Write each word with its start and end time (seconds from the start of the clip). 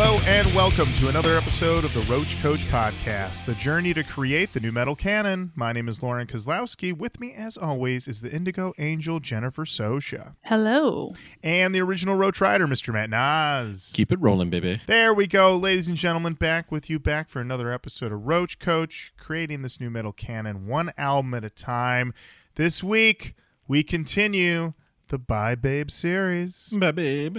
Hello 0.00 0.16
and 0.26 0.46
welcome 0.54 0.86
to 1.00 1.08
another 1.08 1.36
episode 1.36 1.84
of 1.84 1.92
the 1.92 2.02
Roach 2.02 2.36
Koach 2.36 2.64
Podcast, 2.66 3.46
the 3.46 3.56
journey 3.56 3.92
to 3.94 4.04
create 4.04 4.52
the 4.52 4.60
nu 4.60 4.70
metal 4.70 4.94
canon. 4.94 5.50
My 5.56 5.72
name 5.72 5.88
is 5.88 6.04
Lorin 6.04 6.28
Kozlowski. 6.28 6.96
With 6.96 7.18
me, 7.18 7.34
as 7.34 7.56
always, 7.56 8.06
is 8.06 8.20
the 8.20 8.30
Indigo 8.30 8.72
Angel 8.78 9.18
Jennifer 9.18 9.64
Sosha 9.64 10.36
Hello. 10.44 11.16
and 11.42 11.74
the 11.74 11.80
original 11.80 12.14
Roach 12.14 12.40
Rider, 12.40 12.68
Mr. 12.68 12.92
Matt 12.92 13.10
Nas. 13.10 13.90
Keep 13.92 14.12
it 14.12 14.20
rolling, 14.20 14.50
baby. 14.50 14.80
There 14.86 15.12
we 15.12 15.26
go, 15.26 15.56
ladies 15.56 15.88
and 15.88 15.96
gentlemen, 15.96 16.34
back 16.34 16.70
with 16.70 16.88
you, 16.88 17.00
back 17.00 17.28
for 17.28 17.40
another 17.40 17.72
episode 17.72 18.12
of 18.12 18.24
Roach 18.24 18.60
Koach, 18.60 19.10
creating 19.18 19.62
this 19.62 19.80
nu 19.80 19.90
metal 19.90 20.12
canon 20.12 20.68
one 20.68 20.92
album 20.96 21.34
at 21.34 21.42
a 21.42 21.50
time. 21.50 22.14
This 22.54 22.84
week, 22.84 23.34
we 23.66 23.82
continue 23.82 24.74
the 25.08 25.18
Bye 25.18 25.56
Babe 25.56 25.90
series. 25.90 26.68
Bye, 26.68 26.92
babe. 26.92 27.38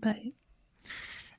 But 0.00 0.16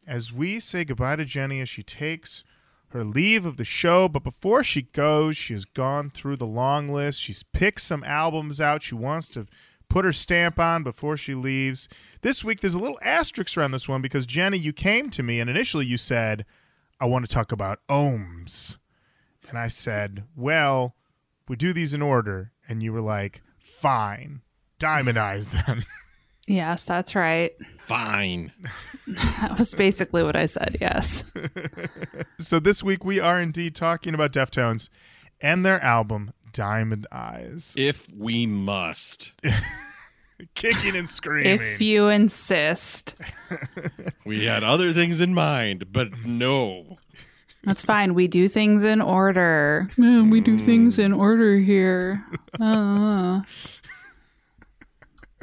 as 0.07 0.33
we 0.33 0.59
say 0.59 0.83
goodbye 0.83 1.15
to 1.17 1.25
Jenny 1.25 1.61
as 1.61 1.69
she 1.69 1.83
takes 1.83 2.43
her 2.89 3.03
leave 3.03 3.45
of 3.45 3.57
the 3.57 3.65
show. 3.65 4.07
But 4.07 4.23
before 4.23 4.63
she 4.63 4.83
goes, 4.83 5.35
she 5.35 5.53
has 5.53 5.65
gone 5.65 6.09
through 6.09 6.37
the 6.37 6.45
long 6.45 6.89
list. 6.89 7.21
She's 7.21 7.43
picked 7.43 7.81
some 7.81 8.03
albums 8.03 8.61
out 8.61 8.83
she 8.83 8.95
wants 8.95 9.29
to 9.29 9.47
put 9.89 10.05
her 10.05 10.13
stamp 10.13 10.59
on 10.59 10.83
before 10.83 11.17
she 11.17 11.35
leaves. 11.35 11.87
This 12.21 12.43
week, 12.43 12.61
there's 12.61 12.73
a 12.73 12.79
little 12.79 12.99
asterisk 13.01 13.57
around 13.57 13.71
this 13.71 13.89
one 13.89 14.01
because 14.01 14.25
Jenny, 14.25 14.57
you 14.57 14.73
came 14.73 15.09
to 15.11 15.23
me 15.23 15.39
and 15.39 15.49
initially 15.49 15.85
you 15.85 15.97
said, 15.97 16.45
I 16.99 17.05
want 17.05 17.25
to 17.25 17.33
talk 17.33 17.51
about 17.51 17.79
ohms. 17.89 18.77
And 19.49 19.57
I 19.57 19.67
said, 19.67 20.23
Well, 20.35 20.95
we 21.47 21.55
do 21.55 21.73
these 21.73 21.93
in 21.93 22.01
order. 22.01 22.51
And 22.67 22.81
you 22.81 22.93
were 22.93 23.01
like, 23.01 23.41
Fine, 23.59 24.41
diamondize 24.79 25.49
them. 25.65 25.83
yes, 26.47 26.85
that's 26.85 27.15
right. 27.15 27.51
Fine. 27.79 28.51
That 29.41 29.57
was 29.57 29.73
basically 29.75 30.23
what 30.23 30.35
I 30.35 30.45
said. 30.45 30.77
Yes. 30.79 31.31
so 32.39 32.59
this 32.59 32.81
week 32.81 33.03
we 33.03 33.19
are 33.19 33.41
indeed 33.41 33.75
talking 33.75 34.13
about 34.13 34.31
Deftones 34.31 34.87
and 35.41 35.65
their 35.65 35.81
album 35.83 36.31
Diamond 36.53 37.05
Eyes. 37.11 37.73
If 37.77 38.07
we 38.13 38.45
must. 38.45 39.33
Kicking 40.55 40.95
and 40.95 41.09
screaming. 41.09 41.53
if 41.53 41.81
you 41.81 42.07
insist. 42.07 43.15
We 44.25 44.45
had 44.45 44.63
other 44.63 44.93
things 44.93 45.19
in 45.19 45.33
mind, 45.33 45.91
but 45.91 46.25
no. 46.25 46.97
That's 47.63 47.83
fine. 47.83 48.13
We 48.13 48.27
do 48.27 48.47
things 48.47 48.83
in 48.83 49.01
order. 49.01 49.89
Man, 49.97 50.29
we 50.29 50.41
do 50.41 50.57
things 50.57 50.99
in 50.99 51.13
order 51.13 51.57
here. 51.57 52.25
Uh, 52.59 53.41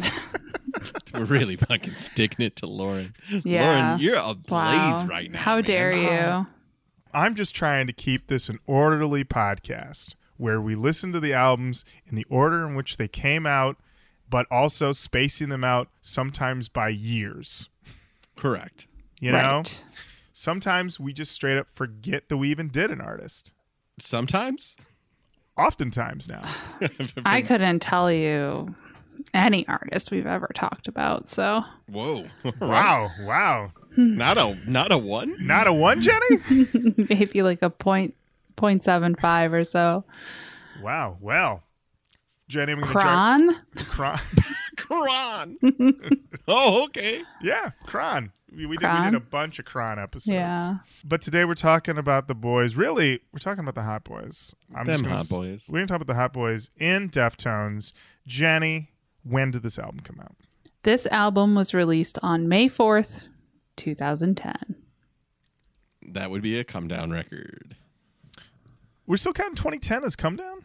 We're 1.15 1.25
really 1.25 1.57
fucking 1.57 1.97
sticking 1.97 2.45
it 2.47 2.57
to 2.57 2.67
Lorin. 2.67 3.15
Yeah. 3.45 3.91
Lorin, 3.91 4.01
you're 4.01 4.17
ablaze 4.17 4.51
wow. 4.51 5.07
right 5.07 5.31
now. 5.31 5.39
How 5.39 5.57
man. 5.57 5.65
dare 5.65 5.93
you? 5.93 6.09
Uh-huh. 6.09 6.45
I'm 7.13 7.35
just 7.35 7.55
trying 7.55 7.87
to 7.89 7.93
keep 7.93 8.29
this 8.29 8.49
an 8.49 8.59
orderly 8.67 9.25
podcast 9.25 10.15
where 10.37 10.61
we 10.61 10.75
listen 10.75 11.13
to 11.13 11.21
the 11.21 11.35
albums 11.35 11.85
in 12.07 12.17
the 12.17 12.25
order 12.31 12.67
in 12.67 12.75
which 12.75 12.97
they 12.97 13.09
came 13.09 13.47
out, 13.47 13.77
but 14.29 14.47
also 14.51 14.93
spacing 14.93 15.49
them 15.49 15.65
out 15.65 15.89
sometimes 16.01 16.69
by 16.69 16.89
years. 16.89 17.69
Correct. 18.37 18.87
You 19.21 19.33
know? 19.33 19.57
right. 19.59 19.85
Sometimes 20.33 20.99
we 20.99 21.13
just 21.13 21.33
straight 21.33 21.59
up 21.59 21.67
forget 21.75 22.29
that 22.29 22.39
we 22.39 22.51
even 22.51 22.69
did 22.69 22.91
an 22.91 23.01
artist. 23.01 23.53
Sometimes. 23.99 24.77
Oftentimes 25.59 26.29
now. 26.29 26.43
I 27.27 27.43
couldn't 27.43 27.81
tell 27.81 28.11
you 28.11 28.75
any 29.35 29.67
artist 29.69 30.11
we've 30.11 30.27
ever 30.27 30.51
talked 30.55 30.89
about. 30.89 31.29
So 31.29 31.65
Whoa. 31.89 32.27
Wow. 32.61 33.11
Wow. 33.23 33.73
Hmm. 33.95 34.17
Not 34.17 34.39
a 34.39 34.57
not 34.69 34.93
a 34.93 34.99
one? 34.99 35.35
Not 35.45 35.67
a 35.67 35.73
one, 35.73 36.01
Jenny? 36.03 36.67
maybe 37.11 37.43
like 37.43 37.63
a 37.63 37.71
point 37.71 38.15
point 38.57 38.83
seven 38.83 39.15
five 39.17 39.53
or 39.53 39.65
so. 39.65 40.05
wow. 40.83 41.17
Well, 41.21 41.63
Jenny, 42.49 42.73
I'm 42.73 42.81
going 42.81 42.89
to 42.89 42.93
try. 42.93 43.03
Kron. 43.03 43.57
Kron. 43.77 44.21
Kron. 44.77 45.57
oh, 46.49 46.85
okay. 46.85 47.23
Yeah, 47.43 47.71
Kron. 47.87 48.33
We, 48.53 48.67
we, 48.67 48.77
did, 48.77 48.89
we 48.93 49.05
did 49.05 49.15
a 49.15 49.21
bunch 49.21 49.61
of 49.61 49.65
Kron 49.65 50.01
episodes. 50.01 50.35
Yeah. 50.35 50.79
But 51.05 51.23
today 51.23 51.45
we're 51.45 51.55
talking 51.55 51.97
about 51.97 52.27
the 52.27 52.35
boys. 52.35 52.75
Really, 52.75 53.21
we're 53.33 53.39
talking 53.39 53.61
about 53.61 53.77
the 53.77 53.83
Hot 53.85 54.03
Boys. 54.03 54.53
I'm 54.75 54.87
Them 54.87 54.95
just 54.97 55.05
gonna 55.05 55.15
Hot 55.15 55.25
s- 55.27 55.29
Boys. 55.31 55.63
We're 55.69 55.79
going 55.79 55.87
to 55.87 55.93
talk 55.93 56.01
about 56.03 56.13
the 56.13 56.19
Hot 56.19 56.33
Boys 56.33 56.71
in 56.77 57.09
Deftones. 57.11 57.93
Jenny, 58.27 58.91
when 59.23 59.51
did 59.51 59.63
this 59.63 59.79
album 59.79 60.01
come 60.01 60.21
out? 60.21 60.37
This 60.83 61.07
album 61.07 61.55
was 61.55 61.75
released 61.75 62.19
on 62.23 62.49
May 62.49 62.69
4th, 62.69 63.29
2010. 63.77 64.77
That 66.09 66.31
would 66.31 66.43
be 66.43 66.59
a 66.59 66.65
come 66.65 66.89
down 66.89 67.11
record. 67.11 67.77
We're 69.07 69.17
still 69.17 69.33
counting 69.33 69.57
2010 69.57 70.05
as 70.05 70.17
come 70.17 70.37
down? 70.37 70.63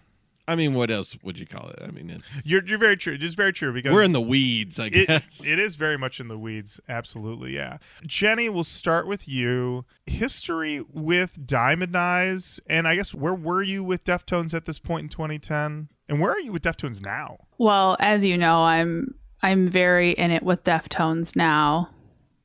I 0.47 0.55
mean, 0.55 0.75
what 0.75 0.91
else 0.91 1.17
would 1.23 1.39
you 1.39 1.47
call 1.47 1.69
it? 1.69 1.79
I 1.81 1.87
mean, 1.89 2.09
it's, 2.11 2.45
You're, 2.45 2.63
you're 2.63 2.77
very 2.77 2.95
true. 2.95 3.15
It 3.15 3.23
is 3.23 3.33
very 3.33 3.51
true 3.51 3.73
because 3.73 3.91
we're 3.91 4.03
in 4.03 4.11
the 4.11 4.21
weeds, 4.21 4.79
I 4.79 4.87
it, 4.87 5.07
guess. 5.07 5.43
it 5.45 5.59
is 5.59 5.75
very 5.75 5.97
much 5.97 6.19
in 6.19 6.27
the 6.27 6.37
weeds. 6.37 6.79
Absolutely, 6.87 7.55
yeah. 7.55 7.77
Jenny, 8.05 8.47
we'll 8.49 8.63
start 8.63 9.07
with 9.07 9.27
you. 9.27 9.85
History 10.05 10.85
with 10.93 11.47
Diamond 11.47 11.95
Eyes, 11.97 12.59
and 12.67 12.87
I 12.87 12.95
guess 12.95 13.13
where 13.13 13.33
were 13.33 13.63
you 13.63 13.83
with 13.83 14.03
Deftones 14.03 14.53
at 14.53 14.65
this 14.65 14.77
point 14.77 15.03
in 15.05 15.09
2010? 15.09 15.89
And 16.07 16.21
where 16.21 16.31
are 16.31 16.39
you 16.39 16.51
with 16.51 16.63
Deftones 16.63 17.01
now? 17.03 17.37
Well, 17.57 17.97
as 17.99 18.25
you 18.25 18.37
know, 18.37 18.57
I'm 18.59 19.15
I'm 19.41 19.67
very 19.67 20.11
in 20.11 20.31
it 20.31 20.43
with 20.43 20.63
Deftones 20.63 21.35
now. 21.35 21.89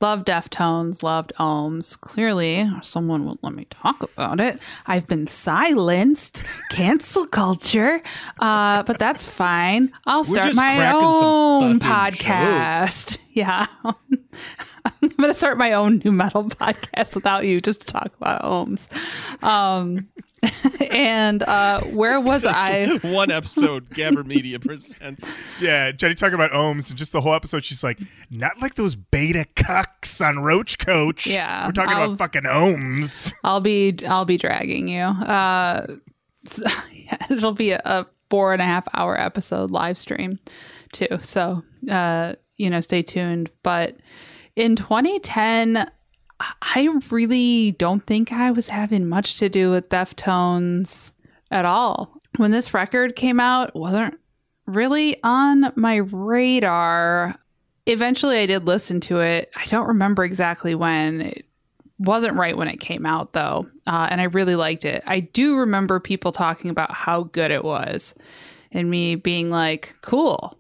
Love 0.03 0.25
Deftones, 0.25 1.03
loved 1.03 1.31
Ohms. 1.38 1.99
Clearly, 2.00 2.66
someone 2.81 3.26
won't 3.26 3.44
let 3.44 3.53
me 3.53 3.66
talk 3.69 4.03
about 4.03 4.41
it. 4.41 4.59
I've 4.87 5.06
been 5.06 5.26
silenced. 5.26 6.43
Cancel 6.70 7.26
culture. 7.26 8.03
Uh, 8.38 8.82
but 8.84 8.99
that's 8.99 9.26
fine. 9.26 9.93
I'll 10.06 10.25
start 10.25 10.54
my 10.54 10.91
own 10.91 11.81
fucking 11.81 12.16
podcast. 12.26 13.19
Yeah. 13.32 13.66
I'm 13.84 15.09
going 15.16 15.31
to 15.31 15.34
start 15.34 15.56
my 15.56 15.72
own 15.75 16.03
nu 16.04 16.10
metal 16.10 16.44
podcast 16.49 17.15
without 17.15 17.47
you 17.47 17.60
just 17.60 17.82
to 17.82 17.87
talk 17.87 18.12
about 18.16 18.43
Ohms. 18.43 18.88
Um, 19.43 20.09
and 20.90 21.42
uh, 21.42 21.80
where 21.82 22.20
was 22.20 22.44
I? 22.46 22.98
one 23.02 23.30
episode, 23.30 23.90
Gabber 23.90 24.24
Media 24.24 24.58
presents. 24.58 25.30
Yeah, 25.60 25.92
Jenny 25.92 26.14
talking 26.14 26.34
about 26.34 26.50
ohms 26.52 26.90
and 26.90 26.98
just 26.98 27.12
the 27.12 27.20
whole 27.20 27.34
episode. 27.34 27.64
She's 27.64 27.82
like, 27.84 27.98
not 28.30 28.60
like 28.60 28.74
those 28.74 28.96
beta 28.96 29.46
cucks 29.56 30.24
on 30.26 30.38
Roach 30.42 30.78
Koach. 30.78 31.26
Yeah, 31.26 31.66
we're 31.66 31.72
talking 31.72 31.92
I'll- 31.94 32.04
about 32.12 32.18
fucking 32.18 32.42
ohms. 32.42 33.32
I'll 33.44 33.60
be 33.60 33.96
I'll 34.08 34.24
be 34.24 34.36
dragging 34.36 34.88
you. 34.88 35.02
Uh, 35.02 35.86
so- 36.46 36.64
yeah, 36.94 37.16
it'll 37.30 37.52
be 37.52 37.72
a, 37.72 37.80
a 37.84 38.06
four 38.30 38.52
and 38.52 38.62
a 38.62 38.64
half 38.64 38.86
hour 38.94 39.20
episode 39.20 39.70
live 39.70 39.98
stream 39.98 40.38
too. 40.92 41.08
So 41.20 41.62
uh, 41.90 42.34
you 42.56 42.70
know, 42.70 42.80
stay 42.80 43.02
tuned. 43.02 43.50
But 43.62 43.96
in 44.56 44.76
2010, 44.76 45.90
I 46.40 46.88
really 47.10 47.72
don't 47.72 48.02
think 48.02 48.32
I 48.32 48.50
was 48.50 48.68
having 48.68 49.08
much 49.08 49.38
to 49.38 49.48
do 49.48 49.70
with 49.70 49.88
Deftones 49.88 51.12
at 51.50 51.64
all. 51.64 52.16
When 52.36 52.50
this 52.50 52.72
record 52.72 53.16
came 53.16 53.40
out, 53.40 53.74
wasn't 53.74 54.18
really 54.66 55.16
on 55.22 55.72
my 55.76 55.96
radar. 55.96 57.36
Eventually, 57.86 58.38
I 58.38 58.46
did 58.46 58.66
listen 58.66 59.00
to 59.00 59.20
it. 59.20 59.50
I 59.56 59.66
don't 59.66 59.88
remember 59.88 60.24
exactly 60.24 60.74
when. 60.74 61.20
It 61.20 61.46
wasn't 61.98 62.36
right 62.36 62.56
when 62.56 62.68
it 62.68 62.80
came 62.80 63.04
out, 63.04 63.34
though, 63.34 63.66
uh, 63.86 64.08
and 64.10 64.20
I 64.20 64.24
really 64.24 64.56
liked 64.56 64.86
it. 64.86 65.02
I 65.06 65.20
do 65.20 65.58
remember 65.58 66.00
people 66.00 66.32
talking 66.32 66.70
about 66.70 66.92
how 66.92 67.24
good 67.24 67.50
it 67.50 67.64
was, 67.64 68.14
and 68.72 68.88
me 68.88 69.16
being 69.16 69.50
like, 69.50 69.96
"Cool, 70.00 70.56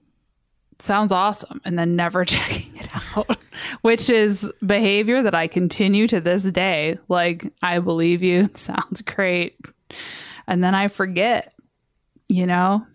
sounds 0.82 1.12
awesome," 1.12 1.60
and 1.64 1.78
then 1.78 1.96
never 1.96 2.24
checking 2.26 2.76
it 2.76 2.88
out, 3.16 3.36
which 3.82 4.08
is 4.10 4.52
behavior 4.64 5.22
that 5.22 5.34
I 5.34 5.46
continue 5.46 6.06
to 6.08 6.20
this 6.20 6.44
day. 6.50 6.98
Like, 7.08 7.52
I 7.62 7.78
believe 7.78 8.22
you, 8.22 8.44
it 8.44 8.56
sounds 8.58 9.02
great, 9.02 9.56
and 10.46 10.62
then 10.64 10.74
I 10.74 10.88
forget. 10.88 11.52
You 12.28 12.46
know, 12.46 12.86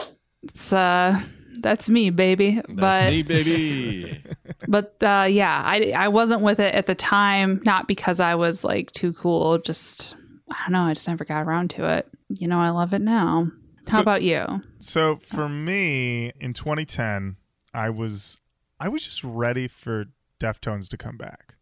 it's 0.43 0.71
uh, 0.71 1.19
that's 1.59 1.89
me, 1.89 2.09
baby. 2.09 2.51
That's 2.55 2.73
but 2.73 3.09
me, 3.11 3.21
baby. 3.21 4.23
but 4.69 4.95
uh, 5.03 5.27
yeah, 5.29 5.61
I 5.65 5.91
I 5.93 6.07
wasn't 6.07 6.41
with 6.41 6.61
it 6.61 6.73
at 6.73 6.85
the 6.85 6.95
time, 6.95 7.61
not 7.65 7.85
because 7.88 8.21
I 8.21 8.35
was 8.35 8.63
like 8.63 8.91
too 8.91 9.11
cool. 9.11 9.57
Just 9.57 10.15
I 10.49 10.55
don't 10.63 10.71
know, 10.71 10.83
I 10.83 10.93
just 10.93 11.07
never 11.09 11.25
got 11.25 11.45
around 11.45 11.71
to 11.71 11.85
it. 11.97 12.07
You 12.29 12.47
know, 12.47 12.59
I 12.59 12.69
love 12.69 12.93
it 12.93 13.01
now. 13.01 13.51
How 13.89 13.97
So- 13.97 14.01
about 14.01 14.23
you? 14.23 14.45
So 14.79 15.17
for 15.27 15.49
me, 15.49 16.31
in 16.39 16.53
2010, 16.53 17.35
I 17.75 17.89
was 17.89 18.38
I 18.80 18.88
was 18.88 19.04
just 19.04 19.24
ready 19.24 19.68
for 19.68 20.06
Deftones 20.39 20.88
to 20.89 20.98
come 20.98 21.18
back, 21.18 21.56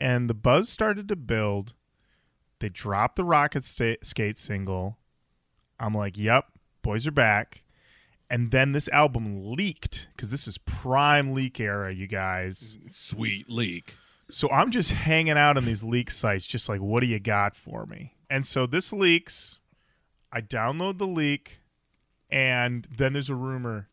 and 0.00 0.28
the 0.28 0.34
buzz 0.34 0.68
started 0.68 1.06
to 1.08 1.16
build. 1.16 1.74
They 2.58 2.68
dropped 2.68 3.16
the 3.16 3.24
Rocket 3.24 3.64
sta- 3.64 3.98
Skate 4.02 4.38
single. 4.38 4.98
I'm 5.78 5.94
like, 5.94 6.18
"Yep, 6.18 6.46
boys 6.82 7.06
are 7.06 7.12
back." 7.12 7.62
And 8.28 8.52
then 8.52 8.72
this 8.72 8.88
album 8.88 9.52
leaked 9.52 10.08
because 10.14 10.30
this 10.30 10.46
is 10.46 10.56
prime 10.58 11.32
leak 11.32 11.58
era, 11.58 11.92
you 11.92 12.06
guys. 12.06 12.78
Sweet 12.88 13.50
leak. 13.50 13.94
So 14.30 14.48
I'm 14.50 14.70
just 14.70 14.92
hanging 14.92 15.36
out 15.36 15.56
on 15.56 15.64
these 15.64 15.82
leak 15.82 16.10
sites, 16.12 16.46
just 16.46 16.68
like, 16.68 16.80
what 16.80 17.00
do 17.00 17.06
you 17.06 17.18
got 17.18 17.56
for 17.56 17.86
me? 17.86 18.14
And 18.30 18.46
so 18.46 18.66
this 18.66 18.92
leaks. 18.92 19.58
I 20.32 20.40
download 20.40 20.98
the 20.98 21.08
leak, 21.08 21.58
and 22.30 22.86
then 22.96 23.12
there's 23.12 23.28
a 23.28 23.34
rumor 23.34 23.89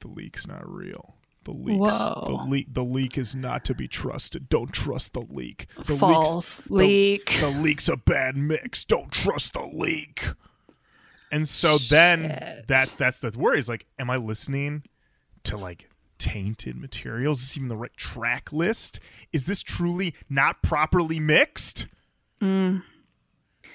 the 0.00 0.08
leak's 0.08 0.46
not 0.46 0.68
real. 0.68 1.14
The 1.44 1.52
leak, 1.52 1.78
the 1.78 2.44
leak, 2.48 2.66
the 2.74 2.82
leak 2.84 3.16
is 3.16 3.36
not 3.36 3.64
to 3.66 3.74
be 3.74 3.86
trusted. 3.86 4.48
Don't 4.48 4.72
trust 4.72 5.12
the 5.12 5.20
leak. 5.20 5.66
The 5.76 5.92
leak's- 5.92 6.00
False 6.00 6.58
the- 6.58 6.72
leak. 6.74 7.36
The, 7.40 7.50
leak's 7.50 7.88
a 7.88 7.96
bad 7.96 8.36
mix. 8.36 8.84
Don't 8.84 9.12
trust 9.12 9.52
the 9.52 9.64
leak. 9.64 10.24
And 11.30 11.48
so 11.48 11.78
then 11.78 12.62
that's 12.66 12.94
that's 12.94 13.18
the 13.20 13.30
worry. 13.36 13.58
Is 13.60 13.68
like, 13.68 13.86
am 13.98 14.10
I 14.10 14.16
listening 14.16 14.82
to 15.44 15.56
like 15.56 15.88
tainted 16.18 16.76
materials? 16.76 17.42
Is 17.42 17.48
this 17.50 17.56
even 17.58 17.68
the 17.68 17.76
right 17.76 17.96
track 17.96 18.52
list? 18.52 18.98
Is 19.32 19.46
this 19.46 19.62
truly 19.62 20.14
not 20.28 20.62
properly 20.62 21.20
mixed? 21.20 21.86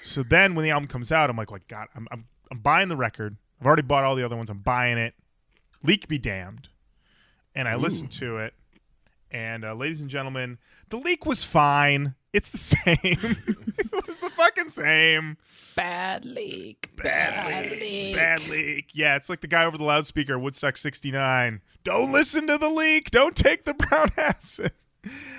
So 0.01 0.23
then 0.23 0.55
when 0.55 0.63
the 0.63 0.71
album 0.71 0.87
comes 0.87 1.11
out, 1.11 1.29
I'm 1.29 1.35
like, 1.37 1.51
like 1.51 1.67
God, 1.67 1.87
I'm, 1.95 2.07
I'm 2.11 2.23
I'm 2.51 2.59
buying 2.59 2.89
the 2.89 2.97
record. 2.97 3.37
I've 3.59 3.67
already 3.67 3.81
bought 3.83 4.03
all 4.03 4.15
the 4.15 4.23
other 4.25 4.35
ones. 4.35 4.49
I'm 4.49 4.59
buying 4.59 4.97
it. 4.97 5.13
Leak 5.83 6.07
be 6.07 6.17
damned. 6.17 6.69
And 7.53 7.67
I 7.67 7.75
listened 7.75 8.11
to 8.13 8.37
it. 8.37 8.53
And 9.29 9.63
uh, 9.65 9.73
ladies 9.73 10.01
and 10.01 10.09
gentlemen, 10.09 10.57
the 10.89 10.97
leak 10.97 11.25
was 11.25 11.43
fine. 11.43 12.15
It's 12.33 12.49
the 12.49 12.57
same. 12.57 12.95
it 13.01 13.91
was 13.91 14.19
the 14.19 14.29
fucking 14.29 14.69
same. 14.69 15.37
Bad 15.75 16.25
leak. 16.25 16.91
Bad 16.97 17.71
leak. 17.79 18.15
Bad 18.15 18.47
leak. 18.47 18.89
Yeah, 18.93 19.15
it's 19.15 19.29
like 19.29 19.41
the 19.41 19.47
guy 19.47 19.65
over 19.65 19.77
the 19.77 19.83
loudspeaker, 19.83 20.37
Woodstock 20.37 20.77
69. 20.77 21.61
Don't 21.83 22.11
listen 22.11 22.47
to 22.47 22.57
the 22.57 22.69
leak. 22.69 23.11
Don't 23.11 23.35
take 23.35 23.65
the 23.65 23.73
brown 23.73 24.11
acid. 24.17 24.71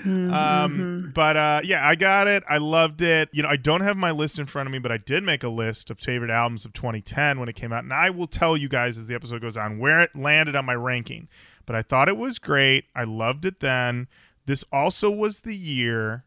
Um, 0.04 1.12
but 1.14 1.36
uh, 1.36 1.60
yeah, 1.64 1.86
I 1.86 1.94
got 1.94 2.26
it. 2.26 2.42
I 2.48 2.58
loved 2.58 3.02
it. 3.02 3.28
You 3.32 3.42
know, 3.42 3.48
I 3.48 3.56
don't 3.56 3.82
have 3.82 3.96
my 3.96 4.10
list 4.10 4.38
in 4.38 4.46
front 4.46 4.66
of 4.66 4.72
me, 4.72 4.78
but 4.78 4.90
I 4.90 4.96
did 4.96 5.22
make 5.22 5.44
a 5.44 5.48
list 5.48 5.90
of 5.90 6.00
favorite 6.00 6.30
albums 6.30 6.64
of 6.64 6.72
2010 6.72 7.38
when 7.38 7.48
it 7.48 7.54
came 7.54 7.72
out, 7.72 7.84
and 7.84 7.92
I 7.92 8.10
will 8.10 8.26
tell 8.26 8.56
you 8.56 8.68
guys 8.68 8.98
as 8.98 9.06
the 9.06 9.14
episode 9.14 9.42
goes 9.42 9.56
on 9.56 9.78
where 9.78 10.00
it 10.00 10.16
landed 10.16 10.56
on 10.56 10.64
my 10.64 10.74
ranking. 10.74 11.28
But 11.66 11.76
I 11.76 11.82
thought 11.82 12.08
it 12.08 12.16
was 12.16 12.38
great. 12.38 12.86
I 12.94 13.04
loved 13.04 13.44
it 13.44 13.60
then. 13.60 14.08
This 14.46 14.64
also 14.72 15.10
was 15.10 15.40
the 15.40 15.54
year, 15.54 16.24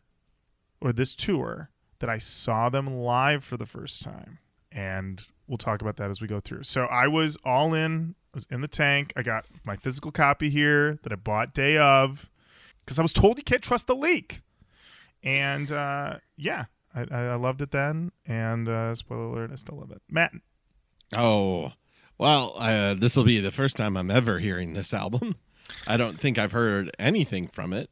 or 0.80 0.94
this 0.94 1.16
tour, 1.16 1.70
that 2.00 2.10
I 2.10 2.18
saw 2.18 2.70
them 2.70 2.88
live 2.88 3.44
for 3.44 3.58
the 3.58 3.66
first 3.66 4.02
time, 4.02 4.40
and 4.72 5.22
we'll 5.48 5.58
talk 5.58 5.82
about 5.82 5.98
that 5.98 6.10
as 6.10 6.22
we 6.22 6.28
go 6.28 6.40
through. 6.40 6.64
So 6.64 6.86
I 6.86 7.08
was 7.08 7.38
all 7.44 7.74
in. 7.74 8.16
I 8.34 8.38
was 8.38 8.48
in 8.50 8.62
the 8.62 8.68
tank. 8.70 9.12
I 9.16 9.22
got 9.24 9.46
my 9.66 9.76
physical 9.76 10.12
copy 10.12 10.50
here 10.50 11.00
that 11.04 11.12
I 11.12 11.16
bought 11.16 11.54
day 11.54 11.78
of 11.78 12.30
because 12.86 13.00
I 13.00 13.02
was 13.02 13.14
told 13.14 13.38
you 13.38 13.44
can't 13.44 13.62
trust 13.62 13.88
the 13.88 13.96
leak. 13.96 14.42
And 15.24 15.72
uh, 15.72 16.18
yeah, 16.38 16.66
I, 16.94 17.06
I 17.12 17.36
loved 17.36 17.62
it 17.62 17.72
then. 17.72 18.12
And 18.26 18.70
uh, 18.70 18.94
spoiler 18.96 19.26
alert, 19.26 19.52
I 19.52 19.56
still 19.56 19.78
love 19.80 19.92
it. 19.92 20.02
Matt, 20.10 20.32
Oh, 21.14 21.72
well, 22.18 22.54
uh, 22.58 22.94
this 22.94 23.16
will 23.16 23.24
be 23.24 23.40
the 23.40 23.52
first 23.52 23.78
time 23.78 23.98
I'm 23.98 24.12
ever 24.12 24.40
hearing 24.40 24.74
this 24.74 24.94
album. 24.94 25.36
I 25.88 25.98
don't 25.98 26.20
think 26.20 26.38
I've 26.38 26.52
heard 26.52 26.92
anything 27.00 27.48
from 27.48 27.74
it. 27.74 27.90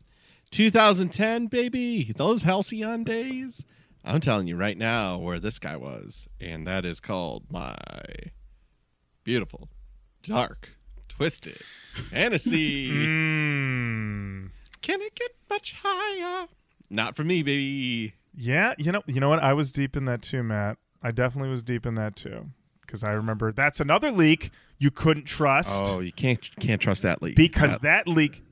2010, 0.51 1.47
baby, 1.47 2.13
those 2.15 2.43
halcyon 2.43 3.03
days. 3.03 3.65
I'm 4.05 4.19
telling 4.19 4.47
you 4.47 4.55
right 4.55 4.77
now 4.77 5.17
where 5.17 5.39
this 5.39 5.59
guy 5.59 5.77
was, 5.77 6.27
and 6.39 6.67
that 6.67 6.85
is 6.85 6.99
called 6.99 7.45
my 7.49 7.77
beautiful, 9.23 9.69
dark, 10.21 10.69
twisted 11.07 11.61
fantasy. 12.09 12.91
mm, 12.91 14.49
Can 14.83 15.01
it 15.01 15.15
get 15.15 15.31
much 15.49 15.73
higher? 15.83 16.47
Not 16.91 17.15
for 17.15 17.23
me, 17.23 17.41
baby. 17.41 18.13
yeah, 18.35 18.75
you 18.77 18.91
know, 18.91 19.01
you 19.07 19.19
know 19.19 19.29
what? 19.29 19.39
I 19.39 19.53
was 19.53 19.71
deep 19.71 19.97
in 19.97 20.05
that 20.05 20.21
too, 20.21 20.43
Matt. 20.43 20.77
I 21.01 21.09
definitely 21.11 21.49
was 21.49 21.63
deep 21.63 21.85
in 21.87 21.95
that 21.95 22.15
too 22.15 22.51
because 22.81 23.03
I 23.03 23.11
remember 23.13 23.51
that's 23.51 23.79
another 23.79 24.11
leak 24.11 24.51
you 24.77 24.91
couldn't 24.91 25.25
trust 25.25 25.85
Oh, 25.87 25.99
you 26.01 26.11
can't 26.11 26.39
can't 26.59 26.79
trust 26.81 27.01
that 27.03 27.21
leak 27.23 27.35
because 27.35 27.71
That's- 27.71 28.03
that 28.05 28.07
leak, 28.07 28.43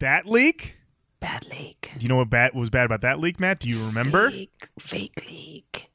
that 0.00 0.26
leak. 0.26 0.74
Bad 1.20 1.48
leak. 1.50 1.92
Do 1.98 2.02
you 2.04 2.08
know 2.08 2.16
what 2.16 2.30
bad 2.30 2.54
was 2.54 2.70
bad 2.70 2.84
about 2.86 3.00
that 3.00 3.18
leak, 3.18 3.40
Matt? 3.40 3.58
Do 3.60 3.68
you 3.68 3.84
remember? 3.86 4.30
Fake, 4.30 4.68
fake 4.78 5.24
leak. 5.28 5.90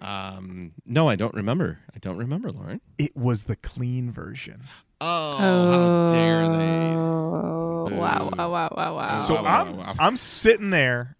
Um, 0.00 0.72
no, 0.84 1.08
I 1.08 1.14
don't 1.16 1.34
remember. 1.34 1.78
I 1.94 1.98
don't 1.98 2.16
remember, 2.16 2.50
Lorin. 2.50 2.80
It 2.98 3.16
was 3.16 3.44
the 3.44 3.54
clean 3.56 4.10
version. 4.10 4.62
Oh, 5.00 5.36
how 5.38 6.08
dare 6.08 6.48
they? 6.48 6.96
Oh, 6.98 7.88
wow, 7.90 8.30
wow, 8.36 8.50
wow, 8.50 8.72
wow, 8.76 8.94
wow. 8.96 9.26
So 9.26 9.34
wow, 9.34 9.42
wow, 9.42 9.60
I'm 9.66 9.76
wow. 9.76 9.94
I'm 9.98 10.16
sitting 10.16 10.70
there 10.70 11.16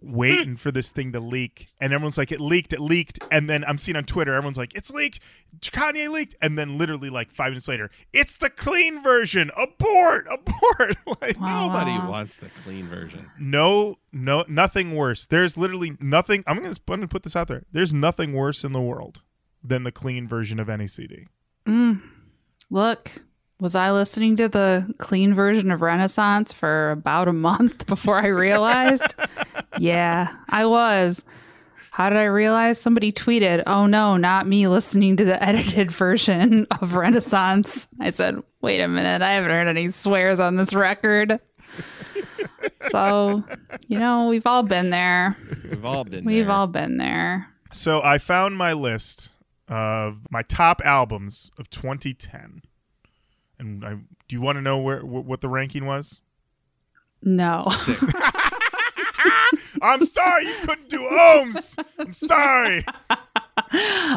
waiting 0.00 0.56
for 0.56 0.70
this 0.70 0.92
thing 0.92 1.10
to 1.12 1.18
leak, 1.20 1.66
and 1.80 1.92
everyone's 1.92 2.18
like, 2.18 2.30
"It 2.30 2.40
leaked, 2.40 2.72
it 2.72 2.80
leaked," 2.80 3.18
and 3.30 3.48
then 3.48 3.64
I'm 3.66 3.78
seeing 3.78 3.96
on 3.96 4.04
Twitter, 4.04 4.34
everyone's 4.34 4.58
like, 4.58 4.74
"It's 4.74 4.90
leaked, 4.90 5.20
Kanye 5.60 6.08
leaked," 6.10 6.36
and 6.40 6.56
then 6.58 6.78
literally 6.78 7.10
like 7.10 7.32
five 7.32 7.50
minutes 7.50 7.66
later, 7.66 7.90
it's 8.12 8.36
the 8.36 8.50
clean 8.50 9.02
version. 9.02 9.50
Abort, 9.56 10.26
abort! 10.30 10.96
like, 11.20 11.40
Wow. 11.40 11.66
Nobody 11.68 11.98
Wow. 11.98 12.10
wants 12.10 12.36
the 12.36 12.48
clean 12.62 12.84
version. 12.86 13.28
no, 13.40 13.96
no, 14.12 14.44
nothing 14.48 14.94
worse. 14.94 15.26
There's 15.26 15.56
literally 15.56 15.96
nothing. 16.00 16.44
I'm 16.46 16.56
gonna, 16.58 16.68
I'm 16.70 16.76
gonna 16.86 17.08
put 17.08 17.22
this 17.24 17.34
out 17.34 17.48
there. 17.48 17.62
There's 17.72 17.94
nothing 17.94 18.34
worse 18.34 18.62
in 18.64 18.72
the 18.72 18.82
world 18.82 19.22
than 19.64 19.82
the 19.82 19.92
clean 19.92 20.28
version 20.28 20.60
of 20.60 20.68
any 20.68 20.86
CD. 20.86 21.26
Mm. 21.66 22.02
Look, 22.70 23.12
was 23.60 23.74
I 23.74 23.90
listening 23.92 24.36
to 24.36 24.48
the 24.48 24.94
clean 24.98 25.34
version 25.34 25.70
of 25.70 25.82
Renaissance 25.82 26.52
for 26.52 26.90
about 26.90 27.28
a 27.28 27.32
month 27.32 27.86
before 27.86 28.18
I 28.18 28.26
realized? 28.28 29.14
yeah, 29.78 30.36
I 30.48 30.66
was. 30.66 31.24
How 31.90 32.10
did 32.10 32.18
I 32.18 32.24
realize? 32.26 32.80
Somebody 32.80 33.10
tweeted, 33.10 33.64
Oh 33.66 33.86
no, 33.86 34.16
not 34.16 34.46
me 34.46 34.68
listening 34.68 35.16
to 35.16 35.24
the 35.24 35.42
edited 35.42 35.90
version 35.90 36.66
of 36.80 36.94
Renaissance. 36.94 37.88
I 37.98 38.10
said, 38.10 38.40
Wait 38.60 38.80
a 38.80 38.86
minute, 38.86 39.22
I 39.22 39.32
haven't 39.32 39.50
heard 39.50 39.66
any 39.66 39.88
swears 39.88 40.38
on 40.38 40.56
this 40.56 40.74
record. 40.74 41.40
so, 42.82 43.42
you 43.88 43.98
know, 43.98 44.28
we've 44.28 44.46
all 44.46 44.62
been 44.62 44.90
there. 44.90 45.36
We've 45.68 45.84
all 45.84 46.04
been. 46.04 46.24
We've 46.24 46.46
there. 46.46 46.54
all 46.54 46.66
been 46.66 46.98
there. 46.98 47.48
So 47.72 48.00
I 48.02 48.18
found 48.18 48.56
my 48.56 48.72
list 48.74 49.30
of 49.68 50.26
my 50.30 50.42
top 50.42 50.80
albums 50.84 51.50
of 51.58 51.70
2010, 51.70 52.62
and 53.58 53.84
I, 53.84 53.94
do 53.94 54.36
you 54.36 54.40
want 54.40 54.56
to 54.56 54.62
know 54.62 54.78
where 54.78 55.00
wh- 55.00 55.26
what 55.26 55.40
the 55.40 55.48
ranking 55.48 55.86
was? 55.86 56.20
No. 57.22 57.70
I'm 59.82 60.04
sorry 60.04 60.46
you 60.46 60.54
couldn't 60.62 60.88
do 60.88 61.00
ohms. 61.00 61.82
I'm 61.98 62.12
sorry. 62.12 62.84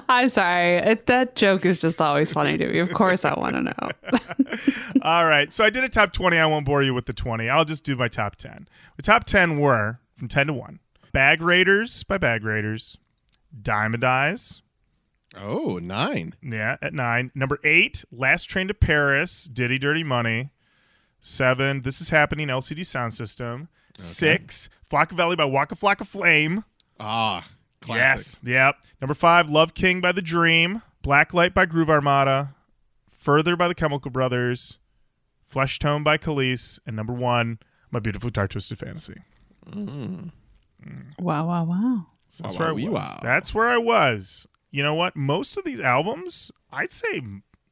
I'm 0.09 0.29
sorry. 0.29 0.75
It, 0.77 1.05
that 1.07 1.35
joke 1.35 1.65
is 1.65 1.81
just 1.81 2.01
always 2.01 2.31
funny 2.31 2.57
to 2.57 2.67
me. 2.67 2.79
Of 2.79 2.91
course, 2.93 3.25
I 3.25 3.33
want 3.37 3.55
to 3.55 3.61
know. 3.61 3.89
All 5.01 5.25
right, 5.25 5.51
so 5.51 5.63
I 5.63 5.69
did 5.69 5.83
a 5.83 5.89
top 5.89 6.13
20. 6.13 6.37
I 6.37 6.45
won't 6.45 6.65
bore 6.65 6.83
you 6.83 6.93
with 6.93 7.05
the 7.05 7.13
20. 7.13 7.49
I'll 7.49 7.65
just 7.65 7.83
do 7.83 7.95
my 7.95 8.07
top 8.07 8.35
10. 8.35 8.67
The 8.97 9.03
top 9.03 9.25
10 9.25 9.59
were 9.59 9.99
from 10.17 10.27
10 10.27 10.47
to 10.47 10.53
1. 10.53 10.79
Bag 11.11 11.41
Raiders 11.41 12.03
by 12.03 12.17
Bag 12.17 12.43
Raiders. 12.43 12.97
Diamond 13.61 14.03
Eyes, 14.05 14.60
Oh, 15.37 15.77
nine. 15.81 16.35
yeah, 16.41 16.77
at 16.81 16.93
9. 16.93 17.31
Number 17.33 17.59
8, 17.63 18.03
Last 18.11 18.45
Train 18.45 18.67
to 18.67 18.73
Paris, 18.73 19.45
Diddy 19.45 19.79
Dirty 19.79 20.03
Money. 20.03 20.51
7, 21.21 21.83
This 21.83 22.01
Is 22.01 22.09
Happening, 22.09 22.47
LCD 22.49 22.79
Soundsystem. 22.81 23.67
6, 23.97 24.69
Flockaveli 24.89 25.37
by 25.37 25.45
Waka 25.45 25.75
Flocka 25.75 26.05
Flame. 26.05 26.63
Ah, 26.99 27.47
classic. 27.81 28.39
Yes. 28.43 28.49
Yep. 28.51 28.75
Number 29.01 29.13
five, 29.13 29.49
Love 29.49 29.73
King 29.73 30.01
by 30.01 30.11
The-Dream. 30.11 30.81
Blacklight 31.03 31.53
by 31.53 31.65
Groove 31.65 31.89
Armada. 31.89 32.53
Further 33.17 33.55
by 33.55 33.67
the 33.67 33.75
Chemical 33.75 34.11
Brothers. 34.11 34.79
Flesh 35.45 35.79
Tone 35.79 36.03
by 36.03 36.17
Kelis. 36.17 36.79
And 36.85 36.95
number 36.95 37.13
one, 37.13 37.59
My 37.91 37.99
Beautiful 37.99 38.29
Dark 38.29 38.51
Twisted 38.51 38.79
Fantasy. 38.79 39.15
Wow, 41.19 41.47
wow, 41.47 41.63
wow. 41.63 42.05
That's 42.39 42.55
Wow, 42.55 42.59
where 42.59 42.67
I 42.67 42.71
wow, 42.71 42.75
wee, 42.75 42.89
was. 42.89 43.03
wow. 43.03 43.19
That's 43.21 43.53
where 43.53 43.67
I 43.69 43.77
was. 43.77 44.47
You 44.71 44.83
know 44.83 44.93
what? 44.95 45.15
Most 45.15 45.57
of 45.57 45.63
these 45.65 45.79
albums, 45.81 46.51
I'd 46.71 46.91
say 46.91 47.21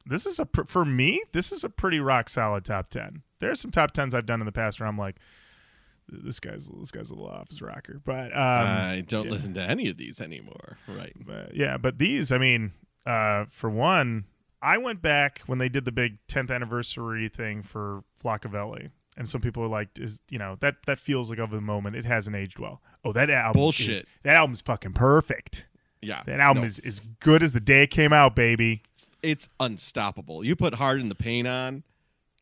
this 0.06 0.26
is 0.26 0.38
a 0.38 0.46
for 0.66 0.84
me. 0.84 1.22
This 1.32 1.50
is 1.52 1.64
a 1.64 1.68
pretty 1.70 1.98
rock 2.00 2.28
solid 2.28 2.64
top 2.64 2.90
ten. 2.90 3.22
There 3.40 3.50
are 3.50 3.54
some 3.54 3.70
top 3.70 3.92
tens 3.92 4.14
I've 4.14 4.26
done 4.26 4.40
in 4.40 4.46
the 4.46 4.52
past 4.52 4.78
where 4.80 4.88
I'm 4.88 4.98
like, 4.98 5.16
this 6.08 6.40
guy's 6.40 6.68
this 6.68 6.90
guy's 6.90 7.10
a 7.10 7.14
little 7.14 7.30
off 7.30 7.48
his 7.48 7.62
rocker. 7.62 8.00
But 8.04 8.32
um, 8.36 8.66
I 8.66 9.04
don't 9.06 9.30
listen 9.30 9.54
to 9.54 9.62
any 9.62 9.88
of 9.88 9.96
these 9.96 10.20
anymore. 10.20 10.76
Right. 10.88 11.14
But 11.24 11.54
yeah, 11.56 11.76
but 11.76 11.98
these, 11.98 12.32
I 12.32 12.38
mean, 12.38 12.72
uh, 13.06 13.46
for 13.50 13.70
one, 13.70 14.24
I 14.60 14.76
went 14.78 15.00
back 15.00 15.40
when 15.46 15.58
they 15.58 15.68
did 15.68 15.84
the 15.84 15.92
big 15.92 16.18
10th 16.28 16.50
anniversary 16.50 17.28
thing 17.28 17.62
for 17.62 18.02
Flockaveli. 18.22 18.90
And 19.16 19.28
some 19.28 19.40
people 19.40 19.62
are 19.62 19.68
like, 19.68 19.88
"Is 19.98 20.20
you 20.30 20.38
know 20.38 20.56
that 20.60 20.76
that 20.86 20.98
feels 20.98 21.30
like 21.30 21.38
of 21.38 21.50
the 21.50 21.60
moment? 21.60 21.96
It 21.96 22.04
hasn't 22.04 22.36
aged 22.36 22.58
well." 22.58 22.80
Oh, 23.04 23.12
that 23.12 23.28
album 23.30 23.58
is- 23.58 23.62
Bullshit. 23.62 24.08
that 24.22 24.36
album's 24.36 24.60
fucking 24.60 24.92
perfect. 24.92 25.66
Yeah. 26.02 26.22
That 26.26 26.40
album 26.40 26.62
no, 26.62 26.66
is 26.66 26.78
as 26.78 27.00
good 27.20 27.42
as 27.42 27.52
the 27.52 27.60
day 27.60 27.82
it 27.84 27.88
came 27.88 28.12
out, 28.12 28.34
baby. 28.34 28.82
It's 29.22 29.48
unstoppable. 29.58 30.44
You 30.44 30.56
put 30.56 30.74
Hard 30.74 31.00
in 31.00 31.08
the 31.08 31.14
Paint 31.14 31.46
on. 31.46 31.82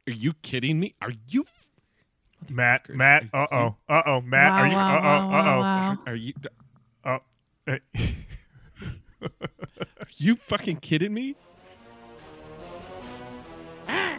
Are 0.06 0.12
you 0.12 0.32
kidding 0.42 0.78
me? 0.80 0.94
Are 1.02 1.12
you? 1.28 1.44
Matt, 2.48 2.88
Matt, 2.88 3.24
uh 3.34 3.46
oh, 3.50 3.76
uh 3.88 4.02
oh, 4.06 4.20
Matt, 4.20 4.52
Wow, 4.52 4.58
are 4.58 4.68
you? 4.68 4.74
wow, 4.74 4.96
uh 4.96 5.00
oh, 5.00 5.28
wow, 5.28 5.58
uh 5.58 5.60
wow. 5.60 5.98
Are 6.06 6.14
you 6.14 6.32
oh, 7.04 7.18
oh. 7.66 7.76
are 10.00 10.08
you 10.16 10.36
fucking 10.36 10.76
kidding 10.76 11.12
me? 11.12 11.34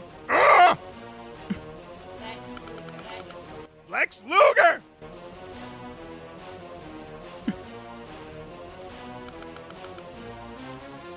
Lex 3.90 4.22
Luger. 4.28 4.84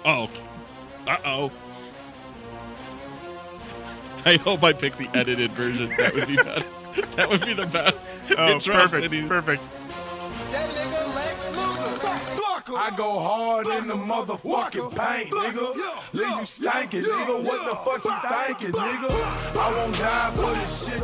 Oh. 0.05 0.29
Uh 1.07 1.17
oh. 1.25 1.53
I 4.25 4.37
hope 4.37 4.63
I 4.63 4.73
pick 4.73 4.97
the 4.97 5.09
edited 5.15 5.51
version. 5.53 5.89
That 5.99 6.15
would 6.15 6.27
be 6.29 6.37
better. 6.37 6.65
That 7.17 7.31
would 7.31 7.41
be 7.47 7.55
the 7.55 7.65
best. 7.67 8.19
Oh, 8.37 8.57
It 8.57 8.63
drops 8.63 8.67
perfect, 8.93 9.05
and 9.07 9.15
he- 9.15 9.27
perfect. 9.27 9.63
That 10.51 10.69
nigga 10.69 11.15
Lex 11.15 11.51
Luger. 11.57 12.77
I 12.77 12.91
go 12.95 13.19
hard 13.19 13.67
in 13.67 13.87
the 13.87 13.95
motherfucking 13.95 14.91
paint, 14.95 15.31
nigga. 15.31 16.13
Leave 16.13 16.27
you 16.29 16.45
stankin', 16.45 17.03
nigga. 17.05 17.43
What 17.45 17.65
the 17.69 17.77
fuck 17.77 18.05
you 18.05 18.13
thinking, 18.29 18.73
nigga? 18.79 19.57
I 19.57 19.73
won't 19.77 19.95
die 19.99 20.31
for 20.35 20.55
this 20.61 20.87
shit. 20.87 21.03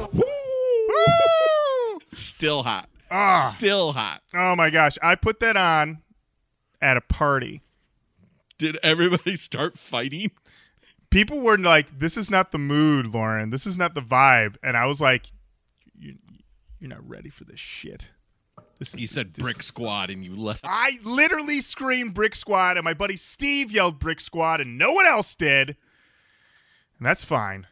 Still 2.18 2.62
hot. 2.62 2.88
Ah, 3.10 3.54
Still 3.58 3.92
hot. 3.92 4.20
oh 4.34 4.54
my 4.56 4.68
gosh, 4.70 4.96
I 5.02 5.14
put 5.14 5.40
that 5.40 5.56
on 5.56 6.02
at 6.82 6.96
a 6.98 7.00
party. 7.00 7.62
Did 8.58 8.78
everybody 8.82 9.36
start 9.36 9.78
fighting? 9.78 10.32
People 11.10 11.40
were 11.40 11.56
like, 11.56 11.98
"This 11.98 12.16
is 12.16 12.30
not 12.30 12.52
the 12.52 12.58
mood, 12.58 13.06
Lorin. 13.06 13.50
This 13.50 13.66
is 13.66 13.78
not 13.78 13.94
the 13.94 14.02
vibe," 14.02 14.56
and 14.62 14.76
I 14.76 14.86
was 14.86 15.00
like, 15.00 15.30
"You, 15.98 16.16
you're 16.78 16.90
not 16.90 17.08
ready 17.08 17.30
for 17.30 17.44
this 17.44 17.60
shit." 17.60 18.08
This 18.78 18.94
is 18.94 19.00
You 19.00 19.06
said 19.06 19.34
this 19.34 19.42
brick 19.42 19.62
squad 19.62 20.10
and 20.10 20.24
you 20.24 20.34
left. 20.34 20.60
I 20.64 20.98
literally 21.02 21.60
screamed 21.60 22.14
Brick 22.14 22.36
Squad, 22.36 22.76
and 22.76 22.84
my 22.84 22.94
buddy 22.94 23.16
Steve 23.16 23.72
yelled 23.72 23.98
Brick 23.98 24.20
Squad, 24.20 24.60
and 24.60 24.78
no 24.78 24.92
one 24.92 25.06
else 25.06 25.34
did. 25.34 25.70
And 26.98 27.06
that's 27.06 27.24
fine. 27.24 27.66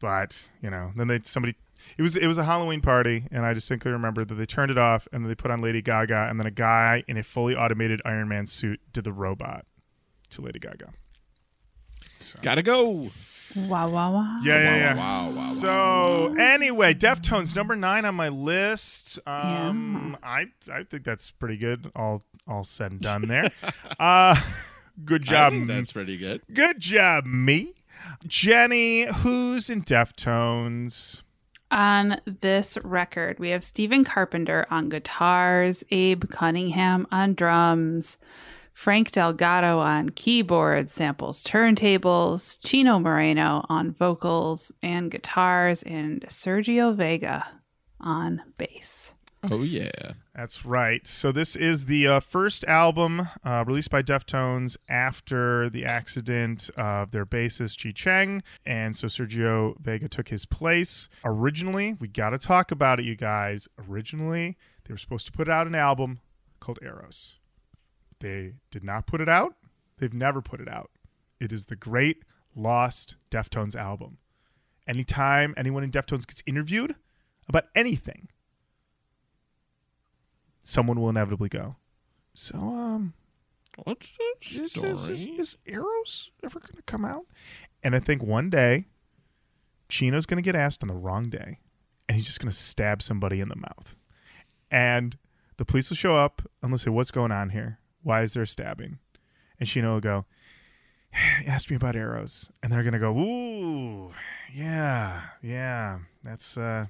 But, 0.00 0.36
you 0.62 0.70
know, 0.70 0.92
then 0.96 1.08
they 1.08 1.20
somebody 1.22 1.56
it 1.96 2.02
was 2.02 2.16
it 2.16 2.26
was 2.26 2.38
a 2.38 2.44
Halloween 2.44 2.80
party, 2.80 3.26
and 3.32 3.44
I 3.44 3.52
distinctly 3.52 3.90
remember 3.90 4.24
that 4.24 4.34
they 4.34 4.46
turned 4.46 4.70
it 4.70 4.78
off 4.78 5.08
and 5.12 5.24
then 5.24 5.28
they 5.28 5.34
put 5.34 5.50
on 5.50 5.60
Lady 5.60 5.82
Gaga, 5.82 6.28
and 6.30 6.38
then 6.38 6.46
a 6.46 6.52
guy 6.52 7.02
in 7.08 7.16
a 7.16 7.22
fully 7.22 7.56
automated 7.56 8.00
Iron 8.04 8.28
Man 8.28 8.46
suit 8.46 8.80
did 8.92 9.04
the 9.04 9.12
robot 9.12 9.64
to 10.30 10.42
Lady 10.42 10.58
Gaga. 10.58 10.90
Gotta 12.42 12.62
go. 12.62 13.10
Wow, 13.56 13.88
wow, 13.88 14.12
wow. 14.12 14.40
Yeah, 14.42 14.62
yeah, 14.62 14.76
yeah. 14.76 14.96
Wow, 14.96 15.30
wow, 15.30 15.36
wow. 15.36 15.52
So 15.54 16.36
anyway, 16.38 16.94
Deftones 16.94 17.56
number 17.56 17.74
nine 17.76 18.04
on 18.04 18.14
my 18.14 18.28
list. 18.28 19.18
Um, 19.26 20.16
I 20.22 20.46
I 20.72 20.82
think 20.84 21.04
that's 21.04 21.30
pretty 21.30 21.56
good. 21.56 21.90
All 21.96 22.24
all 22.46 22.64
said 22.64 22.92
and 22.92 23.00
done 23.00 23.22
there. 23.22 23.50
uh, 24.00 24.40
good 25.04 25.22
I 25.28 25.30
job. 25.30 25.52
think 25.52 25.68
that's 25.68 25.92
pretty 25.92 26.18
good. 26.18 26.42
Good 26.52 26.80
job, 26.80 27.24
me. 27.24 27.74
Jenny, 28.26 29.06
who's 29.06 29.70
in 29.70 29.82
Deftones? 29.82 31.22
On 31.70 32.20
this 32.24 32.78
record, 32.82 33.38
we 33.38 33.50
have 33.50 33.62
Stephen 33.62 34.02
Carpenter 34.04 34.64
on 34.70 34.88
guitars, 34.88 35.84
Abe 35.90 36.24
Cunningham 36.30 37.06
on 37.10 37.34
drums, 37.34 38.16
Frank 38.78 39.10
Delgado 39.10 39.80
on 39.80 40.08
keyboards, 40.10 40.92
samples, 40.92 41.42
turntables, 41.42 42.64
Chino 42.64 43.00
Moreno 43.00 43.66
on 43.68 43.90
vocals 43.90 44.72
and 44.80 45.10
guitars, 45.10 45.82
and 45.82 46.20
Sergio 46.28 46.94
Vega 46.94 47.44
on 48.00 48.40
bass. 48.56 49.16
Oh 49.50 49.64
yeah. 49.64 50.12
That's 50.32 50.64
right. 50.64 51.04
So 51.08 51.32
this 51.32 51.56
is 51.56 51.86
the 51.86 52.06
uh, 52.06 52.20
first 52.20 52.62
album 52.66 53.28
uh, 53.44 53.64
released 53.66 53.90
by 53.90 54.00
Deftones 54.00 54.76
after 54.88 55.68
the 55.68 55.84
accident 55.84 56.70
of 56.76 57.10
their 57.10 57.26
bassist 57.26 57.82
Chi 57.82 57.90
Cheng, 57.90 58.44
and 58.64 58.94
so 58.94 59.08
Sergio 59.08 59.76
Vega 59.80 60.08
took 60.08 60.28
his 60.28 60.46
place. 60.46 61.08
Originally, 61.24 61.96
we 61.98 62.06
got 62.06 62.30
to 62.30 62.38
talk 62.38 62.70
about 62.70 63.00
it, 63.00 63.06
you 63.06 63.16
guys. 63.16 63.66
Originally, 63.90 64.56
they 64.84 64.94
were 64.94 64.98
supposed 64.98 65.26
to 65.26 65.32
put 65.32 65.48
out 65.48 65.66
an 65.66 65.74
album 65.74 66.20
called 66.60 66.78
Eros. 66.80 67.37
They 68.20 68.54
did 68.70 68.84
not 68.84 69.06
put 69.06 69.20
it 69.20 69.28
out. 69.28 69.54
They've 69.98 70.12
never 70.12 70.40
put 70.40 70.60
it 70.60 70.68
out. 70.68 70.90
It 71.40 71.52
is 71.52 71.66
the 71.66 71.76
great 71.76 72.24
lost 72.54 73.16
Deftones 73.30 73.76
album. 73.76 74.18
Anytime 74.86 75.54
anyone 75.56 75.84
in 75.84 75.90
Deftones 75.90 76.26
gets 76.26 76.42
interviewed 76.46 76.94
about 77.48 77.64
anything, 77.74 78.28
someone 80.62 81.00
will 81.00 81.08
inevitably 81.08 81.48
go. 81.48 81.76
So, 82.34 82.58
um, 82.58 83.14
What's 83.84 84.16
the 84.16 84.62
is, 84.62 84.72
story? 84.72 84.90
is, 84.90 85.08
is, 85.08 85.26
is 85.26 85.56
Eros 85.66 86.30
ever 86.42 86.58
going 86.58 86.74
to 86.74 86.82
come 86.82 87.04
out? 87.04 87.26
And 87.82 87.94
I 87.94 88.00
think 88.00 88.22
one 88.22 88.50
day, 88.50 88.86
Chino's 89.88 90.26
going 90.26 90.42
to 90.42 90.46
get 90.46 90.56
asked 90.56 90.82
on 90.82 90.88
the 90.88 90.94
wrong 90.94 91.30
day, 91.30 91.60
and 92.08 92.16
he's 92.16 92.26
just 92.26 92.40
going 92.40 92.50
to 92.50 92.56
stab 92.56 93.02
somebody 93.02 93.40
in 93.40 93.48
the 93.48 93.56
mouth. 93.56 93.96
And 94.70 95.16
the 95.56 95.64
police 95.64 95.90
will 95.90 95.96
show 95.96 96.16
up 96.16 96.42
and 96.62 96.72
they'll 96.72 96.78
say, 96.78 96.90
What's 96.90 97.10
going 97.10 97.32
on 97.32 97.50
here? 97.50 97.78
Why 98.08 98.22
is 98.22 98.32
there 98.32 98.46
stabbing? 98.46 98.96
And 99.60 99.68
Chino 99.68 99.92
will 99.92 100.00
go, 100.00 100.24
Ask 101.46 101.68
me 101.68 101.76
about 101.76 101.94
Eros. 101.94 102.50
And 102.62 102.72
they're 102.72 102.82
going 102.82 102.94
to 102.94 102.98
go, 102.98 103.10
Ooh, 103.18 104.12
yeah, 104.50 105.20
yeah, 105.42 105.98
that's 106.24 106.56
uh, 106.56 106.86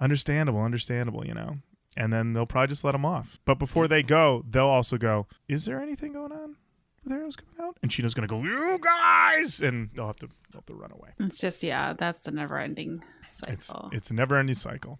understandable, 0.00 0.62
understandable, 0.62 1.24
you 1.24 1.32
know? 1.34 1.58
And 1.96 2.12
then 2.12 2.32
they'll 2.32 2.44
probably 2.44 2.66
just 2.68 2.82
let 2.82 2.90
them 2.92 3.04
off. 3.04 3.38
But 3.44 3.60
before 3.60 3.86
they 3.86 4.02
go, 4.02 4.44
they'll 4.50 4.64
also 4.64 4.98
go, 4.98 5.28
Is 5.48 5.64
there 5.64 5.80
anything 5.80 6.12
going 6.14 6.32
on 6.32 6.56
with 7.04 7.12
Eros 7.12 7.36
coming 7.36 7.54
out? 7.60 7.76
And 7.80 7.92
Chino's 7.92 8.12
going 8.14 8.26
to 8.28 8.34
go, 8.34 8.42
You 8.42 8.80
guys! 8.80 9.60
And 9.60 9.90
they'll 9.94 10.08
have 10.08 10.16
to, 10.16 10.26
they'll 10.50 10.58
have 10.62 10.66
to 10.66 10.74
run 10.74 10.90
away. 10.90 11.10
It's 11.20 11.38
just, 11.40 11.62
yeah, 11.62 11.92
that's 11.92 12.22
the 12.22 12.32
never 12.32 12.58
ending 12.58 13.04
It's 13.26 13.36
cycle. 13.66 13.90
it's 13.92 14.10
a 14.10 14.14
never 14.14 14.36
ending 14.36 14.56
cycle. 14.56 14.98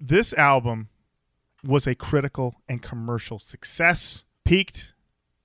This 0.00 0.32
album 0.32 0.88
was 1.62 1.86
a 1.86 1.94
critical 1.94 2.56
and 2.68 2.82
commercial 2.82 3.38
success. 3.38 4.24
Peaked 4.48 4.94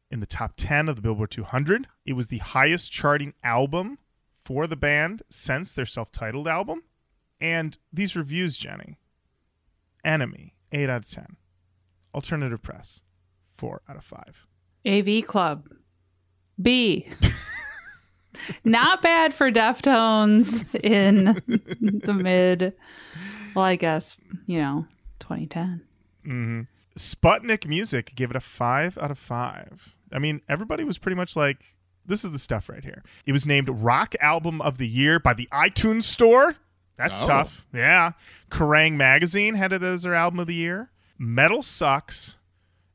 in 0.09 0.21
the 0.21 0.25
top 0.25 0.53
10 0.55 0.87
of 0.87 0.95
the 0.95 1.01
Billboard 1.01 1.29
200. 1.29 1.87
It 2.05 2.13
was 2.13 2.27
the 2.27 2.37
highest 2.37 2.89
charting 2.89 3.33
album 3.43 3.97
for 4.45 4.65
the 4.65 4.77
band 4.77 5.23
since 5.29 5.73
their 5.73 5.85
self-titled 5.85 6.47
album. 6.47 6.83
And 7.41 7.77
these 7.91 8.15
reviews, 8.15 8.57
Jenny. 8.57 8.97
NME, 10.05 10.53
8 10.71 10.89
out 10.89 11.03
of 11.03 11.09
10. 11.11 11.35
Alternative 12.15 12.61
Press, 12.61 13.01
4 13.57 13.81
out 13.89 13.97
of 13.97 14.05
5. 14.05 14.47
AV 14.87 15.25
Club. 15.27 15.67
B. 16.61 17.09
Not 18.63 19.01
bad 19.01 19.33
for 19.33 19.51
Deftones 19.51 20.75
in 20.81 21.41
the 22.05 22.13
mid, 22.13 22.73
well, 23.53 23.65
I 23.65 23.75
guess, 23.75 24.17
you 24.45 24.59
know, 24.59 24.87
2010. 25.19 26.67
Sputnik 26.97 27.67
Music 27.67 28.13
gave 28.15 28.29
it 28.29 28.35
a 28.35 28.39
five 28.41 28.97
out 28.97 29.11
of 29.11 29.17
five. 29.19 29.95
I 30.11 30.19
mean, 30.19 30.41
everybody 30.47 30.83
was 30.83 30.97
pretty 30.97 31.15
much 31.15 31.35
like, 31.35 31.75
this 32.05 32.23
is 32.23 32.31
the 32.31 32.39
stuff 32.39 32.69
right 32.69 32.83
here. 32.83 33.03
It 33.25 33.31
was 33.31 33.47
named 33.47 33.69
Rock 33.69 34.15
Album 34.19 34.61
of 34.61 34.77
the 34.77 34.87
Year 34.87 35.19
by 35.19 35.33
the 35.33 35.47
iTunes 35.51 36.03
Store. 36.03 36.57
That's 36.97 37.19
Oh. 37.21 37.25
tough. 37.25 37.65
Yeah. 37.73 38.11
Kerrang! 38.51 38.93
Magazine 38.93 39.55
had 39.55 39.73
it 39.73 39.81
as 39.81 40.03
their 40.03 40.13
album 40.13 40.39
of 40.39 40.47
the 40.47 40.53
year. 40.53 40.91
Metal 41.17 41.61
Sucks 41.63 42.37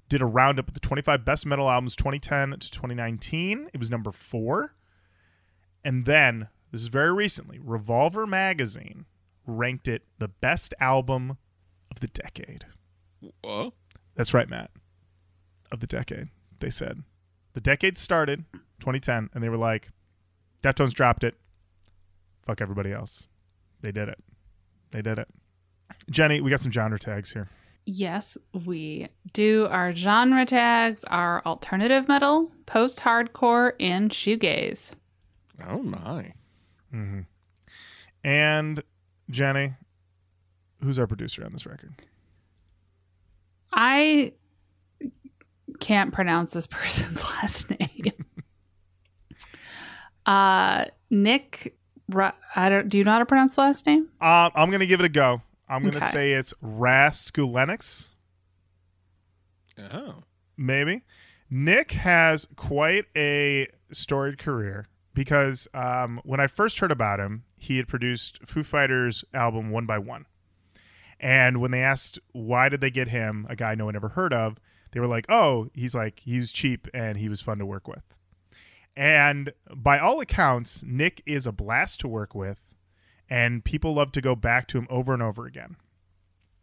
did 0.09 0.23
a 0.23 0.27
roundup 0.27 0.69
of 0.69 0.75
the 0.75 0.81
25 0.81 1.25
best 1.25 1.45
metal 1.47 1.69
albums 1.69 1.97
2010 1.97 2.51
to 2.53 2.71
2019. 2.71 3.71
It 3.75 3.81
was 3.81 3.91
number 3.91 4.13
four. 4.13 4.75
And 5.85 6.05
then, 6.05 6.49
this 6.71 6.81
is 6.83 6.87
very 6.89 7.13
recently, 7.13 7.59
Revolver 7.63 8.27
Magazine 8.27 9.07
ranked 9.47 9.89
it 9.89 10.03
the 10.19 10.29
best 10.29 10.75
album 10.81 11.39
of 11.91 12.01
the 12.01 12.09
decade. 12.09 12.67
Whoa. 13.43 13.73
That's 14.19 14.35
right, 14.35 14.51
Matt. 14.51 14.73
Of 15.71 15.79
the 15.79 15.87
decade, 15.87 16.29
they 16.59 16.71
said. 16.71 17.05
The 17.53 17.61
decade 17.61 17.97
started 17.97 18.45
2010, 18.81 19.31
and 19.33 19.45
they 19.45 19.49
were 19.49 19.57
like, 19.57 19.91
Deftones 20.61 20.93
dropped 20.93 21.23
it. 21.23 21.37
Fuck 22.45 22.61
everybody 22.61 22.93
else. 22.93 23.29
They 23.81 23.93
did 23.93 24.09
it. 24.09 24.19
They 24.91 25.03
did 25.03 25.21
it. 25.21 25.29
Jenny, 26.11 26.41
we 26.41 26.51
got 26.51 26.59
some 26.59 26.73
genre 26.73 26.99
tags 26.99 27.31
here. 27.31 27.49
Yes, 27.87 28.37
we 28.67 29.07
do. 29.33 29.69
Our 29.71 29.95
genre 29.95 30.45
tags 30.45 31.05
are 31.05 31.41
alternative 31.47 32.09
metal, 32.09 32.51
post 32.67 33.01
hardcore, 33.01 33.75
and 33.79 34.11
shoegaze. 34.11 34.95
Oh 35.69 35.83
my. 35.83 36.33
Mm-hmm. 36.93 37.21
And 38.25 38.83
Jenny, 39.31 39.75
who's 40.83 40.99
our 40.99 41.07
producer 41.07 41.45
on 41.45 41.53
this 41.53 41.67
record? 41.67 41.93
I 43.73 44.33
can't 45.81 46.13
pronounce 46.13 46.53
this 46.53 46.67
person's 46.71 47.23
last 47.35 47.71
name. 47.71 48.13
uh, 50.27 50.87
Nick, 51.11 51.77
I 52.57 52.69
don't. 52.69 52.89
Do 52.89 52.99
you 52.99 53.05
know 53.05 53.13
how 53.13 53.19
to 53.19 53.27
pronounce 53.27 53.55
the 53.57 53.63
last 53.63 53.87
name? 53.87 54.09
Um, 54.21 54.51
I'm 54.55 54.71
gonna 54.71 54.87
give 54.87 55.01
it 55.01 55.07
a 55.07 55.11
go. 55.11 55.43
I'm 55.71 55.83
going 55.83 55.93
to 55.93 55.99
Okay. 55.99 56.09
say 56.09 56.33
it's 56.33 56.55
Raskulinecz, 56.65 58.09
Oh. 59.79 60.23
maybe. 60.57 61.03
Nick 61.51 61.91
has 61.93 62.47
quite 62.57 63.05
a 63.15 63.67
storied 63.93 64.39
career 64.39 64.87
because 65.13 65.69
um, 65.75 66.23
when 66.25 66.41
I 66.41 66.47
first 66.47 66.79
heard 66.79 66.91
about 66.91 67.21
him, 67.21 67.45
he 67.59 67.77
had 67.77 67.87
produced 67.87 68.39
Foo 68.47 68.63
Fighters' 68.63 69.25
album 69.35 69.69
One 69.71 69.85
by 69.85 69.99
One. 69.99 70.25
And 71.21 71.61
when 71.61 71.71
they 71.71 71.83
asked 71.83 72.19
why 72.33 72.69
did 72.69 72.81
they 72.81 72.91
get 72.91 73.09
him, 73.09 73.47
a 73.49 73.57
guy 73.57 73.75
no 73.75 73.87
one 73.87 73.97
ever 73.97 74.11
heard 74.11 74.33
of, 74.33 74.59
they 74.93 75.01
were 75.01 75.07
like, 75.07 75.27
"Oh, 75.29 75.71
he's 75.75 75.95
like 75.95 76.21
he 76.21 76.39
was 76.39 76.53
cheap 76.53 76.89
and 76.95 77.19
he 77.19 77.29
was 77.29 77.41
fun 77.41 77.59
to 77.59 77.67
work 77.67 77.89
with." 77.89 78.17
And 78.97 79.53
by 79.75 79.99
all 79.99 80.21
accounts, 80.21 80.83
Nick 80.83 81.23
is 81.27 81.47
a 81.47 81.53
blast 81.53 82.01
to 82.01 82.09
work 82.09 82.35
with, 82.35 82.61
and 83.31 83.65
people 83.65 83.95
love 83.95 84.13
to 84.13 84.21
go 84.21 84.35
back 84.35 84.67
to 84.69 84.79
him 84.79 84.87
over 84.91 85.13
and 85.13 85.23
over 85.23 85.47
again. 85.47 85.77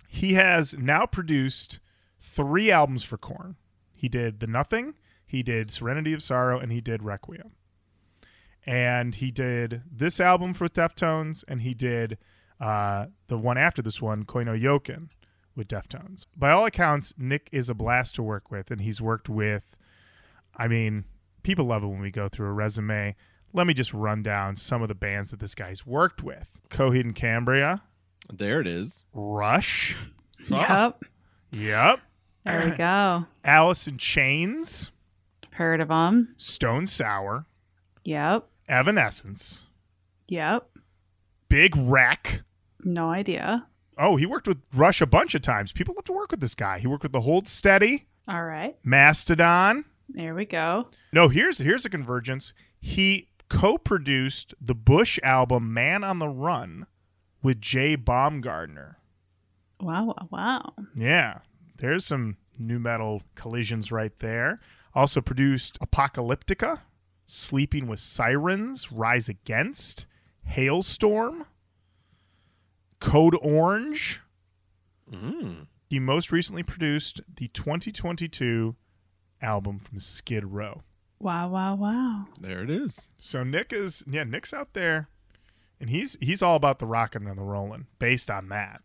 He 0.08 0.34
has 0.34 0.74
now 0.78 1.06
produced 1.06 1.80
three 2.20 2.72
albums 2.72 3.04
for 3.04 3.18
Korn. 3.18 3.56
He 3.94 4.10
did 4.10 4.40
The 4.40 4.48
Nothing, 4.48 4.96
he 5.26 5.44
did 5.44 5.72
Serenity 5.72 6.14
of 6.14 6.24
Sorrow, 6.24 6.60
and 6.60 6.72
he 6.72 6.82
did 6.82 7.04
Requiem. 7.04 7.52
And 8.66 9.16
he 9.16 9.32
did 9.32 9.84
this 9.90 10.20
album 10.20 10.54
for 10.54 10.68
Deftones, 10.68 11.44
and 11.48 11.62
he 11.62 11.74
did 11.74 12.18
uh, 12.60 13.08
the 13.28 13.38
one 13.38 13.58
after 13.58 13.82
this 13.82 14.02
one, 14.02 14.24
Koi 14.26 14.44
No 14.44 14.54
Yokan, 14.54 15.10
with 15.56 15.68
Deftones. 15.68 16.26
By 16.36 16.52
all 16.52 16.66
accounts, 16.66 17.14
Nick 17.18 17.50
is 17.52 17.70
a 17.70 17.74
blast 17.74 18.16
to 18.16 18.24
work 18.24 18.52
with, 18.52 18.72
and 18.72 18.82
he's 18.82 19.02
worked 19.02 19.30
with, 19.30 19.64
I 20.56 20.68
mean, 20.68 21.06
people 21.44 21.66
love 21.66 21.84
it 21.84 21.88
when 21.88 22.02
we 22.02 22.12
go 22.12 22.28
through 22.30 22.48
a 22.48 22.54
resume. 22.54 23.16
Let 23.54 23.68
me 23.68 23.74
just 23.74 23.94
run 23.94 24.22
down 24.24 24.56
some 24.58 24.82
of 24.82 24.88
the 24.90 24.96
bands 24.96 25.32
that 25.32 25.40
this 25.40 25.56
guy's 25.56 25.86
worked 25.86 26.22
with 26.24 26.48
Coheed 26.70 27.02
and 27.02 27.16
Cambria, 27.16 27.82
There 28.34 28.60
it 28.60 28.68
is. 28.68 29.06
Rush, 29.14 29.96
Yep. 30.50 31.04
yep, 31.52 32.00
There 32.44 32.66
we 32.66 32.72
go. 32.72 33.24
Alice 33.44 33.88
in 33.88 33.98
Chains, 33.98 34.92
Heard 35.52 35.80
of 35.80 35.88
them. 35.88 36.34
Stone 36.38 36.88
Sour, 36.88 37.46
Yep. 38.04 38.46
Evanescence, 38.68 39.66
Yep. 40.28 40.70
Big 41.50 41.76
Wreck. 41.76 42.44
No 42.84 43.10
idea. 43.10 43.68
Oh, 43.98 44.16
he 44.18 44.26
worked 44.26 44.48
with 44.48 44.62
Rush 44.74 45.02
a 45.02 45.06
bunch 45.06 45.36
of 45.36 45.42
times. 45.42 45.72
People 45.72 45.96
love 45.96 46.04
to 46.06 46.14
work 46.14 46.32
with 46.32 46.40
this 46.42 46.56
guy. 46.56 46.80
He 46.80 46.88
worked 46.88 47.04
with 47.04 47.14
the 47.14 47.22
Hold 47.22 47.48
Steady, 47.48 48.08
All 48.28 48.44
right. 48.44 48.76
Mastodon. 48.84 49.86
There 50.10 50.36
we 50.36 50.46
go. 50.46 50.90
No, 51.14 51.30
here's 51.30 51.58
here's 51.60 51.86
a 51.86 51.90
convergence. 51.90 52.54
He 52.80 53.30
co-produced 53.50 54.54
the 54.62 54.76
Bush 54.76 55.18
album 55.24 55.74
"Man 55.74 56.04
on 56.04 56.20
the 56.20 56.28
Run" 56.28 56.86
with 57.42 57.62
Jay 57.62 57.96
Baumgardner. 57.98 58.96
Wow. 59.82 60.06
Wow. 60.06 60.28
Wow. 60.32 60.74
Yeah, 60.96 61.40
there's 61.78 62.06
some 62.06 62.38
nu 62.60 62.80
metal 62.80 63.24
collisions 63.36 63.92
right 63.92 64.18
there. 64.20 64.60
Also 64.94 65.22
produced 65.22 65.80
Apocalyptica, 65.80 66.82
Sleeping 67.26 67.88
with 67.88 68.00
Sirens, 68.00 68.92
Rise 68.92 69.28
Against, 69.28 70.06
Halestorm, 70.52 71.46
Code 73.00 73.38
Orange. 73.42 74.22
Mm. 75.12 75.68
He 75.90 76.00
most 76.00 76.32
recently 76.32 76.64
produced 76.64 77.22
the 77.36 77.48
2022 77.50 78.76
album 79.42 79.80
from 79.80 80.00
Skid 80.00 80.46
Row. 80.46 80.82
Wow. 81.20 81.50
Wow. 81.50 81.76
Wow. 81.76 82.26
There 82.40 82.62
it 82.62 82.70
is. 82.70 83.10
So 83.18 83.44
Nick 83.44 83.72
is 83.72 84.04
yeah, 84.08 84.24
Nick's 84.24 84.54
out 84.54 84.74
there 84.74 85.08
and 85.80 85.90
he's 85.90 86.18
he's 86.22 86.42
all 86.42 86.56
about 86.56 86.80
the 86.80 86.86
rocking 86.86 87.28
and 87.28 87.38
the 87.38 87.44
rolling 87.44 87.88
based 88.00 88.30
on 88.30 88.50
that. 88.50 88.82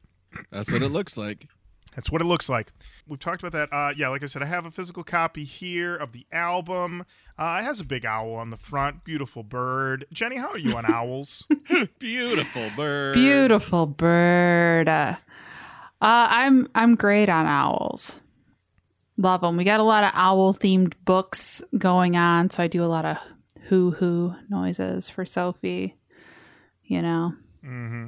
That's 0.50 0.70
what 0.70 0.82
it 0.82 0.90
looks 0.90 1.16
like. 1.16 1.48
That's 1.94 2.11
what 2.11 2.20
it 2.20 2.24
looks 2.24 2.48
like. 2.48 2.72
We've 3.07 3.18
talked 3.18 3.42
about 3.42 3.53
that. 3.53 3.74
Uh, 3.76 3.92
yeah, 3.96 4.09
like 4.09 4.22
I 4.22 4.26
said, 4.26 4.42
I 4.42 4.46
have 4.46 4.64
a 4.64 4.70
physical 4.70 5.03
copy 5.03 5.44
here 5.44 5.96
of 5.96 6.12
the 6.12 6.24
album. 6.33 7.05
Uh, 7.38 7.59
it 7.61 7.64
has 7.64 7.81
a 7.81 7.85
big 7.85 8.05
owl 8.07 8.35
on 8.35 8.50
the 8.50 8.57
front. 8.57 9.05
Beautiful 9.05 9.42
bird. 9.42 10.07
Jenny, 10.12 10.37
how 10.37 10.50
are 10.50 10.59
you 10.59 10.76
on 10.76 10.85
owls? 10.87 11.46
Beautiful 11.98 12.68
bird. 12.76 13.14
Beautiful 13.14 13.87
bird. 13.87 14.88
Uh, 14.88 15.16
I'm 16.00 16.68
I'm 16.74 16.94
great 16.94 17.29
on 17.29 17.46
owls. 17.46 18.20
Love 19.16 19.42
them. 19.42 19.57
We 19.57 19.64
got 19.64 19.81
a 19.81 19.85
lot 19.85 20.05
of 20.05 20.12
owl 20.14 20.55
themed 20.55 20.94
books 21.05 21.62
going 21.76 22.16
on, 22.16 22.48
so 22.50 22.62
I 22.62 22.68
do 22.68 22.83
a 22.83 22.87
lot 22.87 23.05
of 23.05 23.18
hoo 23.68 23.90
hoo 23.90 24.35
noises 24.48 25.11
for 25.11 25.24
Sophie. 25.24 25.96
You 26.85 27.03
know. 27.03 27.35
mm-hmm. 27.64 28.07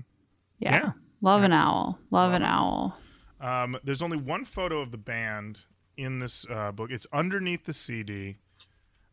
Yeah. 0.58 0.72
Yeah. 0.72 0.92
Love 1.20 1.42
an 1.42 1.52
owl. 1.52 1.98
Love 2.10 2.32
an 2.32 2.42
owl. 2.42 2.96
Um, 3.42 3.76
there's 3.82 4.02
only 4.02 4.16
one 4.16 4.44
photo 4.44 4.80
of 4.80 4.92
the 4.92 4.98
band 4.98 5.62
in 5.96 6.20
this 6.20 6.46
uh, 6.48 6.70
book. 6.70 6.90
It's 6.90 7.06
underneath 7.12 7.64
the 7.64 7.72
CD. 7.72 8.38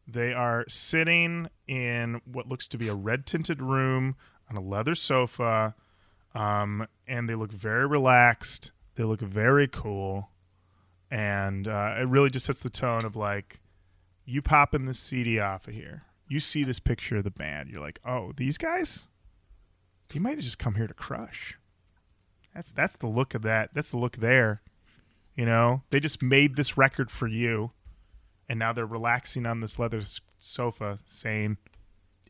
They 0.07 0.33
are 0.33 0.65
sitting 0.69 1.49
in 1.67 2.21
what 2.25 2.47
looks 2.47 2.67
to 2.69 2.77
be 2.77 2.87
a 2.87 2.95
red 2.95 3.25
tinted 3.25 3.61
room 3.61 4.15
on 4.49 4.55
a 4.55 4.61
leather 4.61 4.95
sofa, 4.95 5.75
um, 6.33 6.87
and 7.07 7.27
they 7.27 7.35
look 7.35 7.51
very 7.51 7.87
relaxed. 7.87 8.71
They 8.95 9.03
look 9.03 9.21
very 9.21 9.67
cool, 9.67 10.29
and 11.09 11.67
uh, 11.67 11.95
it 11.99 12.07
really 12.07 12.29
just 12.29 12.45
sets 12.45 12.61
the 12.61 12.69
tone 12.69 13.05
of 13.05 13.15
like, 13.15 13.59
you 14.25 14.41
popping 14.41 14.85
the 14.85 14.93
CD 14.93 15.39
off 15.39 15.67
of 15.67 15.73
here. 15.73 16.03
You 16.27 16.39
see 16.39 16.63
this 16.63 16.79
picture 16.79 17.17
of 17.17 17.23
the 17.23 17.31
band, 17.31 17.69
you're 17.69 17.81
like, 17.81 17.99
oh, 18.05 18.33
these 18.35 18.59
guys, 18.59 19.07
they 20.13 20.19
might 20.19 20.35
have 20.35 20.43
just 20.43 20.59
come 20.59 20.75
here 20.75 20.87
to 20.87 20.93
crush. 20.93 21.58
That's 22.53 22.71
that's 22.71 22.95
the 22.97 23.07
look 23.07 23.33
of 23.33 23.41
that. 23.43 23.71
That's 23.73 23.89
the 23.89 23.97
look 23.97 24.17
there. 24.17 24.61
You 25.35 25.45
know, 25.45 25.83
they 25.89 25.99
just 25.99 26.21
made 26.21 26.55
this 26.55 26.77
record 26.77 27.11
for 27.11 27.27
you, 27.27 27.71
and 28.49 28.59
now 28.59 28.73
they're 28.73 28.85
relaxing 28.85 29.45
on 29.45 29.61
this 29.61 29.79
leather 29.79 30.01
sofa, 30.39 30.99
saying, 31.05 31.57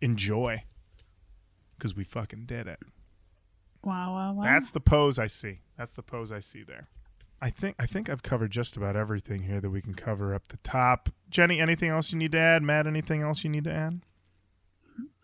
"Enjoy," 0.02 0.64
because 1.78 1.96
we 1.96 2.04
fucking 2.04 2.46
did 2.46 2.68
it. 2.68 2.80
Wow, 3.84 4.14
wow, 4.14 4.34
wow. 4.34 4.44
That's 4.44 4.72
the 4.72 4.82
pose 4.82 5.18
I 5.18 5.28
see. 5.28 5.60
That's 5.78 5.94
the 5.94 6.04
pose 6.04 6.32
I 6.32 6.42
see 6.42 6.64
there. 6.64 6.90
I 7.42 7.50
think 7.50 7.76
I 7.80 7.86
think 7.86 8.10
I've 8.10 8.24
covered 8.24 8.52
just 8.52 8.76
about 8.76 8.96
everything 8.96 9.44
here 9.44 9.62
that 9.62 9.70
we 9.70 9.82
can 9.82 9.94
cover 9.94 10.36
up 10.36 10.50
the 10.50 10.58
top. 10.58 11.10
Jenny, 11.30 11.62
anything 11.62 11.90
else 11.90 12.12
you 12.12 12.18
need 12.18 12.34
to 12.34 12.40
add? 12.40 12.64
Matt, 12.64 12.86
anything 12.86 13.22
else 13.22 13.44
you 13.44 13.50
need 13.50 13.64
to 13.64 13.74
add? 13.74 14.02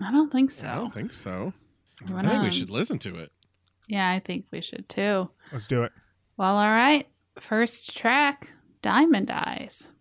I 0.01 0.11
don't 0.11 0.31
think 0.31 0.51
so. 0.51 0.67
I 0.67 0.75
don't 0.75 0.93
think 0.93 1.13
so. 1.13 1.53
You 2.07 2.15
I 2.17 2.21
think 2.23 2.43
we 2.43 2.51
should 2.51 2.69
listen 2.69 2.99
to 2.99 3.15
it. 3.17 3.31
Yeah, 3.87 4.09
I 4.09 4.19
think 4.19 4.47
we 4.51 4.61
should 4.61 4.87
too. 4.89 5.29
Let's 5.51 5.67
do 5.67 5.83
it. 5.83 5.91
Well, 6.37 6.57
all 6.57 6.67
right. 6.67 7.07
First 7.39 7.97
track, 7.97 8.51
Diamond 8.81 9.31
Eyes. 9.31 9.91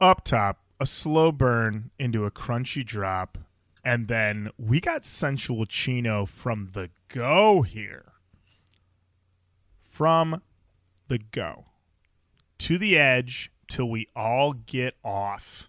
Up 0.00 0.24
top, 0.24 0.60
a 0.80 0.86
slow 0.86 1.30
burn 1.30 1.90
into 1.98 2.24
a 2.24 2.30
crunchy 2.30 2.84
drop, 2.84 3.36
and 3.84 4.08
then 4.08 4.50
we 4.56 4.80
got 4.80 5.04
sensual 5.04 5.66
chino 5.66 6.24
from 6.24 6.70
the 6.72 6.88
go 7.08 7.60
here. 7.62 8.12
From 9.82 10.40
the 11.08 11.18
go. 11.18 11.66
To 12.60 12.78
the 12.78 12.96
edge 12.96 13.52
till 13.68 13.90
we 13.90 14.08
all 14.16 14.54
get 14.54 14.94
off. 15.04 15.68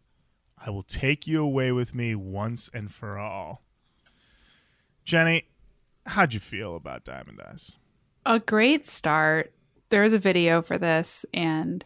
I 0.57 0.69
will 0.69 0.83
take 0.83 1.27
you 1.27 1.41
away 1.41 1.73
with 1.73 1.93
me 1.93 2.15
once 2.15 2.69
and 2.73 2.93
for 2.93 3.17
all. 3.17 3.63
Jenny, 5.03 5.47
how'd 6.05 6.33
you 6.33 6.39
feel 6.39 6.75
about 6.77 7.03
Diamond 7.03 7.41
Eyes? 7.45 7.73
A 8.25 8.39
great 8.39 8.85
start. 8.85 9.53
There 9.89 10.03
was 10.03 10.13
a 10.13 10.19
video 10.19 10.61
for 10.61 10.77
this, 10.77 11.25
and 11.33 11.83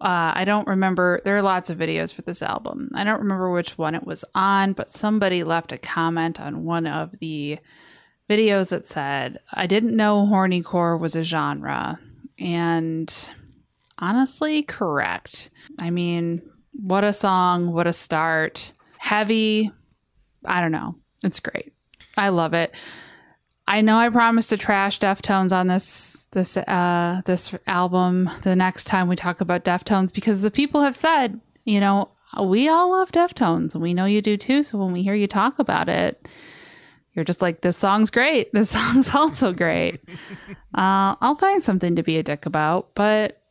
Uh, 0.00 0.32
I 0.34 0.44
don't 0.44 0.66
remember. 0.66 1.20
There 1.24 1.36
are 1.36 1.42
lots 1.42 1.68
of 1.68 1.76
videos 1.76 2.14
for 2.14 2.22
this 2.22 2.42
album. 2.42 2.90
I 2.94 3.04
don't 3.04 3.20
remember 3.20 3.50
which 3.50 3.76
one 3.76 3.94
it 3.94 4.06
was 4.06 4.24
on, 4.34 4.72
but 4.72 4.90
somebody 4.90 5.44
left 5.44 5.72
a 5.72 5.78
comment 5.78 6.40
on 6.40 6.64
one 6.64 6.86
of 6.86 7.18
the 7.18 7.58
videos 8.28 8.70
that 8.70 8.86
said, 8.86 9.38
I 9.52 9.66
didn't 9.66 9.96
know 9.96 10.26
hornycore 10.30 10.98
was 10.98 11.16
a 11.16 11.22
genre. 11.22 11.98
And 12.38 13.12
honestly, 13.98 14.62
correct. 14.62 15.50
I 15.78 15.90
mean, 15.90 16.40
what 16.72 17.04
a 17.04 17.12
song, 17.12 17.72
what 17.72 17.86
a 17.86 17.92
start. 17.92 18.72
Heavy. 18.98 19.70
I 20.46 20.60
don't 20.62 20.72
know. 20.72 20.94
It's 21.22 21.40
great. 21.40 21.74
I 22.16 22.30
love 22.30 22.54
it. 22.54 22.74
I 23.66 23.82
know 23.82 23.96
I 23.96 24.08
promised 24.08 24.50
to 24.50 24.56
trash 24.56 24.98
Deftones 24.98 25.52
on 25.52 25.68
this 25.68 26.26
this 26.32 26.56
uh 26.56 27.22
this 27.24 27.54
album 27.66 28.28
the 28.42 28.56
next 28.56 28.84
time 28.84 29.08
we 29.08 29.16
talk 29.16 29.40
about 29.40 29.64
Deftones 29.64 30.12
because 30.12 30.42
the 30.42 30.50
people 30.50 30.82
have 30.82 30.96
said, 30.96 31.40
you 31.64 31.78
know, 31.80 32.10
we 32.42 32.68
all 32.68 32.90
love 32.92 33.12
Deftones 33.12 33.74
and 33.74 33.82
we 33.82 33.94
know 33.94 34.06
you 34.06 34.22
do 34.22 34.36
too. 34.36 34.62
So 34.62 34.78
when 34.78 34.92
we 34.92 35.02
hear 35.02 35.14
you 35.14 35.26
talk 35.26 35.58
about 35.58 35.88
it, 35.88 36.26
you're 37.14 37.24
just 37.24 37.42
like, 37.42 37.60
this 37.60 37.76
song's 37.76 38.10
great. 38.10 38.50
This 38.52 38.70
song's 38.70 39.14
also 39.14 39.52
great. 39.52 40.00
uh, 40.74 41.14
I'll 41.20 41.34
find 41.34 41.62
something 41.62 41.96
to 41.96 42.02
be 42.02 42.18
a 42.18 42.22
dick 42.22 42.46
about, 42.46 42.94
but 42.94 43.42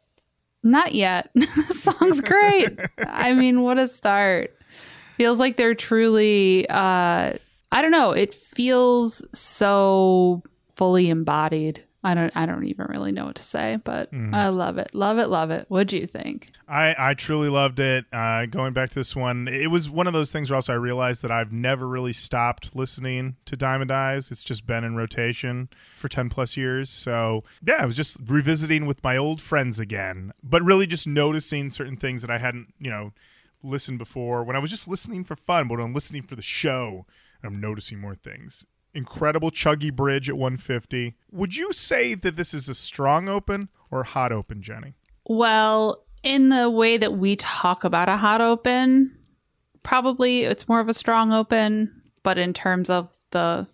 not 0.63 0.93
yet. 0.93 1.29
this 1.35 1.83
song's 1.83 2.21
great. 2.21 2.77
I 2.99 3.33
mean, 3.33 3.61
what 3.61 3.77
a 3.77 3.87
start. 3.87 4.55
Feels 5.17 5.39
like 5.39 5.57
they're 5.57 5.75
truly 5.75 6.65
uh 6.69 7.33
I 7.71 7.81
don't 7.81 7.91
know. 7.91 8.11
It 8.11 8.33
feels 8.33 9.25
so 9.37 10.43
fully 10.75 11.09
embodied. 11.09 11.83
I 12.01 12.13
don't. 12.13 12.31
I 12.33 12.45
don't 12.45 12.63
even 12.65 12.85
really 12.87 13.11
know 13.11 13.25
what 13.25 13.35
to 13.35 13.43
say, 13.43 13.77
but 13.83 14.09
Mm-hmm. 14.13 14.33
I 14.33 14.47
love 14.47 14.77
it. 14.77 14.95
Love 14.95 15.17
it. 15.17 15.27
Love 15.27 15.51
it. 15.51 15.65
What 15.67 15.87
do 15.89 15.97
you 15.97 16.07
think? 16.07 16.51
I, 16.65 16.95
I 16.97 17.13
truly 17.13 17.49
loved 17.49 17.79
it. 17.81 18.05
Uh, 18.13 18.45
going 18.45 18.71
back 18.71 18.89
to 18.91 18.95
this 18.99 19.17
one, 19.17 19.49
it 19.49 19.67
was 19.67 19.89
one 19.89 20.07
of 20.07 20.13
those 20.13 20.31
things 20.31 20.49
where 20.49 20.55
also 20.55 20.71
I 20.71 20.77
realized 20.77 21.21
that 21.23 21.31
I've 21.31 21.51
never 21.51 21.85
really 21.87 22.13
stopped 22.13 22.73
listening 22.73 23.35
to 23.45 23.57
Diamond 23.57 23.91
Eyes. 23.91 24.31
It's 24.31 24.45
just 24.45 24.65
been 24.65 24.85
in 24.85 24.95
rotation 24.95 25.67
for 25.97 26.07
10 26.07 26.29
plus 26.29 26.55
years. 26.55 26.89
So, 26.89 27.43
yeah, 27.65 27.81
I 27.81 27.85
was 27.85 27.97
just 27.97 28.15
revisiting 28.25 28.85
with 28.85 29.03
my 29.03 29.17
old 29.17 29.41
friends 29.41 29.77
again, 29.79 30.31
but 30.41 30.63
really 30.63 30.87
just 30.87 31.05
noticing 31.07 31.69
certain 31.69 31.97
things 31.97 32.21
that 32.21 32.31
I 32.31 32.37
hadn't, 32.37 32.73
you 32.79 32.89
know, 32.91 33.11
listened 33.61 33.97
before 33.97 34.43
when 34.45 34.55
I 34.55 34.59
was 34.59 34.69
just 34.71 34.87
listening 34.87 35.25
for 35.25 35.35
fun, 35.35 35.67
but 35.67 35.79
when 35.79 35.85
I'm 35.87 35.93
listening 35.93 36.21
for 36.23 36.35
the 36.37 36.41
show, 36.41 37.05
I'm 37.43 37.59
noticing 37.59 37.99
more 37.99 38.15
things. 38.15 38.65
Incredible 38.93 39.51
chuggy 39.51 39.93
bridge 39.93 40.29
at 40.29 40.37
150. 40.37 41.15
Would 41.31 41.55
you 41.55 41.71
say 41.73 42.15
that 42.15 42.35
this 42.35 42.53
is 42.53 42.67
a 42.67 42.75
strong 42.75 43.29
open 43.29 43.69
or 43.91 44.01
a 44.01 44.05
hot 44.05 44.31
open, 44.31 44.61
Jenny? 44.61 44.95
Well, 45.27 46.03
in 46.23 46.49
the 46.49 46.69
way 46.69 46.97
that 46.97 47.13
we 47.13 47.35
talk 47.35 47.83
about 47.83 48.09
a 48.09 48.17
hot 48.17 48.41
open, 48.41 49.15
probably 49.83 50.43
it's 50.43 50.67
more 50.67 50.79
of 50.79 50.89
a 50.89 50.93
strong 50.93 51.31
open, 51.31 52.01
but 52.23 52.37
in 52.37 52.53
terms 52.53 52.89
of 52.89 53.15
the 53.31 53.67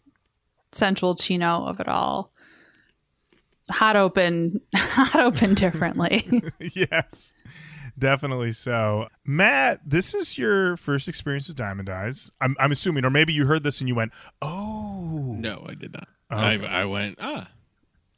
central 0.71 1.15
chino 1.15 1.65
of 1.65 1.80
it 1.80 1.88
all, 1.88 2.32
hot 3.69 3.95
open, 3.95 4.62
hot 4.75 5.21
open 5.21 5.54
differently. 5.56 6.43
yes, 6.60 7.34
definitely 7.97 8.51
so. 8.51 9.08
Matt, 9.25 9.79
this 9.86 10.13
is 10.13 10.38
your 10.38 10.77
first 10.77 11.08
experience 11.08 11.47
with 11.47 11.58
Diamond 11.58 11.89
Eyes. 11.89 12.31
I'm, 12.41 12.55
I'm 12.60 12.71
assuming, 12.71 13.05
or 13.05 13.10
maybe 13.10 13.34
you 13.34 13.45
heard 13.45 13.63
this 13.63 13.79
and 13.81 13.88
you 13.88 13.95
went, 13.95 14.12
"Oh, 14.41 15.36
No, 15.38 15.65
I 15.67 15.73
did 15.75 15.93
not. 15.93 16.08
Okay. 16.31 16.65
I, 16.67 16.81
I 16.81 16.86
went 16.86 17.17
ah 17.21 17.49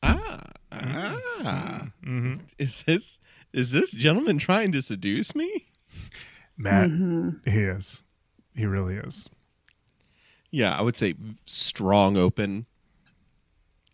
ah 0.04 0.42
ah. 0.72 1.88
Is 2.58 2.84
this 2.84 3.20
is 3.54 3.72
this 3.72 3.92
gentleman 3.92 4.38
trying 4.38 4.72
to 4.74 4.82
seduce 4.82 5.36
me? 5.36 5.68
Matt, 6.58 6.90
he 7.46 7.60
is. 7.62 8.04
He 8.56 8.66
really 8.66 8.96
is." 8.96 9.28
Yeah, 10.52 10.76
I 10.78 10.82
would 10.82 10.96
say 10.96 11.16
strong 11.46 12.16
open. 12.18 12.66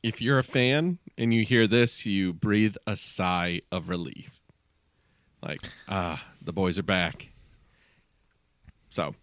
If 0.04 0.22
you're 0.22 0.38
a 0.40 0.44
fan 0.44 1.00
and 1.18 1.34
you 1.34 1.44
hear 1.46 1.66
this, 1.66 2.06
you 2.06 2.34
breathe 2.34 2.76
a 2.86 2.96
sigh 2.98 3.62
of 3.72 3.90
relief. 3.90 4.40
Like, 5.44 5.62
ah, 5.90 6.24
the 6.42 6.54
boys 6.54 6.80
are 6.80 6.84
back. 6.84 7.30
So 8.90 9.16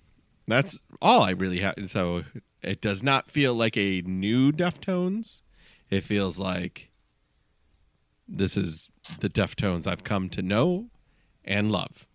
that's 0.47 0.79
all 1.01 1.23
I 1.23 1.31
really 1.31 1.61
have. 1.61 1.75
So 1.87 2.25
it 2.63 2.81
does 2.81 3.03
not 3.03 3.31
feel 3.31 3.55
like 3.55 3.77
a 3.77 4.03
new 4.03 4.53
Deftones. 4.53 5.43
It 5.89 6.03
feels 6.05 6.39
like 6.39 6.91
this 8.29 8.57
is 8.57 8.89
the 9.21 9.31
Deftones 9.31 9.87
I've 9.87 10.05
come 10.05 10.29
to 10.31 10.43
know 10.43 10.91
and 11.45 11.73
love. 11.73 12.07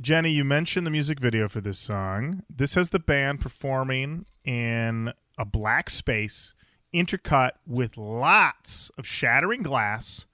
Jenny, 0.00 0.30
you 0.30 0.44
mentioned 0.44 0.86
the 0.86 0.90
music 0.90 1.20
video 1.20 1.48
for 1.48 1.60
this 1.60 1.78
song. 1.78 2.42
This 2.50 2.74
has 2.74 2.90
the 2.90 2.98
band 2.98 3.40
performing 3.40 4.26
in 4.44 5.12
a 5.38 5.44
black 5.44 5.88
space, 5.90 6.54
intercut 6.92 7.52
with 7.66 7.96
lots 7.96 8.90
of 8.98 9.06
shattering 9.06 9.62
glass, 9.62 10.26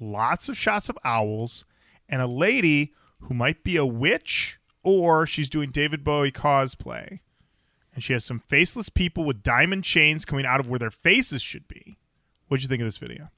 lots 0.00 0.48
of 0.48 0.56
shots 0.56 0.88
of 0.88 0.98
owls, 1.04 1.64
and 2.08 2.20
a 2.20 2.26
lady 2.26 2.92
who 3.20 3.34
might 3.34 3.64
be 3.64 3.76
a 3.76 3.86
witch 3.86 4.58
or 4.82 5.26
she's 5.26 5.48
doing 5.48 5.70
David 5.70 6.04
Bowie 6.04 6.30
cosplay. 6.30 7.20
And 7.94 8.02
she 8.02 8.12
has 8.12 8.24
some 8.24 8.40
faceless 8.40 8.88
people 8.88 9.24
with 9.24 9.42
diamond 9.42 9.84
chains 9.84 10.24
coming 10.24 10.44
out 10.44 10.60
of 10.60 10.68
where 10.68 10.78
their 10.78 10.90
faces 10.90 11.42
should 11.42 11.66
be. 11.68 11.96
What'd 12.48 12.62
you 12.62 12.68
think 12.68 12.82
of 12.82 12.86
this 12.86 12.98
video? 12.98 13.30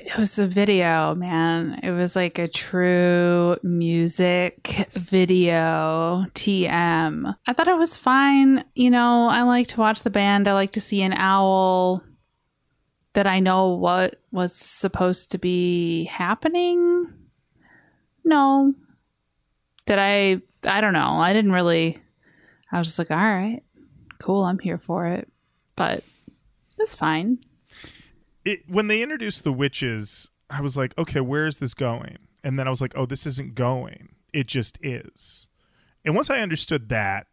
it 0.00 0.16
was 0.18 0.38
a 0.38 0.46
video, 0.46 1.14
man. 1.14 1.80
It 1.82 1.92
was 1.92 2.16
like 2.16 2.38
a 2.38 2.48
true 2.48 3.56
music 3.62 4.88
video 4.92 6.26
TM. 6.34 7.36
I 7.46 7.52
thought 7.52 7.68
it 7.68 7.78
was 7.78 7.96
fine. 7.96 8.64
You 8.74 8.90
know, 8.90 9.28
I 9.28 9.42
like 9.42 9.68
to 9.68 9.80
watch 9.80 10.02
the 10.02 10.10
band. 10.10 10.48
I 10.48 10.52
like 10.52 10.72
to 10.72 10.80
see 10.80 11.02
an 11.02 11.14
owl 11.14 12.02
that 13.12 13.26
I 13.26 13.40
know 13.40 13.74
what 13.74 14.16
was 14.30 14.54
supposed 14.54 15.32
to 15.32 15.38
be 15.38 16.04
happening. 16.04 17.12
No. 18.24 18.74
Did 19.86 19.98
I 19.98 20.42
I 20.64 20.80
don't 20.80 20.92
know. 20.92 21.14
I 21.16 21.32
didn't 21.32 21.52
really 21.52 21.98
I 22.70 22.78
was 22.78 22.86
just 22.88 22.98
like, 22.98 23.10
all 23.10 23.16
right, 23.16 23.62
cool, 24.18 24.44
I'm 24.44 24.58
here 24.58 24.78
for 24.78 25.06
it. 25.06 25.30
But 25.76 26.04
it's 26.78 26.94
fine. 26.94 27.38
it 28.44 28.60
when 28.68 28.86
they 28.86 29.02
introduced 29.02 29.44
the 29.44 29.52
witches, 29.52 30.30
I 30.48 30.60
was 30.60 30.76
like, 30.76 30.96
okay, 30.98 31.20
where 31.20 31.46
is 31.46 31.58
this 31.58 31.74
going? 31.74 32.18
And 32.42 32.58
then 32.58 32.66
I 32.66 32.70
was 32.70 32.80
like, 32.80 32.92
oh, 32.96 33.06
this 33.06 33.26
isn't 33.26 33.54
going. 33.54 34.14
It 34.32 34.46
just 34.46 34.78
is. 34.82 35.46
And 36.04 36.14
once 36.14 36.30
I 36.30 36.40
understood 36.40 36.88
that, 36.88 37.26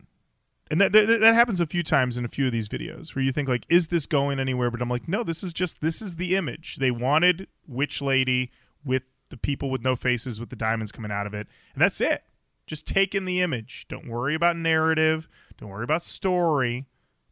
and 0.69 0.81
that 0.81 0.91
that, 0.91 1.07
that 1.07 1.33
happens 1.33 1.59
a 1.59 1.65
few 1.65 1.83
times 1.83 2.17
in 2.17 2.25
a 2.25 2.29
few 2.29 2.47
of 2.47 2.51
these 2.51 2.67
videos 2.67 3.15
where 3.15 3.23
you 3.23 3.31
think 3.31 3.47
like, 3.47 3.65
is 3.69 3.87
this 3.87 4.05
going 4.05 4.39
anywhere? 4.39 4.71
But 4.71 4.81
I'm 4.81 4.89
like, 4.89 5.07
no, 5.07 5.23
this 5.23 5.43
is 5.43 5.53
just 5.53 5.81
this 5.81 6.01
is 6.01 6.15
the 6.15 6.35
image. 6.35 6.77
They 6.77 6.91
wanted 6.91 7.47
witch 7.67 8.01
lady 8.01 8.51
with 8.83 9.03
the 9.29 9.37
people 9.37 9.69
with 9.69 9.81
no 9.81 9.95
faces 9.95 10.39
with 10.39 10.49
the 10.49 10.55
diamonds 10.55 10.91
coming 10.91 11.11
out 11.11 11.27
of 11.27 11.33
it, 11.33 11.47
and 11.73 11.81
that's 11.81 12.01
it. 12.01 12.23
Just 12.65 12.85
take 12.85 13.15
in 13.15 13.25
the 13.25 13.41
image. 13.41 13.85
Don't 13.87 14.07
worry 14.07 14.35
about 14.35 14.57
narrative. 14.57 15.29
Don't 15.57 15.69
worry 15.69 15.83
about 15.83 16.03
story. 16.03 16.85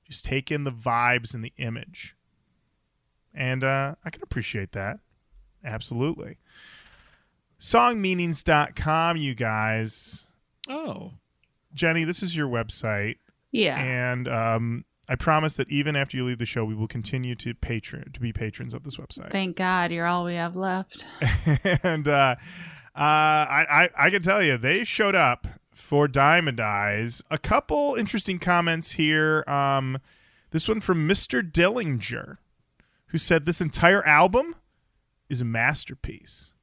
Just 0.07 0.23
take 0.23 0.51
in 0.51 0.63
the 0.63 0.71
vibes 0.71 1.33
and 1.33 1.43
the 1.43 1.53
image 1.57 2.15
and 3.35 3.63
uh, 3.63 3.95
I 4.03 4.09
can 4.09 4.23
appreciate 4.23 4.71
that. 4.71 4.99
Absolutely. 5.63 6.37
Songmeanings.com, 7.59 9.17
you 9.17 9.35
guys. 9.35 10.25
Oh, 10.69 11.13
Jenny, 11.73 12.03
this 12.05 12.23
is 12.23 12.35
your 12.35 12.47
website, 12.47 13.17
Yeah. 13.55 13.81
and 13.81 14.27
um, 14.27 14.85
I 15.07 15.15
promise 15.15 15.55
that 15.57 15.69
even 15.69 15.95
after 15.95 16.17
you 16.17 16.25
leave 16.25 16.39
the 16.39 16.45
show, 16.45 16.65
we 16.65 16.75
will 16.75 16.87
continue 16.87 17.35
to 17.35 17.53
patron 17.53 18.11
to 18.13 18.19
be 18.19 18.33
patrons 18.33 18.73
of 18.73 18.83
this 18.83 18.97
website. 18.97 19.31
Thank 19.31 19.55
God 19.55 19.91
you're 19.91 20.07
all 20.07 20.25
we 20.25 20.35
have 20.35 20.55
left. 20.55 21.05
and 21.83 22.07
uh, 22.07 22.35
uh, 22.95 22.99
I, 22.99 23.65
I 23.69 23.89
I 24.05 24.09
can 24.09 24.21
tell 24.21 24.41
you, 24.41 24.57
they 24.57 24.83
showed 24.83 25.15
up 25.15 25.47
for 25.73 26.07
Diamond 26.07 26.59
Eyes. 26.59 27.21
A 27.29 27.37
couple 27.37 27.95
interesting 27.95 28.39
comments 28.39 28.91
here. 28.91 29.43
Um, 29.47 29.99
this 30.51 30.67
one 30.67 30.81
from 30.81 31.05
Mister 31.05 31.43
Dillinger, 31.43 32.37
who 33.07 33.17
said 33.17 33.45
this 33.45 33.61
entire 33.61 34.05
album 34.05 34.55
is 35.29 35.41
a 35.41 35.45
masterpiece. 35.45 36.53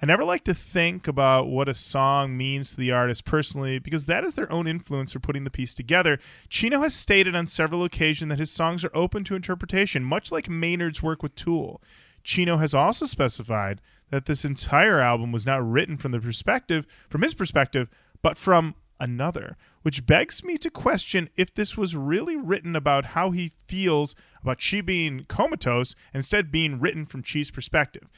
I 0.00 0.04
never 0.04 0.24
like 0.24 0.44
to 0.44 0.52
think 0.54 1.08
about 1.08 1.48
what 1.48 1.70
a 1.70 1.74
song 1.74 2.36
means 2.36 2.70
to 2.70 2.76
the 2.76 2.92
artist 2.92 3.24
personally 3.24 3.78
because 3.78 4.04
that 4.04 4.24
is 4.24 4.34
their 4.34 4.52
own 4.52 4.66
influence 4.66 5.12
for 5.12 5.20
putting 5.20 5.44
the 5.44 5.50
piece 5.50 5.72
together. 5.72 6.18
Chino 6.50 6.82
has 6.82 6.94
stated 6.94 7.34
on 7.34 7.46
several 7.46 7.82
occasions 7.82 8.28
that 8.28 8.38
his 8.38 8.50
songs 8.50 8.84
are 8.84 8.94
open 8.94 9.24
to 9.24 9.34
interpretation, 9.34 10.04
much 10.04 10.30
like 10.30 10.50
Maynard's 10.50 11.02
work 11.02 11.22
with 11.22 11.34
Tool. 11.34 11.80
Chino 12.22 12.58
has 12.58 12.74
also 12.74 13.06
specified 13.06 13.80
that 14.10 14.26
this 14.26 14.44
entire 14.44 15.00
album 15.00 15.32
was 15.32 15.46
not 15.46 15.66
written 15.66 15.96
from 15.96 16.12
the 16.12 16.20
perspective 16.20 16.86
from 17.08 17.22
his 17.22 17.32
perspective, 17.32 17.88
but 18.20 18.36
from 18.36 18.74
another, 19.00 19.56
which 19.80 20.04
begs 20.04 20.44
me 20.44 20.58
to 20.58 20.68
question 20.68 21.30
if 21.36 21.54
this 21.54 21.78
was 21.78 21.96
really 21.96 22.36
written 22.36 22.76
about 22.76 23.06
how 23.06 23.30
he 23.30 23.52
feels 23.66 24.14
about 24.42 24.60
Chi 24.60 24.82
being 24.82 25.24
comatose 25.26 25.94
instead 26.12 26.52
being 26.52 26.80
written 26.80 27.06
from 27.06 27.22
Chi's 27.22 27.50
perspective. 27.50 28.08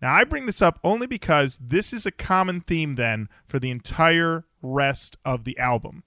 Now, 0.00 0.14
I 0.14 0.24
bring 0.24 0.46
this 0.46 0.62
up 0.62 0.78
only 0.84 1.06
because 1.06 1.58
this 1.60 1.92
is 1.92 2.06
a 2.06 2.12
common 2.12 2.60
theme 2.60 2.94
then 2.94 3.28
for 3.46 3.58
the 3.58 3.70
entire 3.70 4.44
rest 4.62 5.16
of 5.24 5.44
the 5.44 5.58
album. 5.58 6.04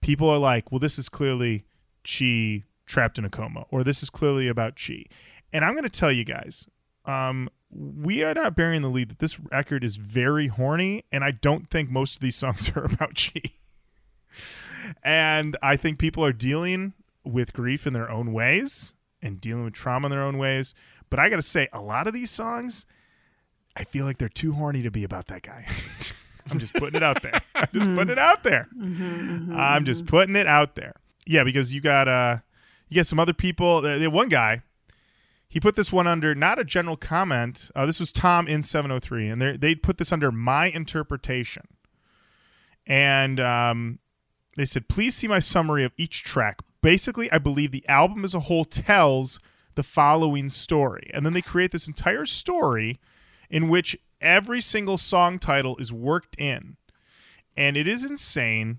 People 0.00 0.28
are 0.28 0.38
like, 0.38 0.70
well, 0.70 0.78
this 0.78 0.98
is 0.98 1.08
clearly 1.08 1.64
Chi 2.04 2.64
trapped 2.86 3.18
in 3.18 3.24
a 3.24 3.30
coma, 3.30 3.66
or 3.70 3.82
this 3.82 4.02
is 4.02 4.10
clearly 4.10 4.48
about 4.48 4.76
Chi. 4.76 5.04
And 5.52 5.64
I'm 5.64 5.72
going 5.72 5.84
to 5.84 5.90
tell 5.90 6.12
you 6.12 6.24
guys, 6.24 6.68
um, 7.04 7.50
we 7.70 8.22
are 8.22 8.34
not 8.34 8.56
bearing 8.56 8.82
the 8.82 8.88
lead 8.88 9.10
that 9.10 9.18
this 9.18 9.40
record 9.40 9.82
is 9.82 9.96
very 9.96 10.46
horny, 10.46 11.04
and 11.10 11.24
I 11.24 11.32
don't 11.32 11.68
think 11.70 11.90
most 11.90 12.14
of 12.14 12.20
these 12.20 12.36
songs 12.36 12.70
are 12.76 12.84
about 12.84 13.16
Chi. 13.16 13.42
and 15.02 15.56
I 15.62 15.76
think 15.76 15.98
people 15.98 16.24
are 16.24 16.32
dealing 16.32 16.94
with 17.24 17.52
grief 17.52 17.86
in 17.86 17.92
their 17.92 18.10
own 18.10 18.32
ways 18.32 18.94
and 19.20 19.40
dealing 19.40 19.64
with 19.64 19.74
trauma 19.74 20.06
in 20.06 20.10
their 20.10 20.22
own 20.22 20.38
ways. 20.38 20.74
But 21.10 21.18
I 21.18 21.28
got 21.28 21.36
to 21.36 21.42
say, 21.42 21.68
a 21.72 21.80
lot 21.80 22.06
of 22.06 22.14
these 22.14 22.30
songs, 22.30 22.86
I 23.78 23.84
feel 23.84 24.04
like 24.04 24.18
they're 24.18 24.28
too 24.28 24.52
horny 24.52 24.82
to 24.82 24.90
be 24.90 25.04
about 25.04 25.28
that 25.28 25.42
guy. 25.42 25.66
I'm 26.50 26.58
just 26.58 26.72
putting 26.74 26.96
it 26.96 27.02
out 27.02 27.22
there. 27.22 27.40
I'm 27.54 27.68
just 27.72 27.94
putting 27.94 28.10
it 28.10 28.18
out 28.18 28.42
there. 28.42 28.68
I'm 29.54 29.84
just 29.84 30.06
putting 30.06 30.34
it 30.34 30.46
out 30.46 30.76
there. 30.76 30.94
Yeah, 31.26 31.44
because 31.44 31.74
you 31.74 31.80
got 31.80 32.08
uh, 32.08 32.38
you 32.88 32.96
got 32.96 33.06
some 33.06 33.20
other 33.20 33.34
people. 33.34 33.82
The, 33.82 33.98
the 33.98 34.08
one 34.08 34.28
guy, 34.28 34.62
he 35.46 35.60
put 35.60 35.76
this 35.76 35.92
one 35.92 36.06
under 36.06 36.34
not 36.34 36.58
a 36.58 36.64
general 36.64 36.96
comment. 36.96 37.70
Uh, 37.76 37.84
this 37.84 38.00
was 38.00 38.12
Tom 38.12 38.48
in 38.48 38.62
703, 38.62 39.28
and 39.28 39.42
they 39.42 39.56
they 39.56 39.74
put 39.74 39.98
this 39.98 40.10
under 40.10 40.32
my 40.32 40.66
interpretation. 40.66 41.68
And 42.86 43.38
um, 43.38 43.98
they 44.56 44.64
said, 44.64 44.88
please 44.88 45.14
see 45.14 45.28
my 45.28 45.40
summary 45.40 45.84
of 45.84 45.92
each 45.98 46.24
track. 46.24 46.60
Basically, 46.80 47.30
I 47.30 47.38
believe 47.38 47.70
the 47.70 47.86
album 47.88 48.24
as 48.24 48.34
a 48.34 48.40
whole 48.40 48.64
tells 48.64 49.38
the 49.74 49.82
following 49.82 50.48
story. 50.48 51.10
And 51.12 51.26
then 51.26 51.34
they 51.34 51.42
create 51.42 51.70
this 51.70 51.86
entire 51.86 52.24
story 52.24 52.98
in 53.50 53.68
which 53.68 53.96
every 54.20 54.60
single 54.60 54.98
song 54.98 55.38
title 55.38 55.76
is 55.78 55.92
worked 55.92 56.36
in. 56.38 56.76
And 57.56 57.76
it 57.76 57.88
is 57.88 58.04
insane. 58.04 58.78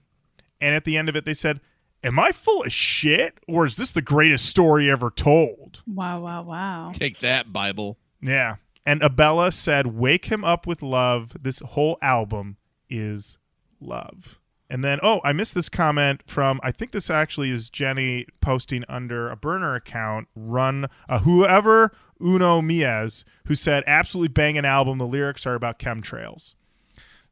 And 0.62 0.76
at 0.76 0.86
the 0.86 0.98
end 0.98 1.10
of 1.10 1.16
it, 1.16 1.26
they 1.26 1.34
said, 1.34 1.60
Am 2.04 2.18
I 2.18 2.32
full 2.32 2.64
of 2.64 2.72
shit? 2.72 3.38
Or 3.48 3.66
is 3.66 3.76
this 3.76 3.92
the 3.92 4.02
greatest 4.02 4.46
story 4.46 4.90
ever 4.90 5.10
told? 5.10 5.84
Wow, 5.86 6.22
wow, 6.22 6.44
wow. 6.44 6.92
Take 6.94 7.20
that, 7.20 7.52
Bible. 7.52 7.98
Yeah. 8.22 8.56
And 8.86 9.04
Abella 9.04 9.52
said, 9.52 9.88
Wake 9.88 10.26
him 10.26 10.44
up 10.44 10.66
with 10.66 10.82
love. 10.82 11.36
This 11.42 11.60
whole 11.60 11.98
album 12.02 12.58
is 12.90 13.38
love. 13.82 14.39
And 14.70 14.84
then, 14.84 15.00
oh, 15.02 15.20
I 15.24 15.34
missed 15.34 15.56
this 15.56 15.68
comment 15.70 16.22
from, 16.28 16.60
I 16.62 16.72
think 16.72 16.92
this 16.92 17.10
actually 17.10 17.50
is 17.50 17.70
Jenny 17.72 18.28
posting 18.40 18.84
under 18.88 19.30
a 19.30 19.36
burner 19.36 19.74
account, 19.76 20.28
run 20.36 20.88
uh, 21.10 21.20
whoever 21.20 21.92
Uno 22.22 22.62
Miez, 22.62 23.24
who 23.48 23.56
said, 23.56 23.84
absolutely 23.88 24.28
banging 24.28 24.66
album. 24.66 25.00
The 25.00 25.08
lyrics 25.08 25.48
are 25.48 25.56
about 25.56 25.80
chemtrails. 25.80 26.54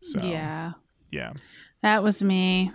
So, 0.01 0.25
Yeah. 0.25 0.73
yeah. 1.11 1.33
That 1.83 2.01
was 2.01 2.23
me. 2.23 2.71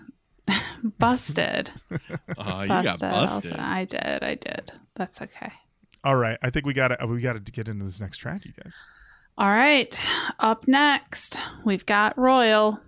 busted. 0.99 1.71
Uh, 2.39 2.61
you 2.63 2.69
busted. 2.69 2.69
got 2.69 3.01
busted. 3.01 3.53
Also. 3.53 3.57
I 3.63 3.85
did. 3.85 4.23
I 4.23 4.35
did. 4.37 4.73
That's 4.95 5.21
okay. 5.23 5.53
All 6.05 6.15
right. 6.17 6.39
I 6.43 6.51
think 6.51 6.67
we 6.67 6.73
got 6.73 6.89
to 6.89 7.07
we 7.07 7.21
got 7.21 7.33
to 7.45 7.53
get 7.53 7.69
into 7.69 7.85
this 7.85 8.01
next 8.01 8.19
track, 8.19 8.45
you 8.45 8.53
guys. 8.63 8.75
All 9.39 9.49
right. 9.51 10.07
Up 10.41 10.67
next, 10.67 11.39
we've 11.65 11.87
got 11.87 12.17
Royal. 12.19 12.81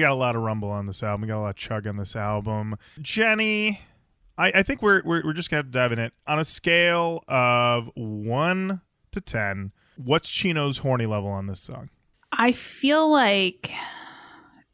We 0.00 0.04
got 0.04 0.12
a 0.12 0.14
lot 0.14 0.34
of 0.34 0.40
rumble 0.40 0.70
on 0.70 0.86
this 0.86 1.02
album. 1.02 1.20
We 1.20 1.28
got 1.28 1.40
a 1.40 1.42
lot 1.42 1.50
of 1.50 1.56
chug 1.56 1.86
on 1.86 1.98
this 1.98 2.16
album. 2.16 2.74
Jenny, 3.02 3.82
I, 4.38 4.50
I 4.54 4.62
think 4.62 4.80
we're, 4.80 5.02
we're 5.04 5.22
we're 5.26 5.34
just 5.34 5.50
gonna 5.50 5.58
have 5.58 5.66
to 5.66 5.72
dive 5.72 5.92
in 5.92 5.98
it 5.98 6.14
on 6.26 6.38
a 6.38 6.44
scale 6.46 7.22
of 7.28 7.90
one 7.94 8.80
to 9.12 9.20
ten. 9.20 9.72
What's 10.02 10.30
Chino's 10.30 10.78
horny 10.78 11.04
level 11.04 11.28
on 11.28 11.48
this 11.48 11.60
song? 11.60 11.90
I 12.32 12.52
feel 12.52 13.12
like 13.12 13.72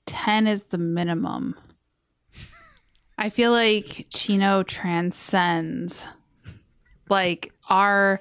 10 0.05 0.47
is 0.47 0.65
the 0.65 0.79
minimum. 0.79 1.57
I 3.19 3.29
feel 3.29 3.51
like 3.51 4.07
Chino 4.15 4.63
transcends 4.63 6.09
like 7.09 7.53
our 7.69 8.21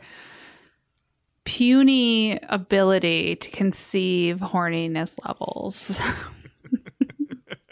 puny 1.44 2.40
ability 2.50 3.36
to 3.36 3.52
conceive 3.52 4.38
horniness 4.38 5.24
levels. 5.24 6.02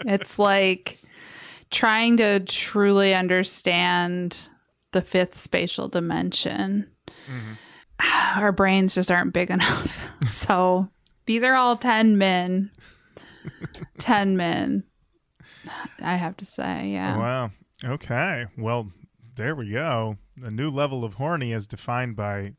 it's 0.06 0.40
like 0.40 1.00
trying 1.72 2.18
to 2.18 2.40
truly 2.42 3.14
understand 3.14 4.50
the 4.92 5.02
fifth 5.02 5.38
spatial 5.38 5.88
dimension. 5.88 6.88
Mm-hmm. 7.28 8.40
Our 8.40 8.52
brains 8.52 8.96
just 8.96 9.12
aren't 9.12 9.34
big 9.34 9.50
enough. 9.50 10.08
so 10.30 10.90
these 11.26 11.44
are 11.44 11.56
all 11.56 11.76
10 11.76 12.18
men. 12.18 12.72
10 13.98 14.38
men. 14.38 14.84
I 16.02 16.16
have 16.16 16.38
to 16.38 16.46
say, 16.46 16.90
yeah. 16.90 17.18
Wow. 17.18 17.52
Okay. 17.84 18.46
Well, 18.58 18.92
there 19.36 19.56
we 19.56 19.72
go. 19.72 20.18
A 20.44 20.52
new 20.52 20.70
level 20.70 21.04
of 21.04 21.16
horny 21.16 21.54
as 21.54 21.68
defined 21.68 22.16
by 22.16 22.54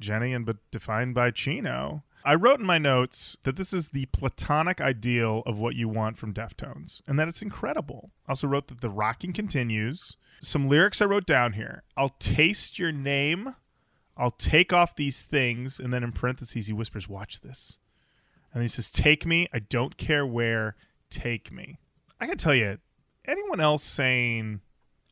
Jenny 0.00 0.32
and 0.32 0.44
but 0.44 0.56
defined 0.70 1.14
by 1.14 1.30
Chino. 1.30 2.04
I 2.26 2.34
wrote 2.34 2.58
in 2.58 2.66
my 2.66 2.78
notes 2.78 3.36
that 3.44 3.54
this 3.54 3.72
is 3.72 3.90
the 3.90 4.06
platonic 4.06 4.80
ideal 4.80 5.44
of 5.46 5.58
what 5.58 5.76
you 5.76 5.88
want 5.88 6.18
from 6.18 6.34
Deftones 6.34 7.00
and 7.06 7.16
that 7.20 7.28
it's 7.28 7.40
incredible. 7.40 8.10
I 8.26 8.32
also 8.32 8.48
wrote 8.48 8.66
that 8.66 8.80
the 8.80 8.90
rocking 8.90 9.32
continues. 9.32 10.16
Some 10.42 10.68
lyrics 10.68 11.00
I 11.00 11.04
wrote 11.04 11.24
down 11.24 11.52
here. 11.52 11.84
I'll 11.96 12.16
taste 12.18 12.80
your 12.80 12.90
name. 12.90 13.54
I'll 14.16 14.32
take 14.32 14.72
off 14.72 14.96
these 14.96 15.22
things. 15.22 15.78
And 15.78 15.92
then 15.92 16.02
in 16.02 16.10
parentheses, 16.10 16.66
he 16.66 16.72
whispers, 16.72 17.08
Watch 17.08 17.42
this. 17.42 17.78
And 18.52 18.60
he 18.60 18.68
says, 18.68 18.90
Take 18.90 19.24
me. 19.24 19.46
I 19.54 19.60
don't 19.60 19.96
care 19.96 20.26
where. 20.26 20.74
Take 21.10 21.52
me. 21.52 21.78
I 22.20 22.26
can 22.26 22.38
tell 22.38 22.56
you, 22.56 22.78
anyone 23.24 23.60
else 23.60 23.84
saying, 23.84 24.62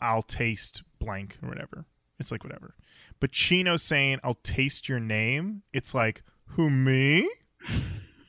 I'll 0.00 0.22
taste 0.22 0.82
blank 0.98 1.38
or 1.40 1.48
whatever, 1.48 1.84
it's 2.18 2.32
like 2.32 2.42
whatever. 2.42 2.74
But 3.20 3.30
Chino 3.30 3.76
saying, 3.76 4.18
I'll 4.24 4.34
taste 4.42 4.88
your 4.88 4.98
name, 4.98 5.62
it's 5.72 5.94
like, 5.94 6.24
who, 6.48 6.70
me? 6.70 7.28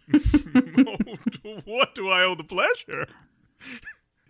what 1.65 1.95
do 1.95 2.10
I 2.10 2.23
owe 2.23 2.36
the 2.36 2.43
pleasure? 2.43 3.08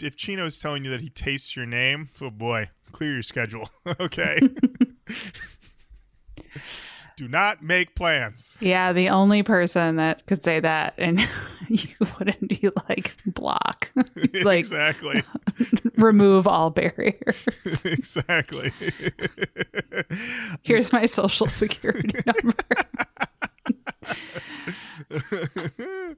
If 0.01 0.15
Chino's 0.15 0.59
telling 0.59 0.85
you 0.85 0.91
that 0.91 1.01
he 1.01 1.09
tastes 1.09 1.55
your 1.55 1.65
name, 1.65 2.09
oh 2.21 2.29
boy, 2.29 2.69
clear 2.91 3.13
your 3.13 3.23
schedule. 3.23 3.69
okay. 3.99 4.39
do 7.17 7.27
not 7.27 7.63
make 7.63 7.95
plans. 7.95 8.57
Yeah, 8.59 8.93
the 8.93 9.09
only 9.09 9.43
person 9.43 9.97
that 9.97 10.25
could 10.25 10.41
say 10.41 10.59
that 10.59 10.95
and 10.97 11.19
you 11.69 11.95
wouldn't 12.17 12.47
be 12.47 12.69
like 12.87 13.15
block. 13.25 13.91
like 14.43 14.59
exactly. 14.59 15.23
remove 15.97 16.47
all 16.47 16.69
barriers. 16.69 17.85
exactly. 17.85 18.71
Here's 20.63 20.91
my 20.91 21.05
social 21.05 21.47
security 21.47 22.19
number. 22.25 22.53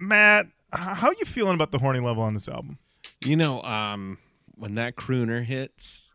Matt, 0.00 0.46
how 0.72 1.10
you 1.18 1.24
feeling 1.26 1.54
about 1.54 1.72
the 1.72 1.78
horny 1.78 2.00
level 2.00 2.22
on 2.22 2.34
this 2.34 2.48
album? 2.48 2.78
You 3.24 3.36
know, 3.36 3.62
um, 3.62 4.18
when 4.54 4.74
that 4.76 4.96
crooner 4.96 5.44
hits, 5.44 6.12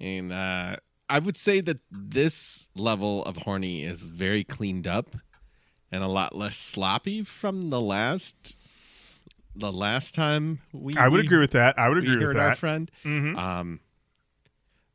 and 0.00 0.32
uh, 0.32 0.76
I 1.08 1.18
would 1.18 1.36
say 1.36 1.60
that 1.60 1.78
this 1.90 2.68
level 2.74 3.24
of 3.24 3.38
horny 3.38 3.84
is 3.84 4.02
very 4.02 4.44
cleaned 4.44 4.86
up 4.86 5.16
and 5.90 6.02
a 6.02 6.08
lot 6.08 6.34
less 6.34 6.56
sloppy 6.56 7.22
from 7.22 7.70
the 7.70 7.80
last 7.80 8.56
the 9.56 9.72
last 9.72 10.14
time 10.14 10.60
we. 10.72 10.96
I 10.96 11.08
would 11.08 11.20
agree 11.20 11.38
with 11.38 11.52
that. 11.52 11.78
I 11.78 11.88
would 11.88 11.98
agree 11.98 12.16
with 12.16 12.22
heard 12.26 12.36
our 12.36 12.50
that. 12.50 12.58
friend. 12.58 12.90
Mhm. 13.04 13.36
Um, 13.36 13.80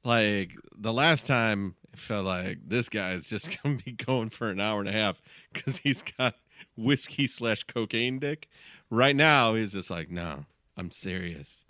like 0.03 0.51
the 0.77 0.93
last 0.93 1.27
time, 1.27 1.75
felt 1.99 2.25
like 2.25 2.59
this 2.65 2.89
guy's 2.89 3.27
just 3.27 3.57
gonna 3.63 3.77
be 3.83 3.91
going 3.91 4.29
for 4.29 4.49
an 4.49 4.59
hour 4.59 4.79
and 4.79 4.89
a 4.89 4.93
half 4.93 5.21
because 5.53 5.77
he's 5.77 6.01
got 6.01 6.35
whiskey 6.75 7.27
slash 7.27 7.63
cocaine 7.63 8.19
dick. 8.19 8.47
Right 8.89 9.15
now, 9.15 9.53
he's 9.53 9.73
just 9.73 9.89
like, 9.89 10.09
no, 10.09 10.45
I'm 10.75 10.91
serious. 10.91 11.65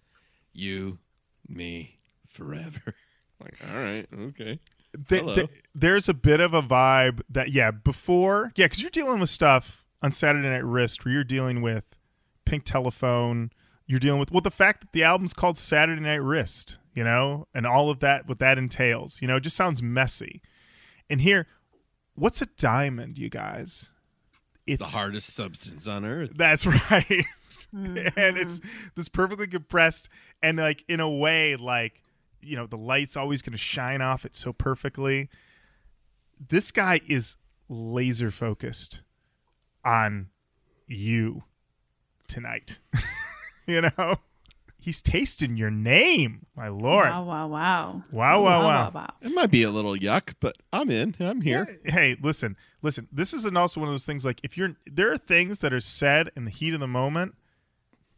You, 0.53 0.99
me, 1.47 1.97
forever. 2.25 2.95
like, 3.41 3.55
all 3.69 3.81
right, 3.81 4.07
okay. 4.13 4.59
Th- 5.07 5.21
Hello. 5.21 5.47
there's 5.75 6.09
a 6.09 6.13
bit 6.13 6.39
of 6.39 6.53
a 6.53 6.63
vibe 6.63 7.21
that 7.29 7.51
yeah 7.51 7.69
before 7.69 8.51
yeah 8.55 8.65
because 8.65 8.81
you're 8.81 8.89
dealing 8.89 9.19
with 9.19 9.29
stuff 9.29 9.85
on 10.01 10.11
Saturday 10.11 10.49
Night 10.49 10.65
Wrist 10.65 11.05
where 11.05 11.13
you're 11.13 11.23
dealing 11.23 11.61
with 11.61 11.83
Pink 12.43 12.63
Telephone 12.63 13.51
you're 13.85 13.99
dealing 13.99 14.19
with 14.19 14.31
well 14.31 14.41
the 14.41 14.49
fact 14.49 14.81
that 14.81 14.91
the 14.91 15.03
album's 15.03 15.33
called 15.33 15.59
Saturday 15.59 16.01
Night 16.01 16.15
Wrist 16.23 16.79
you 16.93 17.03
know 17.03 17.47
and 17.53 17.65
all 17.65 17.89
of 17.89 17.99
that 17.99 18.27
what 18.27 18.39
that 18.39 18.57
entails 18.57 19.21
you 19.21 19.27
know 19.27 19.37
it 19.37 19.41
just 19.41 19.55
sounds 19.55 19.81
messy. 19.81 20.41
And 21.09 21.21
here 21.21 21.47
what's 22.15 22.41
a 22.41 22.47
diamond 22.57 23.17
you 23.17 23.29
guys? 23.29 23.89
It's 24.67 24.85
The 24.85 24.97
hardest 24.97 25.33
substance 25.33 25.87
on 25.87 26.05
earth. 26.05 26.31
that's 26.35 26.65
right. 26.91 27.25
Mm-hmm. 27.73 28.19
And 28.19 28.37
it's 28.37 28.61
this 28.95 29.09
perfectly 29.09 29.47
compressed 29.47 30.09
and 30.41 30.57
like 30.57 30.83
in 30.87 30.99
a 30.99 31.09
way 31.09 31.55
like 31.55 32.01
you 32.41 32.55
know 32.55 32.67
the 32.67 32.77
light's 32.77 33.17
always 33.17 33.41
going 33.41 33.51
to 33.51 33.57
shine 33.57 34.01
off 34.01 34.25
it 34.25 34.35
so 34.35 34.53
perfectly. 34.53 35.29
This 36.49 36.71
guy 36.71 37.01
is 37.07 37.35
laser 37.67 38.31
focused 38.31 39.01
on 39.85 40.29
you 40.87 41.43
tonight 42.27 42.79
you 43.67 43.81
know 43.81 44.15
he's 44.89 45.03
tasting 45.03 45.55
your 45.55 45.69
name 45.69 46.47
my 46.55 46.67
lord 46.67 47.07
Wow, 47.09 47.23
wow, 47.23 47.47
wow. 47.47 48.03
Wow, 48.11 48.41
wow, 48.41 48.91
wow. 48.91 49.13
It 49.21 49.31
might 49.31 49.51
be 49.51 49.61
a 49.61 49.69
little 49.69 49.95
yuck, 49.95 50.33
but 50.39 50.57
I'm 50.73 50.89
in. 50.89 51.15
I'm 51.19 51.41
here. 51.41 51.79
Yeah, 51.85 51.91
Hey, 51.91 52.17
listen, 52.19 52.57
listen. 52.81 53.07
This 53.11 53.33
isn't 53.33 53.55
also 53.55 53.79
one 53.79 53.87
of 53.87 53.93
those 53.93 54.05
things 54.05 54.25
like 54.25 54.39
if 54.43 54.57
you're 54.57 54.75
there 54.87 55.11
are 55.11 55.17
things 55.17 55.59
that 55.59 55.73
are 55.73 55.79
said 55.79 56.31
in 56.35 56.45
the 56.45 56.51
heat 56.51 56.73
of 56.73 56.79
the 56.79 56.87
moment 56.87 57.35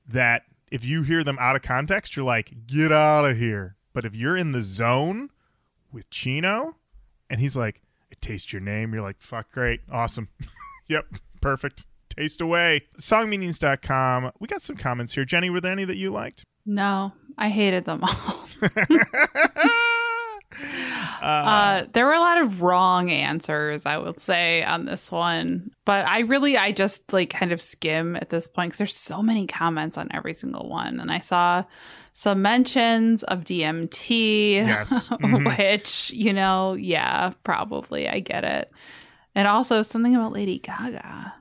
that 0.07 0.43
if 0.71 0.85
you 0.85 1.03
hear 1.03 1.25
them 1.25 1.37
out 1.41 1.57
of 1.57 1.61
context, 1.61 2.15
you're 2.15 2.25
like, 2.25 2.67
get 2.67 2.93
out 2.93 3.25
of 3.25 3.37
here. 3.37 3.75
But 3.93 4.05
if 4.05 4.15
you're 4.15 4.37
in 4.37 4.53
the 4.53 4.63
zone 4.63 5.29
with 5.91 6.09
Chino 6.09 6.77
and 7.29 7.41
he's 7.41 7.57
like, 7.57 7.81
I 8.11 8.15
taste 8.21 8.53
your 8.53 8.61
name, 8.61 8.93
you're 8.93 9.03
like, 9.03 9.21
fuck, 9.21 9.51
great, 9.51 9.81
awesome. 9.91 10.29
yep, 10.87 11.05
perfect. 11.41 11.85
Taste 12.09 12.39
away. 12.41 12.83
Songmeanings.com. 12.97 14.31
We 14.39 14.47
got 14.47 14.61
some 14.61 14.77
comments 14.77 15.13
here. 15.13 15.25
Jenny, 15.25 15.49
were 15.49 15.61
there 15.61 15.71
any 15.71 15.85
that 15.85 15.97
you 15.97 16.11
liked? 16.11 16.43
No, 16.65 17.11
I 17.37 17.49
hated 17.49 17.85
them 17.85 18.01
all. 18.03 18.47
Uh, 21.21 21.85
there 21.93 22.05
were 22.05 22.13
a 22.13 22.19
lot 22.19 22.41
of 22.41 22.61
wrong 22.61 23.09
answers, 23.11 23.85
I 23.85 23.97
would 23.97 24.19
say, 24.19 24.63
on 24.63 24.85
this 24.85 25.11
one. 25.11 25.71
But 25.85 26.05
I 26.05 26.21
really, 26.21 26.57
I 26.57 26.71
just 26.71 27.13
like 27.13 27.29
kind 27.29 27.51
of 27.51 27.61
skim 27.61 28.15
at 28.15 28.29
this 28.29 28.47
point 28.47 28.69
because 28.69 28.77
there's 28.79 28.95
so 28.95 29.21
many 29.21 29.45
comments 29.47 29.97
on 29.97 30.07
every 30.11 30.33
single 30.33 30.67
one. 30.67 30.99
And 30.99 31.11
I 31.11 31.19
saw 31.19 31.63
some 32.13 32.41
mentions 32.41 33.23
of 33.23 33.43
DMT, 33.43 34.53
Yes. 34.55 35.09
Mhm. 35.21 35.57
which, 35.57 36.11
you 36.11 36.33
know, 36.33 36.73
yeah, 36.73 37.31
probably. 37.43 38.09
I 38.09 38.19
get 38.19 38.43
it. 38.43 38.71
And 39.35 39.47
also 39.47 39.83
something 39.83 40.15
about 40.15 40.33
Lady 40.33 40.59
Gaga. 40.59 41.33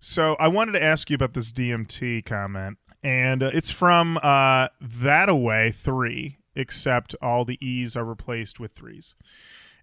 So 0.00 0.36
I 0.38 0.46
wanted 0.48 0.72
to 0.72 0.82
ask 0.82 1.10
you 1.10 1.16
about 1.16 1.34
this 1.34 1.52
DMT 1.52 2.24
comment, 2.24 2.78
and 3.08 3.42
uh, 3.42 3.50
it's 3.54 3.70
from 3.70 4.18
uh, 4.22 4.68
That 4.82 5.30
Away 5.30 5.72
Three, 5.72 6.36
except 6.54 7.14
all 7.22 7.46
the 7.46 7.56
E's 7.66 7.96
are 7.96 8.04
replaced 8.04 8.60
with 8.60 8.72
threes. 8.72 9.14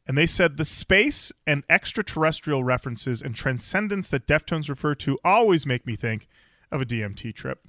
And 0.05 0.15
they 0.15 0.27
said 0.27 0.57
the 0.57 0.65
space 0.65 1.31
and 1.47 1.63
extraterrestrial 1.67 2.63
references 2.63 3.23
and 3.23 3.33
transcendence 3.33 4.09
that 4.09 4.27
Deftones 4.27 4.69
refer 4.69 4.93
to 4.95 5.17
always 5.25 5.65
make 5.65 5.87
me 5.87 5.95
think 5.95 6.27
of 6.71 6.81
a 6.81 6.85
DMT 6.85 7.33
trip. 7.33 7.65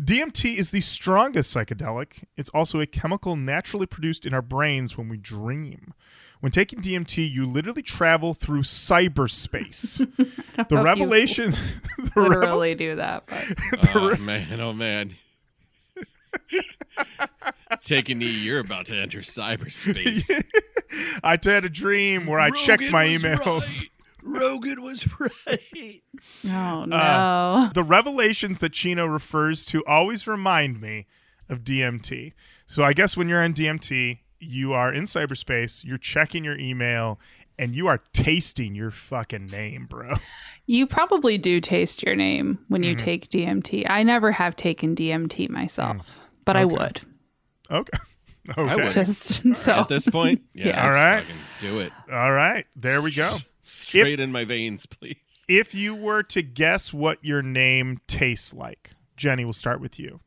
DMT 0.00 0.56
is 0.56 0.70
the 0.70 0.80
strongest 0.80 1.52
psychedelic. 1.52 2.22
It's 2.36 2.50
also 2.50 2.80
a 2.80 2.86
chemical 2.86 3.34
naturally 3.34 3.86
produced 3.86 4.24
in 4.24 4.32
our 4.32 4.42
brains 4.42 4.96
when 4.96 5.08
we 5.08 5.16
dream. 5.16 5.92
When 6.40 6.52
taking 6.52 6.80
DMT, 6.80 7.28
you 7.30 7.44
literally 7.46 7.82
travel 7.82 8.32
through 8.34 8.62
cyberspace. 8.62 9.98
the 10.68 10.76
you 10.76 10.82
revelation, 10.82 11.50
the 11.98 12.10
revel- 12.16 12.28
Literally 12.30 12.74
do 12.74 12.96
that. 12.96 13.24
But 13.26 13.44
Oh 13.94 14.16
man, 14.16 14.60
oh 14.60 14.72
man. 14.72 15.16
Take 17.84 18.08
a 18.08 18.14
knee, 18.14 18.26
you're 18.30 18.60
about 18.60 18.86
to 18.86 18.96
enter 18.96 19.20
cyberspace. 19.20 20.30
I 21.22 21.30
had 21.42 21.64
a 21.64 21.68
dream 21.68 22.26
where 22.26 22.40
I 22.40 22.50
checked 22.50 22.90
my 22.90 23.06
emails. 23.06 23.88
Rogan 24.22 24.82
was 24.82 25.06
right. 25.20 26.02
oh 26.46 26.84
no. 26.84 26.96
Uh, 26.96 27.72
The 27.72 27.82
revelations 27.82 28.58
that 28.58 28.72
Chino 28.72 29.06
refers 29.06 29.64
to 29.66 29.84
always 29.86 30.26
remind 30.26 30.80
me 30.80 31.06
of 31.48 31.60
DMT. 31.60 32.32
So 32.66 32.82
I 32.82 32.92
guess 32.92 33.16
when 33.16 33.28
you're 33.28 33.42
in 33.42 33.54
DMT, 33.54 34.18
you 34.40 34.72
are 34.72 34.92
in 34.92 35.04
cyberspace, 35.04 35.84
you're 35.84 35.98
checking 35.98 36.44
your 36.44 36.58
email, 36.58 37.18
and 37.58 37.74
you 37.74 37.86
are 37.88 38.02
tasting 38.12 38.74
your 38.74 38.90
fucking 38.90 39.46
name, 39.46 39.86
bro. 39.86 40.14
You 40.66 40.86
probably 40.86 41.38
do 41.38 41.60
taste 41.60 42.02
your 42.02 42.14
name 42.14 42.58
when 42.68 42.82
Mm-hmm. 42.82 42.88
you 42.90 42.94
take 42.94 43.28
DMT. 43.30 43.86
I 43.88 44.02
never 44.02 44.32
have 44.32 44.54
taken 44.54 44.94
DMT 44.94 45.48
myself, 45.50 46.28
but 46.44 46.56
I 46.56 46.64
Mm. 46.64 46.66
Okay. 46.66 46.76
would. 46.76 47.00
Okay. 47.70 47.98
I 48.56 48.60
Okay. 48.60 48.82
would. 48.84 48.90
Just 48.90 49.54
so 49.56 49.72
At 49.74 49.88
this 49.88 50.06
point, 50.06 50.42
yeah, 50.54 50.66
Yeah. 50.68 50.84
All 50.84 50.92
right. 50.92 51.24
do 51.60 51.80
it. 51.80 51.92
All 52.12 52.32
right. 52.32 52.66
There 52.76 53.02
we 53.02 53.10
go. 53.10 53.36
Straight 53.60 54.20
in 54.20 54.32
my 54.32 54.44
veins, 54.44 54.86
please. 54.86 55.16
If 55.48 55.74
you 55.74 55.94
were 55.94 56.22
to 56.24 56.42
guess 56.42 56.92
what 56.92 57.22
your 57.24 57.42
name 57.42 58.00
tastes 58.06 58.54
like, 58.54 58.92
Jenny, 59.16 59.44
we'll 59.44 59.52
start 59.52 59.80
with 59.80 59.98
you. 59.98 60.20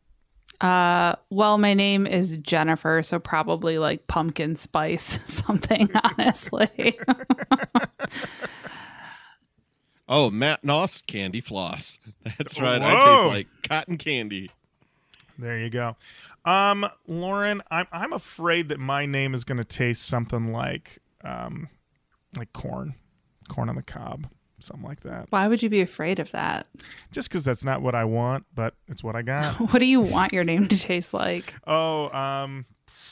Uh 0.62 1.16
well 1.30 1.58
my 1.58 1.74
name 1.74 2.06
is 2.06 2.38
Jennifer, 2.38 3.02
so 3.04 3.20
probably 3.20 3.78
like 3.80 4.08
pumpkin 4.08 4.56
spice 4.56 5.20
something, 5.26 5.90
honestly. 6.04 7.00
Oh, 10.14 10.30
Matt 10.30 10.64
Noss, 10.64 11.06
candy 11.08 11.40
floss. 11.40 11.98
That's 12.38 12.60
right. 12.60 12.82
I 12.82 13.16
taste 13.16 13.28
like 13.28 13.48
cotton 13.64 13.98
candy. 13.98 14.50
There 15.40 15.58
you 15.58 15.70
go. 15.70 15.96
Um, 16.44 16.86
Lorin, 17.08 17.62
I'm 17.72 17.88
I'm 17.94 18.12
afraid 18.12 18.68
that 18.70 18.80
my 18.80 19.06
name 19.06 19.34
is 19.34 19.46
going 19.46 19.60
to 19.60 19.64
taste 19.64 20.04
something 20.04 20.52
like 20.52 21.00
um, 21.24 21.70
like 22.38 22.52
corn, 22.52 22.96
corn 23.48 23.70
on 23.70 23.76
the 23.76 23.84
cob, 23.84 24.28
something 24.64 24.88
like 24.88 25.02
that. 25.02 25.28
Why 25.30 25.48
would 25.48 25.62
you 25.64 25.70
be 25.70 25.82
afraid 25.82 26.20
of 26.20 26.32
that? 26.32 26.68
Just 27.12 27.30
because 27.30 27.44
that's 27.44 27.64
not 27.66 27.82
what 27.82 27.96
I 27.96 28.04
want, 28.06 28.46
but 28.56 28.76
it's 28.88 29.04
what 29.04 29.16
I 29.16 29.22
got. 29.22 29.56
What 29.72 29.80
do 29.80 29.86
you 29.86 30.02
want 30.02 30.34
your 30.34 30.44
name 30.44 30.68
to 30.68 30.78
taste 30.80 31.14
like? 31.14 31.54
oh, 31.68 32.10
um, 32.18 32.66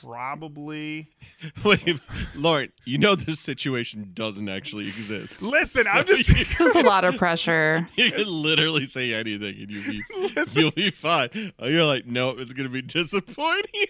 probably. 0.03 1.07
Wait, 1.63 1.99
Lorin, 2.35 2.71
you 2.85 2.97
know 2.97 3.15
this 3.15 3.39
situation 3.39 4.11
doesn't 4.13 4.49
actually 4.49 4.87
exist. 4.89 5.41
Listen, 5.41 5.85
I'm 5.91 6.05
just. 6.05 6.27
you- 6.29 6.35
This 6.45 6.59
is 6.59 6.75
a 6.75 6.81
lot 6.81 7.05
of 7.05 7.15
pressure. 7.17 7.87
You 7.95 8.11
can 8.11 8.27
literally 8.27 8.85
say 8.85 9.13
anything 9.13 9.55
and 9.61 9.69
you'll 9.69 9.83
be 9.83 10.03
Listen. 10.35 10.61
you'll 10.61 10.71
be 10.71 10.89
fine. 10.91 11.51
Oh, 11.59 11.67
You're 11.67 11.85
like, 11.85 12.05
no, 12.05 12.29
it's 12.31 12.53
gonna 12.53 12.69
be 12.69 12.81
disappointing. 12.81 13.85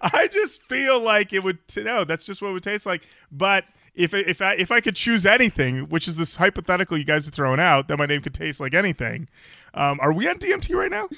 I 0.00 0.28
just 0.28 0.62
feel 0.62 1.00
like 1.00 1.32
it 1.34 1.42
would. 1.44 1.66
T- 1.68 1.82
no, 1.82 2.04
that's 2.04 2.24
just 2.24 2.40
what 2.40 2.48
it 2.48 2.52
would 2.52 2.62
taste 2.62 2.86
like. 2.86 3.02
But 3.30 3.64
if 3.96 4.14
I- 4.14 4.18
if 4.18 4.40
I 4.42 4.54
if 4.54 4.70
I 4.70 4.80
could 4.80 4.94
choose 4.96 5.24
anything, 5.26 5.88
which 5.88 6.06
is 6.06 6.16
this 6.16 6.36
hypothetical 6.36 6.96
you 6.98 7.04
guys 7.04 7.26
are 7.26 7.30
throwing 7.32 7.60
out, 7.60 7.88
that 7.88 7.96
my 7.98 8.06
name 8.06 8.20
could 8.22 8.34
taste 8.34 8.60
like 8.60 8.74
anything. 8.74 9.28
Um, 9.74 9.98
are 10.00 10.12
we 10.12 10.28
on 10.28 10.36
DMT 10.38 10.74
right 10.74 10.90
now? 10.90 11.08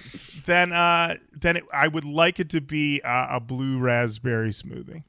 Then 0.47 0.73
uh, 0.73 1.17
then 1.41 1.57
it, 1.59 1.65
I 1.73 1.89
would 1.89 2.05
like 2.05 2.41
it 2.41 2.49
to 2.51 2.61
be 2.61 3.01
uh, 3.03 3.27
a 3.37 3.41
blue 3.41 3.79
raspberry 3.79 4.51
smoothie. 4.51 5.03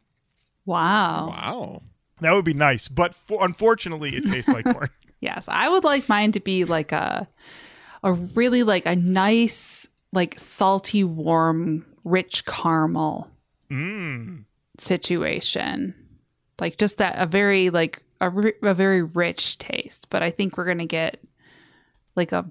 Wow. 0.66 1.30
Wow. 1.30 1.82
That 2.22 2.34
would 2.34 2.46
be 2.46 2.54
nice, 2.54 2.88
but 2.90 3.16
for, 3.16 3.44
unfortunately, 3.46 4.16
it 4.16 4.26
tastes 4.26 4.50
like 4.52 4.66
corn. 4.74 4.90
Yes, 5.22 5.48
I 5.50 5.70
would 5.70 5.84
like 5.84 6.08
mine 6.10 6.32
to 6.34 6.40
be 6.40 6.66
like 6.66 6.92
a 6.92 7.28
a 8.04 8.14
really 8.14 8.64
like 8.64 8.86
a 8.86 8.96
nice 8.96 9.88
like 10.12 10.38
salty 10.40 11.04
warm 11.04 11.86
rich 12.04 12.46
caramel 12.46 13.30
Mm. 13.72 14.46
situation. 14.78 15.94
Like 16.62 16.78
just 16.78 16.98
that 16.98 17.16
a 17.18 17.26
very 17.26 17.70
like 17.70 18.04
a, 18.22 18.32
a 18.64 18.74
very 18.74 19.04
rich 19.04 19.58
taste, 19.58 20.10
but 20.10 20.24
I 20.24 20.30
think 20.30 20.58
we're 20.58 20.66
going 20.66 20.80
to 20.80 20.86
get 20.86 21.22
like 22.16 22.32
a 22.32 22.50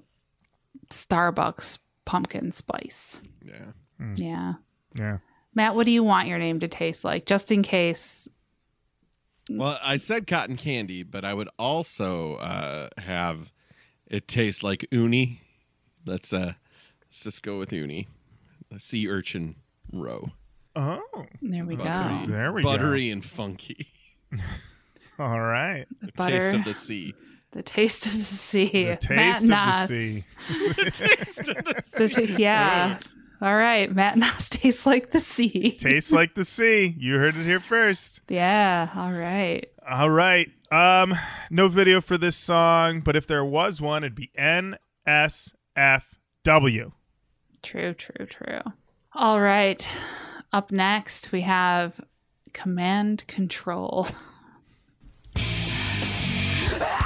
Starbucks 0.89 1.79
pumpkin 2.05 2.51
spice. 2.51 3.21
Yeah. 3.45 3.71
Yeah. 4.15 4.53
Yeah. 4.95 5.17
Matt, 5.53 5.75
what 5.75 5.85
do 5.85 5.91
you 5.91 6.03
want 6.03 6.27
your 6.27 6.39
name 6.39 6.59
to 6.61 6.67
taste 6.67 7.03
like? 7.03 7.25
Just 7.25 7.51
in 7.51 7.63
case. 7.63 8.27
Well, 9.49 9.79
I 9.83 9.97
said 9.97 10.27
cotton 10.27 10.57
candy, 10.57 11.03
but 11.03 11.25
I 11.25 11.33
would 11.33 11.49
also 11.57 12.35
uh, 12.35 12.89
have 12.97 13.51
it 14.07 14.27
taste 14.27 14.63
like 14.63 14.87
uni. 14.91 15.41
Let's 16.05 16.31
uh, 16.31 16.53
let's 17.01 17.23
just 17.23 17.41
go 17.41 17.57
with 17.57 17.73
uni. 17.73 18.07
A 18.71 18.79
sea 18.79 19.09
urchin 19.09 19.55
roe. 19.91 20.29
Oh. 20.75 21.01
There 21.41 21.65
we 21.65 21.75
Buttery, 21.75 22.27
go. 22.27 22.31
There 22.31 22.53
we 22.53 22.61
go. 22.61 22.69
buttery 22.69 23.09
and 23.09 23.25
funky. 23.25 23.87
All 25.19 25.39
right. 25.41 25.85
The 25.99 26.07
Taste 26.07 26.15
butter. 26.17 26.49
of 26.55 26.63
the 26.65 26.73
sea. 26.73 27.13
The 27.51 27.63
taste 27.63 28.05
of 28.05 28.11
the 28.13 28.23
sea. 28.23 28.85
The 28.85 28.95
taste 28.95 29.09
Matt 29.09 29.41
of 29.41 29.47
the 29.47 29.55
Noss. 29.55 29.87
sea. 29.87 30.83
Taste 30.91 31.39
of 31.39 31.45
the 31.65 31.83
The 31.97 32.07
t- 32.27 32.35
yeah. 32.41 32.99
All 33.41 33.55
right. 33.55 33.91
Matt 33.93 34.15
Noss 34.17 34.49
tastes 34.49 34.85
like 34.85 35.09
the 35.09 35.19
sea. 35.19 35.71
Tastes 35.79 36.11
like 36.11 36.35
the 36.35 36.45
sea. 36.45 36.93
You 36.97 37.15
heard 37.15 37.35
it 37.35 37.43
here 37.45 37.59
first. 37.59 38.21
yeah. 38.29 38.89
All 38.95 39.11
right. 39.11 39.65
All 39.89 40.11
right. 40.11 40.47
Um, 40.71 41.15
no 41.49 41.67
video 41.69 42.01
for 42.01 42.19
this 42.19 42.35
song, 42.35 43.01
but 43.01 43.15
if 43.15 43.25
there 43.25 43.43
was 43.43 43.81
one, 43.81 44.03
it'd 44.03 44.13
be 44.13 44.29
NSFW. 44.37 44.77
True, 47.63 47.93
true, 47.93 48.25
true. 48.27 48.61
All 49.13 49.41
right. 49.41 49.85
Up 50.53 50.71
next, 50.71 51.31
we 51.31 51.41
have 51.41 51.99
Command 52.53 53.25
Control. 53.27 54.07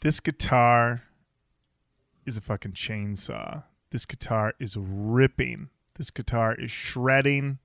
This 0.00 0.20
guitar 0.20 1.02
is 2.24 2.36
a 2.36 2.40
fucking 2.40 2.72
chainsaw. 2.72 3.64
This 3.90 4.06
guitar 4.06 4.54
is 4.60 4.76
ripping. 4.78 5.70
This 5.96 6.10
guitar 6.10 6.54
is 6.54 6.70
shredding. 6.70 7.58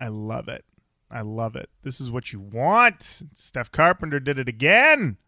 I 0.00 0.08
love 0.08 0.48
it. 0.48 0.64
I 1.10 1.20
love 1.20 1.54
it. 1.54 1.70
This 1.82 2.00
is 2.00 2.10
what 2.10 2.32
you 2.32 2.40
want. 2.40 3.22
Steph 3.34 3.70
Carpenter 3.70 4.18
did 4.18 4.38
it 4.38 4.48
again. 4.48 5.18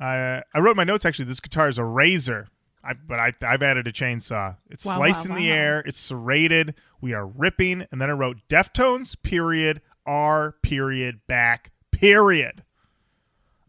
I 0.00 0.42
I 0.52 0.58
wrote 0.58 0.76
my 0.76 0.82
notes 0.82 1.04
actually. 1.04 1.26
This 1.26 1.38
guitar 1.38 1.68
is 1.68 1.78
a 1.78 1.84
razor, 1.84 2.48
I, 2.82 2.94
but 2.94 3.20
I 3.20 3.32
I've 3.42 3.62
added 3.62 3.86
a 3.86 3.92
chainsaw. 3.92 4.56
It's 4.68 4.84
Wow, 4.84 4.96
slicing 4.96 5.30
wow, 5.30 5.38
the 5.38 5.50
wow. 5.50 5.54
air. 5.54 5.82
It's 5.86 6.00
serrated. 6.00 6.74
We 7.00 7.12
are 7.12 7.26
ripping, 7.26 7.86
and 7.92 8.00
then 8.00 8.10
I 8.10 8.14
wrote 8.14 8.38
Deftones 8.48 9.14
period 9.22 9.82
R 10.04 10.56
period 10.62 11.20
back 11.28 11.70
period. 11.92 12.63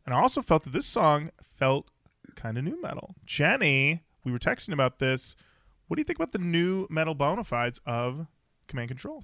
And 0.06 0.14
I 0.14 0.20
also 0.20 0.42
felt 0.42 0.64
that 0.64 0.74
this 0.74 0.86
song 0.86 1.32
felt 1.58 1.88
kind 2.36 2.58
of 2.58 2.64
nu 2.64 2.80
metal. 2.82 3.16
Jenny, 3.26 4.04
we 4.24 4.32
were 4.32 4.40
texting 4.40 4.74
about 4.74 5.00
this. 5.00 5.36
What 5.88 5.96
do 5.96 6.02
you 6.02 6.06
think 6.06 6.20
about 6.20 6.32
the 6.32 6.40
nu 6.40 6.88
metal 6.90 7.16
bona 7.16 7.44
fides 7.44 7.80
of 7.86 8.28
Command 8.68 8.90
Control? 8.90 9.24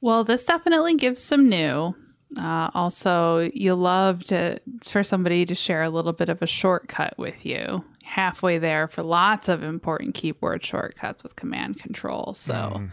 Well, 0.00 0.24
this 0.24 0.44
definitely 0.44 0.94
gives 0.94 1.22
some 1.22 1.48
new. 1.48 1.94
Uh, 2.40 2.70
also, 2.74 3.50
you 3.52 3.74
love 3.74 4.24
to 4.24 4.60
for 4.84 5.04
somebody 5.04 5.44
to 5.44 5.54
share 5.54 5.82
a 5.82 5.90
little 5.90 6.12
bit 6.12 6.28
of 6.28 6.40
a 6.42 6.46
shortcut 6.46 7.14
with 7.18 7.44
you 7.44 7.84
halfway 8.04 8.58
there 8.58 8.88
for 8.88 9.02
lots 9.02 9.48
of 9.48 9.62
important 9.62 10.14
keyboard 10.14 10.64
shortcuts 10.64 11.22
with 11.22 11.36
command 11.36 11.78
control. 11.78 12.34
So, 12.34 12.88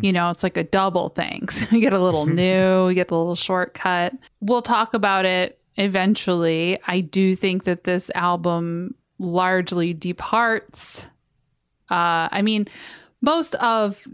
you 0.00 0.12
know, 0.12 0.30
it's 0.30 0.42
like 0.42 0.56
a 0.56 0.64
double 0.64 1.08
thing. 1.08 1.48
So 1.50 1.66
you 1.74 1.80
get 1.80 1.92
a 1.92 1.98
little 1.98 2.26
new, 2.42 2.88
you 2.88 2.94
get 2.94 3.08
the 3.08 3.18
little 3.18 3.34
shortcut. 3.34 4.14
We'll 4.40 4.62
talk 4.62 4.94
about 4.94 5.24
it 5.24 5.58
eventually. 5.76 6.78
I 6.86 7.00
do 7.00 7.34
think 7.34 7.64
that 7.64 7.84
this 7.84 8.10
album 8.14 8.94
largely 9.18 9.94
departs. 9.94 11.06
Uh, 11.90 12.28
I 12.30 12.42
mean, 12.42 12.68
most 13.20 13.54
of 13.56 14.06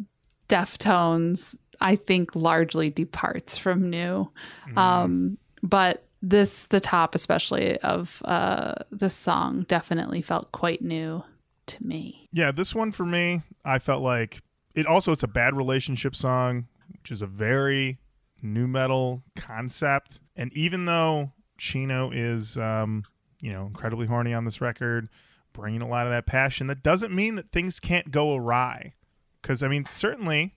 Deftones, 0.48 1.58
I 1.80 1.96
think, 1.96 2.34
largely 2.34 2.90
departs 2.90 3.56
from 3.56 3.82
new. 3.82 4.30
Um, 4.76 5.38
but 5.62 6.04
this, 6.22 6.66
the 6.66 6.80
top 6.80 7.14
especially 7.14 7.78
of 7.78 8.22
uh, 8.24 8.74
this 8.90 9.14
song, 9.14 9.62
definitely 9.68 10.22
felt 10.22 10.52
quite 10.52 10.82
new 10.82 11.22
to 11.66 11.86
me. 11.86 12.28
Yeah, 12.32 12.52
this 12.52 12.74
one 12.74 12.92
for 12.92 13.04
me, 13.04 13.42
I 13.64 13.78
felt 13.78 14.02
like 14.02 14.40
it 14.74 14.86
also 14.86 15.12
it's 15.12 15.22
a 15.22 15.28
bad 15.28 15.56
relationship 15.56 16.16
song, 16.16 16.66
which 16.92 17.10
is 17.10 17.22
a 17.22 17.26
very 17.26 17.98
nu 18.42 18.66
metal 18.66 19.22
concept. 19.36 20.20
And 20.36 20.52
even 20.56 20.84
though 20.84 21.32
Chino 21.58 22.10
is 22.10 22.56
um, 22.56 23.02
you 23.40 23.52
know, 23.52 23.66
incredibly 23.66 24.06
horny 24.06 24.32
on 24.32 24.44
this 24.44 24.60
record, 24.60 25.08
bringing 25.52 25.82
a 25.82 25.88
lot 25.88 26.06
of 26.06 26.12
that 26.12 26.26
passion, 26.26 26.66
that 26.68 26.82
doesn't 26.82 27.14
mean 27.14 27.34
that 27.34 27.50
things 27.50 27.80
can't 27.80 28.10
go 28.10 28.34
awry. 28.34 28.94
Cuz 29.42 29.62
I 29.62 29.68
mean, 29.68 29.84
certainly 29.84 30.54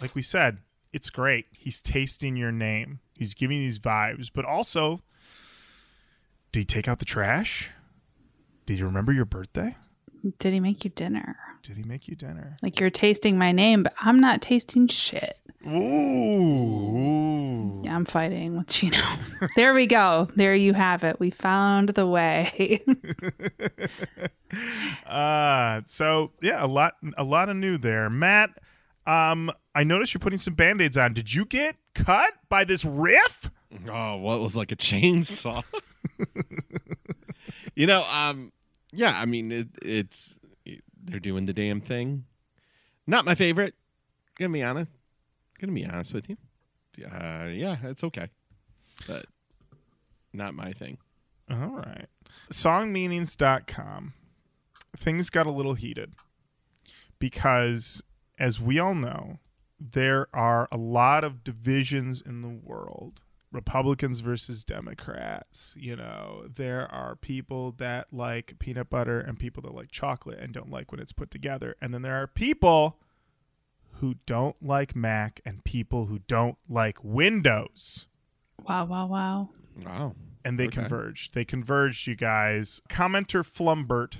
like 0.00 0.14
we 0.14 0.22
said, 0.22 0.58
it's 0.92 1.10
great. 1.10 1.46
He's 1.58 1.82
tasting 1.82 2.36
your 2.36 2.52
name. 2.52 3.00
He's 3.18 3.34
giving 3.34 3.58
you 3.58 3.64
these 3.64 3.78
vibes, 3.78 4.30
but 4.32 4.44
also 4.44 5.02
did 6.52 6.60
he 6.60 6.64
take 6.64 6.88
out 6.88 6.98
the 6.98 7.04
trash? 7.04 7.70
Did 8.66 8.78
you 8.78 8.84
remember 8.84 9.12
your 9.12 9.24
birthday? 9.24 9.76
Did 10.38 10.52
he 10.52 10.60
make 10.60 10.84
you 10.84 10.90
dinner? 10.90 11.36
Did 11.62 11.76
he 11.76 11.82
make 11.82 12.08
you 12.08 12.16
dinner? 12.16 12.56
Like 12.62 12.80
you're 12.80 12.90
tasting 12.90 13.38
my 13.38 13.52
name, 13.52 13.82
but 13.82 13.94
I'm 14.00 14.20
not 14.20 14.40
tasting 14.40 14.88
shit. 14.88 15.38
Ooh. 15.66 17.74
Yeah, 17.82 17.94
I'm 17.94 18.04
fighting 18.04 18.56
with 18.56 18.68
Chino. 18.68 18.98
there 19.56 19.74
we 19.74 19.86
go. 19.86 20.28
There 20.36 20.54
you 20.54 20.74
have 20.74 21.04
it. 21.04 21.20
We 21.20 21.30
found 21.30 21.90
the 21.90 22.06
way. 22.06 22.82
Uh, 25.06 25.80
so 25.86 26.32
yeah, 26.40 26.64
a 26.64 26.66
lot, 26.66 26.94
a 27.16 27.24
lot 27.24 27.48
of 27.48 27.56
new 27.56 27.76
there. 27.76 28.08
Matt, 28.08 28.50
um, 29.06 29.50
I 29.74 29.84
noticed 29.84 30.14
you're 30.14 30.20
putting 30.20 30.38
some 30.38 30.54
band-aids 30.54 30.96
on. 30.96 31.14
Did 31.14 31.34
you 31.34 31.44
get 31.44 31.76
cut 31.94 32.34
by 32.48 32.64
this 32.64 32.84
riff? 32.84 33.50
Oh, 33.90 34.16
what 34.16 34.40
was 34.40 34.56
like 34.56 34.72
a 34.72 34.76
chainsaw? 34.76 35.62
you 37.74 37.86
know, 37.86 38.02
um, 38.04 38.52
yeah. 38.92 39.18
I 39.18 39.26
mean, 39.26 39.52
it, 39.52 39.68
it's 39.82 40.36
they're 41.08 41.20
doing 41.20 41.46
the 41.46 41.52
damn 41.52 41.80
thing. 41.80 42.24
Not 43.06 43.24
my 43.24 43.34
favorite. 43.34 43.74
Gonna 44.38 44.52
be 44.52 44.62
honest. 44.62 44.90
Gonna 45.60 45.72
be 45.72 45.84
honest 45.84 46.14
with 46.14 46.28
you. 46.28 46.36
Uh, 47.04 47.46
yeah, 47.46 47.76
it's 47.84 48.02
okay, 48.04 48.28
but 49.06 49.26
not 50.32 50.54
my 50.54 50.72
thing. 50.72 50.98
All 51.50 51.76
right. 51.76 52.06
Songmeanings.com. 52.50 54.14
Things 54.96 55.30
got 55.30 55.46
a 55.46 55.50
little 55.50 55.74
heated 55.74 56.14
because, 57.18 58.02
as 58.38 58.60
we 58.60 58.78
all 58.78 58.94
know, 58.94 59.38
there 59.80 60.26
are 60.32 60.68
a 60.72 60.76
lot 60.76 61.24
of 61.24 61.44
divisions 61.44 62.20
in 62.20 62.42
the 62.42 62.48
world. 62.48 63.20
Republicans 63.52 64.20
versus 64.20 64.64
Democrats. 64.64 65.74
You 65.76 65.96
know, 65.96 66.44
there 66.54 66.90
are 66.92 67.16
people 67.16 67.72
that 67.78 68.08
like 68.12 68.58
peanut 68.58 68.90
butter 68.90 69.20
and 69.20 69.38
people 69.38 69.62
that 69.62 69.74
like 69.74 69.90
chocolate 69.90 70.38
and 70.38 70.52
don't 70.52 70.70
like 70.70 70.90
when 70.92 71.00
it's 71.00 71.12
put 71.12 71.30
together. 71.30 71.74
And 71.80 71.94
then 71.94 72.02
there 72.02 72.20
are 72.22 72.26
people 72.26 72.98
who 74.00 74.16
don't 74.26 74.56
like 74.62 74.94
Mac 74.94 75.40
and 75.44 75.64
people 75.64 76.06
who 76.06 76.20
don't 76.28 76.56
like 76.68 77.02
Windows 77.02 78.06
wow, 78.68 78.84
wow, 78.84 79.06
wow. 79.06 79.48
Wow. 79.84 80.14
and 80.44 80.58
they 80.58 80.66
Okay. 80.66 80.80
converged. 80.82 81.34
They 81.34 81.44
converged, 81.44 82.06
you 82.06 82.14
guys. 82.14 82.80
Commenter 82.88 83.42
Flumbert 83.44 84.18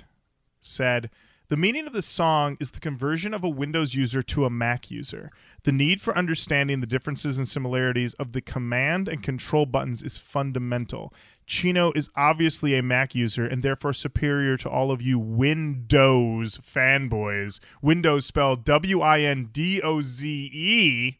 said, 0.59 1.09
The 1.49 1.57
meaning 1.57 1.87
of 1.87 1.93
this 1.93 2.05
song 2.05 2.57
is 2.59 2.69
the 2.69 2.79
conversion 2.79 3.33
of 3.33 3.43
a 3.43 3.49
Windows 3.49 3.95
user 3.95 4.21
to 4.21 4.45
a 4.45 4.51
Mac 4.51 4.91
user. 4.91 5.31
The 5.63 5.71
need 5.71 5.99
for 5.99 6.15
understanding 6.15 6.79
the 6.79 6.85
differences 6.85 7.39
and 7.39 7.47
similarities 7.47 8.13
of 8.13 8.33
the 8.33 8.41
command 8.41 9.07
and 9.07 9.23
control 9.23 9.65
buttons 9.65 10.03
is 10.03 10.19
fundamental. 10.19 11.11
Chino 11.47 11.91
is 11.93 12.11
obviously 12.15 12.77
a 12.77 12.83
Mac 12.83 13.15
user 13.15 13.47
and 13.47 13.63
therefore 13.63 13.93
superior 13.93 14.57
to 14.57 14.69
all 14.69 14.91
of 14.91 15.01
you 15.01 15.17
Windows 15.17 16.59
fanboys. 16.59 17.59
Windows 17.81 18.27
spelled 18.27 18.63
W 18.63 19.01
I 19.01 19.21
N 19.21 19.49
D 19.51 19.81
O 19.81 20.01
Z 20.01 20.51
E. 20.53 21.17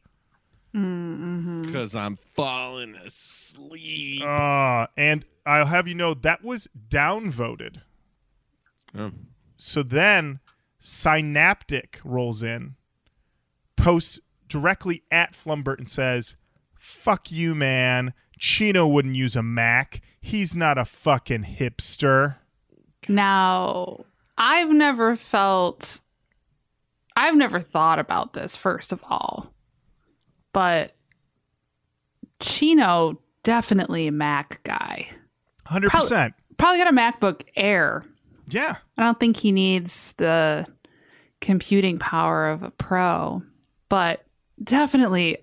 Because 0.72 1.96
I'm 1.96 2.20
falling 2.36 2.94
asleep. 2.98 4.22
Uh, 4.24 4.86
and 4.96 5.26
I'll 5.48 5.66
have 5.66 5.88
you 5.88 5.96
know 5.96 6.14
that 6.14 6.44
was 6.44 6.68
downvoted. 6.88 7.78
Oh. 8.96 9.10
So 9.60 9.84
then 9.84 10.40
Synaptic 10.80 12.00
rolls 12.06 12.42
in, 12.42 12.76
posts 13.76 14.20
directly 14.48 15.04
at 15.12 15.34
Flumbert 15.34 15.78
and 15.78 15.90
says, 15.90 16.38
Fuck 16.80 17.30
you, 17.30 17.54
man. 17.54 18.14
Chino 18.40 18.88
wouldn't 18.88 19.16
use 19.16 19.36
a 19.36 19.44
Mac. 19.44 20.02
He's 20.22 20.56
not 20.56 20.78
a 20.78 20.86
fucking 20.86 21.44
hipster. 21.44 22.38
Now, 23.10 24.00
I've 24.38 24.70
never 24.70 25.18
felt, 25.18 26.00
I've 27.18 27.36
never 27.36 27.60
thought 27.60 28.00
about 28.00 28.32
this, 28.32 28.56
first 28.56 28.94
of 28.94 29.04
all, 29.10 29.54
but 30.54 30.96
Chino, 32.40 33.20
definitely 33.44 34.08
a 34.08 34.12
Mac 34.14 34.64
guy. 34.64 35.10
100%. 35.68 36.34
Probably 36.58 36.82
got 36.82 36.94
a 36.94 36.96
MacBook 36.96 37.44
Air. 37.58 38.06
Yeah. 38.50 38.76
I 38.98 39.04
don't 39.04 39.20
think 39.20 39.38
he 39.38 39.52
needs 39.52 40.14
the 40.18 40.68
computing 41.42 41.98
power 42.00 42.48
of 42.48 42.64
a 42.64 42.72
pro, 42.72 43.42
but 43.90 44.26
definitely, 44.64 45.38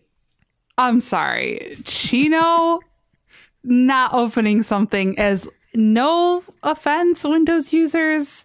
I'm 0.78 1.00
sorry, 1.00 1.78
Chino 1.84 2.80
not 3.64 4.12
opening 4.14 4.62
something 4.62 5.18
as 5.18 5.48
no 5.74 6.42
offense, 6.62 7.24
Windows 7.24 7.72
users, 7.72 8.44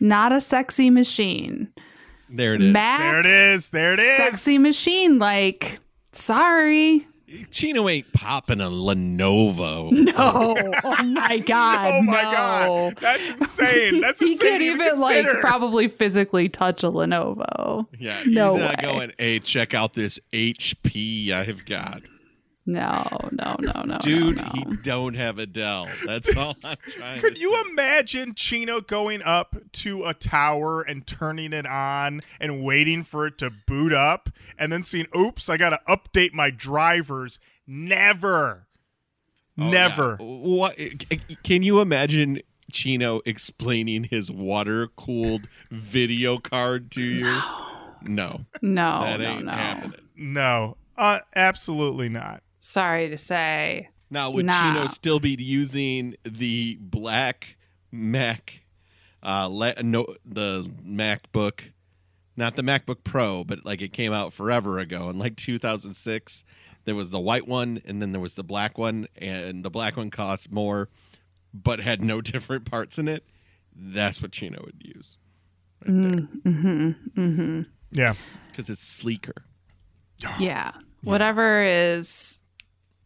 not 0.00 0.32
a 0.32 0.40
sexy 0.40 0.90
machine. 0.90 1.68
There 2.28 2.54
it 2.54 2.62
is. 2.62 2.72
Mac, 2.72 3.00
There 3.00 3.20
it 3.20 3.26
is. 3.26 3.68
There 3.70 3.92
it 3.92 3.98
is. 3.98 4.16
sexy 4.16 4.58
machine. 4.58 5.18
Like, 5.18 5.78
sorry. 6.12 7.06
Chino 7.50 7.88
ain't 7.88 8.12
popping 8.12 8.60
a 8.60 8.64
Lenovo. 8.70 9.90
No. 10.12 10.54
Oh 10.84 11.02
my 11.04 11.38
oh 11.40 11.44
God. 11.46 11.92
Oh 11.94 12.02
my 12.02 12.22
no. 12.22 12.30
god. 12.32 12.96
That's 12.96 13.28
insane. 13.30 14.00
That's 14.00 14.20
He 14.20 14.32
insane. 14.32 14.48
can't 14.48 14.62
even 14.62 15.00
like 15.00 15.26
probably 15.40 15.88
physically 15.88 16.48
touch 16.48 16.82
a 16.82 16.90
Lenovo. 16.90 17.86
Yeah, 17.98 18.22
No 18.26 18.52
he's 18.56 18.60
not 18.60 18.76
way. 18.76 18.82
going. 18.82 19.12
Hey, 19.18 19.38
check 19.38 19.74
out 19.74 19.94
this 19.94 20.18
HP 20.32 21.30
I've 21.30 21.64
got, 21.64 22.02
No, 22.64 23.04
no, 23.32 23.56
no, 23.58 23.82
no, 23.84 23.98
dude. 23.98 24.36
no, 24.36 24.42
no. 24.42 24.50
He 24.54 24.76
don't 24.82 25.14
have 25.14 25.38
a 25.38 25.46
Dell. 25.46 25.88
That's 26.06 26.34
all 26.36 26.54
I'm 26.64 26.76
trying. 26.90 27.20
Could 27.20 27.34
to 27.34 27.40
you 27.40 27.52
say. 27.54 27.70
imagine 27.70 28.34
Chino 28.34 28.80
going 28.80 29.20
up 29.22 29.56
to 29.72 30.04
a 30.04 30.14
tower 30.14 30.82
and 30.82 31.04
turning 31.06 31.52
it 31.52 31.66
on 31.66 32.20
and 32.40 32.62
waiting 32.62 33.02
for 33.02 33.26
it 33.26 33.38
to 33.38 33.50
boot 33.50 33.92
up 33.92 34.28
and 34.56 34.72
then 34.72 34.84
seeing, 34.84 35.06
oops, 35.16 35.48
I 35.48 35.56
got 35.56 35.70
to 35.70 35.80
update 35.88 36.32
my 36.34 36.50
drivers? 36.50 37.40
Never. 37.66 38.66
Oh, 39.58 39.68
Never. 39.68 40.16
yeah. 40.20 40.24
What? 40.26 40.78
Can 41.42 41.62
you 41.64 41.80
imagine 41.80 42.40
Chino 42.70 43.20
explaining 43.26 44.04
his 44.04 44.30
water 44.30 44.88
cooled 44.96 45.48
video 45.70 46.38
card 46.38 46.90
to 46.92 47.02
you? 47.02 47.38
No, 48.04 48.46
no, 48.62 49.00
that 49.02 49.20
no, 49.20 49.38
no. 49.40 49.50
happening. 49.52 50.00
No. 50.16 50.76
Uh, 50.96 51.20
absolutely 51.34 52.08
not. 52.08 52.42
Sorry 52.64 53.08
to 53.08 53.18
say. 53.18 53.88
Now, 54.08 54.30
would 54.30 54.46
Nah. 54.46 54.74
Chino 54.74 54.86
still 54.86 55.18
be 55.18 55.30
using 55.30 56.14
the 56.22 56.78
black 56.80 57.56
Mac, 57.90 58.62
uh, 59.20 59.48
le- 59.50 59.82
no, 59.82 60.06
the 60.24 60.70
MacBook, 60.86 61.72
not 62.36 62.54
the 62.54 62.62
MacBook 62.62 63.02
Pro, 63.02 63.42
but 63.42 63.64
like 63.64 63.82
it 63.82 63.92
came 63.92 64.12
out 64.12 64.32
forever 64.32 64.78
ago 64.78 65.10
in 65.10 65.18
like 65.18 65.34
2006. 65.34 66.44
There 66.84 66.94
was 66.94 67.10
the 67.10 67.18
white 67.18 67.48
one, 67.48 67.82
and 67.84 68.00
then 68.00 68.12
there 68.12 68.20
was 68.20 68.36
the 68.36 68.44
black 68.44 68.78
one, 68.78 69.08
and 69.16 69.64
the 69.64 69.70
black 69.70 69.96
one 69.96 70.10
cost 70.10 70.52
more, 70.52 70.88
but 71.52 71.80
had 71.80 72.00
no 72.00 72.20
different 72.20 72.64
parts 72.64 72.96
in 72.96 73.08
it. 73.08 73.24
That's 73.74 74.22
what 74.22 74.30
Chino 74.30 74.62
would 74.64 74.80
use, 74.80 75.16
right 75.80 75.90
mm, 75.90 76.28
there, 76.44 76.52
mm-hmm, 76.52 77.20
mm-hmm. 77.20 77.62
Yeah. 77.90 78.14
because 78.52 78.70
it's 78.70 78.84
sleeker. 78.86 79.46
Yeah. 80.38 80.70
Whatever 81.02 81.62
is 81.64 82.38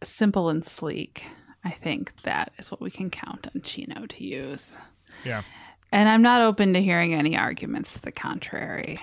simple 0.03 0.49
and 0.49 0.63
sleek, 0.65 1.25
I 1.63 1.69
think 1.69 2.21
that 2.23 2.53
is 2.57 2.71
what 2.71 2.81
we 2.81 2.89
can 2.89 3.09
count 3.09 3.47
on 3.53 3.61
Chino 3.61 4.05
to 4.05 4.23
use. 4.23 4.79
Yeah. 5.25 5.41
And 5.91 6.09
I'm 6.09 6.21
not 6.21 6.41
open 6.41 6.73
to 6.73 6.81
hearing 6.81 7.13
any 7.13 7.37
arguments 7.37 7.93
to 7.93 8.01
the 8.01 8.11
contrary. 8.11 8.99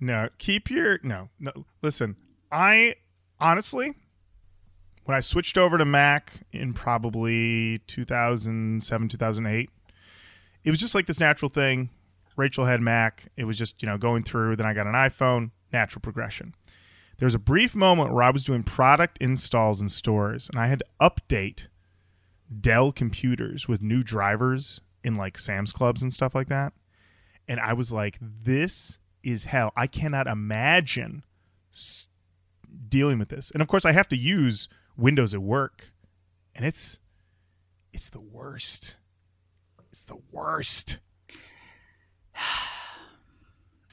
No. 0.00 0.28
Keep 0.38 0.70
your. 0.70 1.00
No. 1.02 1.28
No. 1.40 1.52
Listen, 1.82 2.16
I 2.50 2.96
honestly, 3.40 3.94
when 5.04 5.16
I 5.16 5.20
switched 5.20 5.58
over 5.58 5.78
to 5.78 5.84
Mac 5.84 6.34
in 6.52 6.74
probably 6.74 7.78
2007, 7.86 9.08
2008, 9.08 9.70
it 10.64 10.70
was 10.70 10.80
just 10.80 10.94
like 10.94 11.06
this 11.06 11.20
natural 11.20 11.48
thing. 11.48 11.90
Rachel 12.36 12.64
had 12.64 12.80
Mac. 12.80 13.28
It 13.36 13.44
was 13.44 13.58
just, 13.58 13.82
you 13.82 13.88
know, 13.88 13.98
going 13.98 14.22
through. 14.22 14.56
Then 14.56 14.66
I 14.66 14.74
got 14.74 14.86
an 14.86 14.92
iPhone, 14.92 15.50
natural 15.72 16.00
progression. 16.00 16.54
There 17.18 17.26
was 17.26 17.34
a 17.34 17.38
brief 17.40 17.74
moment 17.74 18.12
where 18.12 18.22
I 18.22 18.30
was 18.30 18.44
doing 18.44 18.62
product 18.62 19.18
installs 19.20 19.80
in 19.80 19.88
stores 19.88 20.48
and 20.48 20.58
I 20.60 20.68
had 20.68 20.80
to 20.80 20.86
update 21.00 21.66
Dell 22.60 22.92
computers 22.92 23.66
with 23.68 23.82
new 23.82 24.02
drivers 24.02 24.80
in 25.02 25.16
like 25.16 25.38
Sam's 25.38 25.72
Clubs 25.72 26.02
and 26.02 26.12
stuff 26.12 26.34
like 26.34 26.48
that. 26.48 26.72
And 27.48 27.58
I 27.60 27.72
was 27.72 27.92
like, 27.92 28.18
this 28.20 28.98
is 29.22 29.44
hell. 29.44 29.72
I 29.76 29.86
cannot 29.86 30.26
imagine 30.26 31.24
s- 31.72 32.08
dealing 32.88 33.18
with 33.18 33.30
this. 33.30 33.50
And 33.50 33.60
of 33.62 33.68
course, 33.68 33.84
I 33.84 33.92
have 33.92 34.08
to 34.08 34.16
use 34.16 34.68
Windows 34.96 35.34
at 35.34 35.42
work. 35.42 35.92
And 36.54 36.64
it's 36.64 36.98
it's 37.92 38.10
the 38.10 38.20
worst. 38.20 38.96
It's 39.90 40.04
the 40.04 40.18
worst. 40.30 40.98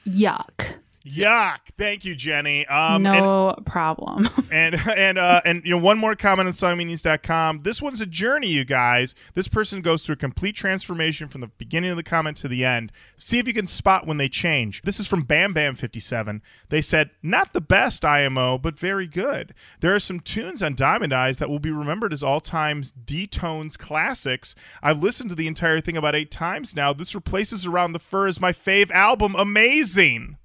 Yuck. 0.06 0.78
Yuck. 1.06 1.58
Thank 1.78 2.04
you, 2.04 2.14
Jenny. 2.14 2.66
Um, 2.66 2.96
and- 2.96 3.02
no 3.02 3.54
problem. 3.64 4.26
and 4.50 4.74
and 4.74 5.18
uh 5.18 5.40
and 5.44 5.62
you 5.64 5.70
know 5.70 5.78
one 5.78 5.98
more 5.98 6.16
comment 6.16 6.46
on 6.46 6.52
songmeanings.com 6.52 7.62
this 7.62 7.80
one's 7.80 8.00
a 8.00 8.06
journey 8.06 8.48
you 8.48 8.64
guys. 8.64 9.14
This 9.34 9.48
person 9.48 9.82
goes 9.82 10.04
through 10.04 10.14
a 10.14 10.16
complete 10.16 10.56
transformation 10.56 11.28
from 11.28 11.40
the 11.40 11.46
beginning 11.46 11.90
of 11.90 11.96
the 11.96 12.02
comment 12.02 12.36
to 12.38 12.48
the 12.48 12.64
end. 12.64 12.92
See 13.18 13.38
if 13.38 13.46
you 13.46 13.54
can 13.54 13.66
spot 13.66 14.06
when 14.06 14.16
they 14.16 14.28
change. 14.28 14.82
This 14.82 14.98
is 14.98 15.06
from 15.06 15.22
bam 15.22 15.52
bam 15.52 15.74
57 15.74 16.42
they 16.68 16.82
said 16.82 17.10
not 17.22 17.52
the 17.52 17.60
best 17.60 18.04
imo 18.04 18.58
but 18.58 18.78
very 18.78 19.06
good. 19.06 19.54
There 19.80 19.94
are 19.94 20.00
some 20.00 20.20
tunes 20.20 20.62
on 20.62 20.74
diamond 20.74 21.12
eyes 21.12 21.38
that 21.38 21.48
will 21.48 21.58
be 21.58 21.70
remembered 21.70 22.12
as 22.12 22.22
all 22.22 22.40
times 22.40 22.92
d-tones 22.92 23.76
classics. 23.76 24.54
I've 24.82 25.02
listened 25.02 25.30
to 25.30 25.36
the 25.36 25.46
entire 25.46 25.80
thing 25.80 25.96
about 25.96 26.14
eight 26.14 26.30
times 26.30 26.74
now. 26.74 26.92
This 26.92 27.14
replaces 27.14 27.66
around 27.66 27.92
the 27.92 27.98
fur 27.98 28.26
as 28.26 28.40
my 28.40 28.52
fave 28.52 28.90
album. 28.90 29.34
Amazing 29.36 30.36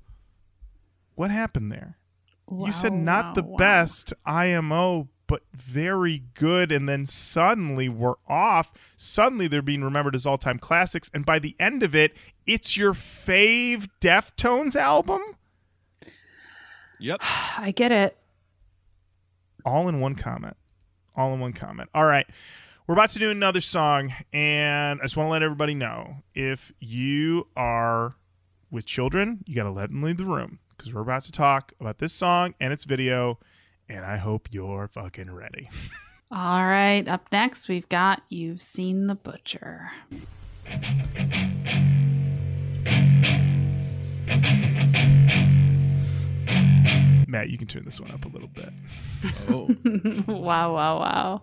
what 1.22 1.32
happened 1.32 1.72
there 1.72 1.98
you 2.52 2.74
said 2.74 2.94
not 2.94 3.26
wow, 3.26 3.34
the 3.34 3.44
wow. 3.44 3.58
best 3.58 4.14
IMO, 4.26 5.08
but 5.28 5.44
very 5.54 6.24
good. 6.34 6.72
And 6.72 6.88
then 6.88 7.06
suddenly 7.06 7.88
we're 7.88 8.16
off. 8.28 8.74
Suddenly 8.98 9.48
they're 9.48 9.62
being 9.62 9.84
remembered 9.84 10.16
as 10.16 10.26
all 10.26 10.38
time 10.38 10.60
classics. 10.60 11.10
And 11.14 11.26
by 11.26 11.40
the 11.40 11.56
end 11.60 11.84
of 11.84 11.96
it, 11.96 12.14
it's 12.46 12.76
your 12.76 12.94
fave 12.94 13.88
Deftones 14.02 14.76
album? 14.76 15.22
Yep. 17.00 17.22
I 17.58 17.72
get 17.72 17.92
it. 17.92 18.18
All 19.66 19.88
in 19.88 20.00
one 20.00 20.16
comment. 20.16 20.58
All 21.16 21.34
in 21.34 21.40
one 21.40 21.54
comment. 21.54 21.90
All 21.94 22.06
right. 22.06 22.26
We're 22.88 22.94
about 22.94 23.12
to 23.12 23.20
do 23.20 23.32
another 23.32 23.62
song. 23.62 24.14
And 24.34 25.00
I 25.00 25.04
just 25.04 25.16
want 25.16 25.28
to 25.28 25.32
let 25.32 25.44
everybody 25.44 25.76
know 25.76 26.18
if 26.36 26.74
you 26.80 27.48
are 27.56 28.16
with 28.70 28.86
children, 28.86 29.44
you 29.46 29.56
got 29.56 29.64
to 29.64 29.72
let 29.72 29.90
them 29.90 30.02
leave 30.02 30.18
the 30.18 30.26
room 30.26 30.60
because 30.82 30.96
we're 30.96 31.02
about 31.02 31.22
to 31.22 31.32
talk 31.32 31.74
about 31.80 32.00
this 32.00 32.12
song 32.12 32.56
and 32.60 32.74
its 32.74 32.86
video. 32.86 33.38
And 33.88 34.04
I 34.04 34.18
hope 34.18 34.48
you're 34.52 34.88
fucking 34.88 35.30
ready. 35.30 35.70
All 36.32 36.64
right. 36.64 37.08
Up 37.08 37.28
next, 37.32 37.70
we've 37.70 37.88
got 37.88 38.24
You've 38.30 38.62
Seen 38.62 39.06
the 39.06 39.14
Butcher. 39.14 39.92
Matt, 47.28 47.50
you 47.50 47.58
can 47.60 47.68
turn 47.68 47.86
this 47.86 48.00
one 48.00 48.12
up 48.12 48.26
a 48.26 48.30
little 48.30 48.48
bit. 48.48 48.74
Oh. 49.50 49.70
wow, 50.34 50.74
wow, 50.74 51.00
wow. 51.00 51.42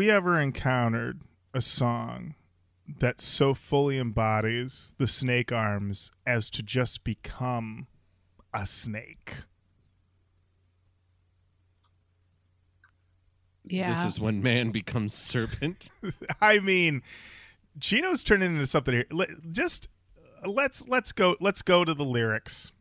we 0.00 0.10
ever 0.10 0.40
encountered 0.40 1.20
a 1.52 1.60
song 1.60 2.34
that 3.00 3.20
so 3.20 3.52
fully 3.52 3.98
embodies 3.98 4.94
the 4.96 5.06
snake 5.06 5.52
arms 5.52 6.10
as 6.26 6.48
to 6.48 6.62
just 6.62 7.04
become 7.04 7.86
a 8.54 8.64
snake? 8.64 9.42
Yeah. 13.64 13.92
This 13.92 14.14
is 14.14 14.18
when 14.18 14.42
man 14.42 14.70
becomes 14.70 15.12
serpent. 15.12 15.90
I 16.40 16.60
mean, 16.60 17.02
Chino's 17.78 18.24
turning 18.24 18.54
into 18.54 18.66
something 18.66 18.94
here. 18.94 19.06
Let, 19.10 19.28
just 19.50 19.90
let's 20.46 20.88
let's 20.88 21.12
go 21.12 21.36
let's 21.40 21.60
go 21.60 21.84
to 21.84 21.92
the 21.92 22.06
lyrics. 22.06 22.72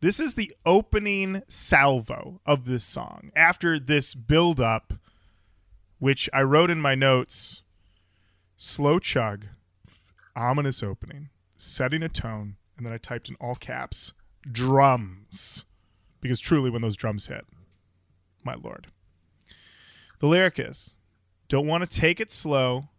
This 0.00 0.20
is 0.20 0.34
the 0.34 0.54
opening 0.64 1.42
salvo 1.48 2.40
of 2.46 2.66
this 2.66 2.84
song. 2.84 3.32
After 3.34 3.80
this 3.80 4.14
build 4.14 4.60
up, 4.60 4.92
which 6.04 6.28
I 6.34 6.42
wrote 6.42 6.68
in 6.68 6.82
my 6.82 6.94
notes, 6.94 7.62
slow 8.58 8.98
chug, 8.98 9.46
ominous 10.36 10.82
opening, 10.82 11.30
setting 11.56 12.02
a 12.02 12.10
tone, 12.10 12.56
and 12.76 12.84
then 12.84 12.92
I 12.92 12.98
typed 12.98 13.30
in 13.30 13.36
all 13.36 13.54
caps, 13.54 14.12
drums. 14.42 15.64
Because 16.20 16.40
truly 16.40 16.68
when 16.68 16.82
those 16.82 16.98
drums 16.98 17.28
hit, 17.28 17.46
my 18.44 18.52
lord. 18.52 18.88
The 20.18 20.26
lyric 20.26 20.58
is 20.58 20.94
Don't 21.48 21.66
want 21.66 21.90
to 21.90 21.98
take 21.98 22.20
it 22.20 22.30
slow. 22.30 22.90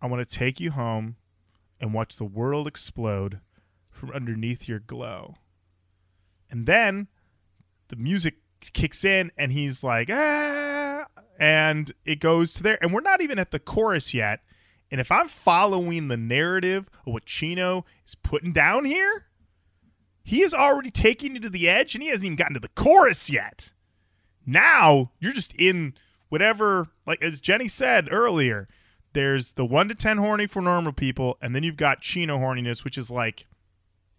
I 0.00 0.06
want 0.06 0.24
to 0.24 0.38
take 0.38 0.60
you 0.60 0.70
home 0.70 1.16
and 1.80 1.92
watch 1.92 2.14
the 2.14 2.24
world 2.24 2.68
explode 2.68 3.40
from 3.90 4.12
underneath 4.12 4.68
your 4.68 4.78
glow. 4.78 5.38
And 6.48 6.66
then 6.66 7.08
the 7.88 7.96
music 7.96 8.36
kicks 8.60 9.04
in 9.04 9.32
and 9.36 9.50
he's 9.50 9.82
like, 9.82 10.08
ah, 10.08 10.81
and 11.42 11.90
it 12.04 12.20
goes 12.20 12.54
to 12.54 12.62
there. 12.62 12.78
And 12.80 12.94
we're 12.94 13.00
not 13.00 13.20
even 13.20 13.36
at 13.36 13.50
the 13.50 13.58
chorus 13.58 14.14
yet. 14.14 14.44
And 14.92 15.00
if 15.00 15.10
I'm 15.10 15.26
following 15.26 16.06
the 16.06 16.16
narrative 16.16 16.88
of 17.04 17.12
what 17.12 17.26
Chino 17.26 17.84
is 18.06 18.14
putting 18.14 18.52
down 18.52 18.84
here, 18.84 19.26
he 20.22 20.42
is 20.42 20.54
already 20.54 20.92
taking 20.92 21.34
you 21.34 21.40
to 21.40 21.50
the 21.50 21.68
edge 21.68 21.96
and 21.96 22.02
he 22.02 22.10
hasn't 22.10 22.26
even 22.26 22.36
gotten 22.36 22.54
to 22.54 22.60
the 22.60 22.68
chorus 22.68 23.28
yet. 23.28 23.72
Now 24.46 25.10
you're 25.18 25.32
just 25.32 25.52
in 25.56 25.94
whatever, 26.28 26.90
like 27.06 27.24
as 27.24 27.40
Jenny 27.40 27.66
said 27.66 28.06
earlier, 28.12 28.68
there's 29.12 29.54
the 29.54 29.66
one 29.66 29.88
to 29.88 29.96
10 29.96 30.18
horny 30.18 30.46
for 30.46 30.62
normal 30.62 30.92
people, 30.92 31.38
and 31.42 31.56
then 31.56 31.64
you've 31.64 31.76
got 31.76 32.02
Chino 32.02 32.38
horniness, 32.38 32.84
which 32.84 32.96
is 32.96 33.10
like 33.10 33.46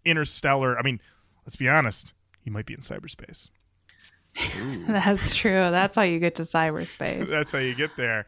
interstellar. 0.04 0.78
I 0.78 0.82
mean, 0.82 1.00
let's 1.46 1.56
be 1.56 1.70
honest, 1.70 2.12
he 2.42 2.50
might 2.50 2.66
be 2.66 2.74
in 2.74 2.80
cyberspace. 2.80 3.48
That's 4.86 5.34
true. 5.34 5.52
That's 5.52 5.96
how 5.96 6.02
you 6.02 6.18
get 6.18 6.36
to 6.36 6.42
cyberspace. 6.42 7.28
That's 7.28 7.52
how 7.52 7.58
you 7.58 7.74
get 7.74 7.96
there. 7.96 8.26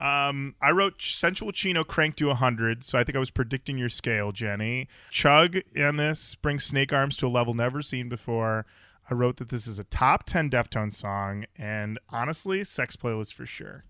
Um, 0.00 0.54
I 0.60 0.72
wrote 0.72 1.00
sensual 1.00 1.52
Chino 1.52 1.82
cranked 1.82 2.18
to 2.18 2.26
100, 2.26 2.84
so 2.84 2.98
I 2.98 3.04
think 3.04 3.16
I 3.16 3.18
was 3.18 3.30
predicting 3.30 3.78
your 3.78 3.88
scale, 3.88 4.30
Jenny. 4.30 4.88
Chug 5.10 5.56
in 5.74 5.96
this 5.96 6.34
brings 6.34 6.64
Snake 6.64 6.92
Arms 6.92 7.16
to 7.18 7.26
a 7.26 7.28
level 7.28 7.54
never 7.54 7.80
seen 7.80 8.08
before. 8.08 8.66
I 9.10 9.14
wrote 9.14 9.36
that 9.36 9.48
this 9.48 9.66
is 9.66 9.78
a 9.78 9.84
top 9.84 10.24
10 10.24 10.50
Deftone 10.50 10.92
song, 10.92 11.46
and 11.56 11.98
honestly, 12.10 12.62
sex 12.64 12.96
playlist 12.96 13.32
for 13.32 13.46
sure. 13.46 13.84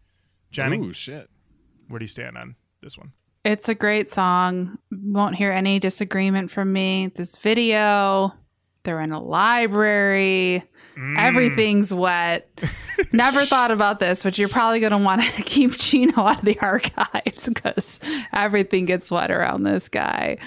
Jenny, 0.53 0.79
Ooh, 0.79 0.93
shit. 0.93 1.29
where 1.89 1.99
do 1.99 2.05
you 2.05 2.09
stand 2.09 2.39
on 2.39 2.55
this 2.83 2.97
one? 2.97 3.13
It's 3.45 3.69
a 3.69 3.75
great 3.75 4.11
song. 4.11 4.79
Won't 4.93 5.37
hear 5.37 5.51
any 5.53 5.79
disagreement 5.79 6.51
from 6.51 6.73
me. 6.73 7.13
This 7.15 7.37
video, 7.37 8.33
they're 8.87 9.03
in 9.03 9.13
a 9.13 9.21
library. 9.21 10.65
Everything's 11.19 11.93
wet. 11.93 12.49
Never 13.13 13.45
thought 13.45 13.71
about 13.71 13.99
this, 13.99 14.23
but 14.23 14.39
you're 14.39 14.49
probably 14.49 14.81
going 14.81 14.93
to 14.93 14.99
want 14.99 15.23
to 15.23 15.43
keep 15.43 15.73
Chino 15.73 16.23
out 16.23 16.39
of 16.39 16.45
the 16.47 16.59
archives 16.61 17.49
because 17.49 18.01
everything 18.33 18.87
gets 18.87 19.11
wet 19.11 19.31
around 19.31 19.65
this 19.65 19.91
guy. 19.91 20.39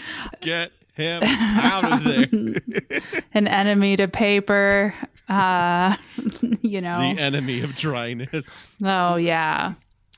Get 0.41 0.71
him 0.93 1.21
out 1.23 1.91
of 1.91 2.03
there. 2.03 3.21
An 3.33 3.47
enemy 3.47 3.95
to 3.97 4.07
paper. 4.07 4.95
Uh, 5.27 5.95
you 6.61 6.81
know. 6.81 6.99
the 6.99 7.21
enemy 7.21 7.61
of 7.61 7.75
dryness. 7.75 8.71
oh, 8.83 9.17
yeah. 9.17 9.73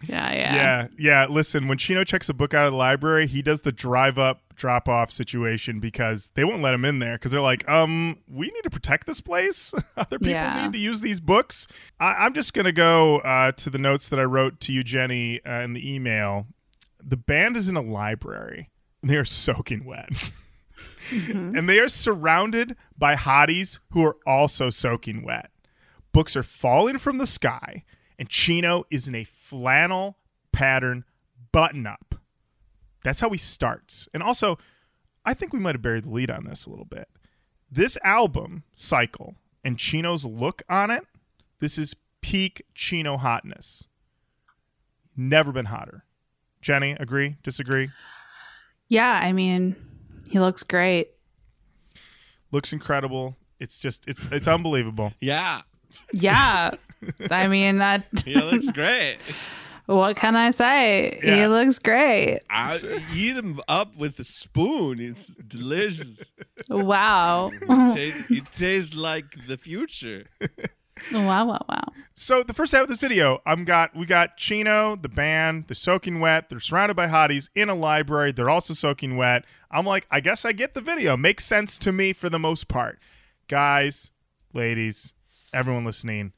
Yeah, 0.07 0.33
yeah. 0.33 0.55
Yeah, 0.55 0.87
yeah. 0.97 1.25
Listen, 1.29 1.67
when 1.67 1.77
Chino 1.77 2.03
checks 2.03 2.27
a 2.29 2.33
book 2.33 2.53
out 2.53 2.65
of 2.65 2.71
the 2.71 2.77
library, 2.77 3.27
he 3.27 3.41
does 3.41 3.61
the 3.61 3.71
drive 3.71 4.17
up, 4.17 4.41
drop 4.55 4.87
off 4.89 5.11
situation 5.11 5.79
because 5.79 6.29
they 6.35 6.43
won't 6.43 6.61
let 6.61 6.73
him 6.73 6.85
in 6.85 6.99
there 6.99 7.13
because 7.15 7.31
they're 7.31 7.41
like, 7.41 7.67
um, 7.69 8.17
we 8.27 8.47
need 8.47 8.61
to 8.63 8.69
protect 8.69 9.05
this 9.07 9.21
place. 9.21 9.73
Other 9.97 10.17
people 10.19 10.31
Yeah. 10.33 10.63
need 10.63 10.73
to 10.73 10.79
use 10.79 11.01
these 11.01 11.19
books. 11.19 11.67
I- 11.99 12.15
I'm 12.25 12.33
just 12.33 12.53
gonna 12.53 12.71
go 12.71 13.19
uh, 13.19 13.51
to 13.53 13.69
the 13.69 13.77
notes 13.77 14.09
that 14.09 14.19
I 14.19 14.23
wrote 14.23 14.59
to 14.61 14.73
you, 14.73 14.83
Jenny, 14.83 15.39
uh, 15.45 15.61
in 15.61 15.73
the 15.73 15.93
email. 15.93 16.47
The 17.03 17.17
band 17.17 17.55
is 17.57 17.67
in 17.69 17.75
a 17.75 17.81
library. 17.81 18.69
And 19.01 19.09
they 19.09 19.17
are 19.17 19.25
soaking 19.25 19.85
wet. 19.85 20.09
and 21.11 21.67
they 21.69 21.79
are 21.79 21.89
surrounded 21.89 22.75
by 22.97 23.15
hotties 23.15 23.79
who 23.91 24.03
are 24.05 24.17
also 24.25 24.69
soaking 24.69 25.23
wet. 25.23 25.49
Books 26.13 26.35
are 26.35 26.43
falling 26.43 26.97
from 26.99 27.17
the 27.17 27.25
sky, 27.27 27.83
and 28.19 28.29
Chino 28.29 28.85
is 28.91 29.07
in 29.07 29.15
a 29.15 29.23
flannel 29.51 30.15
pattern 30.53 31.03
button 31.51 31.85
up. 31.85 32.15
That's 33.03 33.19
how 33.19 33.29
he 33.31 33.37
starts. 33.37 34.07
And 34.13 34.23
also, 34.23 34.57
I 35.25 35.33
think 35.33 35.51
we 35.51 35.59
might 35.59 35.75
have 35.75 35.81
buried 35.81 36.05
the 36.05 36.09
lead 36.09 36.31
on 36.31 36.45
this 36.45 36.65
a 36.65 36.69
little 36.69 36.85
bit. 36.85 37.09
This 37.69 37.97
album 38.01 38.63
cycle 38.73 39.35
and 39.61 39.77
Chino's 39.77 40.23
look 40.23 40.61
on 40.69 40.89
it, 40.89 41.03
this 41.59 41.77
is 41.77 41.95
peak 42.21 42.63
Chino 42.73 43.17
hotness. 43.17 43.83
Never 45.17 45.51
been 45.51 45.65
hotter. 45.65 46.05
Jenny, 46.61 46.91
agree? 46.97 47.35
Disagree? 47.43 47.89
Yeah, 48.87 49.19
I 49.21 49.33
mean, 49.33 49.75
he 50.29 50.39
looks 50.39 50.63
great. 50.63 51.09
Looks 52.53 52.71
incredible. 52.71 53.35
It's 53.59 53.79
just 53.79 54.03
it's 54.07 54.31
it's 54.31 54.47
unbelievable. 54.47 55.13
Yeah. 55.19 55.61
Yeah. 56.13 56.71
I 57.31 57.47
mean, 57.47 57.77
that. 57.79 58.05
He 58.25 58.35
looks 58.35 58.69
great. 58.69 59.17
What 59.87 60.15
can 60.15 60.35
I 60.35 60.51
say? 60.51 61.19
He 61.21 61.47
looks 61.47 61.79
great. 61.79 62.39
I 62.49 62.77
eat 63.13 63.35
him 63.35 63.59
up 63.67 63.97
with 63.97 64.19
a 64.19 64.23
spoon. 64.23 64.99
It's 64.99 65.25
delicious. 65.25 66.31
Wow. 66.69 67.51
it, 67.61 67.67
ta- 67.67 68.25
it 68.29 68.51
tastes 68.51 68.95
like 68.95 69.47
the 69.47 69.57
future. 69.57 70.27
wow, 71.11 71.45
wow, 71.45 71.65
wow. 71.67 71.83
So 72.13 72.43
the 72.43 72.53
first 72.53 72.71
half 72.71 72.83
of 72.83 72.89
this 72.89 72.99
video, 72.99 73.41
I'm 73.45 73.65
got 73.65 73.95
we 73.95 74.05
got 74.05 74.37
Chino, 74.37 74.95
the 74.95 75.09
band, 75.09 75.65
they're 75.67 75.75
soaking 75.75 76.19
wet. 76.19 76.49
They're 76.49 76.59
surrounded 76.59 76.95
by 76.95 77.07
hotties 77.07 77.49
in 77.55 77.67
a 77.67 77.75
library. 77.75 78.31
They're 78.31 78.49
also 78.49 78.73
soaking 78.73 79.17
wet. 79.17 79.43
I'm 79.71 79.85
like, 79.85 80.05
I 80.11 80.19
guess 80.19 80.45
I 80.45 80.51
get 80.51 80.73
the 80.73 80.81
video. 80.81 81.17
Makes 81.17 81.45
sense 81.45 81.79
to 81.79 81.91
me 81.91 82.13
for 82.13 82.29
the 82.29 82.39
most 82.39 82.67
part. 82.67 82.99
Guys, 83.47 84.11
ladies, 84.53 85.13
everyone 85.53 85.83
listening, 85.83 86.33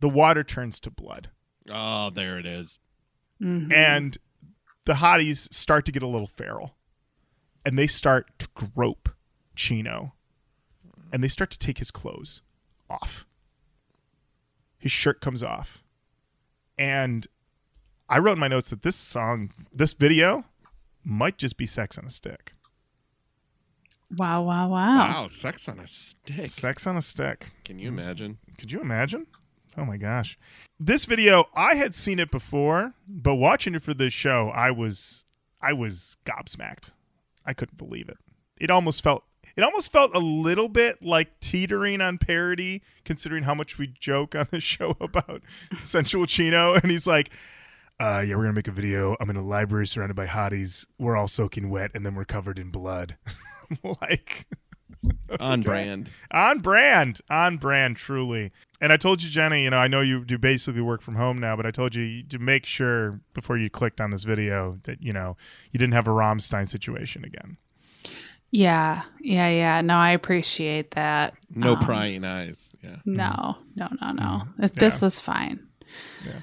the 0.00 0.08
water 0.08 0.44
turns 0.44 0.80
to 0.80 0.90
blood. 0.90 1.30
Oh, 1.70 2.10
there 2.10 2.38
it 2.38 2.46
is. 2.46 2.78
Mm-hmm. 3.42 3.72
And 3.72 4.18
the 4.84 4.94
hotties 4.94 5.52
start 5.52 5.84
to 5.86 5.92
get 5.92 6.02
a 6.02 6.08
little 6.08 6.26
feral. 6.26 6.74
And 7.64 7.78
they 7.78 7.86
start 7.86 8.38
to 8.38 8.48
grope 8.54 9.10
Chino. 9.54 10.14
And 11.12 11.22
they 11.22 11.28
start 11.28 11.50
to 11.50 11.58
take 11.58 11.78
his 11.78 11.90
clothes 11.90 12.42
off. 12.88 13.26
His 14.78 14.92
shirt 14.92 15.20
comes 15.20 15.42
off. 15.42 15.82
And 16.78 17.26
I 18.08 18.18
wrote 18.18 18.34
in 18.34 18.38
my 18.38 18.48
notes 18.48 18.70
that 18.70 18.82
this 18.82 18.96
song, 18.96 19.50
this 19.72 19.92
video, 19.92 20.44
might 21.04 21.38
just 21.38 21.56
be 21.56 21.66
sex 21.66 21.98
on 21.98 22.04
a 22.04 22.10
stick. 22.10 22.52
Wow, 24.16 24.42
wow, 24.44 24.68
wow. 24.68 24.98
Wow, 24.98 25.26
sex 25.26 25.68
on 25.68 25.80
a 25.80 25.86
stick. 25.86 26.48
Sex 26.48 26.86
on 26.86 26.96
a 26.96 27.02
stick. 27.02 27.50
Can 27.64 27.78
you 27.78 27.88
imagine? 27.88 28.38
Could 28.56 28.72
you 28.72 28.80
imagine? 28.80 29.26
Oh 29.76 29.84
my 29.84 29.96
gosh. 29.96 30.38
This 30.80 31.04
video, 31.04 31.48
I 31.54 31.74
had 31.74 31.94
seen 31.94 32.18
it 32.18 32.30
before, 32.30 32.94
but 33.06 33.34
watching 33.34 33.74
it 33.74 33.82
for 33.82 33.94
this 33.94 34.12
show, 34.12 34.50
I 34.54 34.70
was 34.70 35.24
I 35.60 35.72
was 35.72 36.16
gobsmacked. 36.24 36.90
I 37.44 37.52
couldn't 37.52 37.78
believe 37.78 38.08
it. 38.08 38.18
It 38.60 38.70
almost 38.70 39.02
felt 39.02 39.24
it 39.56 39.64
almost 39.64 39.90
felt 39.90 40.14
a 40.14 40.20
little 40.20 40.68
bit 40.68 41.02
like 41.02 41.40
teetering 41.40 42.00
on 42.00 42.18
parody, 42.18 42.82
considering 43.04 43.42
how 43.42 43.54
much 43.54 43.76
we 43.76 43.88
joke 43.88 44.34
on 44.34 44.46
the 44.50 44.60
show 44.60 44.96
about 45.00 45.42
sensual 45.80 46.26
Chino. 46.26 46.74
And 46.82 46.90
he's 46.90 47.06
like, 47.06 47.30
uh, 47.98 48.22
yeah, 48.24 48.36
we're 48.36 48.42
gonna 48.44 48.52
make 48.52 48.68
a 48.68 48.72
video. 48.72 49.16
I'm 49.18 49.30
in 49.30 49.36
a 49.36 49.42
library 49.42 49.86
surrounded 49.86 50.14
by 50.14 50.26
hotties. 50.26 50.86
We're 50.98 51.16
all 51.16 51.26
soaking 51.26 51.70
wet, 51.70 51.90
and 51.94 52.06
then 52.06 52.14
we're 52.14 52.24
covered 52.24 52.58
in 52.58 52.70
blood. 52.70 53.16
like 53.82 54.46
On 55.40 55.62
brand. 55.62 56.10
on 56.30 56.58
brand 56.60 57.20
on 57.30 57.56
brand 57.56 57.96
truly 57.96 58.50
and 58.80 58.92
i 58.92 58.96
told 58.96 59.22
you 59.22 59.30
jenny 59.30 59.62
you 59.62 59.70
know 59.70 59.76
i 59.76 59.86
know 59.86 60.00
you 60.00 60.24
do 60.24 60.36
basically 60.38 60.80
work 60.80 61.02
from 61.02 61.14
home 61.14 61.38
now 61.38 61.54
but 61.54 61.64
i 61.66 61.70
told 61.70 61.94
you 61.94 62.22
to 62.24 62.38
make 62.38 62.66
sure 62.66 63.20
before 63.34 63.56
you 63.56 63.70
clicked 63.70 64.00
on 64.00 64.10
this 64.10 64.24
video 64.24 64.78
that 64.84 65.00
you 65.02 65.12
know 65.12 65.36
you 65.70 65.78
didn't 65.78 65.92
have 65.94 66.08
a 66.08 66.10
Rammstein 66.10 66.66
situation 66.68 67.24
again 67.24 67.56
Yeah, 68.50 69.02
yeah, 69.20 69.48
yeah. 69.50 69.80
No, 69.82 69.96
I 69.96 70.10
appreciate 70.12 70.92
that. 70.92 71.34
No 71.54 71.74
Um, 71.74 71.84
prying 71.84 72.24
eyes. 72.24 72.70
Yeah. 72.82 72.96
No, 73.04 73.24
mm-hmm. 73.24 73.60
no, 73.76 73.88
no, 74.00 74.12
no. 74.12 74.24
Mm-hmm. 74.58 74.66
This 74.78 75.02
was 75.02 75.20
fine. 75.20 75.60
Yeah. 76.24 76.40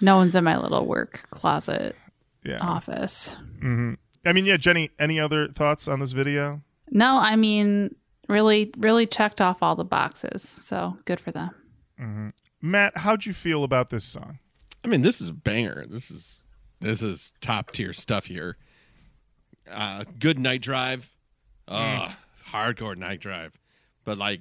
No 0.00 0.16
one's 0.18 0.36
in 0.36 0.44
my 0.44 0.56
little 0.56 0.86
work 0.86 1.26
closet 1.30 1.96
Yeah. 2.44 2.58
office. 2.60 3.36
Mm-hmm. 3.58 3.94
I 4.24 4.32
mean, 4.34 4.44
yeah, 4.46 4.56
Jenny, 4.56 4.90
any 5.00 5.18
other 5.18 5.48
thoughts 5.48 5.88
on 5.88 5.98
this 5.98 6.12
video? 6.12 6.62
No, 6.90 7.18
I 7.20 7.36
mean, 7.36 7.94
really, 8.28 8.72
really 8.78 9.06
checked 9.06 9.40
off 9.40 9.62
all 9.62 9.76
the 9.76 9.84
boxes. 9.84 10.42
So 10.42 10.98
good 11.04 11.20
for 11.20 11.32
them. 11.32 12.32
Matt, 12.62 12.96
how'd 12.96 13.26
you 13.26 13.32
feel 13.32 13.64
about 13.64 13.90
this 13.90 14.04
song? 14.04 14.38
I 14.84 14.88
mean, 14.88 15.02
this 15.02 15.20
is 15.20 15.30
a 15.30 15.34
banger. 15.34 15.86
This 15.88 16.10
is 16.10 16.42
this 16.80 17.02
is 17.02 17.32
top 17.40 17.70
tier 17.72 17.92
stuff 17.92 18.26
here. 18.26 18.56
Uh, 19.70 20.04
good 20.18 20.38
night 20.38 20.62
drive. 20.62 21.10
Oh, 21.68 22.14
hardcore 22.52 22.96
night 22.96 23.20
drive. 23.20 23.52
But 24.04 24.18
like 24.18 24.40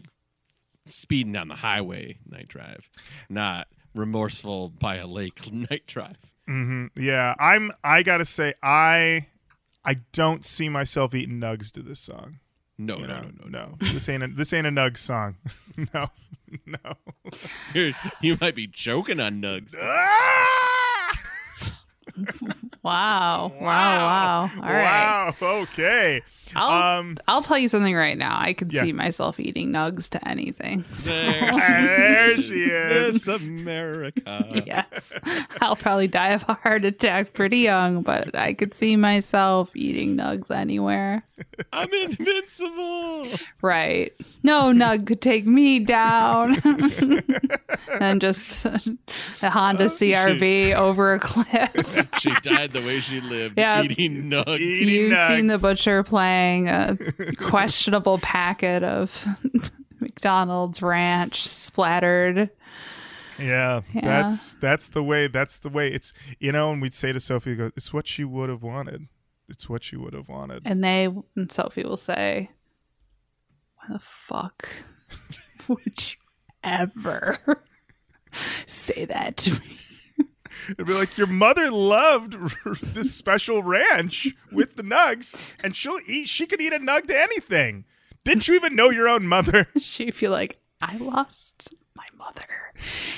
speeding 0.86 1.34
down 1.34 1.48
the 1.48 1.56
highway 1.56 2.20
night 2.30 2.48
drive, 2.48 2.80
not 3.30 3.68
remorseful 3.96 4.70
by 4.70 4.98
a 4.98 5.08
lake 5.08 5.52
night 5.52 5.88
drive. 5.88 6.18
Mm-hmm. 6.48 7.02
Yeah, 7.02 7.34
I'm. 7.40 7.72
I 7.84 8.04
gotta 8.04 8.26
say, 8.26 8.54
I, 8.62 9.28
I 9.86 9.96
don't 10.14 10.44
see 10.44 10.68
myself 10.70 11.14
eating 11.14 11.40
nugs 11.40 11.72
to 11.74 11.82
this 11.82 12.00
song. 12.00 12.40
No, 12.78 12.98
You 12.98 13.08
no, 13.08 13.22
know, 13.22 13.22
no, 13.22 13.48
no, 13.48 13.60
no. 13.60 13.78
This 13.80 14.10
ain't 14.10 14.24
a 14.24 14.28
this 14.28 14.52
ain't 14.52 14.68
a 14.68 14.72
nug 14.72 14.98
song. 14.98 15.36
no, 15.94 16.10
no. 16.66 16.94
You're, 17.74 17.92
you 18.22 18.38
might 18.42 18.56
be 18.56 18.68
choking 18.68 19.20
on 19.20 19.42
nugs. 19.42 19.74
Wow. 22.84 23.52
Wow. 23.62 23.62
Wow. 23.62 24.52
All 24.58 24.62
right. 24.62 25.34
Wow. 25.42 25.62
Okay. 25.64 26.22
I'll, 26.56 27.00
Um. 27.00 27.16
I'll 27.28 27.42
tell 27.42 27.58
you 27.58 27.68
something 27.68 27.96
right 27.96 28.18
now. 28.18 28.38
I 28.40 28.54
could 28.54 28.72
Yeah. 28.74 28.82
see 28.84 28.92
myself 28.94 29.40
eating 29.40 29.72
nugs 29.72 30.10
to 30.10 30.28
anything. 30.28 30.84
So, 30.94 31.12
There 31.12 32.38
she 32.38 32.64
is. 32.66 33.24
This 33.26 33.28
America. 33.28 34.64
yes. 34.66 35.14
I'll 35.62 35.76
probably 35.76 36.08
die 36.08 36.30
of 36.30 36.46
a 36.48 36.54
heart 36.56 36.86
attack 36.86 37.34
pretty 37.34 37.60
young, 37.60 38.02
but 38.04 38.36
I 38.36 38.54
could 38.54 38.74
see 38.74 38.96
myself 38.96 39.76
eating 39.76 40.16
nugs 40.18 40.52
anywhere. 40.52 41.22
I'm 41.74 41.94
invincible. 41.94 43.28
Right. 43.62 44.14
No 44.44 44.72
nug 44.72 45.08
could 45.08 45.22
take 45.22 45.46
me 45.46 45.80
down. 45.80 46.56
and 48.00 48.22
just 48.22 48.66
a 48.66 49.50
Honda 49.50 49.86
CRV 49.86 50.74
over 50.76 51.14
a 51.14 51.20
cliff. 51.20 52.08
She 52.20 52.30
died 52.42 52.72
the 52.72 52.82
way 52.82 53.00
she 53.00 53.20
lived, 53.22 53.58
Yeah. 53.58 53.84
eating 53.84 54.24
nugs. 54.24 54.60
Eating 54.60 54.94
You've 54.94 55.18
seen 55.18 55.48
the 55.48 55.58
butcher 55.58 55.76
butcher 55.76 56.04
playing 56.36 56.68
a 56.70 56.98
questionable 57.38 58.18
packet 58.20 58.84
of 58.84 59.26
McDonald's 60.00 60.82
ranch 60.82 61.48
splattered. 61.48 62.50
Yeah, 63.40 63.82
Yeah. 63.94 64.02
that's 64.02 64.54
that's 64.54 64.90
the 64.90 65.04
way. 65.04 65.28
That's 65.28 65.58
the 65.58 65.70
way. 65.70 65.92
It's 65.92 66.14
you 66.40 66.52
know, 66.52 66.72
and 66.72 66.82
we'd 66.82 66.94
say 66.94 67.12
to 67.12 67.20
Sophie, 67.20 67.56
"Go, 67.56 67.72
it's 67.76 67.92
what 67.94 68.08
she 68.08 68.24
would 68.24 68.50
have 68.50 68.64
wanted. 68.64 69.08
It's 69.50 69.70
what 69.70 69.84
she 69.84 69.96
would 69.98 70.14
have 70.14 70.30
wanted." 70.30 70.62
And 70.66 70.84
they, 70.84 71.10
and 71.36 71.52
Sophie 71.52 71.84
will 71.84 71.98
say, 71.98 72.52
Why 73.76 73.94
the 73.94 74.00
fuck 74.00 74.70
would 75.68 76.12
you 76.12 76.18
ever 76.64 77.38
say 78.32 79.06
that 79.06 79.36
to 79.38 79.52
me? 79.62 79.78
It'd 80.70 80.88
be 80.88 80.94
like 80.94 81.18
your 81.18 81.28
mother 81.28 81.70
loved 81.72 82.36
this 82.82 83.14
special 83.14 83.64
ranch 83.64 84.28
with 84.52 84.76
the 84.76 84.84
nugs, 84.84 85.54
and 85.64 85.76
she'll 85.76 86.00
eat. 86.08 86.30
She 86.30 86.46
could 86.46 86.62
eat 86.62 86.74
a 86.74 86.80
nug 86.80 87.08
to 87.08 87.20
anything. 87.20 87.86
Didn't 88.24 88.48
you 88.48 88.56
even 88.56 88.76
know 88.76 88.90
your 88.90 89.08
own 89.08 89.28
mother? 89.28 89.68
She'd 89.80 90.16
feel 90.16 90.32
like, 90.32 90.58
I 90.82 90.98
lost 90.98 91.74
my 91.96 92.06
mother. 92.18 92.74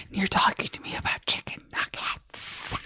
And 0.10 0.18
you're 0.18 0.28
talking 0.28 0.68
to 0.68 0.82
me 0.82 0.96
about 0.98 1.26
chicken 1.26 1.62
nuggets. 1.72 2.78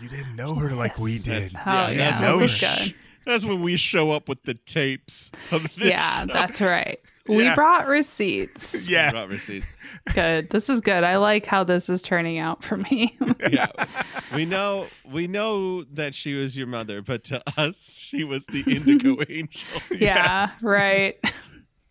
You 0.00 0.08
didn't 0.08 0.34
know 0.36 0.54
her 0.54 0.70
like 0.70 0.98
we 0.98 1.18
did. 1.18 1.52
Oh, 1.54 1.60
Yeah, 1.66 1.88
yeah, 1.90 1.96
that's 1.96 2.20
what 2.20 2.38
this 2.40 2.54
is 2.54 2.62
we- 2.62 2.86
good. 2.86 2.94
That's 3.26 3.44
when 3.44 3.62
we 3.62 3.76
show 3.76 4.10
up 4.10 4.28
with 4.30 4.42
the 4.44 4.54
tapes 4.54 5.30
of 5.52 5.62
this. 5.76 5.88
Yeah, 5.88 6.24
that's 6.24 6.60
right. 6.60 6.98
We 7.28 7.44
Yeah. 7.44 7.54
brought 7.54 7.86
receipts. 7.86 8.88
Yeah, 8.90 9.10
Brought 9.10 9.28
receipts. 9.28 9.66
Good. 10.14 10.50
This 10.50 10.68
is 10.68 10.80
good. 10.80 11.04
I 11.04 11.16
like 11.18 11.46
how 11.46 11.64
this 11.64 11.88
is 11.88 12.02
turning 12.02 12.38
out 12.38 12.62
for 12.64 12.76
me. 12.78 13.16
Yeah, 13.50 13.68
we 14.34 14.44
know 14.44 14.86
we 15.10 15.26
know 15.26 15.82
that 15.94 16.14
she 16.14 16.36
was 16.36 16.56
your 16.56 16.66
mother, 16.66 17.00
but 17.02 17.24
to 17.24 17.42
us, 17.58 17.94
she 17.98 18.22
was 18.24 18.44
the 18.46 18.62
indigo 18.66 19.16
angel. 19.28 19.80
yeah, 19.98 20.48
right. 20.62 21.16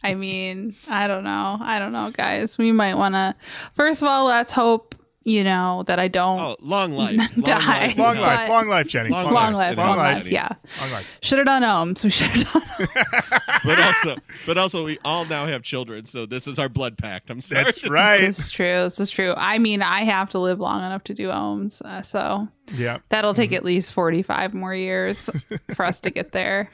I 0.03 0.13
mean, 0.13 0.75
I 0.87 1.07
don't 1.07 1.23
know. 1.23 1.57
I 1.59 1.79
don't 1.79 1.91
know, 1.91 2.11
guys. 2.11 2.57
We 2.57 2.71
might 2.71 2.95
want 2.95 3.15
to. 3.15 3.35
First 3.73 4.01
of 4.01 4.07
all, 4.07 4.25
let's 4.25 4.51
hope 4.51 4.95
you 5.29 5.43
know 5.43 5.83
that 5.87 5.99
I 5.99 6.07
don't 6.07 6.39
Oh, 6.39 6.55
long 6.61 6.93
life, 6.93 7.17
long 7.37 7.45
life, 7.65 7.97
long 7.97 8.15
no. 8.15 8.21
life, 8.21 8.49
long 8.49 8.67
life, 8.67 8.87
Jenny. 8.87 9.09
Long 9.09 9.31
long 9.33 9.53
life, 9.53 9.77
Long 9.77 9.87
long 9.89 9.97
life. 9.97 10.23
life. 10.23 10.27
Yeah, 10.31 10.49
long 10.81 10.91
life. 10.91 11.17
should 11.21 11.37
have 11.37 11.45
done 11.47 11.63
ohms. 11.63 12.03
We 12.03 12.09
should 12.09 12.27
have 12.27 12.51
done. 12.53 12.61
But 13.65 13.79
also, 13.79 14.15
but 14.45 14.57
also, 14.57 14.85
we 14.85 14.97
all 15.03 15.25
now 15.25 15.45
have 15.45 15.63
children, 15.63 16.05
so 16.05 16.25
this 16.25 16.47
is 16.47 16.57
our 16.59 16.69
blood 16.69 16.97
pact. 16.97 17.29
I'm 17.29 17.41
sorry. 17.41 17.65
That's 17.65 17.87
right. 17.89 18.21
This 18.21 18.39
is 18.39 18.51
true. 18.51 18.65
This 18.83 18.99
is 19.01 19.11
true. 19.11 19.33
I 19.35 19.59
mean, 19.59 19.81
I 19.81 20.01
have 20.03 20.29
to 20.31 20.39
live 20.39 20.59
long 20.59 20.79
enough 20.79 21.03
to 21.05 21.13
do 21.13 21.27
ohms, 21.27 21.81
uh, 21.81 22.01
so 22.01 22.47
Yeah. 22.75 22.99
that'll 23.09 23.33
take 23.33 23.51
at 23.53 23.65
least 23.65 23.91
forty-five 23.93 24.53
more 24.53 24.73
years 24.73 25.29
for 25.75 25.85
us 25.85 25.99
to 26.01 26.09
get 26.09 26.31
there. 26.31 26.69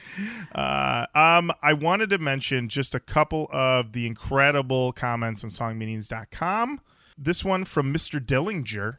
Uh, 0.54 1.06
um, 1.16 1.52
I 1.64 1.74
wanted 1.74 2.12
to 2.12 2.20
mention 2.20 2.70
just 2.70 2.94
a 2.94 3.00
couple 3.00 3.50
of 3.52 3.92
the 3.94 4.06
incredible 4.06 4.92
comments 4.94 5.44
on 5.44 5.50
songmeanings.com. 5.50 6.82
This 7.18 7.44
one 7.46 7.66
from 7.66 7.94
Mr. 7.94 8.20
Dillinger. 8.20 8.98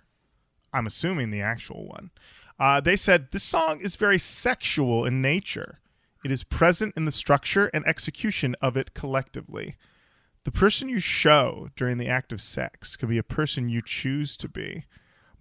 I'm 0.72 0.86
assuming 0.86 1.30
the 1.30 1.42
actual 1.42 1.86
one. 1.86 2.10
Uh, 2.58 2.80
they 2.80 2.96
said 2.96 3.28
this 3.32 3.42
song 3.42 3.80
is 3.80 3.96
very 3.96 4.18
sexual 4.18 5.04
in 5.04 5.20
nature. 5.20 5.80
It 6.24 6.30
is 6.30 6.42
present 6.42 6.94
in 6.96 7.04
the 7.04 7.12
structure 7.12 7.70
and 7.72 7.86
execution 7.86 8.56
of 8.60 8.76
it 8.76 8.94
collectively. 8.94 9.76
The 10.44 10.50
person 10.50 10.88
you 10.88 10.98
show 10.98 11.68
during 11.76 11.98
the 11.98 12.08
act 12.08 12.32
of 12.32 12.40
sex 12.40 12.96
can 12.96 13.08
be 13.08 13.18
a 13.18 13.22
person 13.22 13.68
you 13.68 13.82
choose 13.82 14.36
to 14.38 14.48
be. 14.48 14.84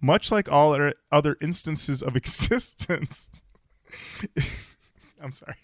Much 0.00 0.30
like 0.30 0.50
all 0.50 0.74
other- 0.74 0.94
other 1.10 1.36
instances 1.40 2.02
of 2.02 2.16
existence. 2.16 3.30
I'm 5.20 5.32
sorry. 5.32 5.56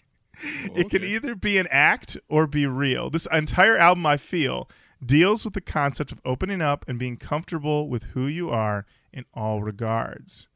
It 0.75 0.89
can 0.89 1.03
either 1.03 1.35
be 1.35 1.57
an 1.59 1.67
act 1.69 2.17
or 2.27 2.47
be 2.47 2.65
real. 2.65 3.09
This 3.09 3.27
entire 3.31 3.77
album, 3.77 4.05
I 4.05 4.17
feel, 4.17 4.67
deals 5.05 5.43
with 5.43 5.53
the 5.53 5.61
concept 5.61 6.11
of 6.11 6.21
opening 6.25 6.61
up 6.61 6.85
and 6.87 6.99
being 6.99 7.17
comfortable 7.17 7.87
with 7.87 8.03
who 8.13 8.27
you 8.27 8.49
are 8.49 8.85
in 9.11 9.25
all 9.33 9.61
regards. 9.63 10.47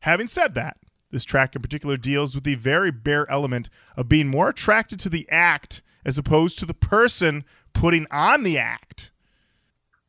Having 0.00 0.28
said 0.28 0.54
that, 0.54 0.78
this 1.10 1.24
track 1.24 1.54
in 1.54 1.62
particular 1.62 1.96
deals 1.96 2.34
with 2.34 2.44
the 2.44 2.54
very 2.54 2.90
bare 2.90 3.30
element 3.30 3.68
of 3.96 4.08
being 4.08 4.28
more 4.28 4.48
attracted 4.48 4.98
to 5.00 5.08
the 5.08 5.28
act 5.30 5.82
as 6.04 6.18
opposed 6.18 6.58
to 6.58 6.66
the 6.66 6.74
person 6.74 7.44
putting 7.72 8.06
on 8.10 8.42
the 8.42 8.58
act. 8.58 9.10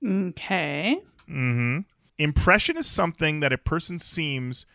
Okay. 0.04 1.00
Mm-hmm. 1.30 1.80
Impression 2.18 2.78
is 2.78 2.88
something 2.88 3.40
that 3.40 3.54
a 3.54 3.58
person 3.58 4.00
seems 4.00 4.66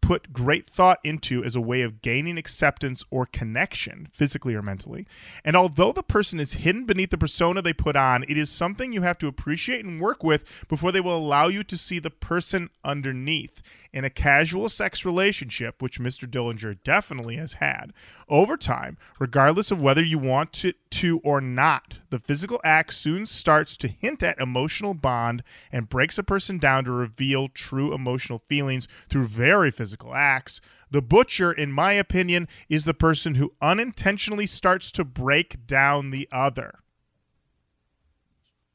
put 0.00 0.32
great 0.32 0.68
thought 0.68 0.98
into 1.04 1.44
as 1.44 1.54
a 1.54 1.60
way 1.60 1.82
of 1.82 2.00
gaining 2.00 2.38
acceptance 2.38 3.04
or 3.10 3.26
connection, 3.26 4.08
physically 4.12 4.54
or 4.54 4.62
mentally. 4.62 5.06
And 5.44 5.56
although 5.56 5.92
the 5.92 6.02
person 6.02 6.40
is 6.40 6.54
hidden 6.54 6.84
beneath 6.84 7.10
the 7.10 7.18
persona 7.18 7.60
they 7.60 7.72
put 7.72 7.96
on, 7.96 8.24
it 8.28 8.38
is 8.38 8.50
something 8.50 8.92
you 8.92 9.02
have 9.02 9.18
to 9.18 9.26
appreciate 9.26 9.84
and 9.84 10.00
work 10.00 10.22
with 10.22 10.44
before 10.68 10.92
they 10.92 11.00
will 11.00 11.16
allow 11.16 11.48
you 11.48 11.62
to 11.64 11.76
see 11.76 11.98
the 11.98 12.10
person 12.10 12.70
underneath. 12.84 13.62
In 13.90 14.04
a 14.04 14.10
casual 14.10 14.68
sex 14.68 15.04
relationship, 15.06 15.80
which 15.80 15.98
Mr. 15.98 16.28
Dillinger 16.28 16.76
definitely 16.84 17.36
has 17.36 17.54
had, 17.54 17.94
over 18.28 18.58
time, 18.58 18.98
regardless 19.18 19.70
of 19.70 19.80
whether 19.80 20.04
you 20.04 20.18
want 20.18 20.62
it 20.66 20.76
to 20.90 21.20
or 21.24 21.40
not, 21.40 22.00
the 22.10 22.18
physical 22.18 22.60
act 22.62 22.92
soon 22.92 23.24
starts 23.24 23.78
to 23.78 23.88
hint 23.88 24.22
at 24.22 24.38
emotional 24.38 24.92
bond 24.92 25.42
and 25.72 25.88
breaks 25.88 26.18
a 26.18 26.22
person 26.22 26.58
down 26.58 26.84
to 26.84 26.92
reveal 26.92 27.48
true 27.48 27.94
emotional 27.94 28.42
feelings 28.46 28.86
through 29.08 29.26
very 29.26 29.70
physical 29.70 29.87
acts. 30.14 30.60
The 30.90 31.02
butcher, 31.02 31.52
in 31.52 31.72
my 31.72 31.92
opinion, 31.92 32.46
is 32.68 32.84
the 32.84 32.94
person 32.94 33.34
who 33.34 33.52
unintentionally 33.60 34.46
starts 34.46 34.90
to 34.92 35.04
break 35.04 35.66
down 35.66 36.10
the 36.10 36.28
other. 36.32 36.80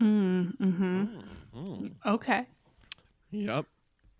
Mm, 0.01 0.57
hmm 0.57 1.05
mm-hmm. 1.55 1.85
Okay. 2.05 2.45
Yep. 3.31 3.65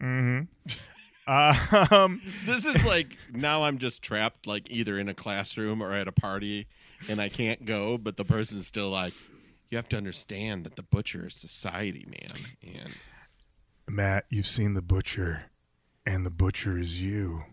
Mm-hmm. 0.01 0.71
Um, 1.25 2.21
This 2.45 2.65
is 2.65 2.83
like 2.83 3.15
now 3.31 3.63
I'm 3.63 3.77
just 3.77 4.01
trapped, 4.01 4.45
like 4.45 4.69
either 4.69 4.99
in 4.99 5.07
a 5.07 5.13
classroom 5.13 5.81
or 5.81 5.93
at 5.93 6.09
a 6.09 6.11
party, 6.11 6.67
and 7.07 7.21
I 7.21 7.29
can't 7.29 7.65
go. 7.65 7.97
But 7.97 8.17
the 8.17 8.25
person's 8.25 8.67
still 8.67 8.89
like, 8.89 9.13
you 9.69 9.77
have 9.77 9.87
to 9.89 9.97
understand 9.97 10.65
that 10.65 10.75
the 10.75 10.83
butcher 10.83 11.27
is 11.27 11.35
society, 11.35 12.05
man. 12.07 12.41
And 12.61 12.93
Matt, 13.87 14.25
you've 14.29 14.47
seen 14.47 14.73
the 14.73 14.81
butcher, 14.81 15.43
and 16.05 16.25
the 16.25 16.29
butcher 16.31 16.77
is 16.77 17.01
you. 17.01 17.43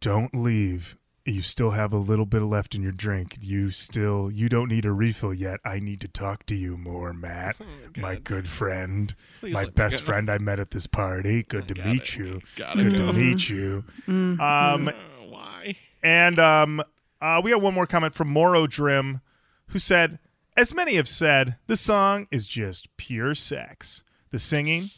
Don't 0.00 0.34
leave 0.34 0.96
you 1.28 1.42
still 1.42 1.70
have 1.72 1.92
a 1.92 1.98
little 1.98 2.24
bit 2.26 2.40
left 2.42 2.74
in 2.74 2.82
your 2.82 2.92
drink. 2.92 3.36
You 3.40 3.70
still 3.70 4.30
you 4.30 4.48
don't 4.48 4.68
need 4.68 4.84
a 4.84 4.92
refill 4.92 5.34
yet. 5.34 5.60
I 5.64 5.78
need 5.78 6.00
to 6.00 6.08
talk 6.08 6.46
to 6.46 6.54
you 6.54 6.76
more, 6.76 7.12
Matt, 7.12 7.56
my 7.96 8.16
good 8.16 8.48
friend, 8.48 9.14
Please 9.40 9.54
my 9.54 9.60
let 9.60 9.68
me 9.68 9.72
best 9.74 10.02
friend 10.02 10.30
I 10.30 10.38
met 10.38 10.58
at 10.58 10.70
this 10.70 10.86
party. 10.86 11.42
Good 11.42 11.68
to 11.68 11.74
meet 11.74 12.02
it. 12.02 12.16
you. 12.16 12.40
Good 12.56 12.78
it. 12.78 12.90
to 12.92 13.12
meet 13.12 13.48
you. 13.48 13.84
Um, 14.06 14.40
Uh, 14.40 14.92
why? 15.28 15.74
and 16.02 16.38
um, 16.38 16.82
uh, 17.20 17.40
we 17.42 17.50
have 17.50 17.62
one 17.62 17.74
more 17.74 17.86
comment 17.86 18.14
from 18.14 18.28
Moro 18.28 18.66
Drim, 18.66 19.20
who 19.68 19.78
said, 19.78 20.18
"As 20.56 20.72
many 20.74 20.94
have 20.94 21.08
said, 21.08 21.56
this 21.66 21.80
song 21.80 22.26
is 22.30 22.46
just 22.46 22.88
pure 22.96 23.34
sex. 23.34 24.02
The 24.30 24.38
singing, 24.38 24.90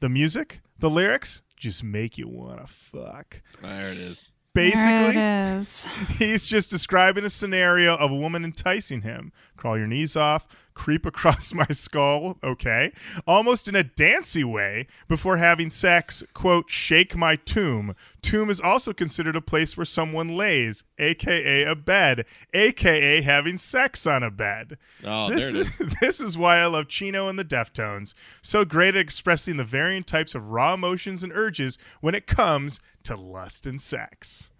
the 0.00 0.08
music, 0.08 0.60
the 0.78 0.90
lyrics 0.90 1.42
just 1.64 1.82
make 1.82 2.16
you 2.18 2.28
wanna 2.28 2.66
fuck." 2.66 3.40
There 3.60 3.90
it 3.90 3.96
is. 3.96 4.30
Basically, 4.54 5.16
it 5.20 5.56
is. 5.56 5.90
He's 6.18 6.46
just 6.46 6.70
describing 6.70 7.24
a 7.24 7.30
scenario 7.30 7.96
of 7.96 8.12
a 8.12 8.14
woman 8.14 8.44
enticing 8.44 9.00
him. 9.00 9.32
Crawl 9.56 9.76
your 9.76 9.88
knees 9.88 10.14
off, 10.14 10.46
creep 10.74 11.06
across 11.06 11.54
my 11.54 11.66
skull, 11.70 12.38
okay, 12.42 12.92
almost 13.26 13.68
in 13.68 13.74
a 13.74 13.84
dancy 13.84 14.44
way 14.44 14.86
before 15.08 15.36
having 15.38 15.70
sex, 15.70 16.22
quote, 16.34 16.70
shake 16.70 17.16
my 17.16 17.36
tomb. 17.36 17.94
Tomb 18.22 18.50
is 18.50 18.60
also 18.60 18.92
considered 18.92 19.36
a 19.36 19.40
place 19.40 19.76
where 19.76 19.84
someone 19.84 20.36
lays, 20.36 20.84
aka 20.98 21.64
a 21.64 21.74
bed, 21.74 22.26
aka 22.52 23.20
having 23.22 23.56
sex 23.56 24.06
on 24.06 24.22
a 24.22 24.30
bed. 24.30 24.78
Oh, 25.04 25.30
this, 25.30 25.52
there 25.52 25.62
it 25.62 25.66
is. 25.66 25.94
this 26.00 26.20
is 26.20 26.36
why 26.36 26.58
I 26.58 26.66
love 26.66 26.88
Chino 26.88 27.28
and 27.28 27.38
the 27.38 27.44
Deftones. 27.44 28.14
So 28.42 28.64
great 28.64 28.96
at 28.96 29.00
expressing 29.00 29.56
the 29.56 29.64
varying 29.64 30.04
types 30.04 30.34
of 30.34 30.50
raw 30.50 30.74
emotions 30.74 31.22
and 31.22 31.32
urges 31.32 31.78
when 32.00 32.14
it 32.14 32.26
comes 32.26 32.80
to 33.04 33.16
lust 33.16 33.66
and 33.66 33.80
sex. 33.80 34.50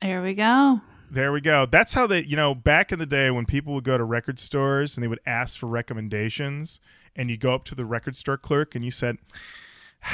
There 0.00 0.22
we 0.22 0.34
go. 0.34 0.78
There 1.10 1.32
we 1.32 1.40
go. 1.40 1.66
That's 1.66 1.94
how 1.94 2.06
they, 2.06 2.22
you 2.22 2.36
know, 2.36 2.54
back 2.54 2.92
in 2.92 2.98
the 2.98 3.06
day 3.06 3.30
when 3.30 3.46
people 3.46 3.74
would 3.74 3.84
go 3.84 3.96
to 3.96 4.04
record 4.04 4.38
stores 4.38 4.96
and 4.96 5.04
they 5.04 5.08
would 5.08 5.20
ask 5.26 5.58
for 5.58 5.66
recommendations, 5.66 6.80
and 7.16 7.30
you 7.30 7.36
go 7.36 7.54
up 7.54 7.64
to 7.64 7.74
the 7.74 7.84
record 7.84 8.16
store 8.16 8.36
clerk 8.36 8.74
and 8.74 8.84
you 8.84 8.90
said, 8.90 9.18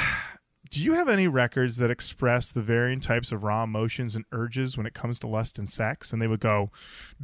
Do 0.71 0.83
you 0.83 0.93
have 0.93 1.07
any 1.07 1.27
records 1.27 1.77
that 1.77 1.91
express 1.91 2.51
the 2.51 2.61
varying 2.61 2.99
types 2.99 3.31
of 3.31 3.43
raw 3.43 3.63
emotions 3.63 4.15
and 4.15 4.25
urges 4.31 4.75
when 4.75 4.87
it 4.87 4.95
comes 4.95 5.19
to 5.19 5.27
lust 5.27 5.59
and 5.59 5.69
sex? 5.69 6.11
And 6.11 6.21
they 6.21 6.27
would 6.27 6.39
go, 6.39 6.71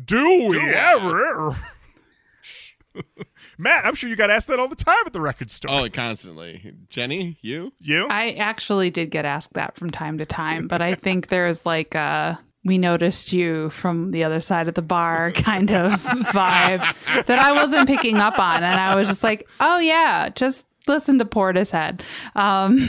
Do 0.06 0.48
we 0.50 0.60
ever? 0.60 1.58
Matt, 3.58 3.86
I'm 3.86 3.96
sure 3.96 4.10
you 4.10 4.16
got 4.16 4.30
asked 4.30 4.48
that 4.50 4.60
all 4.60 4.68
the 4.68 4.76
time 4.76 5.04
at 5.06 5.14
the 5.14 5.22
record 5.22 5.50
store. 5.50 5.72
Oh, 5.74 5.90
constantly. 5.90 6.74
Jenny, 6.90 7.38
you? 7.42 7.74
you? 7.80 8.08
I 8.10 8.32
actually 8.32 8.90
did 8.90 9.10
get 9.10 9.26
asked 9.26 9.54
that 9.54 9.76
from 9.76 9.90
time 9.90 10.18
to 10.20 10.26
time, 10.26 10.68
but 10.68 10.82
I 10.82 10.94
think 10.94 11.28
there's 11.28 11.66
like 11.66 11.96
a 11.96 12.40
we 12.64 12.78
noticed 12.78 13.34
you 13.34 13.70
from 13.72 14.12
the 14.12 14.24
other 14.24 14.40
side 14.40 14.68
of 14.68 14.76
the 14.76 14.82
bar 14.82 15.32
kind 15.36 15.72
of 15.72 15.92
vibe 15.92 17.26
that 17.26 17.40
I 17.40 17.54
wasn't 17.54 17.88
picking 17.88 18.18
up 18.18 18.40
on. 18.40 18.64
And 18.64 18.80
I 18.80 18.96
was 18.96 19.08
just 19.08 19.24
like, 19.24 19.48
oh, 19.60 19.80
yeah, 19.80 20.30
just 20.30 20.68
listen 20.88 21.20
to 21.20 21.26
Portishead. 21.26 22.02
Um, 22.36 22.80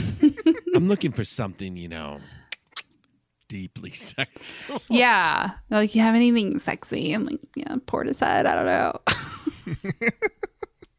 I'm 0.75 0.87
looking 0.87 1.11
for 1.11 1.23
something, 1.23 1.75
you 1.75 1.87
know, 1.87 2.19
deeply 3.47 3.91
sexual. 3.93 4.81
yeah. 4.89 5.51
Like, 5.69 5.95
you 5.95 6.01
have 6.01 6.15
anything 6.15 6.59
sexy? 6.59 7.13
I'm 7.13 7.25
like, 7.25 7.41
yeah, 7.55 7.75
Portishead. 7.87 8.45
I 8.45 8.55
don't 8.55 8.65
know. 8.65 8.99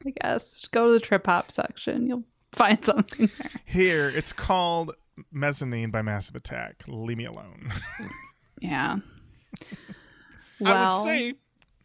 I 0.07 0.11
guess. 0.21 0.57
Just 0.57 0.73
go 0.73 0.89
to 0.89 0.93
the 0.93 1.01
trip 1.01 1.27
hop 1.27 1.51
section. 1.51 2.09
You'll 2.09 2.25
find 2.53 2.85
something 2.85 3.31
there. 3.39 3.51
Here, 3.65 4.09
it's 4.09 4.33
called 4.33 4.95
Mezzanine 5.31 5.91
by 5.91 6.03
Massive 6.03 6.35
Attack. 6.35 6.83
Leave 6.89 7.19
me 7.19 7.25
alone. 7.25 7.73
Yeah. 8.61 8.97
I 9.01 9.65
Well, 10.61 11.05
would 11.05 11.09
say 11.11 11.35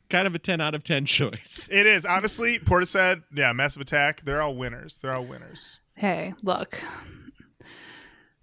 kind 0.10 0.26
of 0.28 0.36
a 0.36 0.40
10 0.40 0.62
out 0.62 0.74
of 0.76 0.84
10 0.84 1.06
choice. 1.06 1.68
It 1.72 1.86
is 1.86 2.06
honestly. 2.06 2.60
Portishead, 2.60 3.24
"Yeah, 3.34 3.52
massive 3.54 3.82
attack. 3.82 4.22
They're 4.26 4.42
all 4.42 4.56
winners. 4.56 4.98
They're 5.02 5.16
all 5.16 5.26
winners." 5.26 5.80
hey, 5.96 6.34
look. 6.44 6.82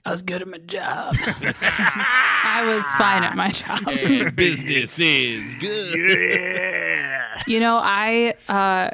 I 0.05 0.11
was 0.11 0.23
good 0.23 0.41
at 0.43 0.47
my 0.47 0.59
job. 0.59 1.17
I 1.63 2.63
was 2.65 2.85
fine 2.95 3.25
at 3.25 3.35
my 3.35 3.51
job. 3.51 3.81
And 3.89 4.37
business 4.37 4.99
is 5.01 5.55
good. 5.57 5.99
Yeah. 5.99 7.43
You 7.49 7.59
know, 7.59 7.81
I 7.83 8.35
uh, 8.49 8.91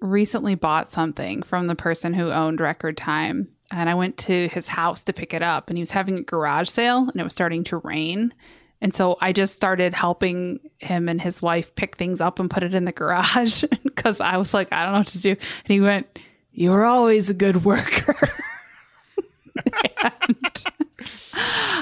recently 0.00 0.54
bought 0.54 0.88
something 0.88 1.42
from 1.42 1.66
the 1.66 1.74
person 1.74 2.14
who 2.14 2.30
owned 2.30 2.60
Record 2.60 2.96
Time, 2.96 3.48
and 3.72 3.88
I 3.88 3.94
went 3.94 4.16
to 4.18 4.48
his 4.48 4.68
house 4.68 5.02
to 5.04 5.12
pick 5.12 5.34
it 5.34 5.42
up, 5.42 5.70
and 5.70 5.76
he 5.76 5.82
was 5.82 5.90
having 5.90 6.18
a 6.18 6.22
garage 6.22 6.68
sale, 6.68 7.08
and 7.08 7.16
it 7.20 7.24
was 7.24 7.32
starting 7.32 7.64
to 7.64 7.78
rain. 7.78 8.34
And 8.80 8.94
so 8.94 9.16
I 9.20 9.32
just 9.32 9.54
started 9.54 9.94
helping 9.94 10.58
him 10.78 11.08
and 11.08 11.20
his 11.20 11.40
wife 11.40 11.74
pick 11.76 11.96
things 11.96 12.20
up 12.20 12.40
and 12.40 12.50
put 12.50 12.64
it 12.64 12.74
in 12.74 12.84
the 12.84 12.92
garage 12.92 13.62
because 13.84 14.20
I 14.20 14.36
was 14.36 14.52
like, 14.52 14.72
I 14.72 14.82
don't 14.82 14.92
know 14.92 14.98
what 15.00 15.06
to 15.08 15.20
do. 15.20 15.30
And 15.30 15.68
he 15.68 15.80
went, 15.80 16.18
You're 16.52 16.84
always 16.84 17.30
a 17.30 17.34
good 17.34 17.64
worker. 17.64 18.18
And 20.04 20.64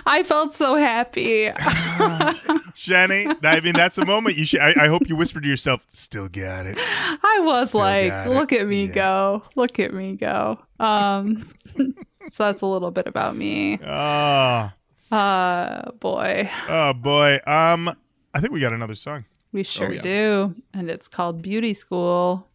I 0.06 0.22
felt 0.24 0.54
so 0.54 0.76
happy. 0.76 1.50
Jenny, 2.74 3.26
I 3.42 3.60
mean, 3.60 3.74
that's 3.74 3.98
a 3.98 4.06
moment 4.06 4.36
you 4.36 4.44
should. 4.46 4.60
I, 4.60 4.74
I 4.84 4.88
hope 4.88 5.08
you 5.08 5.16
whispered 5.16 5.42
to 5.42 5.48
yourself, 5.48 5.84
"Still 5.88 6.28
got 6.28 6.66
it." 6.66 6.76
I 6.78 7.40
was 7.42 7.70
Still 7.70 7.80
like, 7.82 8.08
got 8.10 8.26
it. 8.26 8.30
look 8.30 8.52
at 8.52 8.66
me 8.66 8.86
Yeah. 8.86 8.92
go. 8.92 9.42
Look 9.56 9.78
at 9.78 9.92
me 9.92 10.16
go. 10.16 10.58
Um 10.78 11.36
so 12.30 12.44
that's 12.46 12.62
a 12.62 12.66
little 12.66 12.90
bit 12.90 13.06
about 13.06 13.36
me. 13.36 13.78
Oh, 13.84 14.70
Uh 15.10 15.90
boy. 16.00 16.50
oh 16.68 16.92
boy. 16.94 17.40
Um, 17.46 17.94
I 18.32 18.40
think 18.40 18.52
we 18.52 18.60
got 18.60 18.72
another 18.72 18.94
song. 18.94 19.24
We 19.52 19.64
sure 19.64 19.92
yeah. 19.92 20.00
do. 20.00 20.54
And 20.72 20.88
it's 20.88 21.08
called 21.08 21.42
Beauty 21.42 21.74
School. 21.74 22.46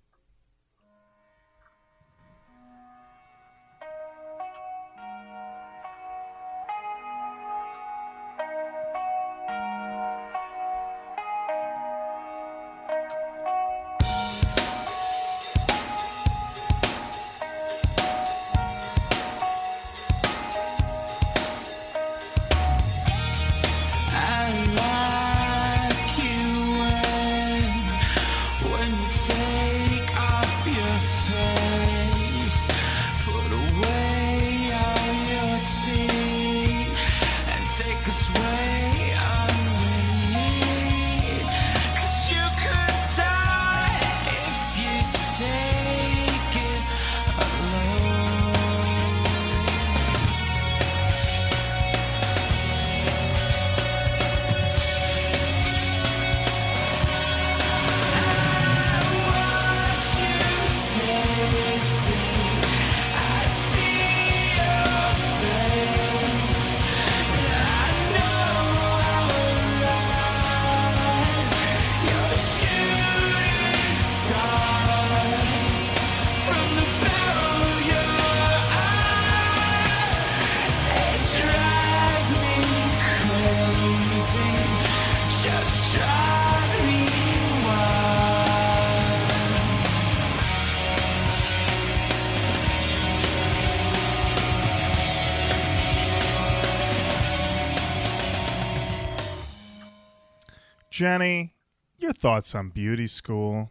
Jenny, 101.05 101.53
your 101.99 102.13
thoughts 102.13 102.55
on 102.55 102.69
beauty 102.69 103.05
school? 103.05 103.69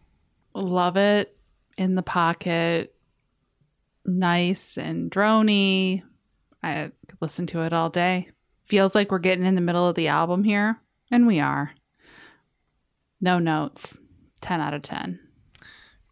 Love 0.55 0.97
it. 0.97 1.37
In 1.77 1.97
the 1.97 2.03
pocket. 2.05 2.95
Nice 4.07 4.79
and 4.79 5.11
drony. 5.11 6.05
I 6.63 6.93
could 7.09 7.21
listen 7.21 7.49
to 7.49 7.63
it 7.63 7.73
all 7.73 7.91
day. 7.91 8.29
feels 8.63 8.95
like 8.95 9.11
we're 9.11 9.19
getting 9.19 9.45
in 9.45 9.57
the 9.57 9.61
middle 9.61 9.89
of 9.89 9.97
the 9.97 10.07
album 10.07 10.45
here, 10.45 10.81
and 11.11 11.27
we 11.27 11.41
are. 11.41 11.73
No 13.21 13.41
notes. 13.41 13.99
10 14.41 14.61
out 14.61 14.73
of 14.73 14.83
10. 14.83 15.19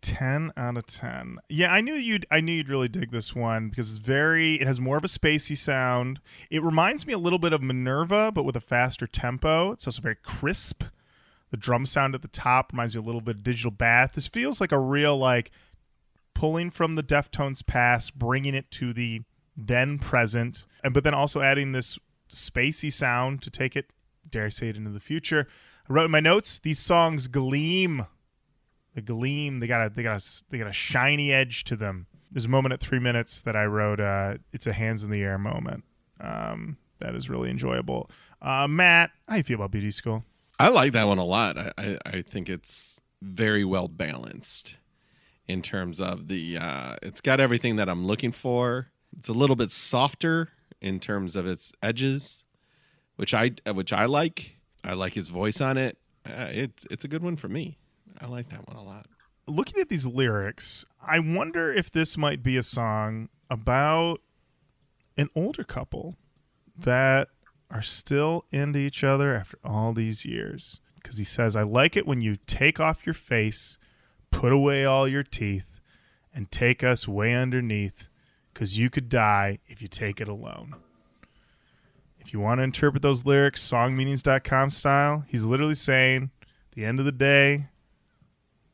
10 0.00 0.50
out 0.56 0.76
of 0.76 0.84
10 0.84 1.36
yeah 1.48 1.72
i 1.72 1.80
knew 1.80 1.94
you'd 1.94 2.26
i 2.28 2.40
knew 2.40 2.50
you'd 2.50 2.68
really 2.68 2.88
dig 2.88 3.12
this 3.12 3.36
one 3.36 3.68
because 3.68 3.88
it's 3.88 4.00
very 4.00 4.56
it 4.56 4.66
has 4.66 4.80
more 4.80 4.96
of 4.96 5.04
a 5.04 5.06
spacey 5.06 5.56
sound 5.56 6.18
it 6.50 6.60
reminds 6.60 7.06
me 7.06 7.12
a 7.12 7.18
little 7.18 7.38
bit 7.38 7.52
of 7.52 7.62
minerva 7.62 8.32
but 8.32 8.42
with 8.42 8.56
a 8.56 8.60
faster 8.60 9.06
tempo 9.06 9.70
it's 9.70 9.86
also 9.86 10.02
very 10.02 10.16
crisp 10.16 10.82
the 11.52 11.56
drum 11.58 11.86
sound 11.86 12.14
at 12.14 12.22
the 12.22 12.28
top 12.28 12.72
reminds 12.72 12.96
me 12.96 12.98
a 12.98 13.04
little 13.04 13.20
bit 13.20 13.36
of 13.36 13.44
digital 13.44 13.70
bath. 13.70 14.12
This 14.14 14.26
feels 14.26 14.60
like 14.60 14.72
a 14.72 14.78
real 14.78 15.16
like 15.16 15.52
pulling 16.34 16.70
from 16.70 16.96
the 16.96 17.02
deftones 17.02 17.64
past 17.64 18.18
bringing 18.18 18.54
it 18.54 18.70
to 18.72 18.92
the 18.92 19.20
then 19.54 19.98
present 19.98 20.64
and 20.82 20.94
but 20.94 21.04
then 21.04 21.12
also 21.12 21.42
adding 21.42 21.72
this 21.72 21.98
spacey 22.30 22.90
sound 22.90 23.42
to 23.42 23.50
take 23.50 23.76
it 23.76 23.90
dare 24.30 24.46
i 24.46 24.48
say 24.48 24.68
it 24.68 24.76
into 24.76 24.90
the 24.90 24.98
future. 24.98 25.46
I 25.88 25.92
wrote 25.92 26.06
in 26.06 26.10
my 26.10 26.20
notes 26.20 26.58
these 26.58 26.78
songs 26.78 27.28
gleam. 27.28 28.06
The 28.94 29.02
gleam. 29.02 29.60
They 29.60 29.66
got 29.66 29.86
a 29.86 29.90
they 29.90 30.02
got 30.02 30.22
a 30.22 30.42
they 30.50 30.56
got 30.56 30.68
a 30.68 30.72
shiny 30.72 31.32
edge 31.32 31.64
to 31.64 31.76
them. 31.76 32.06
There's 32.30 32.46
a 32.46 32.48
moment 32.48 32.72
at 32.72 32.80
three 32.80 32.98
minutes 32.98 33.42
that 33.42 33.56
i 33.56 33.66
wrote 33.66 34.00
uh 34.00 34.38
it's 34.52 34.66
a 34.66 34.72
hands 34.72 35.04
in 35.04 35.10
the 35.10 35.22
air 35.22 35.38
moment. 35.38 35.84
Um 36.18 36.78
that 37.00 37.14
is 37.14 37.28
really 37.28 37.50
enjoyable. 37.50 38.10
Uh 38.40 38.66
matt 38.66 39.10
how 39.28 39.36
you 39.36 39.42
feel 39.42 39.56
about 39.56 39.70
beauty 39.70 39.90
school 39.90 40.24
I 40.62 40.68
like 40.68 40.92
that 40.92 41.08
one 41.08 41.18
a 41.18 41.24
lot. 41.24 41.58
I, 41.58 41.72
I, 41.76 41.98
I 42.04 42.22
think 42.22 42.48
it's 42.48 43.00
very 43.20 43.64
well 43.64 43.88
balanced 43.88 44.76
in 45.48 45.60
terms 45.60 46.00
of 46.00 46.28
the. 46.28 46.56
Uh, 46.58 46.96
it's 47.02 47.20
got 47.20 47.40
everything 47.40 47.76
that 47.76 47.88
I'm 47.88 48.06
looking 48.06 48.30
for. 48.30 48.88
It's 49.18 49.28
a 49.28 49.32
little 49.32 49.56
bit 49.56 49.72
softer 49.72 50.50
in 50.80 51.00
terms 51.00 51.34
of 51.34 51.46
its 51.46 51.72
edges, 51.82 52.44
which 53.16 53.34
I 53.34 53.52
which 53.72 53.92
I 53.92 54.04
like. 54.04 54.56
I 54.84 54.92
like 54.94 55.14
his 55.14 55.28
voice 55.28 55.60
on 55.60 55.76
it. 55.78 55.98
Uh, 56.24 56.46
it's 56.50 56.86
it's 56.90 57.04
a 57.04 57.08
good 57.08 57.24
one 57.24 57.36
for 57.36 57.48
me. 57.48 57.78
I 58.20 58.26
like 58.26 58.48
that 58.50 58.68
one 58.68 58.76
a 58.76 58.84
lot. 58.84 59.06
looking 59.48 59.80
at 59.80 59.88
these 59.88 60.06
lyrics 60.06 60.84
i 61.04 61.18
wonder 61.18 61.72
if 61.72 61.90
this 61.90 62.16
might 62.16 62.40
be 62.44 62.56
a 62.56 62.62
song 62.62 63.28
about 63.50 64.20
an 65.16 65.28
older 65.34 65.64
couple 65.64 66.14
that 66.78 67.26
are 67.72 67.82
still 67.82 68.44
into 68.50 68.78
each 68.78 69.02
other 69.02 69.34
after 69.34 69.58
all 69.64 69.92
these 69.92 70.24
years 70.24 70.80
because 70.96 71.16
he 71.16 71.24
says 71.24 71.56
i 71.56 71.62
like 71.62 71.96
it 71.96 72.06
when 72.06 72.20
you 72.20 72.36
take 72.46 72.78
off 72.78 73.06
your 73.06 73.14
face 73.14 73.78
put 74.30 74.52
away 74.52 74.84
all 74.84 75.08
your 75.08 75.22
teeth 75.22 75.80
and 76.34 76.50
take 76.50 76.84
us 76.84 77.08
way 77.08 77.34
underneath 77.34 78.08
because 78.52 78.78
you 78.78 78.90
could 78.90 79.08
die 79.08 79.58
if 79.66 79.80
you 79.82 79.88
take 79.88 80.20
it 80.20 80.28
alone 80.28 80.74
if 82.20 82.32
you 82.32 82.38
want 82.38 82.58
to 82.58 82.62
interpret 82.62 83.02
those 83.02 83.24
lyrics 83.24 83.66
songmeanings.com 83.68 84.70
style 84.70 85.24
he's 85.26 85.44
literally 85.44 85.74
saying 85.74 86.30
the 86.74 86.84
end 86.84 86.98
of 86.98 87.04
the 87.04 87.12
day 87.12 87.66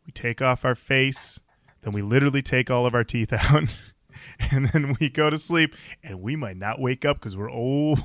we 0.09 0.13
take 0.13 0.41
off 0.41 0.65
our 0.65 0.75
face, 0.75 1.39
then 1.83 1.93
we 1.93 2.01
literally 2.01 2.41
take 2.41 2.71
all 2.71 2.87
of 2.87 2.95
our 2.95 3.05
teeth 3.05 3.31
out, 3.31 3.65
and 4.51 4.67
then 4.71 4.97
we 4.99 5.11
go 5.11 5.29
to 5.29 5.37
sleep, 5.37 5.77
and 6.03 6.23
we 6.23 6.35
might 6.35 6.57
not 6.57 6.81
wake 6.81 7.05
up 7.05 7.19
because 7.19 7.37
we're 7.37 7.51
old. 7.51 8.01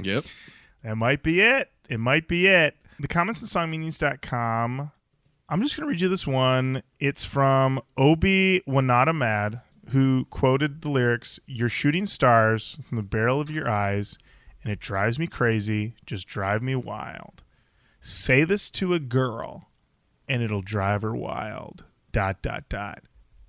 Yep. 0.00 0.24
that 0.82 0.96
might 0.96 1.22
be 1.22 1.40
it. 1.40 1.70
It 1.88 2.00
might 2.00 2.28
be 2.28 2.46
it. 2.46 2.76
The 2.98 3.08
comments 3.08 3.42
at 3.42 3.48
songmeanings.com. 3.48 4.90
I'm 5.48 5.62
just 5.62 5.76
going 5.76 5.86
to 5.86 5.90
read 5.90 6.00
you 6.00 6.08
this 6.08 6.26
one. 6.26 6.82
It's 6.98 7.24
from 7.24 7.80
Obi 7.96 8.62
Wanada 8.66 9.14
Mad, 9.14 9.60
who 9.90 10.24
quoted 10.30 10.82
the 10.82 10.90
lyrics 10.90 11.38
You're 11.46 11.68
shooting 11.68 12.06
stars 12.06 12.78
from 12.84 12.96
the 12.96 13.02
barrel 13.02 13.40
of 13.40 13.50
your 13.50 13.68
eyes, 13.68 14.18
and 14.62 14.72
it 14.72 14.80
drives 14.80 15.18
me 15.18 15.26
crazy. 15.28 15.94
Just 16.04 16.26
drive 16.26 16.62
me 16.62 16.74
wild. 16.74 17.42
Say 18.00 18.44
this 18.44 18.70
to 18.70 18.94
a 18.94 18.98
girl, 18.98 19.68
and 20.28 20.42
it'll 20.42 20.62
drive 20.62 21.02
her 21.02 21.14
wild. 21.14 21.84
Dot, 22.10 22.42
dot, 22.42 22.68
dot. 22.68 23.02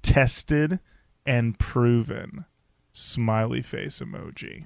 Tested 0.03 0.79
and 1.25 1.57
proven. 1.57 2.45
Smiley 2.93 3.61
face 3.61 3.99
emoji. 3.99 4.65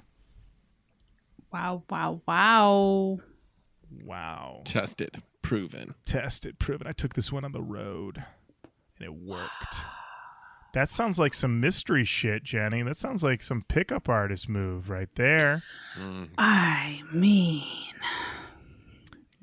Wow, 1.52 1.82
wow, 1.90 2.20
wow. 2.26 3.18
Wow. 4.04 4.62
Tested, 4.64 5.22
proven. 5.42 5.94
tested, 6.04 6.58
proven. 6.58 6.86
I 6.86 6.92
took 6.92 7.14
this 7.14 7.30
one 7.30 7.44
on 7.44 7.52
the 7.52 7.60
road 7.62 8.24
and 8.98 9.04
it 9.06 9.12
worked. 9.14 9.76
That 10.72 10.88
sounds 10.88 11.18
like 11.18 11.34
some 11.34 11.60
mystery 11.60 12.04
shit, 12.04 12.42
Jenny. 12.44 12.82
That 12.82 12.96
sounds 12.96 13.22
like 13.22 13.42
some 13.42 13.62
pickup 13.68 14.08
artist 14.08 14.48
move 14.48 14.88
right 14.88 15.10
there. 15.16 15.62
I 16.38 17.02
mean, 17.12 17.62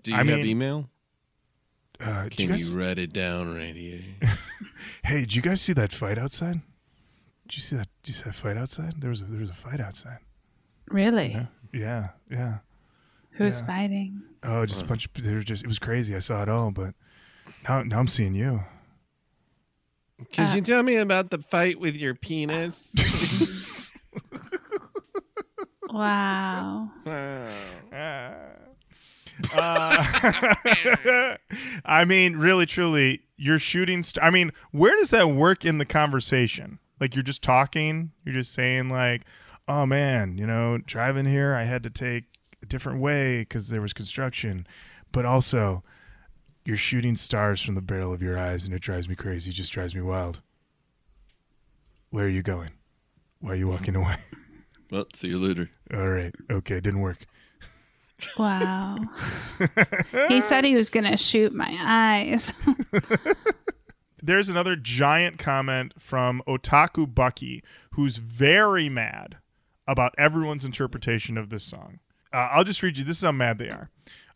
Do 0.02 0.12
you 0.12 0.16
I 0.18 0.24
have 0.24 0.26
mean- 0.28 0.46
email? 0.48 0.90
Uh, 2.02 2.24
did 2.24 2.38
Can 2.38 2.50
you 2.50 2.56
you, 2.56 2.80
write 2.80 2.98
it 2.98 3.12
down 3.12 3.54
right 3.56 3.76
here? 3.76 4.00
hey, 5.04 5.20
did 5.20 5.36
you 5.36 5.42
guys 5.42 5.60
see 5.62 5.74
that 5.74 5.92
fight 5.92 6.18
outside? 6.18 6.62
Did 7.50 7.58
you 7.58 7.62
see 7.62 7.76
that? 7.76 7.90
Did 8.04 8.08
you 8.10 8.14
see 8.14 8.24
that 8.24 8.36
fight 8.36 8.56
outside? 8.58 9.02
There 9.02 9.10
was 9.10 9.20
a, 9.22 9.26
there 9.26 9.42
was 9.42 9.50
a 9.50 9.54
fight 9.54 9.82
outside. 9.82 10.20
really? 10.88 11.32
Yeah, 11.32 11.46
yeah. 11.74 12.10
Yeah. 12.30 12.58
Who's 13.32 13.60
Yeah. 13.62 13.68
fighting? 13.68 14.22
Oh, 14.44 14.66
just 14.66 14.82
a 14.82 14.86
bunch. 14.86 15.06
Of, 15.06 15.24
they 15.24 15.34
were 15.34 15.42
just. 15.44 15.64
It 15.64 15.68
was 15.68 15.80
crazy. 15.80 16.16
I 16.16 16.20
saw 16.20 16.42
it 16.42 16.50
all, 16.50 16.72
but 16.72 16.94
now 17.68 17.84
now 17.84 18.00
I'm 18.00 18.08
seeing 18.08 18.34
you. 18.36 18.64
Could 20.34 20.46
Uh, 20.50 20.54
you 20.56 20.62
tell 20.62 20.84
me 20.84 20.96
about 20.98 21.30
the 21.30 21.38
fight 21.38 21.80
with 21.80 21.96
your 21.96 22.16
penis? 22.16 23.92
Wow. 25.92 26.92
wow. 27.04 27.50
Uh, 29.52 31.38
I 31.86 32.06
mean, 32.06 32.36
really, 32.38 32.68
truly, 32.68 33.22
you're 33.38 33.58
shooting. 33.58 34.04
St- 34.04 34.24
I 34.24 34.30
mean, 34.30 34.52
where 34.72 34.96
does 34.98 35.10
that 35.10 35.30
work 35.30 35.66
in 35.66 35.80
the 35.80 35.86
conversation? 35.86 36.78
Like, 37.00 37.16
you're 37.16 37.24
just 37.24 37.42
talking. 37.42 38.12
You're 38.24 38.36
just 38.36 38.54
saying, 38.54 38.90
like, 38.90 39.24
"Oh 39.70 39.86
man, 39.86 40.38
you 40.38 40.46
know, 40.46 40.80
driving 40.80 41.26
here, 41.26 41.54
I 41.54 41.64
had 41.64 41.84
to 41.84 41.90
take 41.90 42.26
a 42.62 42.66
different 42.66 43.00
way 43.00 43.40
because 43.40 43.70
there 43.70 43.82
was 43.82 43.94
construction." 43.94 44.68
But 45.12 45.26
also, 45.26 45.84
you're 46.66 46.78
shooting 46.78 47.16
stars 47.16 47.62
from 47.62 47.76
the 47.76 47.82
barrel 47.82 48.14
of 48.14 48.22
your 48.22 48.38
eyes, 48.38 48.66
and 48.66 48.74
it 48.74 48.82
drives 48.82 49.08
me 49.08 49.16
crazy. 49.16 49.50
It 49.50 49.54
just 49.54 49.72
drives 49.72 49.96
me 49.96 50.02
wild. 50.02 50.42
Where 52.10 52.26
are 52.26 52.30
you 52.30 52.42
going? 52.42 52.72
Why 53.40 53.52
are 53.52 53.56
you 53.56 53.68
walking 53.68 53.96
away? 53.96 54.18
Well, 54.92 55.06
see 55.14 55.28
you 55.28 55.38
later. 55.38 55.70
All 55.94 56.08
right, 56.08 56.34
okay, 56.50 56.80
didn't 56.80 57.02
work. 57.02 57.28
Wow. 58.40 58.98
he 60.28 60.42
said 60.42 60.66
he 60.66 60.76
was 60.76 60.90
going 60.90 61.06
to 61.06 61.16
shoot 61.16 61.54
my 61.54 61.78
eyes. 61.80 62.56
there's 64.24 64.50
another 64.50 64.76
giant 64.76 65.38
comment 65.38 65.94
from 66.00 66.42
Otaku 66.48 67.14
Bucky, 67.14 67.64
who's 67.92 68.18
very 68.18 68.90
mad 68.90 69.38
about 69.92 70.14
everyone's 70.18 70.64
interpretation 70.66 71.38
of 71.38 71.50
this 71.50 71.64
song. 71.64 72.00
Uh, 72.32 72.50
I'll 72.52 72.64
just 72.64 72.84
read 72.84 72.98
you. 72.98 73.04
This 73.04 73.18
is 73.18 73.24
how 73.24 73.32
mad 73.32 73.58
they 73.58 73.70
are. 73.70 73.90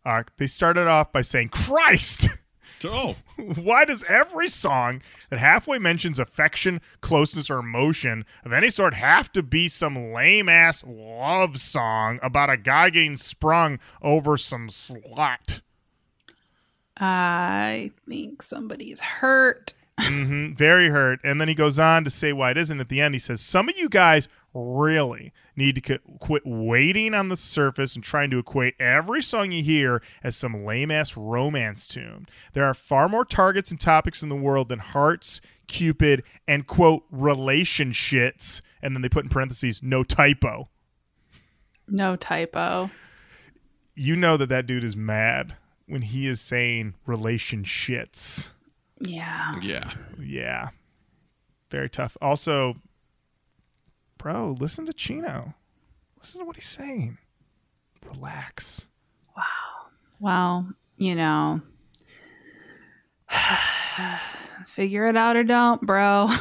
Uh, 0.06 0.24
they 0.38 0.47
started 0.47 0.88
off 0.88 1.12
by 1.12 1.22
saying, 1.22 1.49
"Christ." 1.49 2.30
Oh, 2.86 3.16
Why 3.38 3.86
does 3.86 4.04
every 4.10 4.49
song 4.49 5.01
that 5.30 5.39
halfway 5.39 5.80
mentions 5.80 6.20
affection, 6.20 6.82
closeness, 6.99 7.49
or 7.49 7.60
emotion 7.60 8.26
of 8.43 8.51
any 8.51 8.70
sort 8.70 8.93
have 8.93 9.32
to 9.34 9.41
be 9.41 9.70
some 9.70 10.12
lame 10.12 10.49
ass 10.49 10.84
love 10.86 11.58
song 11.60 12.20
about 12.22 12.49
a 12.49 12.58
guy 12.58 12.89
getting 12.89 13.16
sprung 13.16 13.80
over 14.01 14.36
some 14.36 14.68
slut? 14.68 15.62
I 16.97 17.91
think 18.08 18.41
somebody's 18.41 18.99
hurt. 18.99 19.74
hmm 19.99 20.54
very 20.54 20.89
hurt. 20.89 21.20
And 21.24 21.39
then 21.39 21.47
he 21.47 21.54
goes 21.54 21.80
on 21.80 22.04
to 22.04 22.10
say 22.10 22.34
why 22.34 22.51
it 22.51 22.58
isn't. 22.58 22.80
At 22.82 22.89
the 22.89 22.99
end, 22.99 23.16
he 23.16 23.20
says, 23.20 23.39
Some 23.39 23.70
of 23.70 23.78
you 23.78 23.88
guys 23.88 24.28
really 24.54 25.34
need 25.56 25.76
to 25.76 25.82
qu- 25.82 26.18
quit 26.20 26.43
waiting 26.45 27.14
on 27.14 27.30
the 27.30 27.38
surface 27.38 27.95
and 27.95 28.04
trying 28.04 28.30
to 28.32 28.39
equate 28.39 28.76
every 28.80 29.22
song 29.22 29.51
you 29.51 29.64
hear 29.64 30.01
as 30.24 30.36
some 30.36 30.66
lame 30.66 30.91
ass 30.91 31.18
romance 31.18 31.88
tune. 31.88 32.28
There 32.54 32.66
are 32.66 32.74
far 32.74 33.10
more 33.10 33.26
targets 33.26 33.72
and 33.72 33.80
topics 33.80 34.24
in 34.24 34.30
the 34.30 34.36
world 34.36 34.70
than 34.70 34.80
hearts, 34.80 35.41
Cupid, 35.68 36.24
and 36.47 36.68
quote, 36.68 37.04
relationships. 37.10 38.62
And 38.82 38.95
then 38.95 39.01
they 39.01 39.10
put 39.10 39.24
in 39.24 39.30
parentheses, 39.30 39.82
no 39.82 40.04
typo. 40.04 40.70
No 41.88 42.16
typo. 42.16 42.91
You 43.95 44.16
know 44.16 44.38
that 44.38 44.49
that 44.49 44.68
dude 44.68 44.84
is 44.84 44.95
mad 44.95 45.56
when 45.88 46.01
he 46.01 46.28
is 46.28 46.41
saying 46.41 46.95
relationships. 47.06 48.51
Yeah. 48.99 49.60
yeah. 49.62 49.91
Yeah. 50.20 50.70
Very 51.70 51.89
tough. 51.89 52.18
Also, 52.22 52.76
bro, 54.24 54.56
listen 54.58 54.86
to 54.86 54.94
Chino. 54.94 55.54
Listen 56.18 56.40
to 56.40 56.46
what 56.46 56.56
he's 56.56 56.66
saying. 56.66 57.18
Relax. 58.06 58.88
Wow. 59.36 59.44
Well, 60.22 60.70
you 60.98 61.14
know, 61.16 61.62
figure 64.66 65.06
it 65.08 65.18
out 65.18 65.36
or 65.36 65.44
don't, 65.44 65.82
bro. 65.82 66.28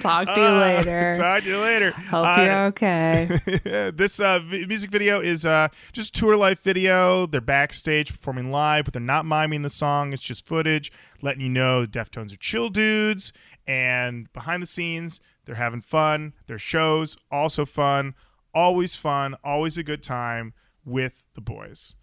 Talk 0.00 0.26
to 0.26 0.34
you 0.40 0.46
Uh, 0.46 0.60
later. 0.60 1.14
Talk 1.18 1.42
to 1.44 1.48
you 1.48 1.58
later. 1.58 1.90
Hope 1.92 2.26
Uh, 2.26 2.42
you're 2.42 2.64
okay. 2.66 3.28
this 3.94 4.18
uh, 4.20 4.40
v- 4.40 4.66
music 4.66 4.90
video 4.90 5.20
is 5.20 5.46
uh, 5.46 5.68
just 5.92 6.14
tour 6.14 6.36
life 6.36 6.60
video. 6.62 7.26
They're 7.26 7.40
backstage 7.40 8.10
performing 8.12 8.50
live, 8.50 8.84
but 8.84 8.92
they're 8.92 9.00
not 9.02 9.24
miming 9.26 9.62
the 9.62 9.70
song. 9.70 10.12
It's 10.12 10.22
just 10.22 10.46
footage 10.46 10.92
letting 11.22 11.40
you 11.42 11.48
know 11.48 11.86
Deftones 11.86 12.32
are 12.32 12.36
chill 12.38 12.68
dudes. 12.68 13.32
And 13.66 14.32
behind 14.32 14.62
the 14.62 14.66
scenes, 14.66 15.20
they're 15.44 15.54
having 15.54 15.80
fun. 15.80 16.34
Their 16.46 16.58
shows 16.58 17.16
also 17.30 17.64
fun, 17.64 18.14
always 18.54 18.94
fun, 18.94 19.36
always 19.42 19.78
a 19.78 19.82
good 19.82 20.02
time 20.02 20.54
with 20.84 21.22
the 21.34 21.40
boys. 21.40 21.94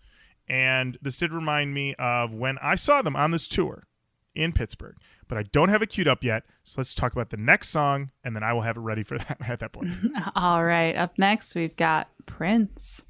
And 0.48 0.98
this 1.02 1.18
did 1.18 1.32
remind 1.32 1.74
me 1.74 1.96
of 1.96 2.34
when 2.34 2.58
I 2.62 2.76
saw 2.76 3.02
them 3.02 3.16
on 3.16 3.32
this 3.32 3.48
tour 3.48 3.88
in 4.36 4.54
Pittsburgh. 4.54 4.96
But 5.28 5.38
I 5.38 5.44
don't 5.44 5.70
have 5.70 5.82
it 5.82 5.90
queued 5.90 6.10
up 6.10 6.24
yet, 6.24 6.44
so 6.64 6.82
let's 6.82 6.94
talk 6.94 7.14
about 7.14 7.30
the 7.30 7.38
next 7.38 7.70
song, 7.70 8.12
and 8.22 8.36
then 8.36 8.44
I 8.44 8.52
will 8.52 8.62
have 8.62 8.76
it 8.76 8.82
ready 8.82 9.04
for 9.04 9.18
that 9.18 9.38
at 9.48 9.60
that 9.60 9.72
point. 9.72 9.90
All 10.36 10.64
right. 10.64 10.96
Up 10.96 11.18
next, 11.18 11.56
we've 11.56 11.76
got 11.76 12.10
Prince. 12.26 13.06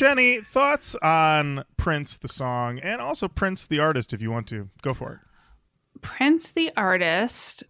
Jenny, 0.00 0.40
thoughts 0.40 0.94
on 1.02 1.62
Prince 1.76 2.16
the 2.16 2.26
song 2.26 2.78
and 2.78 3.02
also 3.02 3.28
Prince 3.28 3.66
the 3.66 3.80
artist 3.80 4.14
if 4.14 4.22
you 4.22 4.30
want 4.30 4.46
to. 4.46 4.70
Go 4.80 4.94
for 4.94 5.12
it. 5.12 6.00
Prince 6.00 6.52
the 6.52 6.72
artist, 6.74 7.64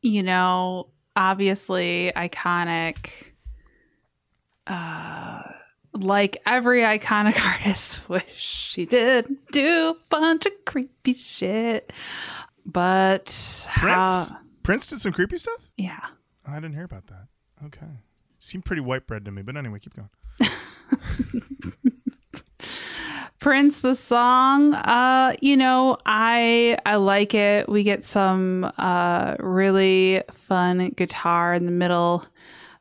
you 0.00 0.22
know, 0.22 0.88
obviously 1.14 2.10
iconic. 2.16 3.32
Uh, 4.66 5.42
like 5.92 6.38
every 6.46 6.80
iconic 6.80 7.38
artist, 7.52 8.08
wish 8.08 8.72
he 8.74 8.86
did 8.86 9.26
do 9.52 9.90
a 9.90 10.08
bunch 10.08 10.46
of 10.46 10.52
creepy 10.64 11.12
shit. 11.12 11.92
But 12.64 13.24
Prince? 13.26 13.68
how? 13.68 14.26
Prince 14.62 14.86
did 14.86 15.02
some 15.02 15.12
creepy 15.12 15.36
stuff? 15.36 15.68
Yeah. 15.76 16.00
I 16.46 16.54
didn't 16.54 16.72
hear 16.72 16.84
about 16.84 17.08
that. 17.08 17.26
Okay. 17.66 17.92
Seemed 18.38 18.64
pretty 18.64 18.80
white 18.80 19.06
bread 19.06 19.26
to 19.26 19.30
me, 19.30 19.42
but 19.42 19.54
anyway, 19.58 19.80
keep 19.80 19.94
going. 19.94 20.08
Prince 23.40 23.82
the 23.82 23.94
song, 23.94 24.74
uh, 24.74 25.34
you 25.42 25.56
know, 25.56 25.98
I 26.06 26.78
I 26.86 26.96
like 26.96 27.34
it. 27.34 27.68
We 27.68 27.82
get 27.82 28.04
some 28.04 28.70
uh 28.78 29.36
really 29.38 30.22
fun 30.30 30.90
guitar 30.90 31.52
in 31.52 31.64
the 31.64 31.70
middle 31.70 32.24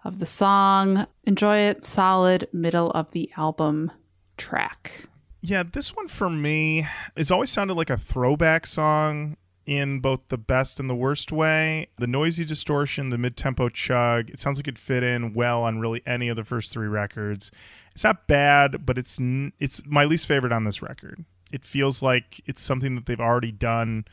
of 0.06 0.20
the 0.20 0.26
song. 0.26 1.06
Enjoy 1.26 1.58
it. 1.58 1.86
Solid 1.86 2.48
middle 2.54 2.92
of 2.92 3.12
the 3.12 3.30
album 3.36 3.92
track. 4.38 5.06
Yeah, 5.42 5.64
this 5.64 5.96
one 5.96 6.08
for 6.08 6.30
me 6.30 6.88
has 7.18 7.30
always 7.30 7.50
sounded 7.50 7.74
like 7.74 7.90
a 7.90 7.98
throwback 7.98 8.66
song 8.66 9.36
in 9.66 10.00
both 10.00 10.22
the 10.30 10.38
best 10.38 10.80
and 10.80 10.90
the 10.90 10.96
worst 10.96 11.32
way. 11.32 11.88
The 11.98 12.08
noisy 12.08 12.46
distortion, 12.46 13.10
the 13.10 13.18
mid 13.18 13.38
tempo 13.38 13.70
chug, 13.70 14.30
it 14.30 14.40
sounds 14.40 14.58
like 14.58 14.68
it 14.68 14.78
fit 14.78 15.04
in 15.04 15.34
well 15.34 15.64
on 15.64 15.80
really 15.80 16.02
any 16.06 16.30
of 16.30 16.36
the 16.36 16.44
first 16.44 16.72
three 16.72 16.88
records. 16.88 17.52
It's 17.94 18.04
not 18.04 18.28
bad, 18.28 18.86
but 18.86 18.98
it's 18.98 19.20
it's 19.60 19.82
my 19.86 20.06
least 20.06 20.28
favorite 20.28 20.52
on 20.52 20.64
this 20.64 20.82
record. 20.82 21.24
It 21.52 21.64
feels 21.64 22.02
like 22.02 22.42
it's 22.46 22.62
something 22.62 22.96
that 22.96 23.06
they've 23.06 23.20
already 23.20 23.52
done 23.52 24.06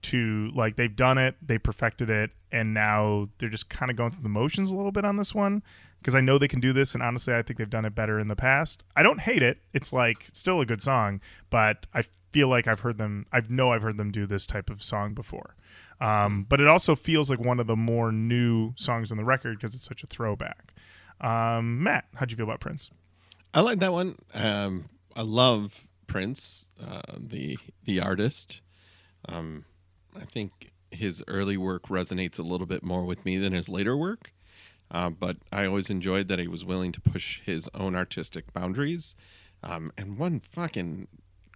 to 0.00 0.50
like 0.54 0.76
they've 0.76 0.94
done 0.94 1.18
it, 1.18 1.34
they 1.42 1.58
perfected 1.58 2.10
it, 2.10 2.30
and 2.52 2.72
now 2.74 3.26
they're 3.38 3.48
just 3.48 3.68
kind 3.68 3.90
of 3.90 3.96
going 3.96 4.10
through 4.10 4.22
the 4.22 4.28
motions 4.28 4.70
a 4.70 4.76
little 4.76 4.92
bit 4.92 5.04
on 5.04 5.16
this 5.16 5.34
one 5.34 5.62
because 5.98 6.14
I 6.14 6.20
know 6.20 6.38
they 6.38 6.48
can 6.48 6.60
do 6.60 6.72
this, 6.72 6.94
and 6.94 7.02
honestly, 7.02 7.34
I 7.34 7.42
think 7.42 7.58
they've 7.58 7.68
done 7.68 7.84
it 7.84 7.94
better 7.94 8.18
in 8.18 8.28
the 8.28 8.36
past. 8.36 8.84
I 8.96 9.02
don't 9.02 9.20
hate 9.20 9.42
it; 9.42 9.58
it's 9.72 9.92
like 9.92 10.28
still 10.32 10.60
a 10.60 10.66
good 10.66 10.82
song, 10.82 11.20
but 11.50 11.86
I 11.94 12.04
feel 12.32 12.48
like 12.48 12.66
I've 12.66 12.80
heard 12.80 12.98
them. 12.98 13.26
I 13.32 13.42
know 13.48 13.72
I've 13.72 13.82
heard 13.82 13.96
them 13.96 14.10
do 14.10 14.26
this 14.26 14.46
type 14.46 14.70
of 14.70 14.82
song 14.82 15.14
before, 15.14 15.56
um, 16.00 16.46
but 16.48 16.60
it 16.60 16.68
also 16.68 16.94
feels 16.94 17.30
like 17.30 17.40
one 17.40 17.60
of 17.60 17.66
the 17.66 17.76
more 17.76 18.12
new 18.12 18.72
songs 18.76 19.10
on 19.10 19.18
the 19.18 19.24
record 19.24 19.56
because 19.56 19.74
it's 19.74 19.84
such 19.84 20.02
a 20.02 20.06
throwback. 20.06 20.74
Um, 21.20 21.82
Matt, 21.82 22.06
how'd 22.14 22.30
you 22.30 22.36
feel 22.36 22.46
about 22.46 22.60
Prince? 22.60 22.90
I 23.52 23.60
like 23.60 23.80
that 23.80 23.92
one. 23.92 24.16
Um, 24.34 24.88
I 25.16 25.22
love 25.22 25.88
Prince, 26.06 26.66
uh, 26.84 27.02
the 27.18 27.58
the 27.84 28.00
artist. 28.00 28.60
Um, 29.28 29.64
I 30.16 30.24
think 30.24 30.72
his 30.90 31.22
early 31.28 31.56
work 31.56 31.88
resonates 31.88 32.38
a 32.38 32.42
little 32.42 32.66
bit 32.66 32.82
more 32.82 33.04
with 33.04 33.24
me 33.24 33.38
than 33.38 33.52
his 33.52 33.68
later 33.68 33.96
work. 33.96 34.32
Uh, 34.90 35.10
but 35.10 35.36
I 35.52 35.66
always 35.66 35.90
enjoyed 35.90 36.28
that 36.28 36.38
he 36.38 36.48
was 36.48 36.64
willing 36.64 36.92
to 36.92 37.00
push 37.00 37.40
his 37.44 37.68
own 37.74 37.94
artistic 37.94 38.52
boundaries. 38.52 39.14
Um, 39.62 39.92
and 39.98 40.18
one 40.18 40.40
fucking 40.40 41.08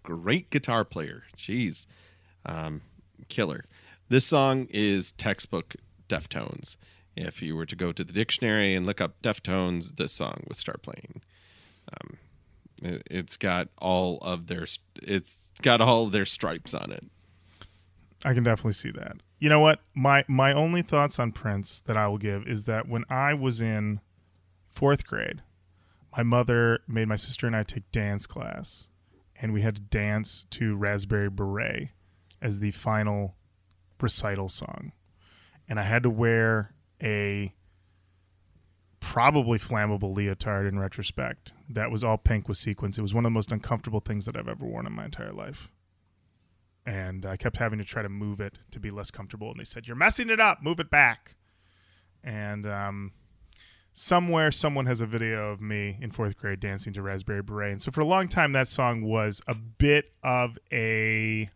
great 0.03 0.51
guitar 0.51 0.85
player. 0.85 1.25
Jeez. 1.37 1.87
Um, 2.45 2.83
killer. 3.29 3.65
This 4.09 4.27
song 4.27 4.67
is 4.71 5.13
textbook 5.13 5.77
Deftones. 6.09 6.77
If 7.17 7.43
you 7.43 7.57
were 7.57 7.67
to 7.67 7.77
go 7.77 7.93
to 7.93 8.05
the 8.05 8.13
dictionary 8.13 8.75
and 8.75 8.87
look 8.87 9.01
up 9.01 9.21
Deftones, 9.23 9.97
this 9.97 10.13
song 10.13 10.45
would 10.49 10.57
start 10.57 10.83
playing. 10.83 11.23
Um, 11.93 12.19
it, 12.83 13.03
it's 13.11 13.37
got 13.37 13.69
all 13.79 14.19
of 14.19 14.47
their 14.47 14.67
it's 15.03 15.51
got 15.63 15.81
all 15.81 16.07
of 16.07 16.13
their 16.13 16.25
stripes 16.25 16.75
on 16.75 16.91
it. 16.93 17.05
I 18.25 18.35
can 18.35 18.45
definitely 18.45 18.75
see 18.75 18.91
that. 18.93 19.17
You 19.39 19.49
know 19.49 19.61
what? 19.61 19.81
My 19.95 20.25
my 20.29 20.53
only 20.53 20.83
thoughts 20.83 21.19
on 21.19 21.33
Prince 21.33 21.81
that 21.87 21.97
I 21.97 22.07
will 22.09 22.19
give 22.19 22.47
is 22.47 22.65
that 22.65 22.89
when 22.89 23.05
I 23.11 23.35
was 23.35 23.61
in 23.61 24.01
fourth 24.69 25.07
grade, 25.07 25.43
my 26.17 26.23
mother 26.23 26.81
made 26.87 27.09
my 27.09 27.17
sister 27.17 27.47
and 27.47 27.57
I 27.57 27.63
take 27.65 27.91
dance 27.91 28.27
class, 28.27 28.89
and 29.35 29.53
we 29.53 29.63
had 29.63 29.77
to 29.77 29.83
dance 29.83 30.47
to 30.51 30.77
Raspberry 30.77 31.31
Beret 31.31 31.89
as 32.41 32.61
the 32.61 32.71
final 32.71 33.35
recital 34.01 34.49
song, 34.49 34.93
and 35.69 35.81
I 35.81 35.85
had 35.85 36.03
to 36.05 36.11
wear 36.11 36.75
a 37.03 37.55
probably 39.01 39.59
flammable 39.59 40.15
leotard 40.15 40.67
in 40.67 40.79
retrospect 40.79 41.53
that 41.69 41.91
was 41.91 42.05
all 42.05 42.17
pink 42.17 42.47
with 42.47 42.57
sequins. 42.57 42.99
It 42.99 43.03
was 43.03 43.13
one 43.13 43.25
of 43.25 43.31
the 43.31 43.35
most 43.35 43.51
uncomfortable 43.51 44.01
things 44.01 44.27
that 44.27 44.37
I've 44.37 44.49
ever 44.49 44.65
worn 44.65 44.87
in 44.87 44.93
my 44.93 45.07
entire 45.07 45.33
life 45.33 45.69
and 46.87 47.25
I 47.27 47.37
kept 47.37 47.57
having 47.57 47.79
to 47.79 47.85
try 47.85 48.03
to 48.03 48.09
move 48.09 48.41
it 48.41 48.59
to 48.71 48.81
be 48.81 48.91
less 48.91 49.11
comfortable. 49.11 49.51
And 49.51 49.61
they 49.61 49.65
said, 49.65 49.87
"You're 49.87 49.97
messing 49.97 50.31
it 50.31 50.41
up. 50.41 50.63
Move 50.63 50.81
it 50.81 50.91
back." 50.91 51.37
And 52.25 52.67
um, 52.67 53.13
somewhere, 53.93 54.51
someone 54.51 54.87
has 54.87 55.01
a 55.01 55.07
video 55.07 55.51
of 55.51 55.61
me 55.61 55.99
in 56.01 56.11
fourth 56.11 56.37
grade 56.37 56.61
dancing 56.61 56.93
to 56.95 57.03
Raspberry 57.03 57.43
Beret. 57.43 57.73
And 57.73 57.83
so 57.83 57.91
for 57.91 58.01
a 58.01 58.07
long 58.07 58.29
time, 58.29 58.53
that 58.53 58.69
song 58.69 59.03
was 59.03 59.41
a 59.47 59.55
bit 59.55 60.13
of 60.23 60.59
a. 60.73 61.51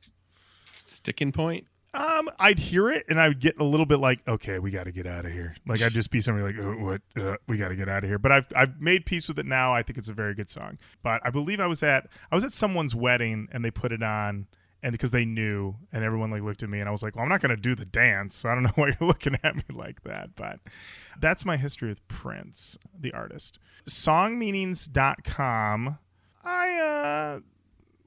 Sticking 0.84 1.32
point. 1.32 1.66
Um, 1.96 2.28
I'd 2.38 2.58
hear 2.58 2.90
it 2.90 3.06
and 3.08 3.18
I 3.18 3.28
would 3.28 3.40
get 3.40 3.58
a 3.58 3.64
little 3.64 3.86
bit 3.86 3.98
like, 3.98 4.20
okay, 4.28 4.58
we 4.58 4.70
got 4.70 4.84
to 4.84 4.92
get 4.92 5.06
out 5.06 5.24
of 5.24 5.32
here. 5.32 5.56
Like 5.66 5.80
I'd 5.80 5.92
just 5.92 6.10
be 6.10 6.20
somebody 6.20 6.52
like, 6.52 6.62
oh, 6.62 6.72
what? 6.72 7.00
Uh, 7.16 7.36
we 7.48 7.56
got 7.56 7.68
to 7.68 7.76
get 7.76 7.88
out 7.88 8.04
of 8.04 8.10
here. 8.10 8.18
But 8.18 8.32
I've 8.32 8.46
I've 8.54 8.80
made 8.82 9.06
peace 9.06 9.28
with 9.28 9.38
it 9.38 9.46
now. 9.46 9.72
I 9.72 9.82
think 9.82 9.96
it's 9.96 10.10
a 10.10 10.12
very 10.12 10.34
good 10.34 10.50
song. 10.50 10.78
But 11.02 11.22
I 11.24 11.30
believe 11.30 11.58
I 11.58 11.66
was 11.66 11.82
at 11.82 12.06
I 12.30 12.34
was 12.34 12.44
at 12.44 12.52
someone's 12.52 12.94
wedding 12.94 13.48
and 13.50 13.64
they 13.64 13.70
put 13.70 13.92
it 13.92 14.02
on 14.02 14.46
and 14.86 14.92
because 14.92 15.10
they 15.10 15.24
knew 15.24 15.74
and 15.92 16.04
everyone 16.04 16.30
like 16.30 16.42
looked 16.42 16.62
at 16.62 16.68
me 16.68 16.78
and 16.78 16.88
I 16.88 16.92
was 16.92 17.02
like, 17.02 17.16
well, 17.16 17.24
I'm 17.24 17.28
not 17.28 17.40
going 17.40 17.50
to 17.50 17.60
do 17.60 17.74
the 17.74 17.84
dance. 17.84 18.36
So 18.36 18.48
I 18.48 18.54
don't 18.54 18.62
know 18.62 18.70
why 18.76 18.86
you're 18.86 18.96
looking 19.00 19.36
at 19.42 19.56
me 19.56 19.64
like 19.74 20.04
that. 20.04 20.36
But 20.36 20.60
that's 21.18 21.44
my 21.44 21.56
history 21.56 21.88
with 21.88 22.06
Prince, 22.06 22.78
the 22.96 23.12
artist. 23.12 23.58
Songmeanings.com. 23.88 25.98
I 26.44 26.78
uh 26.78 27.40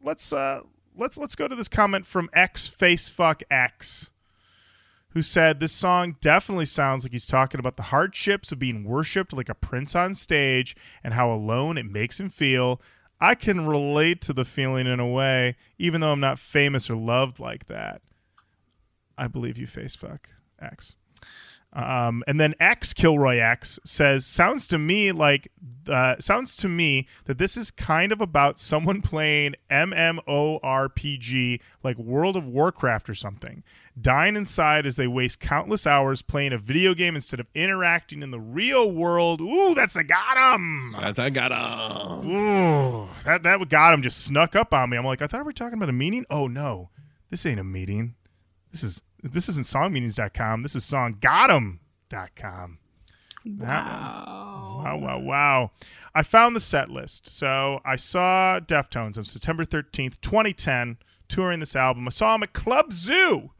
let's 0.01 0.31
uh 0.31 0.61
let's 0.95 1.18
let's 1.18 1.35
go 1.35 1.49
to 1.49 1.56
this 1.56 1.68
comment 1.68 2.06
from 2.06 2.30
X 2.31 2.69
Facefuck 2.69 3.43
X 3.51 4.10
who 5.10 5.22
said 5.22 5.60
this 5.60 5.73
song 5.73 6.15
definitely 6.22 6.65
sounds 6.65 7.03
like 7.03 7.11
he's 7.11 7.27
talking 7.27 7.60
about 7.60 7.76
the 7.76 7.84
hardships 7.84 8.53
of 8.53 8.60
being 8.60 8.85
worshipped 8.85 9.34
like 9.34 9.49
a 9.49 9.56
prince 9.56 9.95
on 9.95 10.14
stage 10.14 10.77
and 11.03 11.14
how 11.14 11.30
alone 11.30 11.77
it 11.77 11.85
makes 11.85 12.22
him 12.22 12.30
feel. 12.30 12.80
I 13.21 13.35
can 13.35 13.67
relate 13.67 14.21
to 14.21 14.33
the 14.33 14.45
feeling 14.45 14.87
in 14.87 14.99
a 14.99 15.07
way, 15.07 15.57
even 15.77 16.01
though 16.01 16.11
I'm 16.11 16.19
not 16.19 16.39
famous 16.39 16.89
or 16.89 16.95
loved 16.95 17.39
like 17.39 17.67
that. 17.67 18.01
I 19.17 19.27
believe 19.27 19.57
you, 19.57 19.67
Facebook 19.67 20.19
X. 20.61 20.95
Um, 21.71 22.23
and 22.25 22.39
then 22.39 22.55
X 22.59 22.93
Kilroy 22.93 23.37
X 23.37 23.77
says, 23.85 24.25
"Sounds 24.25 24.65
to 24.67 24.79
me 24.79 25.11
like 25.11 25.51
uh, 25.87 26.15
sounds 26.19 26.55
to 26.57 26.67
me 26.67 27.07
that 27.25 27.37
this 27.37 27.55
is 27.55 27.69
kind 27.69 28.11
of 28.11 28.21
about 28.21 28.57
someone 28.57 29.01
playing 29.01 29.53
MMORPG 29.69 31.61
like 31.83 31.97
World 31.99 32.35
of 32.35 32.47
Warcraft 32.47 33.07
or 33.09 33.13
something, 33.13 33.63
dying 34.01 34.35
inside 34.35 34.85
as 34.85 34.95
they 34.95 35.07
waste 35.07 35.39
countless 35.39 35.85
hours 35.88 36.21
playing 36.21 36.53
a 36.53 36.57
video 36.57 36.93
game 36.93 37.15
instead 37.15 37.39
of 37.39 37.47
interacting 37.53 38.21
in 38.21 38.31
the 38.31 38.39
real 38.39 38.91
world. 38.91 39.41
Ooh, 39.41 39.73
that's 39.73 39.95
a 39.95 40.03
got 40.03 40.38
'em. 40.38 40.95
That's 40.99 41.19
I 41.19 41.30
got 41.30 41.51
a. 41.51 42.27
Ooh, 42.27 43.07
that 43.26 43.43
that 43.43 43.69
got 43.69 43.93
him 43.93 44.01
just 44.01 44.26
snuck 44.26 44.55
up 44.55 44.73
on 44.73 44.89
me. 44.89 44.97
I'm 44.97 45.05
like, 45.05 45.21
I 45.21 45.27
thought 45.27 45.41
we 45.41 45.45
were 45.45 45.53
talking 45.53 45.77
about 45.77 45.89
a 45.89 45.93
meeting. 45.93 46.26
Oh 46.30 46.47
no, 46.47 46.89
this 47.30 47.45
ain't 47.45 47.59
a 47.59 47.63
meeting. 47.63 48.15
This 48.71 48.84
is 48.84 49.01
this 49.23 49.49
isn't 49.49 49.65
songmeetings.com. 49.65 50.61
This 50.61 50.76
is 50.76 50.85
songgot'em.com. 50.85 52.80
Wow. 53.45 54.81
Wow, 54.84 54.97
wow, 54.97 55.19
wow. 55.19 55.71
I 56.13 56.23
found 56.23 56.55
the 56.55 56.59
set 56.59 56.89
list. 56.89 57.27
So 57.27 57.80
I 57.85 57.95
saw 57.95 58.59
Deftones 58.59 59.17
on 59.17 59.26
September 59.26 59.65
13th, 59.65 60.19
2010, 60.21 60.97
touring 61.27 61.59
this 61.59 61.76
album. 61.76 62.07
I 62.07 62.11
saw 62.11 62.34
them 62.34 62.43
at 62.43 62.53
Club 62.53 62.91
Zoo 62.91 63.51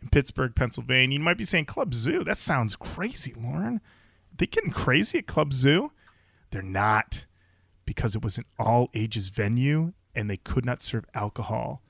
in 0.00 0.08
Pittsburgh, 0.08 0.54
Pennsylvania. 0.54 1.18
You 1.18 1.24
might 1.24 1.38
be 1.38 1.44
saying, 1.44 1.66
Club 1.66 1.94
Zoo? 1.94 2.24
That 2.24 2.38
sounds 2.38 2.76
crazy, 2.76 3.34
Lorin. 3.36 3.80
They 4.36 4.46
getting 4.46 4.70
crazy 4.70 5.18
at 5.18 5.26
Club 5.26 5.52
Zoo? 5.52 5.92
They're 6.50 6.62
not, 6.62 7.26
because 7.84 8.14
it 8.14 8.22
was 8.22 8.38
an 8.38 8.44
all 8.58 8.90
ages 8.94 9.28
venue 9.28 9.92
and 10.14 10.30
they 10.30 10.36
could 10.36 10.64
not 10.64 10.82
serve 10.82 11.04
alcohol 11.14 11.82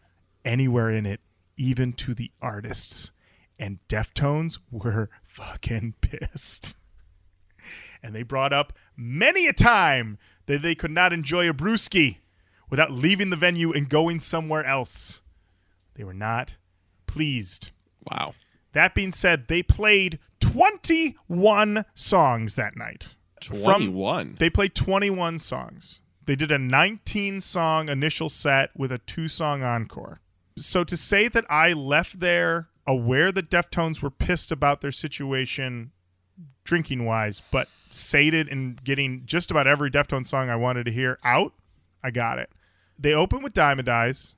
anywhere 0.44 0.90
in 0.90 1.06
it, 1.06 1.20
even 1.56 1.92
to 1.94 2.14
the 2.14 2.30
artists. 2.40 3.12
And 3.58 3.78
Deftones 3.88 4.58
were 4.70 5.10
fucking 5.22 5.94
pissed 6.00 6.74
and 8.02 8.14
they 8.14 8.22
brought 8.22 8.52
up 8.52 8.72
many 8.96 9.46
a 9.46 9.52
time 9.52 10.18
that 10.46 10.62
they 10.62 10.74
could 10.74 10.90
not 10.90 11.12
enjoy 11.12 11.48
a 11.48 11.54
brewski 11.54 12.18
without 12.70 12.92
leaving 12.92 13.30
the 13.30 13.36
venue 13.36 13.72
and 13.72 13.88
going 13.88 14.20
somewhere 14.20 14.64
else. 14.64 15.20
They 15.94 16.04
were 16.04 16.14
not 16.14 16.56
pleased. 17.06 17.70
Wow. 18.10 18.34
That 18.72 18.94
being 18.94 19.12
said, 19.12 19.48
they 19.48 19.62
played 19.62 20.18
21 20.40 21.84
songs 21.94 22.54
that 22.56 22.76
night. 22.76 23.14
From- 23.42 23.60
21. 23.92 24.36
they 24.38 24.50
played 24.50 24.74
21 24.74 25.38
songs. 25.38 26.00
They 26.24 26.36
did 26.36 26.50
a 26.50 26.58
19 26.58 27.40
song 27.40 27.88
initial 27.88 28.28
set 28.28 28.70
with 28.76 28.90
a 28.90 28.98
two 28.98 29.28
song 29.28 29.62
encore. 29.62 30.20
So 30.58 30.84
to 30.84 30.96
say 30.96 31.28
that 31.28 31.44
I 31.50 31.72
left 31.72 32.20
there 32.20 32.68
aware 32.86 33.30
that 33.32 33.50
Deftones 33.50 34.02
were 34.02 34.10
pissed 34.10 34.50
about 34.50 34.80
their 34.80 34.92
situation 34.92 35.92
drinking 36.64 37.04
wise, 37.04 37.42
but 37.50 37.68
sated 37.90 38.48
and 38.48 38.82
getting 38.82 39.22
just 39.26 39.50
about 39.50 39.66
every 39.66 39.90
Deftones 39.90 40.26
song 40.26 40.50
I 40.50 40.56
wanted 40.56 40.84
to 40.86 40.92
hear 40.92 41.18
out, 41.22 41.52
I 42.02 42.10
got 42.10 42.38
it. 42.38 42.50
They 42.98 43.12
opened 43.12 43.44
with 43.44 43.52
Diamond 43.52 43.88
Eyes. 43.88 44.34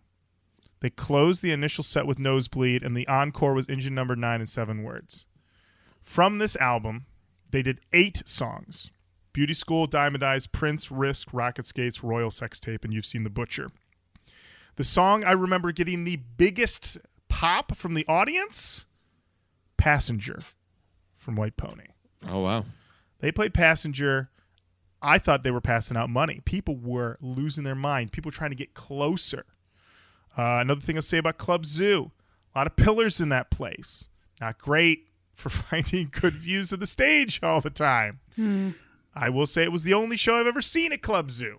They 0.80 0.90
closed 0.90 1.42
the 1.42 1.50
initial 1.50 1.82
set 1.84 2.06
with 2.06 2.18
Nosebleed, 2.18 2.82
and 2.82 2.96
the 2.96 3.06
encore 3.08 3.54
was 3.54 3.68
Engine 3.68 3.94
Number 3.94 4.14
Nine 4.14 4.40
and 4.40 4.48
Seven 4.48 4.82
Words. 4.82 5.26
From 6.02 6.38
this 6.38 6.56
album, 6.56 7.06
they 7.50 7.62
did 7.62 7.80
eight 7.92 8.22
songs 8.26 8.90
Beauty 9.32 9.54
School, 9.54 9.86
Diamond 9.86 10.22
Eyes, 10.22 10.46
Prince, 10.46 10.90
Risk, 10.90 11.28
Rocket 11.32 11.66
Skates, 11.66 12.02
Royal 12.02 12.30
Sex 12.30 12.58
Tape, 12.58 12.84
and 12.84 12.92
You've 12.92 13.06
Seen 13.06 13.24
the 13.24 13.30
Butcher. 13.30 13.68
The 14.76 14.84
song 14.84 15.24
I 15.24 15.32
remember 15.32 15.72
getting 15.72 16.04
the 16.04 16.16
biggest 16.16 16.98
pop 17.28 17.76
from 17.76 17.94
the 17.94 18.06
audience 18.06 18.84
Passenger 19.76 20.40
from 21.16 21.36
White 21.36 21.56
Pony. 21.56 21.86
Oh 22.26 22.40
wow. 22.40 22.64
They 23.20 23.32
played 23.32 23.54
Passenger. 23.54 24.30
I 25.00 25.18
thought 25.18 25.44
they 25.44 25.50
were 25.50 25.60
passing 25.60 25.96
out 25.96 26.10
money. 26.10 26.40
People 26.44 26.76
were 26.76 27.16
losing 27.20 27.64
their 27.64 27.74
mind. 27.74 28.12
People 28.12 28.30
trying 28.30 28.50
to 28.50 28.56
get 28.56 28.74
closer. 28.74 29.44
Uh, 30.38 30.60
another 30.60 30.80
thing 30.80 30.96
I'll 30.96 31.02
say 31.02 31.18
about 31.18 31.36
Club 31.36 31.66
Zoo 31.66 32.12
a 32.54 32.58
lot 32.58 32.66
of 32.66 32.76
pillars 32.76 33.20
in 33.20 33.28
that 33.28 33.50
place. 33.50 34.08
Not 34.40 34.58
great 34.58 35.08
for 35.34 35.48
finding 35.50 36.08
good 36.10 36.34
views 36.34 36.72
of 36.72 36.80
the 36.80 36.86
stage 36.86 37.40
all 37.42 37.60
the 37.60 37.70
time. 37.70 38.20
I 39.14 39.28
will 39.28 39.46
say 39.46 39.64
it 39.64 39.72
was 39.72 39.82
the 39.82 39.94
only 39.94 40.16
show 40.16 40.36
I've 40.36 40.46
ever 40.46 40.62
seen 40.62 40.92
at 40.92 41.02
Club 41.02 41.30
Zoo. 41.30 41.58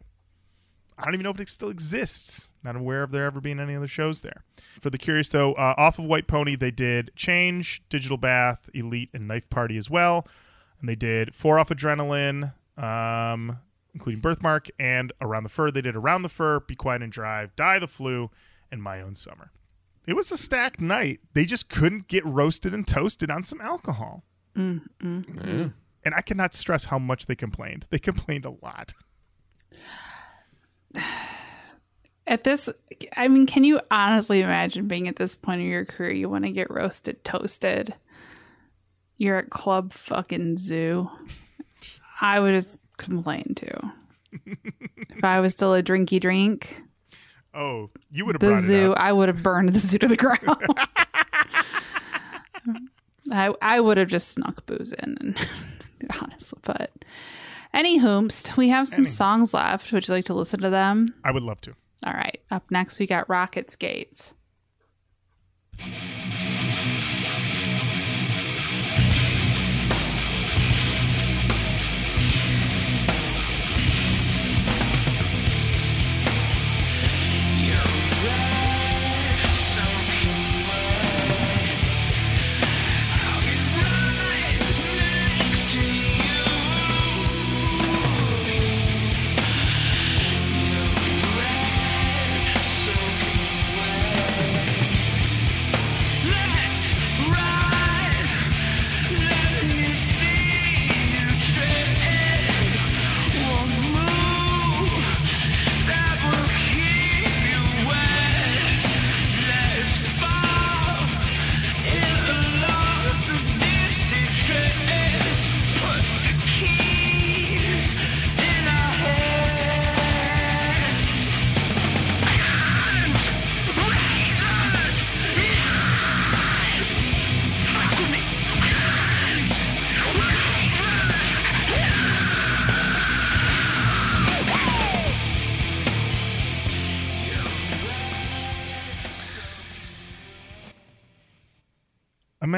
I 0.98 1.06
don't 1.06 1.14
even 1.14 1.24
know 1.24 1.30
if 1.30 1.40
it 1.40 1.50
still 1.50 1.70
exists. 1.70 2.50
Not 2.64 2.76
aware 2.76 3.04
of 3.04 3.12
there 3.12 3.26
ever 3.26 3.40
being 3.40 3.60
any 3.60 3.76
other 3.76 3.88
shows 3.88 4.22
there. 4.22 4.44
For 4.82 4.90
the 4.90 4.98
curious, 4.98 5.30
though, 5.30 5.54
uh, 5.54 5.76
off 5.78 5.98
of 5.98 6.06
White 6.06 6.28
Pony, 6.28 6.56
they 6.56 6.72
did 6.72 7.12
Change, 7.16 7.82
Digital 7.90 8.18
Bath, 8.18 8.70
Elite, 8.74 9.10
and 9.14 9.28
Knife 9.28 9.50
Party 9.50 9.78
as 9.78 9.90
well. 9.90 10.28
And 10.80 10.90
they 10.90 10.96
did 10.96 11.34
Four 11.34 11.60
Off 11.60 11.70
Adrenaline, 11.70 12.52
um, 12.78 13.60
including 13.94 14.22
Birthmark, 14.22 14.68
and 14.78 15.14
Around 15.22 15.44
the 15.44 15.50
Fur. 15.50 15.72
They 15.72 15.82
did 15.82 15.96
Around 15.96 16.24
the 16.24 16.30
Fur, 16.30 16.60
Be 16.60 16.76
Quiet 16.76 17.02
and 17.02 17.12
Drive, 17.12 17.56
Dai 17.56 17.80
the 17.80 17.88
Flu, 17.88 18.30
and 18.72 18.82
My 18.82 19.02
Own 19.02 19.16
Summer. 19.16 19.52
It 20.08 20.16
was 20.16 20.32
a 20.32 20.38
stacked 20.38 20.82
night. 20.82 21.20
They 21.34 21.46
just 21.46 21.70
couldn't 21.70 22.08
get 22.08 22.26
roasted 22.26 22.74
and 22.74 22.88
toasted 22.88 23.30
on 23.30 23.44
some 23.44 23.62
alcohol. 23.62 24.24
Mm-hmm. 24.56 25.22
Yeah. 25.48 25.70
And 26.04 26.16
I 26.16 26.22
cannot 26.22 26.54
stress 26.54 26.86
how 26.86 26.98
much 26.98 27.26
they 27.28 27.36
complained. 27.36 27.86
They 27.90 28.00
complained 28.00 28.46
a 28.46 28.56
lot. 28.64 28.94
At 32.28 32.44
this, 32.44 32.70
I 33.18 33.28
mean, 33.28 33.48
can 33.48 33.64
you 33.64 33.82
honestly 33.90 34.42
imagine 34.42 34.88
being 34.88 35.08
at 35.08 35.16
this 35.16 35.36
point 35.36 35.62
in 35.62 35.68
your 35.68 35.84
career? 35.84 36.12
You 36.12 36.30
want 36.30 36.46
to 36.46 36.52
get 36.52 36.70
roasted, 36.70 37.24
toasted. 37.24 37.96
You're 39.18 39.38
at 39.38 39.50
Club 39.50 39.92
fucking 39.94 40.58
Zoo. 40.58 41.10
I 42.22 42.40
would 42.40 42.52
just 42.52 42.78
complain 42.98 43.56
too. 43.56 43.76
if 45.10 45.24
I 45.24 45.40
was 45.40 45.54
still 45.54 45.74
a 45.74 45.82
drinky 45.82 46.20
drink, 46.20 46.84
Oh, 47.54 47.90
you 48.12 48.26
would 48.26 48.36
have 48.36 48.42
the 48.42 48.48
brought 48.48 48.62
zoo. 48.62 48.94
I 48.96 49.12
would 49.12 49.28
have 49.30 49.42
burned 49.44 49.70
the 49.70 49.80
zoo 49.80 49.98
to 49.98 50.08
the 50.08 50.16
ground. 50.16 50.40
I 53.32 53.54
I 53.62 53.80
would 53.80 53.98
have 53.98 54.08
just 54.08 54.30
snuck 54.30 54.66
booze 54.66 54.92
in, 54.94 55.18
and 55.20 55.38
honestly, 56.22 56.60
but 56.64 56.92
any 57.74 58.00
hoomst, 58.00 58.58
we 58.58 58.70
have 58.70 58.88
some 58.88 59.02
Any. 59.02 59.10
songs 59.10 59.54
left. 59.54 59.92
Would 59.92 60.08
you 60.08 60.14
like 60.14 60.26
to 60.26 60.34
listen 60.34 60.60
to 60.62 60.70
them? 60.70 61.08
I 61.24 61.32
would 61.32 61.44
love 61.44 61.62
to. 61.62 61.76
All 62.06 62.14
right. 62.14 62.40
Up 62.50 62.64
next, 62.72 62.98
we 63.00 63.06
got 63.06 63.30
Rocket 63.30 63.72
Skates. 63.72 64.34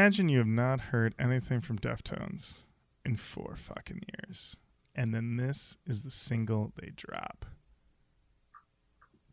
Imagine 0.01 0.29
you 0.29 0.39
have 0.39 0.47
not 0.47 0.81
heard 0.81 1.13
anything 1.19 1.61
from 1.61 1.77
Deftones 1.77 2.61
in 3.05 3.17
four 3.17 3.55
fucking 3.55 4.01
years. 4.11 4.57
And 4.95 5.13
then 5.13 5.37
this 5.37 5.77
is 5.85 6.01
the 6.01 6.09
single 6.09 6.73
they 6.75 6.89
drop. 6.95 7.45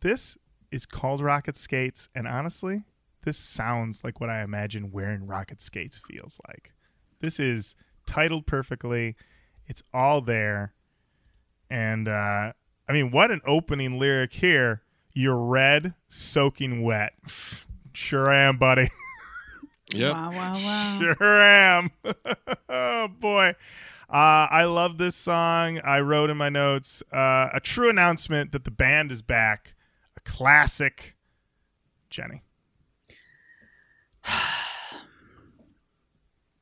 This 0.00 0.36
is 0.70 0.84
called 0.84 1.22
Rocket 1.22 1.56
Skates, 1.56 2.10
and 2.14 2.28
honestly, 2.28 2.82
this 3.24 3.38
sounds 3.38 4.04
like 4.04 4.20
what 4.20 4.28
I 4.28 4.42
imagine 4.42 4.92
wearing 4.92 5.26
rocket 5.26 5.62
skates 5.62 6.02
feels 6.06 6.38
like. 6.46 6.74
This 7.20 7.40
is 7.40 7.74
titled 8.06 8.46
perfectly. 8.46 9.16
It's 9.68 9.82
all 9.94 10.20
there. 10.20 10.74
And 11.70 12.08
uh 12.08 12.52
I 12.86 12.92
mean, 12.92 13.10
what 13.10 13.30
an 13.30 13.40
opening 13.46 13.98
lyric 13.98 14.34
here. 14.34 14.82
You're 15.14 15.38
red, 15.38 15.94
soaking 16.10 16.82
wet. 16.82 17.14
Sure 17.94 18.30
am, 18.30 18.58
buddy. 18.58 18.90
Yep. 19.94 20.12
Wow, 20.12 20.32
wow, 20.32 20.54
wow. 20.54 20.98
Sure 21.00 21.42
am. 21.42 21.90
oh 22.68 23.08
boy. 23.08 23.54
Uh, 24.10 24.48
I 24.50 24.64
love 24.64 24.98
this 24.98 25.16
song. 25.16 25.80
I 25.84 26.00
wrote 26.00 26.30
in 26.30 26.36
my 26.36 26.48
notes 26.48 27.02
uh, 27.12 27.48
a 27.52 27.60
true 27.62 27.90
announcement 27.90 28.52
that 28.52 28.64
the 28.64 28.70
band 28.70 29.12
is 29.12 29.22
back. 29.22 29.74
A 30.16 30.20
classic. 30.20 31.16
Jenny. 32.10 32.42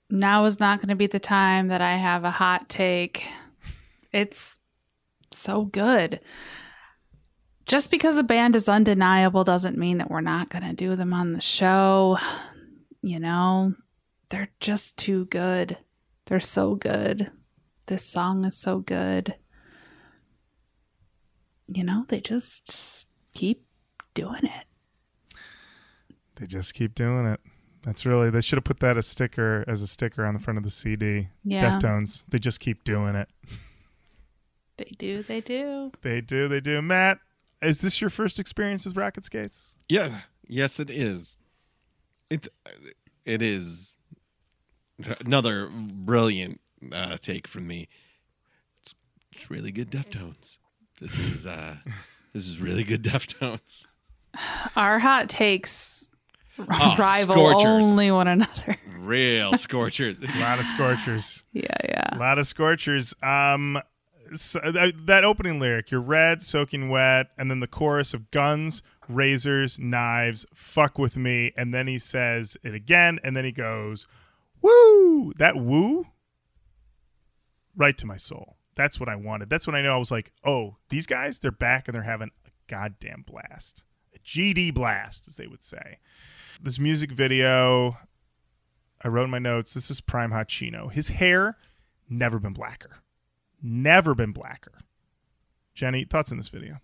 Now 0.09 0.45
is 0.45 0.61
not 0.61 0.79
going 0.79 0.91
to 0.91 0.95
be 0.95 1.09
the 1.09 1.19
time 1.19 1.67
that 1.67 1.81
I 1.81 1.95
have 1.95 2.23
a 2.23 2.31
hot 2.31 2.69
take. 2.69 3.27
It's 4.13 4.61
so 5.33 5.65
good. 5.65 6.21
Just 7.67 7.91
because 7.91 8.17
a 8.17 8.23
band 8.23 8.55
is 8.55 8.69
undeniable 8.69 9.43
doesn't 9.43 9.77
mean 9.77 9.99
that 9.99 10.09
we're 10.09 10.21
not 10.21 10.49
going 10.49 10.63
to 10.63 10.73
do 10.73 10.95
them 10.95 11.13
on 11.13 11.33
the 11.33 11.41
show. 11.41 12.19
You 13.07 13.21
know, 13.21 13.77
they're 14.31 14.49
just 14.59 14.97
too 14.97 15.27
good. 15.27 15.79
They're 16.25 16.41
so 16.41 16.75
good. 16.75 17.31
This 17.87 18.05
song 18.05 18.45
is 18.45 18.57
so 18.57 18.81
good. 18.81 19.37
You 21.69 21.85
know, 21.85 22.05
they 22.09 22.19
just 22.21 23.07
keep 23.33 23.65
doing 24.15 24.43
it. 24.43 25.37
They 26.35 26.49
just 26.49 26.75
keep 26.75 26.97
doing 26.97 27.27
it. 27.27 27.39
That's 27.85 28.05
really 28.05 28.29
they 28.29 28.41
should 28.41 28.57
have 28.57 28.65
put 28.65 28.81
that 28.81 28.97
a 28.97 29.05
sticker 29.05 29.65
as 29.69 29.83
a 29.83 29.87
sticker 29.87 30.25
on 30.25 30.35
the 30.35 30.41
front 30.41 30.59
of 30.59 30.65
the 30.65 30.71
CD. 30.71 31.29
Yeah. 31.45 31.79
Deftones. 31.79 32.25
They 32.29 32.41
just 32.41 32.59
keep 32.59 32.83
doing 32.83 33.15
it. 33.15 33.29
They 34.79 34.93
do, 34.99 35.23
they 35.23 35.41
do. 35.41 35.93
They 36.03 36.21
do. 36.21 36.49
They 36.49 36.59
do. 36.59 36.83
Matt, 36.83 37.21
is 37.63 37.83
this 37.83 38.01
your 38.01 38.11
first 38.11 38.41
experience 38.41 38.85
with 38.85 38.97
rocket 38.97 39.25
skates? 39.25 39.77
Yeah. 39.89 40.23
Yes, 40.49 40.81
it 40.81 40.91
is. 40.91 41.37
It 42.31 42.49
it 43.25 43.43
is 43.43 43.97
another 45.25 45.69
brilliant 45.69 46.61
uh, 46.93 47.17
take 47.19 47.47
from 47.47 47.67
me. 47.67 47.89
It's, 48.83 48.95
it's 49.33 49.51
really 49.51 49.71
good 49.73 49.91
Deftones. 49.91 50.59
This 51.01 51.19
is 51.19 51.47
uh, 51.47 51.77
this 52.33 52.47
is 52.49 52.61
really 52.61 52.85
good 52.85 53.03
Deftones. 53.03 53.85
Our 54.75 54.99
hot 54.99 55.29
takes 55.29 56.03
Oh, 56.59 56.97
rival 56.99 57.37
scorchers. 57.37 57.65
only 57.67 58.11
one 58.11 58.29
another. 58.29 58.79
Real 58.99 59.53
scorcher. 59.59 60.15
A 60.23 60.41
lot 60.41 60.59
of 60.59 60.65
scorchers. 60.65 61.45
Yeah, 61.53 61.67
yeah. 61.85 62.09
A 62.13 62.19
lot 62.19 62.39
of 62.39 62.47
scorchers. 62.47 63.13
Um, 63.23 63.79
so 64.35 64.61
that, 64.65 64.95
that 65.07 65.23
opening 65.25 65.61
lyric, 65.61 65.91
you're 65.91 66.01
red, 66.01 66.43
soaking 66.43 66.89
wet, 66.89 67.27
and 67.37 67.51
then 67.51 67.61
the 67.61 67.67
chorus 67.67 68.15
of 68.15 68.31
guns, 68.31 68.81
razors, 69.09 69.79
knives, 69.79 70.47
fuck 70.55 70.99
with 70.99 71.17
me, 71.17 71.53
and 71.57 71.73
then 71.73 71.87
he 71.87 71.99
says 71.99 72.57
it 72.63 72.75
again, 72.75 73.19
and 73.23 73.37
then 73.37 73.45
he 73.45 73.53
goes, 73.53 74.07
woo! 74.63 75.33
That 75.39 75.57
woo, 75.57 76.07
right 77.77 77.97
to 77.99 78.07
my 78.07 78.17
soul. 78.17 78.57
That's 78.75 79.01
what 79.01 79.09
I 79.09 79.17
wanted. 79.17 79.49
That's 79.49 79.67
when 79.67 79.77
I 79.77 79.83
know 79.83 79.95
I 79.95 79.99
was 79.99 80.11
like, 80.11 80.33
oh, 80.45 80.77
these 80.91 81.07
guys, 81.07 81.39
they're 81.39 81.51
back 81.51 81.89
and 81.89 81.95
they're 81.95 82.03
having 82.03 82.31
a 82.47 82.51
goddamn 82.69 83.25
blast. 83.27 83.83
A 84.15 84.19
GD 84.19 84.75
blast, 84.75 85.27
as 85.27 85.37
they 85.37 85.47
would 85.47 85.63
say. 85.63 85.99
This 86.63 86.79
music 86.79 87.11
video, 87.11 87.97
I 89.03 89.09
wrote 89.09 89.25
in 89.25 89.31
my 89.31 89.39
notes, 89.39 89.75
this 89.75 89.91
is 89.91 90.01
Prime 90.01 90.31
Hot 90.31 90.49
Chino. 90.49 90.89
His 90.89 91.09
hair, 91.09 91.57
never 92.09 92.39
been 92.39 92.53
blacker. 92.53 92.99
Never 93.63 94.15
been 94.15 94.33
blacker. 94.33 94.81
Jenny, 95.75 96.05
thoughts 96.05 96.31
on 96.31 96.39
this 96.39 96.49
video? 96.49 96.79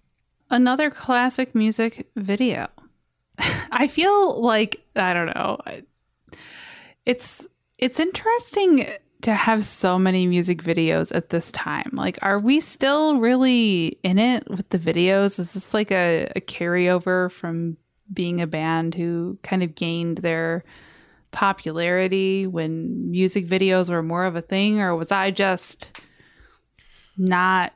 Another 0.52 0.90
classic 0.90 1.54
music 1.54 2.10
video. 2.14 2.68
I 3.72 3.86
feel 3.86 4.38
like 4.42 4.86
I 4.94 5.14
don't 5.14 5.34
know. 5.34 5.58
It's 7.06 7.48
it's 7.78 7.98
interesting 7.98 8.84
to 9.22 9.32
have 9.32 9.64
so 9.64 9.98
many 9.98 10.26
music 10.26 10.62
videos 10.62 11.14
at 11.16 11.30
this 11.30 11.50
time. 11.52 11.88
Like, 11.94 12.18
are 12.20 12.38
we 12.38 12.60
still 12.60 13.18
really 13.18 13.98
in 14.02 14.18
it 14.18 14.46
with 14.50 14.68
the 14.68 14.78
videos? 14.78 15.38
Is 15.38 15.54
this 15.54 15.72
like 15.72 15.90
a, 15.90 16.30
a 16.36 16.40
carryover 16.42 17.30
from 17.30 17.78
being 18.12 18.42
a 18.42 18.46
band 18.46 18.94
who 18.94 19.38
kind 19.42 19.62
of 19.62 19.74
gained 19.74 20.18
their 20.18 20.64
popularity 21.30 22.46
when 22.46 23.10
music 23.10 23.46
videos 23.46 23.88
were 23.88 24.02
more 24.02 24.26
of 24.26 24.36
a 24.36 24.42
thing, 24.42 24.82
or 24.82 24.94
was 24.94 25.10
I 25.12 25.30
just 25.30 25.98
not 27.16 27.72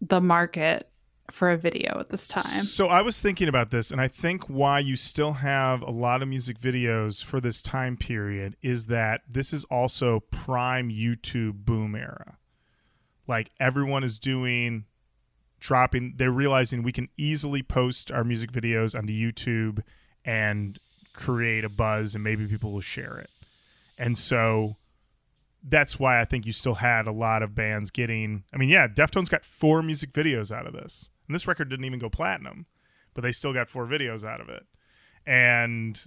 the 0.00 0.20
market 0.20 0.88
for 1.30 1.50
a 1.50 1.56
video 1.56 1.98
at 1.98 2.10
this 2.10 2.28
time? 2.28 2.64
So 2.64 2.88
I 2.88 3.02
was 3.02 3.20
thinking 3.20 3.48
about 3.48 3.70
this, 3.70 3.90
and 3.90 4.00
I 4.00 4.08
think 4.08 4.44
why 4.44 4.78
you 4.78 4.96
still 4.96 5.32
have 5.32 5.82
a 5.82 5.90
lot 5.90 6.22
of 6.22 6.28
music 6.28 6.58
videos 6.58 7.24
for 7.24 7.40
this 7.40 7.62
time 7.62 7.96
period 7.96 8.56
is 8.62 8.86
that 8.86 9.22
this 9.28 9.52
is 9.52 9.64
also 9.64 10.20
prime 10.30 10.90
YouTube 10.90 11.64
boom 11.64 11.94
era. 11.94 12.38
Like 13.26 13.50
everyone 13.58 14.04
is 14.04 14.18
doing 14.18 14.84
dropping 15.60 16.12
they're 16.16 16.30
realizing 16.30 16.82
we 16.82 16.92
can 16.92 17.08
easily 17.16 17.62
post 17.62 18.10
our 18.10 18.22
music 18.22 18.52
videos 18.52 18.94
onto 18.94 19.14
YouTube 19.14 19.82
and 20.22 20.78
create 21.14 21.64
a 21.64 21.70
buzz 21.70 22.14
and 22.14 22.22
maybe 22.22 22.46
people 22.46 22.70
will 22.70 22.82
share 22.82 23.16
it. 23.16 23.30
And 23.96 24.18
so 24.18 24.76
that's 25.66 25.98
why 25.98 26.20
I 26.20 26.26
think 26.26 26.44
you 26.44 26.52
still 26.52 26.74
had 26.74 27.06
a 27.06 27.12
lot 27.12 27.42
of 27.42 27.54
bands 27.54 27.90
getting. 27.90 28.44
I 28.52 28.58
mean, 28.58 28.68
yeah, 28.68 28.86
Deftones 28.86 29.30
got 29.30 29.44
four 29.44 29.82
music 29.82 30.12
videos 30.12 30.54
out 30.54 30.66
of 30.66 30.74
this, 30.74 31.08
and 31.26 31.34
this 31.34 31.46
record 31.46 31.68
didn't 31.68 31.84
even 31.84 31.98
go 31.98 32.08
platinum, 32.08 32.66
but 33.14 33.22
they 33.22 33.32
still 33.32 33.52
got 33.52 33.68
four 33.68 33.86
videos 33.86 34.24
out 34.24 34.40
of 34.40 34.48
it. 34.48 34.64
And 35.26 36.02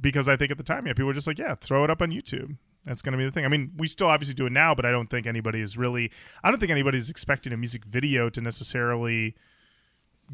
because 0.00 0.28
I 0.28 0.36
think 0.36 0.50
at 0.50 0.58
the 0.58 0.64
time, 0.64 0.86
yeah, 0.86 0.92
people 0.92 1.06
were 1.06 1.12
just 1.12 1.26
like, 1.26 1.38
yeah, 1.38 1.54
throw 1.54 1.84
it 1.84 1.90
up 1.90 2.02
on 2.02 2.10
YouTube. 2.10 2.56
That's 2.84 3.02
going 3.02 3.12
to 3.12 3.18
be 3.18 3.24
the 3.24 3.30
thing. 3.30 3.44
I 3.44 3.48
mean, 3.48 3.72
we 3.76 3.86
still 3.86 4.06
obviously 4.06 4.34
do 4.34 4.46
it 4.46 4.52
now, 4.52 4.74
but 4.74 4.86
I 4.86 4.90
don't 4.90 5.08
think 5.08 5.26
anybody 5.26 5.60
is 5.60 5.76
really. 5.76 6.10
I 6.42 6.50
don't 6.50 6.58
think 6.58 6.72
anybody's 6.72 7.10
expecting 7.10 7.52
a 7.52 7.56
music 7.56 7.84
video 7.84 8.30
to 8.30 8.40
necessarily 8.40 9.36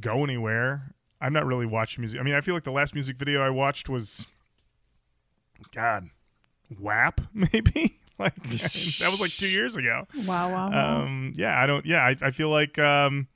go 0.00 0.22
anywhere. 0.22 0.94
I'm 1.20 1.32
not 1.32 1.44
really 1.44 1.66
watching 1.66 2.02
music. 2.02 2.20
I 2.20 2.22
mean, 2.22 2.34
I 2.34 2.40
feel 2.40 2.54
like 2.54 2.64
the 2.64 2.70
last 2.70 2.94
music 2.94 3.16
video 3.16 3.42
I 3.42 3.50
watched 3.50 3.88
was, 3.88 4.26
God, 5.74 6.10
WAP 6.78 7.20
maybe. 7.34 7.98
like 8.18 8.34
that 8.42 9.08
was 9.10 9.20
like 9.20 9.30
two 9.30 9.48
years 9.48 9.76
ago. 9.76 10.06
Wow, 10.24 10.50
wow, 10.50 10.70
wow. 10.70 11.02
Um, 11.02 11.32
yeah, 11.36 11.60
I 11.60 11.66
don't. 11.66 11.84
Yeah, 11.84 12.02
I, 12.02 12.16
I 12.22 12.30
feel 12.30 12.48
like 12.48 12.78
um, 12.78 13.28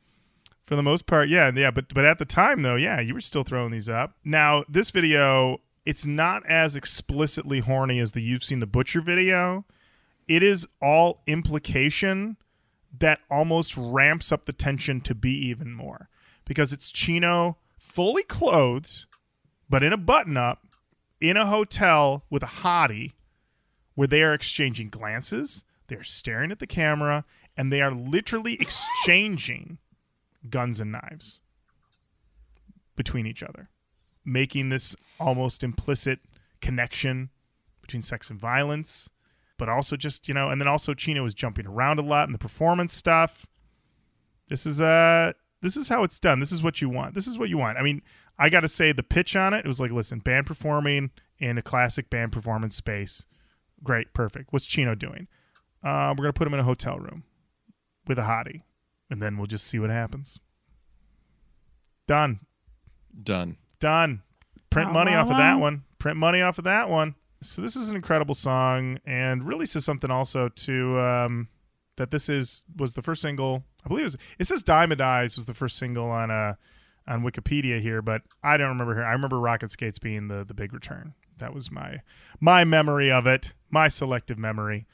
for 0.71 0.77
the 0.77 0.85
most 0.85 1.05
part, 1.05 1.29
yeah, 1.29 1.51
yeah. 1.53 1.73
But 1.73 1.93
but 1.93 2.05
at 2.05 2.21
the 2.21 2.25
time 2.25 2.63
though, 2.63 2.77
yeah, 2.77 3.01
you 3.01 3.13
were 3.13 3.21
still 3.21 3.43
throwing 3.43 3.73
these 3.73 3.89
up. 3.89 4.15
Now 4.23 4.63
this 4.69 4.93
video, 4.93 5.59
it's 5.85 6.07
not 6.07 6.47
as 6.47 6.77
explicitly 6.77 7.59
horny 7.59 7.99
as 7.99 8.13
the 8.13 8.23
you've 8.23 8.45
seen 8.45 8.61
the 8.61 8.69
butcher 8.69 9.01
video. 9.01 9.65
It 10.29 10.45
is 10.45 10.69
all 10.81 11.23
implication 11.27 12.37
that 12.97 13.19
almost 13.29 13.77
ramps 13.77 14.31
up 14.31 14.45
the 14.45 14.53
tension 14.53 15.01
to 15.01 15.13
be 15.13 15.33
even 15.33 15.73
more 15.73 16.09
because 16.45 16.73
it's 16.73 16.93
Chino 16.93 17.59
fully 17.77 18.23
clothed, 18.23 19.07
but 19.69 19.83
in 19.83 19.93
a 19.93 19.97
button 19.97 20.37
up 20.37 20.69
in 21.21 21.37
a 21.37 21.47
hotel 21.47 22.23
with 22.31 22.45
a 22.45 22.61
hottie 22.63 23.15
where 23.97 24.07
they 24.07 24.23
are 24.23 24.35
exchanging 24.35 24.89
glances, 24.89 25.65
they're 25.89 26.05
staring 26.05 26.53
at 26.53 26.61
the 26.61 26.67
camera, 26.69 27.25
and 27.57 27.73
they 27.73 27.81
are 27.81 27.93
literally 27.93 28.57
exchanging 28.61 29.79
guns 30.49 30.81
and 30.81 30.93
knives 30.93 31.41
between 32.97 33.27
each 33.27 33.43
other, 33.43 33.69
making 34.25 34.69
this 34.69 34.97
almost 35.19 35.63
implicit 35.63 36.21
connection 36.61 37.31
between 37.81 38.03
sex 38.03 38.31
and 38.31 38.39
violence, 38.39 39.09
but 39.59 39.69
also 39.69 39.97
just, 39.97 40.29
you 40.29 40.35
know, 40.35 40.49
and 40.49 40.61
then 40.61 40.69
also 40.69 40.95
Chino 40.95 41.25
is 41.25 41.35
jumping 41.35 41.67
around 41.67 41.99
a 41.99 42.03
lot 42.03 42.29
in 42.29 42.33
the 42.33 42.39
performance 42.39 42.93
stuff. 42.93 43.47
This 44.49 44.67
is 44.67 44.81
uh 44.81 45.33
this 45.63 45.77
is 45.77 45.89
how 45.89 46.03
it's 46.03 46.19
done. 46.19 46.41
This 46.41 46.53
is 46.53 46.63
what 46.63 46.81
you 46.81 46.89
want. 46.89 47.15
This 47.15 47.27
is 47.27 47.39
what 47.39 47.49
you 47.49 47.59
want. 47.59 47.77
I 47.77 47.83
mean, 47.83 48.01
I 48.39 48.49
got 48.49 48.61
to 48.61 48.69
say 48.69 48.93
the 48.93 49.03
pitch 49.03 49.37
on 49.37 49.53
it, 49.53 49.65
it 49.65 49.69
was 49.69 49.81
like, 49.81 49.91
listen, 49.91 50.21
band 50.21 50.47
performing 50.47 51.11
in 51.39 51.59
a 51.59 51.63
classic 51.63 52.09
band 52.09 52.33
performance 52.33 52.75
space. 52.75 53.27
Great, 53.83 54.15
perfect. 54.15 54.53
What's 54.53 54.65
Chino 54.65 54.95
doing? 54.95 55.29
Uh, 55.83 56.15
we're 56.17 56.25
gonna 56.25 56.33
put 56.33 56.47
him 56.47 56.55
in 56.55 56.61
a 56.61 56.65
hotel 56.65 56.99
room 56.99 57.25
with 58.07 58.19
a 58.19 58.23
hottie, 58.23 58.63
and 59.11 59.21
then 59.21 59.37
we'll 59.37 59.47
just 59.47 59.67
see 59.67 59.79
what 59.79 59.91
happens. 59.91 60.39
Done, 62.07 62.41
Done. 63.23 63.57
done. 63.79 64.23
Print 64.71 64.89
Wow, 64.89 64.95
money 64.95 65.13
wow, 65.13 65.23
off 65.23 65.31
of 65.31 65.37
that 65.37 65.59
one. 65.59 65.85
Print 65.99 66.17
money 66.17 66.41
off 66.41 66.59
of 66.59 66.65
that 66.65 66.89
one. 66.89 67.15
So 67.43 67.63
this 67.63 67.77
is 67.77 67.91
an 67.91 67.97
incredible 67.97 68.35
song, 68.35 68.99
and 69.07 69.47
really 69.47 69.67
says 69.67 69.85
something 69.85 70.11
also 70.11 70.49
to 70.49 71.01
um, 71.01 71.49
that 71.97 72.11
this 72.11 72.29
is 72.29 72.65
was 72.77 72.95
the 72.95 73.03
first 73.03 73.23
single. 73.23 73.65
I 73.85 73.89
believe 73.89 74.03
it 74.03 74.05
was. 74.05 74.17
It 74.39 74.47
says 74.47 74.63
"Diamond 74.63 75.01
Eyes" 75.01 75.37
was 75.37 75.47
the 75.47 75.55
first 75.55 75.77
single 75.77 76.11
on 76.11 76.31
a 76.31 76.57
on 77.07 77.23
Wikipedia 77.23 77.81
here, 77.81 78.03
but 78.03 78.23
I 78.43 78.57
don't 78.57 78.69
remember 78.69 78.95
here. 78.95 79.05
I 79.05 79.13
remember 79.13 79.39
Rocket 79.41 79.71
Skates 79.71 79.99
being 79.99 80.29
the 80.29 80.45
the 80.45 80.55
big 80.55 80.73
return. 80.73 81.15
That 81.39 81.55
was 81.55 81.71
my 81.71 82.01
my 82.41 82.65
memory 82.65 83.11
of 83.11 83.27
it, 83.27 83.55
my 83.71 83.89
selective 83.89 84.39
memory. 84.39 84.87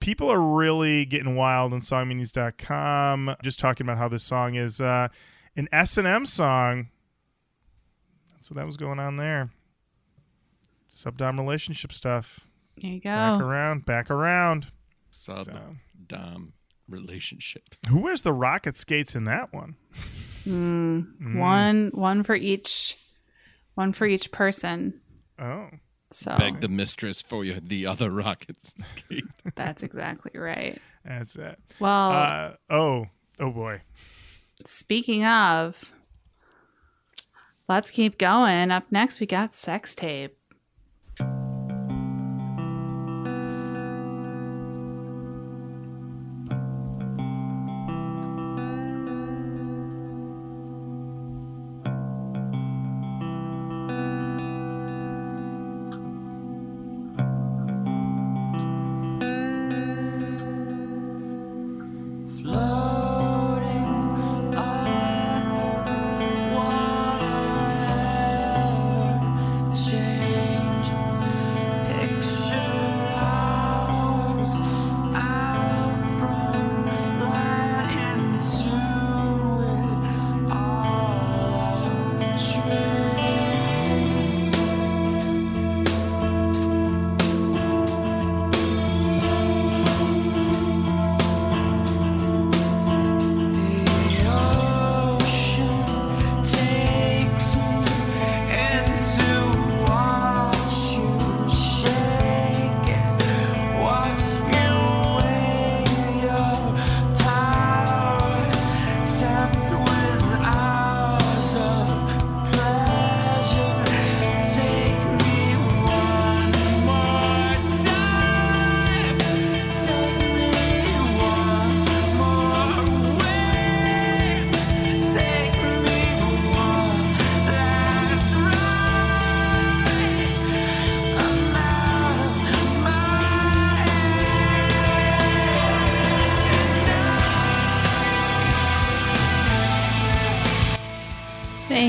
People 0.00 0.30
are 0.30 0.40
really 0.40 1.04
getting 1.04 1.34
wild 1.34 1.72
on 1.72 1.80
songmeanings.com, 1.80 3.36
just 3.42 3.58
talking 3.58 3.84
about 3.84 3.98
how 3.98 4.08
this 4.08 4.22
song 4.22 4.54
is 4.54 4.80
uh, 4.80 5.08
an 5.56 5.68
S&M 5.72 6.24
song. 6.24 6.88
So 8.40 8.54
that 8.54 8.64
was 8.64 8.76
going 8.76 9.00
on 9.00 9.16
there. 9.16 9.50
Subdom 10.90 11.38
relationship 11.38 11.92
stuff. 11.92 12.40
There 12.78 12.92
you 12.92 13.00
go 13.00 13.10
Back 13.10 13.42
go. 13.42 13.48
around, 13.48 13.84
back 13.86 14.10
around. 14.10 14.68
subdom 15.12 15.74
So. 16.10 16.52
relationship. 16.88 17.74
Who 17.88 17.98
wears 17.98 18.22
the 18.22 18.32
rocket 18.32 18.76
skates 18.76 19.14
in 19.16 19.24
that 19.24 19.52
one? 19.52 19.74
Mm. 20.46 21.36
One 21.38 21.90
one 21.92 22.22
for 22.22 22.34
each 22.36 22.96
one 23.74 23.92
for 23.92 24.06
each 24.06 24.30
person. 24.30 25.00
Oh, 25.40 25.68
So 26.10 26.34
Beg 26.38 26.60
the 26.60 26.68
mistress 26.68 27.20
for 27.20 27.44
you, 27.44 27.60
the 27.60 27.86
other 27.86 28.10
rockets. 28.10 28.72
that's 29.54 29.82
exactly 29.82 30.38
right. 30.40 30.80
that's 31.04 31.36
it. 31.36 31.58
Well, 31.78 32.10
Uh, 32.10 32.52
oh, 32.70 33.06
oh 33.38 33.50
boy. 33.50 33.82
speaking 34.64 35.24
of 35.26 35.92
let's 37.68 37.90
keep 37.90 38.16
going. 38.16 38.70
Up 38.70 38.84
next 38.90 39.20
we 39.20 39.26
got 39.26 39.52
sex 39.54 39.94
tape. 39.94 40.37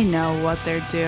Know 0.09 0.43
what 0.43 0.59
they're 0.65 0.85
doing. 0.89 1.05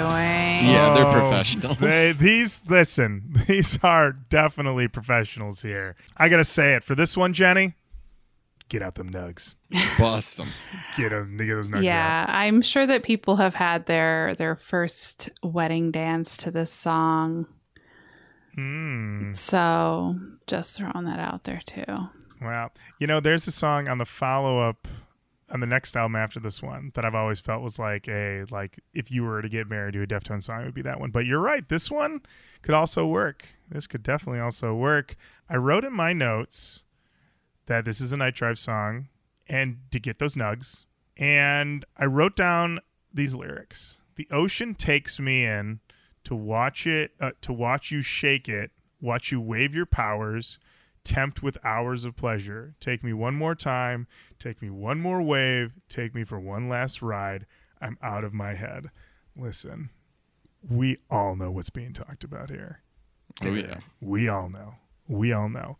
Yeah, 0.69 0.93
they're 0.93 1.05
Oh, 1.05 1.11
professionals. 1.11 1.77
They, 1.79 2.13
these, 2.13 2.61
listen, 2.67 3.43
these 3.47 3.79
are 3.83 4.11
definitely 4.11 4.87
professionals 4.87 5.61
here. 5.61 5.95
I 6.17 6.29
gotta 6.29 6.43
say 6.43 6.75
it 6.75 6.83
for 6.83 6.95
this 6.95 7.17
one, 7.17 7.33
Jenny. 7.33 7.73
Get 8.69 8.81
out 8.81 8.95
them 8.95 9.09
nugs. 9.09 9.55
Bust 9.99 10.37
them. 10.37 10.47
Get 10.95 11.09
them. 11.09 11.35
Get 11.35 11.47
those 11.47 11.69
nugs 11.69 11.77
out. 11.79 11.83
Yeah, 11.83 12.25
I'm 12.29 12.61
sure 12.61 12.87
that 12.87 13.03
people 13.03 13.35
have 13.35 13.55
had 13.55 13.85
their 13.85 14.33
their 14.35 14.55
first 14.55 15.29
wedding 15.43 15.91
dance 15.91 16.37
to 16.37 16.51
this 16.51 16.71
song. 16.71 17.47
Mm. 18.57 19.35
So 19.35 20.15
just 20.47 20.77
throwing 20.77 21.05
that 21.05 21.19
out 21.19 21.43
there 21.43 21.61
too. 21.65 21.83
Wow. 22.41 22.71
You 22.99 23.07
know, 23.07 23.19
there's 23.19 23.47
a 23.47 23.51
song 23.51 23.87
on 23.87 23.97
the 23.97 24.05
follow 24.05 24.59
up 24.59 24.87
on 25.51 25.59
the 25.59 25.67
next 25.67 25.95
album 25.95 26.15
after 26.15 26.39
this 26.39 26.61
one 26.61 26.91
that 26.95 27.03
I've 27.03 27.15
always 27.15 27.39
felt 27.39 27.61
was 27.61 27.77
like 27.77 28.07
a 28.07 28.45
like 28.49 28.79
if 28.93 29.11
you 29.11 29.23
were 29.23 29.41
to 29.41 29.49
get 29.49 29.69
married 29.69 29.93
to 29.93 30.01
a 30.01 30.07
Deftones 30.07 30.43
song, 30.43 30.61
it 30.61 30.65
would 30.65 30.73
be 30.73 30.81
that 30.83 30.99
one. 30.99 31.11
But 31.11 31.25
you're 31.25 31.39
right, 31.39 31.67
this 31.67 31.91
one 31.91 32.21
could 32.61 32.73
also 32.73 33.05
work. 33.05 33.47
This 33.69 33.87
could 33.87 34.03
definitely 34.03 34.39
also 34.39 34.73
work. 34.73 35.15
I 35.49 35.57
wrote 35.57 35.83
in 35.83 35.93
my 35.93 36.13
notes 36.13 36.83
that 37.65 37.85
this 37.85 38.01
is 38.01 38.13
a 38.13 38.17
night 38.17 38.35
drive 38.35 38.57
song 38.57 39.09
and 39.47 39.77
to 39.91 39.99
get 39.99 40.19
those 40.19 40.35
nugs. 40.35 40.85
And 41.17 41.85
I 41.97 42.05
wrote 42.05 42.35
down 42.35 42.79
these 43.13 43.35
lyrics. 43.35 44.01
The 44.15 44.27
ocean 44.31 44.75
takes 44.75 45.19
me 45.19 45.45
in 45.45 45.79
to 46.23 46.35
watch 46.35 46.87
it 46.87 47.11
uh, 47.19 47.31
to 47.41 47.51
watch 47.51 47.91
you 47.91 48.01
shake 48.01 48.47
it, 48.47 48.71
watch 49.01 49.31
you 49.31 49.41
wave 49.41 49.73
your 49.73 49.85
powers, 49.85 50.59
tempt 51.03 51.41
with 51.41 51.57
hours 51.63 52.05
of 52.05 52.15
pleasure. 52.15 52.75
Take 52.79 53.03
me 53.03 53.13
one 53.13 53.35
more 53.35 53.55
time, 53.55 54.07
take 54.39 54.61
me 54.61 54.69
one 54.69 54.99
more 54.99 55.21
wave, 55.21 55.73
take 55.89 56.13
me 56.13 56.23
for 56.23 56.39
one 56.39 56.69
last 56.69 57.01
ride. 57.01 57.45
I'm 57.81 57.97
out 58.01 58.23
of 58.23 58.33
my 58.33 58.53
head. 58.53 58.91
Listen, 59.35 59.89
we 60.67 60.97
all 61.09 61.35
know 61.35 61.51
what's 61.51 61.69
being 61.69 61.93
talked 61.93 62.23
about 62.23 62.49
here. 62.49 62.81
Oh 63.41 63.53
yeah. 63.53 63.79
We 63.99 64.27
all 64.27 64.49
know. 64.49 64.75
We 65.07 65.33
all 65.33 65.49
know. 65.49 65.77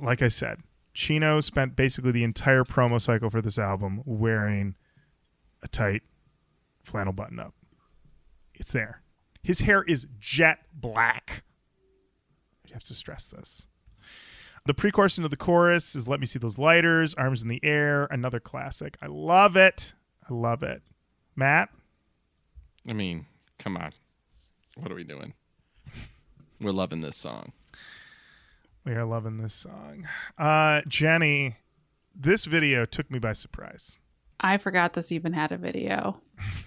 Like 0.00 0.22
I 0.22 0.28
said, 0.28 0.62
Chino 0.94 1.40
spent 1.40 1.76
basically 1.76 2.12
the 2.12 2.24
entire 2.24 2.64
promo 2.64 3.00
cycle 3.00 3.30
for 3.30 3.40
this 3.40 3.58
album 3.58 4.02
wearing 4.04 4.76
a 5.62 5.68
tight 5.68 6.02
flannel 6.82 7.12
button 7.12 7.38
up. 7.38 7.54
It's 8.54 8.72
there. 8.72 9.02
His 9.42 9.60
hair 9.60 9.82
is 9.84 10.06
jet 10.18 10.58
black. 10.72 11.44
You 12.66 12.74
have 12.74 12.82
to 12.84 12.94
stress 12.94 13.28
this. 13.28 13.67
The 14.68 14.74
pre 14.74 14.90
chorus 14.90 15.16
into 15.16 15.30
the 15.30 15.36
chorus 15.38 15.96
is 15.96 16.06
Let 16.06 16.20
Me 16.20 16.26
See 16.26 16.38
Those 16.38 16.58
Lighters, 16.58 17.14
Arms 17.14 17.42
in 17.42 17.48
the 17.48 17.58
Air, 17.62 18.04
another 18.10 18.38
classic. 18.38 18.98
I 19.00 19.06
love 19.06 19.56
it. 19.56 19.94
I 20.28 20.34
love 20.34 20.62
it. 20.62 20.82
Matt? 21.34 21.70
I 22.86 22.92
mean, 22.92 23.24
come 23.58 23.78
on. 23.78 23.92
What 24.76 24.92
are 24.92 24.94
we 24.94 25.04
doing? 25.04 25.32
We're 26.60 26.72
loving 26.72 27.00
this 27.00 27.16
song. 27.16 27.52
We 28.84 28.92
are 28.92 29.06
loving 29.06 29.38
this 29.38 29.54
song. 29.54 30.06
Uh, 30.36 30.82
Jenny, 30.86 31.56
this 32.14 32.44
video 32.44 32.84
took 32.84 33.10
me 33.10 33.18
by 33.18 33.32
surprise. 33.32 33.96
I 34.38 34.58
forgot 34.58 34.92
this 34.92 35.10
even 35.10 35.32
had 35.32 35.50
a 35.50 35.56
video. 35.56 36.20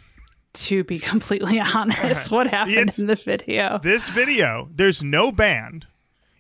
to 0.54 0.84
be 0.84 0.98
completely 0.98 1.60
honest, 1.76 2.32
what 2.32 2.48
happened 2.48 2.78
It's- 2.78 2.98
in 2.98 3.06
the 3.06 3.16
video? 3.16 3.80
This 3.84 4.10
video, 4.10 4.70
there's 4.74 5.04
no 5.04 5.32
band. 5.32 5.86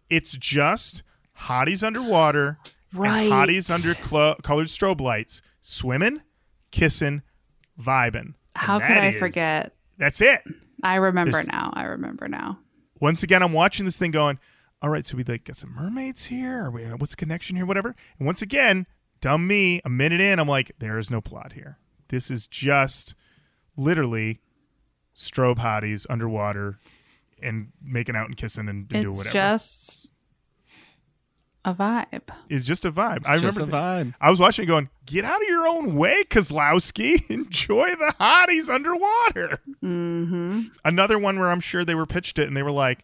It's 0.09 0.31
just 0.31 1.03
hotties 1.43 1.83
underwater, 1.85 2.57
and 2.91 2.99
Right. 2.99 3.29
hotties 3.31 3.69
under 3.69 3.93
clo- 4.07 4.35
colored 4.43 4.67
strobe 4.67 5.01
lights, 5.01 5.41
swimming, 5.61 6.21
kissing, 6.71 7.21
vibing. 7.79 8.33
How 8.55 8.79
could 8.79 8.97
I 8.97 9.07
is- 9.07 9.19
forget? 9.19 9.75
That's 9.97 10.19
it. 10.21 10.41
I 10.83 10.95
remember 10.95 11.33
There's- 11.33 11.47
now. 11.47 11.71
I 11.73 11.83
remember 11.83 12.27
now. 12.27 12.59
Once 12.99 13.23
again, 13.23 13.41
I'm 13.43 13.53
watching 13.53 13.85
this 13.85 13.97
thing 13.97 14.11
going, 14.11 14.39
all 14.81 14.89
right, 14.89 15.05
so 15.05 15.15
we 15.15 15.23
like 15.23 15.43
got 15.45 15.55
some 15.55 15.73
mermaids 15.75 16.25
here. 16.25 16.65
Or 16.65 16.71
we, 16.71 16.83
what's 16.85 17.11
the 17.11 17.17
connection 17.17 17.55
here? 17.55 17.65
Whatever. 17.65 17.95
And 18.19 18.25
once 18.25 18.41
again, 18.41 18.87
dumb 19.21 19.45
me, 19.47 19.81
a 19.85 19.89
minute 19.89 20.19
in, 20.21 20.39
I'm 20.39 20.47
like, 20.47 20.71
there 20.79 20.97
is 20.97 21.09
no 21.11 21.21
plot 21.21 21.53
here. 21.53 21.77
This 22.09 22.29
is 22.31 22.47
just 22.47 23.15
literally 23.77 24.39
strobe 25.15 25.57
hotties 25.57 26.05
underwater 26.09 26.79
and 27.41 27.71
making 27.81 28.15
out 28.15 28.27
and 28.27 28.35
kissing 28.37 28.67
and, 28.67 28.79
and 28.79 28.89
doing 28.89 29.05
It's 29.07 29.17
whatever. 29.17 29.33
just 29.33 30.11
a 31.63 31.73
vibe. 31.73 32.29
is 32.49 32.65
just 32.65 32.85
a 32.85 32.91
vibe. 32.91 33.25
I 33.25 33.33
It's 33.33 33.41
just 33.43 33.57
remember 33.57 33.77
a 33.77 33.79
th- 34.03 34.07
vibe. 34.07 34.13
I 34.19 34.29
was 34.31 34.39
watching 34.39 34.63
it 34.63 34.67
going, 34.67 34.89
get 35.05 35.23
out 35.25 35.41
of 35.41 35.47
your 35.47 35.67
own 35.67 35.95
way, 35.95 36.23
Kozlowski. 36.23 37.29
Enjoy 37.29 37.89
the 37.91 38.13
hotties 38.19 38.69
underwater. 38.69 39.59
Mm-hmm. 39.83 40.61
Another 40.83 41.19
one 41.19 41.39
where 41.39 41.51
I'm 41.51 41.59
sure 41.59 41.85
they 41.85 41.95
were 41.95 42.05
pitched 42.07 42.39
it 42.39 42.47
and 42.47 42.57
they 42.57 42.63
were 42.63 42.71
like, 42.71 43.03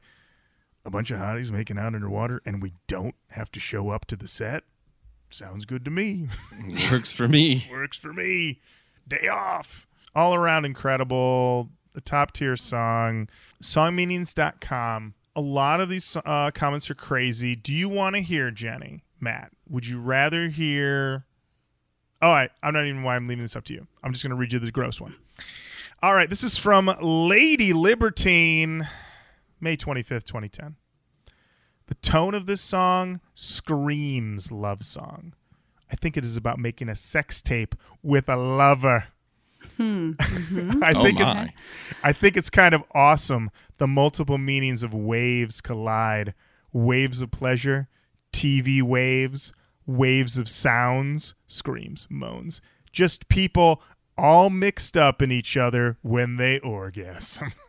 a 0.86 0.90
bunch 0.90 1.12
of 1.12 1.20
hotties 1.20 1.52
making 1.52 1.78
out 1.78 1.94
underwater 1.94 2.42
and 2.46 2.62
we 2.62 2.72
don't 2.88 3.16
have 3.32 3.52
to 3.52 3.60
show 3.60 3.90
up 3.90 4.06
to 4.06 4.16
the 4.16 4.28
set. 4.28 4.64
Sounds 5.30 5.66
good 5.66 5.84
to 5.86 5.92
me. 5.92 6.30
Works 6.92 7.12
for 7.12 7.28
me. 7.28 7.68
Works 7.72 7.98
for 7.98 8.14
me. 8.14 8.62
Day 9.08 9.28
off. 9.28 9.86
All 10.16 10.34
around 10.34 10.64
incredible. 10.66 11.70
The 11.94 12.02
top 12.02 12.32
tier 12.32 12.56
song. 12.56 13.28
Songmeanings.com. 13.62 15.14
A 15.38 15.41
lot 15.41 15.80
of 15.80 15.88
these 15.88 16.18
uh, 16.26 16.51
comments 16.51 16.89
are 16.89 16.95
crazy. 16.95 17.55
Do 17.55 17.72
you 17.72 17.88
want 17.88 18.15
to 18.15 18.22
hear, 18.23 18.49
Jenny, 18.49 19.03
Matt? 19.19 19.51
Would 19.69 19.85
you 19.85 20.01
rather 20.01 20.49
hear. 20.49 21.26
All 22.22 22.34
right. 22.34 22.49
I'm 22.64 22.73
not 22.73 22.85
even 22.85 23.03
why 23.03 23.15
I'm 23.15 23.27
leaving 23.27 23.43
this 23.43 23.55
up 23.55 23.64
to 23.65 23.73
you. 23.73 23.85
I'm 24.03 24.11
just 24.11 24.23
going 24.23 24.31
to 24.31 24.35
read 24.35 24.51
you 24.51 24.57
the 24.57 24.72
gross 24.72 24.99
one. 24.99 25.14
All 26.01 26.15
right. 26.15 26.27
This 26.27 26.43
is 26.43 26.57
from 26.57 26.91
Lady 27.01 27.72
Libertine, 27.72 28.88
May 29.61 29.77
25th, 29.77 30.23
2010. 30.23 30.76
The 31.85 31.95
tone 31.95 32.34
of 32.34 32.47
this 32.47 32.61
song 32.61 33.22
screams 33.35 34.51
love 34.51 34.84
song. 34.84 35.34
I 35.91 35.95
think 35.95 36.18
it 36.18 36.26
is 36.26 36.35
about 36.35 36.59
making 36.59 36.89
a 36.89 36.95
sex 36.95 37.43
tape 37.43 37.76
with 38.01 38.27
a 38.27 38.35
lover. 38.35 39.05
Hmm. 39.78 40.12
Mm-hmm. 40.12 40.84
I 40.84 40.94
Oh 40.94 41.04
think 41.04 41.20
it's. 41.20 41.54
I 42.04 42.14
think 42.14 42.38
it's 42.38 42.50
kind 42.50 42.74
of 42.74 42.84
awesome. 42.94 43.50
The 43.78 43.88
multiple 43.88 44.38
meanings 44.38 44.84
of 44.84 44.94
waves 44.94 45.62
collide. 45.62 46.34
Waves 46.74 47.22
of 47.22 47.32
pleasure, 47.32 47.88
TV 48.34 48.84
waves, 48.84 49.52
waves 49.88 50.38
of 50.38 50.48
sounds, 50.50 51.34
screams, 51.48 52.06
moans. 52.10 52.62
Just 52.92 53.30
people 53.30 53.82
all 54.18 54.50
mixed 54.50 54.98
up 54.98 55.22
in 55.22 55.32
each 55.32 55.56
other 55.58 55.98
when 56.02 56.38
they 56.38 56.60
orgasm. 56.60 57.54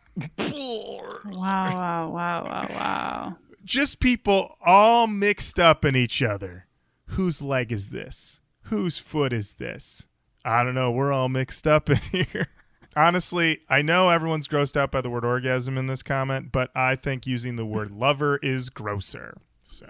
Wow, 1.25 1.73
wow, 1.73 2.09
wow, 2.09 2.43
wow, 2.43 2.67
wow. 2.69 3.37
Just 3.63 3.99
people 3.99 4.55
all 4.65 5.07
mixed 5.07 5.59
up 5.59 5.85
in 5.85 5.95
each 5.95 6.21
other. 6.21 6.65
Whose 7.07 7.41
leg 7.41 7.71
is 7.71 7.89
this? 7.89 8.39
Whose 8.63 8.97
foot 8.97 9.31
is 9.31 9.53
this? 9.53 10.07
I 10.45 10.63
don't 10.63 10.75
know. 10.75 10.91
We're 10.91 11.11
all 11.11 11.29
mixed 11.29 11.67
up 11.67 11.89
in 11.89 11.97
here. 12.11 12.47
Honestly, 12.95 13.59
I 13.69 13.81
know 13.81 14.09
everyone's 14.09 14.47
grossed 14.47 14.75
out 14.75 14.91
by 14.91 15.01
the 15.01 15.09
word 15.09 15.23
orgasm 15.23 15.77
in 15.77 15.87
this 15.87 16.01
comment, 16.01 16.51
but 16.51 16.69
I 16.75 16.95
think 16.95 17.27
using 17.27 17.55
the 17.55 17.65
word 17.65 17.91
lover 17.91 18.39
is 18.41 18.69
grosser. 18.69 19.37
So 19.61 19.87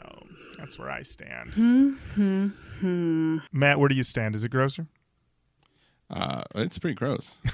that's 0.58 0.78
where 0.78 0.92
I 0.92 1.04
stand. 1.04 1.56
Matt, 3.54 3.80
where 3.80 3.90
do 3.90 3.96
you 3.96 4.04
stand? 4.04 4.36
Is 4.36 4.44
it 4.44 4.52
grosser? 4.52 4.88
Uh, 6.10 6.44
it's 6.56 6.78
pretty 6.78 6.96
gross. 6.96 7.36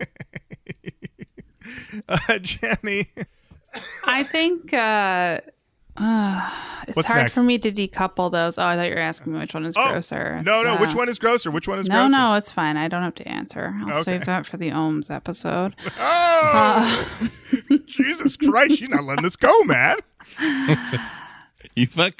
Uh, 2.08 2.38
Jenny. 2.38 3.08
I 4.04 4.22
think 4.22 4.74
uh, 4.74 5.40
uh, 5.96 6.50
it's 6.88 6.96
What's 6.96 7.08
hard 7.08 7.20
next? 7.22 7.34
for 7.34 7.42
me 7.42 7.58
to 7.58 7.70
decouple 7.72 8.30
those. 8.30 8.58
Oh, 8.58 8.64
I 8.64 8.76
thought 8.76 8.88
you 8.88 8.94
were 8.94 9.00
asking 9.00 9.32
me 9.32 9.38
which 9.38 9.54
one 9.54 9.64
is 9.64 9.76
Oh, 9.76 9.90
grosser. 9.90 10.40
no, 10.44 10.60
It's, 10.60 10.64
no. 10.64 10.74
uh, 10.74 10.80
Which 10.80 10.94
one 10.94 11.08
is 11.08 11.18
grosser? 11.18 11.50
Which 11.50 11.66
one 11.68 11.78
is 11.78 11.86
No, 11.86 11.94
grosser? 12.08 12.10
no, 12.10 12.34
it's 12.34 12.50
fine. 12.52 12.76
I 12.76 12.88
don't 12.88 13.02
have 13.02 13.14
to 13.16 13.28
answer. 13.28 13.74
I'll 13.80 13.90
Okay. 13.90 14.00
save 14.02 14.24
that 14.26 14.44
for 14.46 14.56
the 14.56 14.70
Ohms 14.70 15.14
episode. 15.14 15.76
Oh, 15.98 17.20
Jesus 17.86 18.36
Christ! 18.36 18.80
You're 18.80 18.90
not 18.90 19.04
letting 19.04 19.22
this 19.24 19.36
go, 19.36 19.62
man. 19.64 19.98
You 21.76 21.88
fuck, 21.88 22.14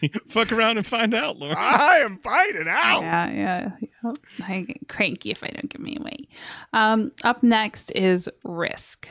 you 0.00 0.08
fuck 0.26 0.50
around 0.52 0.78
and 0.78 0.86
find 0.86 1.12
out, 1.12 1.38
Laura. 1.38 1.54
I 1.58 1.98
am 1.98 2.16
fighting 2.18 2.66
out. 2.66 3.02
Yeah, 3.02 3.30
yeah. 3.30 3.70
yeah. 4.02 4.12
I 4.46 4.60
get 4.62 4.88
cranky 4.88 5.30
if 5.30 5.44
I 5.44 5.48
don't 5.48 5.68
give 5.68 5.82
me 5.82 5.98
away. 6.00 6.16
Um, 6.72 7.12
up 7.22 7.42
next 7.42 7.90
is 7.94 8.30
Risk. 8.42 9.06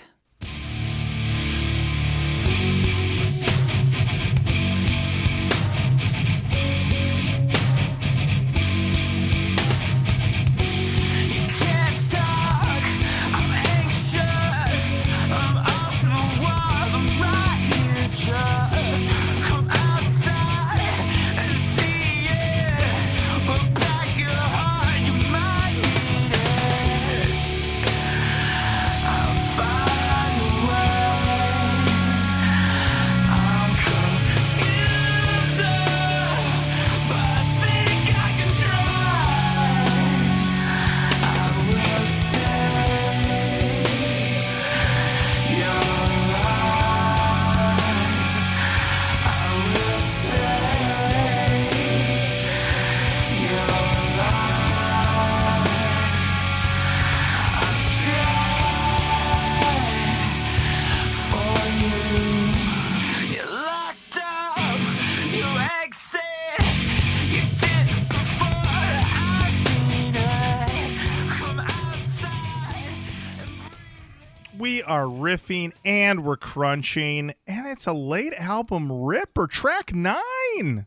Riffing 75.35 75.73
and 75.83 76.23
we're 76.23 76.37
crunching, 76.37 77.33
and 77.47 77.67
it's 77.67 77.87
a 77.87 77.93
late 77.93 78.33
album 78.33 78.91
ripper, 78.91 79.47
track 79.47 79.93
nine. 79.93 80.85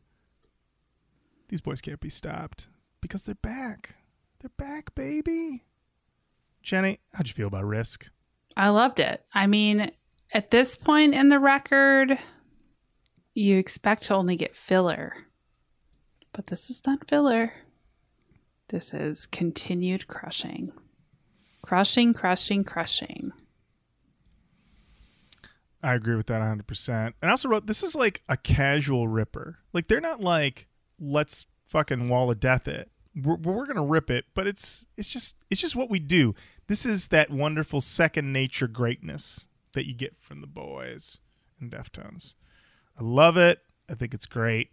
These 1.49 1.61
boys 1.61 1.81
can't 1.81 2.01
be 2.01 2.11
stopped 2.11 2.69
because 3.01 3.25
they're 3.25 3.35
back. 3.35 3.97
They're 4.41 4.51
back, 4.57 4.95
baby. 4.95 5.65
Jenny, 6.63 7.01
how'd 7.15 7.29
you 7.29 7.35
feel 7.35 7.49
about 7.49 7.65
Risk? 7.65 8.07
I 8.57 8.69
loved 8.71 9.01
it. 9.01 9.25
I 9.35 9.47
mean, 9.47 9.91
at 10.33 10.51
this 10.51 10.77
point 10.77 11.15
in 11.15 11.29
the 11.29 11.39
record, 11.39 12.19
you 13.35 13.59
expect 13.59 14.05
to 14.05 14.15
only 14.15 14.37
get 14.37 14.57
filler. 14.57 15.15
But 16.33 16.49
this 16.49 16.71
is 16.71 16.83
not 16.87 17.09
filler. 17.09 17.53
This 18.69 18.93
is 18.93 19.27
continued 19.27 20.09
crushing. 20.09 20.73
Crushing, 21.63 22.15
crushing, 22.15 22.65
crushing. 22.65 23.33
I 25.83 25.95
agree 25.95 26.17
with 26.17 26.27
that 26.27 26.41
100%. 26.41 26.89
And 26.89 27.15
I 27.23 27.31
also 27.31 27.49
wrote 27.49 27.67
this 27.67 27.83
is 27.83 27.95
like 27.95 28.23
a 28.29 28.37
casual 28.37 29.09
ripper. 29.09 29.59
Like 29.73 29.89
they're 29.89 30.01
not 30.01 30.21
like 30.21 30.67
let's 30.99 31.47
fucking 31.67 32.09
wall 32.09 32.31
of 32.31 32.41
death 32.41 32.67
it. 32.67 32.91
We're, 33.15 33.37
we're 33.37 33.65
going 33.67 33.77
to 33.77 33.83
rip 33.83 34.11
it, 34.11 34.27
but 34.35 34.47
it's 34.47 34.87
it's 34.97 35.09
just 35.09 35.37
it's 35.51 35.61
just 35.61 35.77
what 35.77 35.91
we 35.91 35.99
do. 35.99 36.35
This 36.67 36.85
is 36.85 37.09
that 37.09 37.31
wonderful 37.31 37.81
second 37.81 38.33
nature 38.33 38.69
greatness 38.69 39.47
that 39.73 39.87
you 39.87 39.95
get 39.95 40.17
from 40.21 40.41
the 40.41 40.47
boys 40.47 41.19
and 41.61 41.71
Deftones. 41.71 42.35
I 42.99 43.05
love 43.05 43.37
it. 43.37 43.61
I 43.89 43.95
think 43.95 44.15
it's 44.15 44.27
great. 44.27 44.71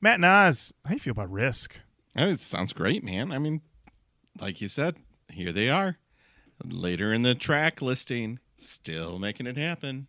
Matt 0.00 0.20
Nas, 0.20 0.72
how 0.84 0.94
you 0.94 1.00
feel 1.00 1.12
about 1.12 1.30
Risk? 1.30 1.78
Oh, 2.16 2.28
It 2.28 2.40
sounds 2.40 2.72
great, 2.72 3.02
man. 3.02 3.32
I 3.32 3.38
mean, 3.38 3.60
like 4.40 4.60
you 4.60 4.68
said, 4.68 4.96
here 5.30 5.52
they 5.52 5.68
are. 5.70 5.96
Later 6.64 7.12
in 7.12 7.22
the 7.22 7.34
track 7.34 7.80
listing, 7.80 8.38
still 8.56 9.18
making 9.18 9.46
it 9.46 9.56
happen. 9.56 10.06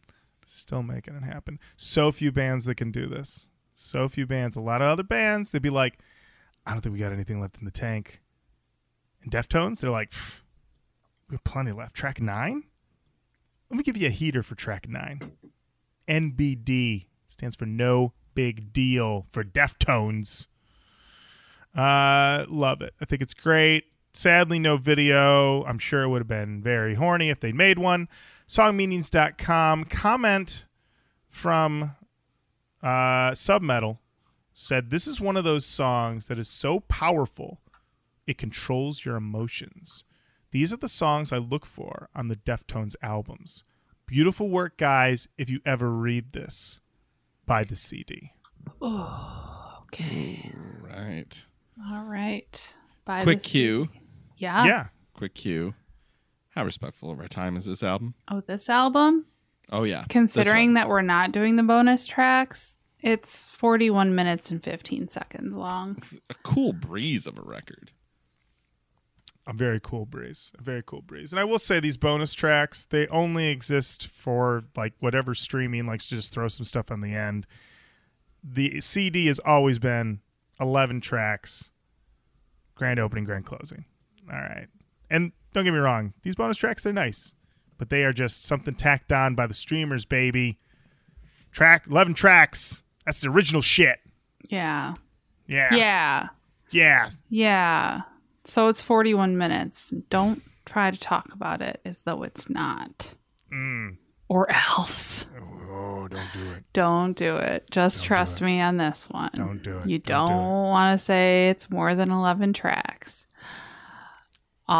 Still 0.47 0.81
making 0.81 1.15
it 1.15 1.23
happen. 1.23 1.59
So 1.75 2.11
few 2.11 2.31
bands 2.31 2.65
that 2.65 2.75
can 2.75 2.89
do 2.89 3.05
this. 3.07 3.47
So 3.73 4.07
few 4.07 4.25
bands. 4.25 4.55
A 4.55 4.61
lot 4.61 4.81
of 4.81 4.87
other 4.87 5.03
bands, 5.03 5.49
they'd 5.49 5.61
be 5.61 5.69
like, 5.69 5.99
I 6.65 6.71
don't 6.71 6.81
think 6.81 6.93
we 6.93 6.99
got 6.99 7.11
anything 7.11 7.39
left 7.41 7.57
in 7.59 7.65
the 7.65 7.71
tank. 7.71 8.21
And 9.21 9.31
Deftones, 9.31 9.81
they're 9.81 9.91
like, 9.91 10.13
we 11.29 11.35
have 11.35 11.43
plenty 11.43 11.73
left. 11.73 11.95
Track 11.95 12.21
nine? 12.21 12.63
Let 13.69 13.77
me 13.77 13.83
give 13.83 13.97
you 13.97 14.07
a 14.07 14.11
heater 14.11 14.41
for 14.41 14.55
track 14.55 14.87
nine. 14.87 15.33
NBD 16.07 17.07
stands 17.27 17.55
for 17.55 17.65
no 17.65 18.13
big 18.33 18.71
deal 18.71 19.25
for 19.29 19.43
Deftones. 19.43 20.47
Uh, 21.75 22.45
love 22.47 22.81
it. 22.81 22.93
I 23.01 23.05
think 23.05 23.21
it's 23.21 23.33
great. 23.33 23.83
Sadly, 24.13 24.57
no 24.57 24.77
video. 24.77 25.63
I'm 25.65 25.77
sure 25.77 26.03
it 26.03 26.09
would 26.09 26.21
have 26.21 26.27
been 26.27 26.61
very 26.61 26.95
horny 26.95 27.29
if 27.29 27.41
they'd 27.41 27.53
made 27.53 27.77
one. 27.77 28.07
Songmeanings.com. 28.47 29.85
Comment 29.85 30.65
from 31.29 31.95
uh, 32.81 33.31
Submetal. 33.31 33.97
said 34.53 34.89
this 34.89 35.07
is 35.07 35.19
one 35.21 35.37
of 35.37 35.43
those 35.43 35.65
songs 35.65 36.27
that 36.27 36.39
is 36.39 36.47
so 36.47 36.79
powerful 36.81 37.59
it 38.25 38.37
controls 38.37 39.05
your 39.05 39.15
emotions. 39.15 40.03
These 40.51 40.73
are 40.73 40.77
the 40.77 40.89
songs 40.89 41.31
I 41.31 41.37
look 41.37 41.65
for 41.65 42.09
on 42.15 42.27
the 42.27 42.35
Deftones 42.35 42.95
albums. 43.01 43.63
Beautiful 44.05 44.49
work, 44.49 44.77
guys. 44.77 45.27
If 45.37 45.49
you 45.49 45.59
ever 45.65 45.91
read 45.91 46.31
this, 46.31 46.79
buy 47.45 47.63
the 47.63 47.75
CD. 47.75 48.31
Oh, 48.81 49.57
Okay. 49.87 50.51
Right. 50.81 51.45
All 51.89 52.03
right. 52.03 52.75
By 53.05 53.23
Quick 53.23 53.41
the 53.41 53.49
cue. 53.49 53.89
Yeah. 54.35 54.65
yeah. 54.65 54.85
Quick 55.13 55.33
cue. 55.33 55.73
How 56.57 56.65
respectful 56.65 57.11
of 57.11 57.19
our 57.19 57.27
time 57.27 57.55
is 57.55 57.65
this 57.65 57.83
album? 57.83 58.15
Oh, 58.27 58.41
this 58.41 58.67
album. 58.67 59.27
Oh 59.71 59.83
yeah. 59.83 60.05
Considering 60.09 60.73
that 60.73 60.89
we're 60.89 61.03
not 61.03 61.31
doing 61.31 61.55
the 61.55 61.61
bonus 61.61 62.07
tracks, 62.07 62.79
it's 63.03 63.47
41 63.49 64.15
minutes 64.15 64.49
and 64.49 64.63
15 64.63 65.07
seconds 65.07 65.53
long. 65.53 66.01
a 66.31 66.33
cool 66.41 66.73
breeze 66.73 67.27
of 67.27 67.37
a 67.37 67.43
record. 67.43 67.91
A 69.45 69.53
very 69.53 69.79
cool 69.79 70.07
breeze. 70.07 70.51
A 70.57 70.63
very 70.63 70.81
cool 70.83 71.03
breeze. 71.03 71.31
And 71.31 71.39
I 71.39 71.43
will 71.43 71.59
say 71.59 71.79
these 71.79 71.95
bonus 71.95 72.33
tracks, 72.33 72.85
they 72.85 73.05
only 73.09 73.49
exist 73.49 74.07
for 74.07 74.63
like 74.75 74.93
whatever 74.99 75.35
streaming 75.35 75.85
likes 75.85 76.07
to 76.07 76.15
just 76.15 76.33
throw 76.33 76.47
some 76.47 76.65
stuff 76.65 76.89
on 76.89 77.01
the 77.01 77.13
end. 77.13 77.45
The 78.43 78.81
CD 78.81 79.27
has 79.27 79.37
always 79.45 79.77
been 79.77 80.21
11 80.59 81.01
tracks, 81.01 81.69
grand 82.73 82.99
opening, 82.99 83.25
grand 83.25 83.45
closing. 83.45 83.85
All 84.27 84.39
right. 84.39 84.65
And 85.11 85.33
don't 85.53 85.63
get 85.63 85.71
me 85.73 85.79
wrong, 85.79 86.13
these 86.23 86.35
bonus 86.35 86.57
tracks, 86.57 86.83
they're 86.83 86.93
nice, 86.93 87.33
but 87.77 87.89
they 87.89 88.03
are 88.03 88.13
just 88.13 88.45
something 88.45 88.75
tacked 88.75 89.11
on 89.11 89.35
by 89.35 89.47
the 89.47 89.53
streamers, 89.53 90.05
baby. 90.05 90.59
Track 91.51 91.85
11 91.89 92.13
tracks. 92.13 92.83
That's 93.05 93.21
the 93.21 93.29
original 93.29 93.61
shit. 93.61 93.99
Yeah. 94.49 94.95
Yeah. 95.47 95.73
Yeah. 95.73 96.27
Yeah. 96.71 97.09
Yeah. 97.29 98.01
So 98.43 98.67
it's 98.67 98.81
41 98.81 99.37
minutes. 99.37 99.93
Don't 100.09 100.41
try 100.65 100.91
to 100.91 100.99
talk 100.99 101.33
about 101.33 101.61
it 101.61 101.81
as 101.85 102.01
though 102.01 102.23
it's 102.23 102.49
not. 102.49 103.15
Mm. 103.51 103.97
Or 104.29 104.49
else. 104.51 105.27
Oh, 105.69 106.07
don't 106.07 106.33
do 106.33 106.51
it. 106.51 106.63
Don't 106.73 107.13
do 107.13 107.37
it. 107.37 107.69
Just 107.71 108.03
trust 108.03 108.41
me 108.41 108.59
on 108.59 108.77
this 108.77 109.09
one. 109.09 109.31
Don't 109.33 109.63
do 109.63 109.77
it. 109.77 109.89
You 109.89 109.99
Don't 109.99 110.29
don't, 110.29 110.37
do 110.37 110.67
want 110.69 110.99
to 110.99 111.03
say 111.03 111.49
it's 111.49 111.69
more 111.69 111.95
than 111.95 112.11
11 112.11 112.53
tracks. 112.53 113.27
All 114.69 114.75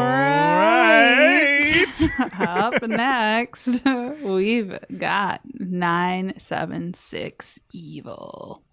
right. 0.00 1.60
Up 2.40 2.82
next, 2.82 3.84
we've 4.22 4.76
got 4.98 5.40
976 5.44 7.60
Evil. 7.72 8.64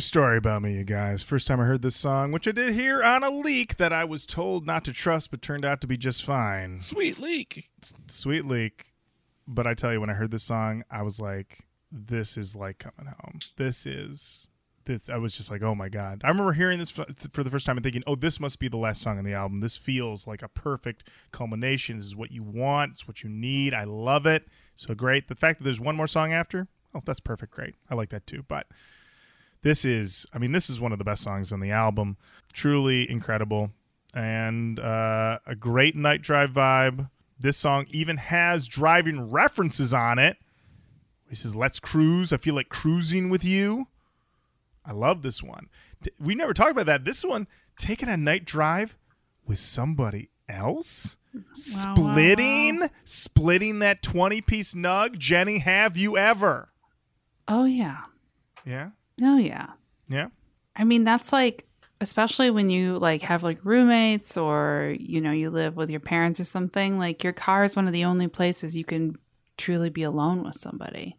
True 0.00 0.06
story 0.06 0.38
about 0.38 0.62
me, 0.62 0.72
you 0.72 0.84
guys. 0.84 1.22
First 1.22 1.46
time 1.46 1.60
I 1.60 1.64
heard 1.64 1.82
this 1.82 1.94
song, 1.94 2.32
which 2.32 2.48
I 2.48 2.52
did 2.52 2.72
hear 2.72 3.02
on 3.02 3.22
a 3.22 3.28
leak 3.28 3.76
that 3.76 3.92
I 3.92 4.06
was 4.06 4.24
told 4.24 4.64
not 4.64 4.82
to 4.86 4.94
trust, 4.94 5.30
but 5.30 5.42
turned 5.42 5.62
out 5.62 5.82
to 5.82 5.86
be 5.86 5.98
just 5.98 6.24
fine. 6.24 6.80
Sweet 6.80 7.18
leak. 7.18 7.68
Sweet 8.06 8.46
leak. 8.46 8.94
But 9.46 9.66
I 9.66 9.74
tell 9.74 9.92
you, 9.92 10.00
when 10.00 10.08
I 10.08 10.14
heard 10.14 10.30
this 10.30 10.42
song, 10.42 10.84
I 10.90 11.02
was 11.02 11.20
like, 11.20 11.66
this 11.92 12.38
is 12.38 12.56
like 12.56 12.78
coming 12.78 13.12
home. 13.12 13.40
This 13.58 13.84
is. 13.84 14.48
This, 14.86 15.10
I 15.10 15.18
was 15.18 15.34
just 15.34 15.50
like, 15.50 15.62
oh 15.62 15.74
my 15.74 15.90
God. 15.90 16.22
I 16.24 16.28
remember 16.28 16.54
hearing 16.54 16.78
this 16.78 16.88
for 16.90 17.04
for 17.34 17.44
the 17.44 17.50
first 17.50 17.66
time 17.66 17.76
and 17.76 17.84
thinking, 17.84 18.02
oh, 18.06 18.14
this 18.14 18.40
must 18.40 18.58
be 18.58 18.68
the 18.68 18.78
last 18.78 19.02
song 19.02 19.18
on 19.18 19.24
the 19.24 19.34
album. 19.34 19.60
This 19.60 19.76
feels 19.76 20.26
like 20.26 20.40
a 20.40 20.48
perfect 20.48 21.10
culmination. 21.30 21.98
This 21.98 22.06
is 22.06 22.16
what 22.16 22.32
you 22.32 22.42
want. 22.42 22.92
It's 22.92 23.06
what 23.06 23.22
you 23.22 23.28
need. 23.28 23.74
I 23.74 23.84
love 23.84 24.24
it. 24.24 24.46
So 24.76 24.94
great. 24.94 25.28
The 25.28 25.34
fact 25.34 25.58
that 25.58 25.64
there's 25.64 25.78
one 25.78 25.94
more 25.94 26.08
song 26.08 26.32
after, 26.32 26.68
oh, 26.94 27.02
that's 27.04 27.20
perfect. 27.20 27.52
Great. 27.52 27.74
I 27.90 27.94
like 27.94 28.08
that 28.08 28.26
too. 28.26 28.46
But 28.48 28.66
this 29.62 29.84
is 29.84 30.26
i 30.32 30.38
mean 30.38 30.52
this 30.52 30.70
is 30.70 30.80
one 30.80 30.92
of 30.92 30.98
the 30.98 31.04
best 31.04 31.22
songs 31.22 31.52
on 31.52 31.60
the 31.60 31.70
album. 31.70 32.16
Truly 32.52 33.10
incredible. 33.10 33.70
And 34.14 34.80
uh, 34.80 35.38
a 35.46 35.54
great 35.54 35.94
night 35.94 36.22
drive 36.22 36.50
vibe. 36.50 37.10
This 37.38 37.56
song 37.56 37.86
even 37.90 38.16
has 38.16 38.66
driving 38.66 39.30
references 39.30 39.94
on 39.94 40.18
it. 40.18 40.36
He 41.28 41.36
says 41.36 41.54
let's 41.54 41.78
cruise. 41.78 42.32
I 42.32 42.36
feel 42.36 42.54
like 42.54 42.68
cruising 42.68 43.30
with 43.30 43.44
you. 43.44 43.86
I 44.84 44.92
love 44.92 45.22
this 45.22 45.42
one. 45.42 45.68
We 46.18 46.34
never 46.34 46.54
talked 46.54 46.72
about 46.72 46.86
that. 46.86 47.04
This 47.04 47.24
one 47.24 47.46
taking 47.78 48.08
a 48.08 48.16
night 48.16 48.44
drive 48.44 48.96
with 49.46 49.58
somebody 49.58 50.30
else? 50.48 51.16
Wow, 51.32 51.40
splitting? 51.54 52.90
splitting 53.04 53.78
that 53.80 54.02
20 54.02 54.40
piece 54.40 54.74
nug? 54.74 55.18
Jenny 55.18 55.58
have 55.58 55.96
you 55.96 56.16
ever? 56.16 56.70
Oh, 57.46 57.64
yeah. 57.64 58.04
yeah 58.64 58.90
Oh, 59.22 59.36
yeah. 59.36 59.70
yeah 60.08 60.28
I 60.76 60.84
mean, 60.84 61.04
that's 61.04 61.32
like, 61.32 61.66
especially 62.00 62.50
when 62.50 62.70
you 62.70 62.98
like 62.98 63.22
have 63.22 63.42
like 63.42 63.58
roommates 63.64 64.36
or, 64.36 64.94
you 64.98 65.20
know, 65.20 65.32
you 65.32 65.50
live 65.50 65.76
with 65.76 65.90
your 65.90 66.00
parents 66.00 66.40
or 66.40 66.44
something, 66.44 66.98
like 66.98 67.22
your 67.22 67.32
car 67.32 67.64
is 67.64 67.76
one 67.76 67.86
of 67.86 67.92
the 67.92 68.04
only 68.04 68.28
places 68.28 68.76
you 68.76 68.84
can 68.84 69.16
truly 69.58 69.90
be 69.90 70.02
alone 70.02 70.42
with 70.42 70.54
somebody. 70.54 71.18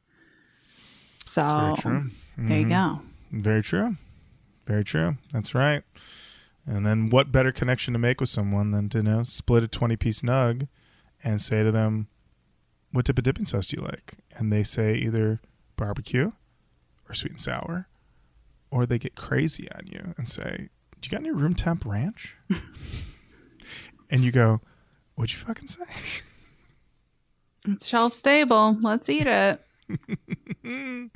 So 1.23 1.75
true. 1.77 2.09
there 2.37 2.59
you 2.59 2.65
mm-hmm. 2.65 2.97
go. 2.97 3.01
Very 3.31 3.61
true. 3.61 3.97
Very 4.65 4.83
true. 4.83 5.17
That's 5.31 5.53
right. 5.53 5.83
And 6.65 6.85
then 6.85 7.09
what 7.09 7.31
better 7.31 7.51
connection 7.51 7.93
to 7.93 7.99
make 7.99 8.19
with 8.19 8.29
someone 8.29 8.71
than 8.71 8.89
to 8.89 8.99
you 8.99 9.03
know 9.03 9.23
split 9.23 9.63
a 9.63 9.67
twenty 9.67 9.95
piece 9.95 10.21
nug 10.21 10.67
and 11.23 11.41
say 11.41 11.63
to 11.63 11.71
them, 11.71 12.07
What 12.91 13.05
type 13.05 13.17
of 13.17 13.23
dipping 13.23 13.45
sauce 13.45 13.67
do 13.67 13.77
you 13.77 13.83
like? 13.83 14.15
And 14.35 14.51
they 14.51 14.63
say 14.63 14.95
either 14.95 15.41
barbecue 15.75 16.31
or 17.07 17.13
sweet 17.13 17.31
and 17.31 17.41
sour. 17.41 17.87
Or 18.71 18.85
they 18.85 18.97
get 18.97 19.15
crazy 19.15 19.69
on 19.71 19.85
you 19.87 20.13
and 20.17 20.27
say, 20.27 20.69
Do 21.01 21.07
you 21.07 21.11
got 21.11 21.19
any 21.21 21.31
room 21.31 21.53
temp 21.53 21.85
ranch? 21.85 22.35
and 24.09 24.23
you 24.23 24.31
go, 24.31 24.61
What'd 25.15 25.33
you 25.33 25.39
fucking 25.39 25.67
say? 25.67 25.83
It's 27.67 27.87
shelf 27.87 28.13
stable. 28.13 28.77
Let's 28.81 29.09
eat 29.09 29.27
it. 29.27 29.61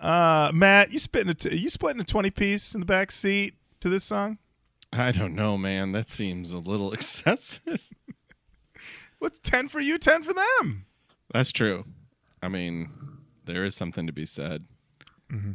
Uh, 0.00 0.52
Matt, 0.54 0.92
you 0.92 0.98
splitting 1.00 1.30
a 1.30 1.34
t- 1.34 1.56
you 1.56 1.68
splitting 1.68 2.00
a 2.00 2.04
twenty 2.04 2.30
piece 2.30 2.72
in 2.72 2.78
the 2.78 2.86
back 2.86 3.10
seat 3.10 3.54
to 3.80 3.88
this 3.88 4.04
song? 4.04 4.38
I 4.92 5.10
don't 5.12 5.34
know, 5.34 5.58
man. 5.58 5.90
That 5.92 6.08
seems 6.08 6.52
a 6.52 6.58
little 6.58 6.92
excessive. 6.94 7.80
What's 9.18 9.40
10 9.40 9.68
for 9.68 9.80
you, 9.80 9.98
10 9.98 10.22
for 10.22 10.32
them? 10.32 10.86
That's 11.32 11.50
true. 11.50 11.84
I 12.40 12.48
mean, 12.48 12.90
there 13.44 13.64
is 13.64 13.74
something 13.74 14.06
to 14.06 14.12
be 14.12 14.24
said. 14.24 14.64
Mm-hmm. 15.32 15.52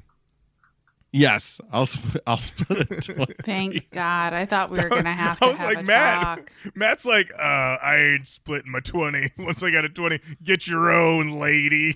Yes, 1.15 1.61
I'll 1.71 1.85
sp- 1.85 2.17
I'll 2.27 2.37
split 2.37 2.89
it. 2.91 3.03
twenty. 3.15 3.33
Thank 3.43 3.91
God. 3.91 4.33
I 4.33 4.45
thought 4.47 4.71
we 4.71 4.79
were 4.79 4.89
gonna 4.89 5.13
have 5.13 5.39
to 5.39 5.45
I 5.45 5.49
was 5.49 5.57
have 5.59 5.67
like, 5.73 5.85
a 5.85 5.87
Matt. 5.87 6.21
talk. 6.37 6.51
Matt's 6.75 7.05
like, 7.05 7.31
uh, 7.37 7.41
I 7.41 8.15
ain't 8.15 8.27
splitting 8.27 8.71
my 8.71 8.79
20. 8.79 9.31
Once 9.37 9.61
I 9.61 9.69
got 9.69 9.85
a 9.85 9.89
20, 9.89 10.19
get 10.43 10.65
your 10.67 10.91
own, 10.91 11.39
lady. 11.39 11.95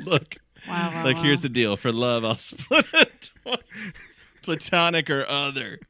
Look, 0.00 0.36
Wow, 0.68 0.92
wow, 0.94 1.04
like 1.04 1.16
wow. 1.16 1.22
here's 1.24 1.42
the 1.42 1.48
deal. 1.48 1.76
For 1.76 1.90
love, 1.90 2.24
I'll 2.24 2.36
split 2.36 2.86
it. 2.94 3.30
Platonic 4.42 5.10
or 5.10 5.26
other. 5.28 5.80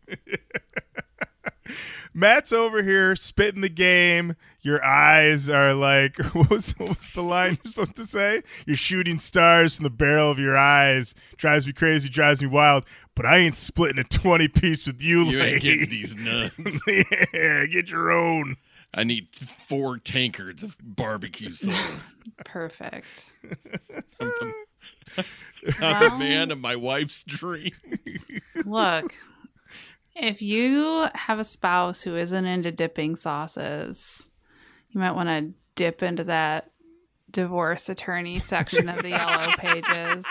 Matt's 2.15 2.53
over 2.53 2.83
here 2.83 3.17
spitting 3.17 3.61
the 3.63 3.69
game. 3.69 4.37
Your 4.61 4.85
eyes 4.85 5.49
are 5.49 5.75
like, 5.75 6.17
what 6.35 6.51
was, 6.51 6.71
what 6.79 6.91
was 6.97 7.09
the 7.15 7.23
line 7.23 7.59
you're 7.65 7.71
supposed 7.71 7.97
to 7.97 8.07
say? 8.07 8.43
You're 8.67 8.77
shooting 8.77 9.19
stars 9.19 9.77
from 9.77 9.85
the 9.85 9.91
barrel 9.91 10.31
of 10.31 10.39
your 10.39 10.57
eyes. 10.57 11.15
Drives 11.37 11.67
me 11.67 11.73
crazy, 11.73 12.09
drives 12.09 12.43
me 12.43 12.49
wild. 12.49 12.85
But 13.15 13.27
I 13.27 13.39
ain't 13.39 13.55
splitting 13.57 13.99
a 13.99 14.05
20 14.05 14.49
piece 14.49 14.87
with 14.87 15.03
you, 15.03 15.23
You 15.25 15.41
ain't 15.43 15.63
getting 15.63 15.89
these 15.91 16.17
nuts. 16.19 16.81
yeah, 16.87 17.67
get 17.67 17.91
your 17.91 18.11
own. 18.13 18.57
I 18.95 19.05
need 19.05 19.29
four 19.35 19.97
tankards 19.99 20.63
of 20.63 20.77
barbecue 20.83 21.51
sauce. 21.53 22.15
Perfect. 22.45 23.33
I'm 24.21 24.33
Well- 25.81 26.15
a 26.15 26.19
man 26.19 26.51
of 26.51 26.59
my 26.59 26.75
wife's 26.77 27.23
dream. 27.25 27.71
Look, 28.65 29.13
if 30.15 30.43
you 30.43 31.07
have 31.15 31.39
a 31.39 31.45
spouse 31.45 32.03
who 32.03 32.17
isn't 32.17 32.45
into 32.47 32.71
dipping 32.73 33.17
sauces, 33.17 34.31
you 34.91 35.01
might 35.01 35.13
want 35.13 35.29
to 35.29 35.53
dip 35.75 36.03
into 36.03 36.25
that 36.25 36.71
divorce 37.31 37.89
attorney 37.89 38.41
section 38.41 38.89
of 38.89 39.03
the 39.03 39.11
yellow 39.11 39.53
pages. 39.57 40.27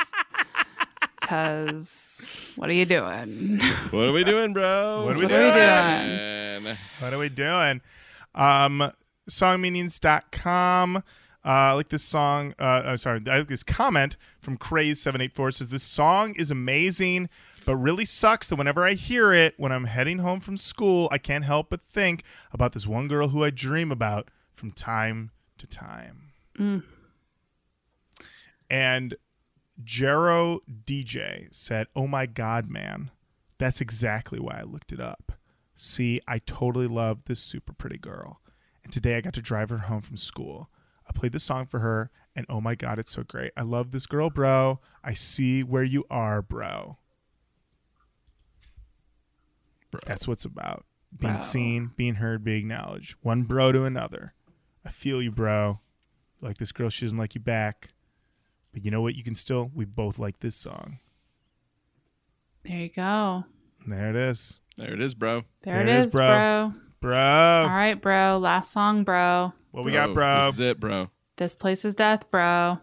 Because 1.20 2.28
what 2.56 2.70
are 2.70 2.74
you 2.74 2.86
doing? 2.86 3.60
What 3.92 4.08
are 4.08 4.12
we 4.12 4.24
doing, 4.24 4.54
bro? 4.54 5.06
What 5.06 5.16
are 5.16 5.20
we 5.20 5.26
What 5.26 5.32
are 5.32 5.44
we 5.46 5.52
doing? 5.52 6.64
doing? 6.64 6.78
What 7.00 7.14
are 7.14 7.18
we 7.18 7.30
doing? 7.30 7.82
Um, 8.36 8.92
songmeanings.com. 9.30 10.98
Uh, 10.98 11.02
I 11.44 11.72
like 11.74 11.90
this 11.90 12.04
song. 12.04 12.54
Uh, 12.60 12.64
uh, 12.64 12.98
sorry, 12.98 13.22
I 13.28 13.40
like 13.40 13.48
this 13.48 13.64
comment 13.64 14.16
from 14.42 14.58
Craze784 14.58 15.54
says 15.56 15.70
this 15.70 15.84
song 15.84 16.36
is 16.36 16.52
amazing, 16.52 17.30
but 17.66 17.76
really 17.76 18.06
sucks 18.06 18.50
that 18.50 18.56
whenever 18.56 18.86
I 18.86 18.94
hear 18.94 19.32
it 19.34 19.56
when 19.58 19.72
I'm 19.72 19.86
heading 19.86 20.20
home 20.20 20.40
from 20.40 20.58
school, 20.58 21.08
I 21.12 21.18
can't 21.18 21.46
help 21.46 21.70
but 21.70 21.82
think 21.90 22.24
about 22.52 22.74
this 22.74 22.88
one 22.88 23.08
girl 23.08 23.30
who 23.30 23.44
I 23.44 23.50
dream 23.50 23.92
about 23.92 24.30
from 24.56 24.72
time 24.72 25.32
to 25.58 25.68
time. 25.68 26.32
Mm. 26.58 26.84
And 28.70 29.16
Jero 29.84 30.60
DJ 30.86 31.48
said, 31.52 31.88
"Oh 31.96 32.08
my 32.08 32.26
god, 32.26 32.70
man. 32.70 33.12
That's 33.58 33.82
exactly 33.82 34.40
why 34.40 34.60
I 34.60 34.64
looked 34.64 34.92
it 34.92 35.00
up. 35.00 35.34
See, 35.76 36.20
I 36.28 36.40
totally 36.40 36.88
love 36.88 37.26
this 37.26 37.40
super 37.40 37.74
pretty 37.74 37.98
girl. 37.98 38.42
And 38.84 38.92
today 38.92 39.16
I 39.16 39.22
got 39.22 39.34
to 39.36 39.42
drive 39.42 39.70
her 39.70 39.78
home 39.78 40.02
from 40.02 40.18
school. 40.18 40.70
I 41.08 41.12
played 41.12 41.32
this 41.32 41.44
song 41.44 41.66
for 41.66 41.80
her, 41.80 42.10
and 42.36 42.46
oh 42.50 42.62
my 42.62 42.76
god, 42.76 42.98
it's 42.98 43.12
so 43.12 43.24
great. 43.24 43.52
I 43.56 43.62
love 43.62 43.92
this 43.92 44.06
girl, 44.06 44.30
bro. 44.30 44.80
I 45.04 45.14
see 45.14 45.64
where 45.64 45.84
you 45.84 46.06
are, 46.10 46.42
bro. 46.42 46.98
That's 50.06 50.28
what's 50.28 50.46
about. 50.46 50.86
Being 51.18 51.34
Bro. 51.34 51.42
seen, 51.42 51.92
being 51.98 52.16
heard, 52.16 52.44
being 52.44 52.60
acknowledged. 52.60 53.16
One 53.22 53.44
bro 53.44 53.72
to 53.72 53.84
another. 53.84 54.34
I 54.86 54.90
feel 54.90 55.22
you, 55.22 55.32
bro. 55.32 55.80
Like 56.42 56.58
this 56.58 56.72
girl, 56.72 56.90
she 56.90 57.06
doesn't 57.06 57.18
like 57.18 57.36
you 57.36 57.42
back. 57.42 57.90
But 58.74 58.86
you 58.86 58.92
know 58.92 59.02
what? 59.02 59.16
You 59.16 59.24
can 59.24 59.36
still, 59.36 59.70
we 59.76 59.86
both 59.86 60.18
like 60.18 60.40
this 60.40 60.56
song. 60.56 61.00
There 62.64 62.78
you 62.78 62.90
go. 62.90 63.44
There 63.86 64.10
it 64.10 64.16
is. 64.16 64.60
There 64.78 64.94
it 64.94 65.02
is, 65.02 65.14
bro. 65.14 65.44
There, 65.64 65.82
it 65.82 65.90
is, 65.90 66.14
bro. 66.14 66.74
Bro. 67.02 67.12
All 67.14 67.68
right, 67.68 67.96
bro. 67.96 68.38
Last 68.38 68.72
song, 68.72 69.04
bro. 69.04 69.54
What 69.72 69.84
we 69.84 69.92
got, 69.92 70.14
bro? 70.14 70.46
This 70.46 70.54
is 70.56 70.60
it, 70.62 70.80
bro. 70.80 71.10
This 71.36 71.56
place 71.56 71.84
is 71.84 71.96
death, 71.96 72.30
bro. 72.32 72.80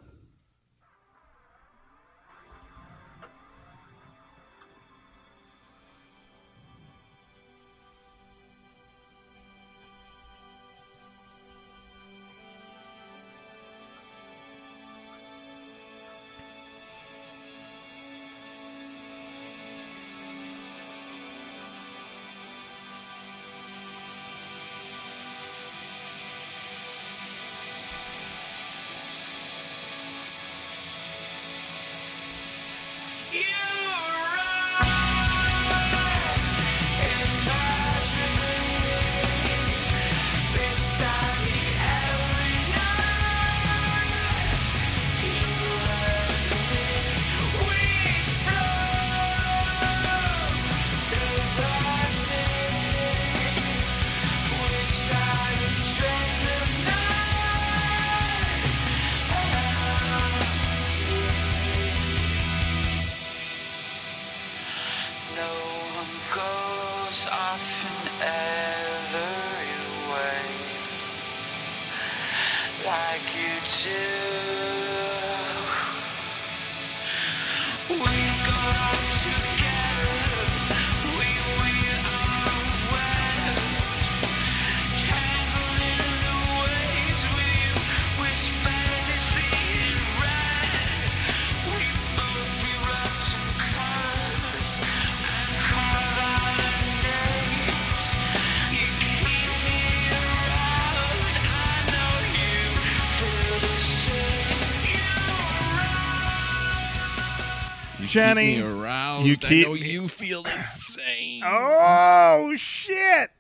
Jenny, 108.09 108.55
keep 108.57 108.65
me 108.65 108.71
aroused. 108.71 109.27
you 109.27 109.33
I 109.33 109.37
keep 109.49 109.67
know 109.67 109.75
me- 109.75 109.81
you 109.89 110.09
feel 110.09 110.43
the 110.43 110.51
same. 110.61 111.43
Oh 111.45 112.55
shit. 112.57 113.31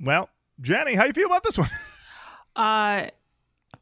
Well, 0.00 0.28
Jenny, 0.60 0.94
how 0.94 1.04
you 1.04 1.12
feel 1.12 1.26
about 1.26 1.42
this 1.42 1.58
one? 1.58 1.70
Uh, 2.54 3.06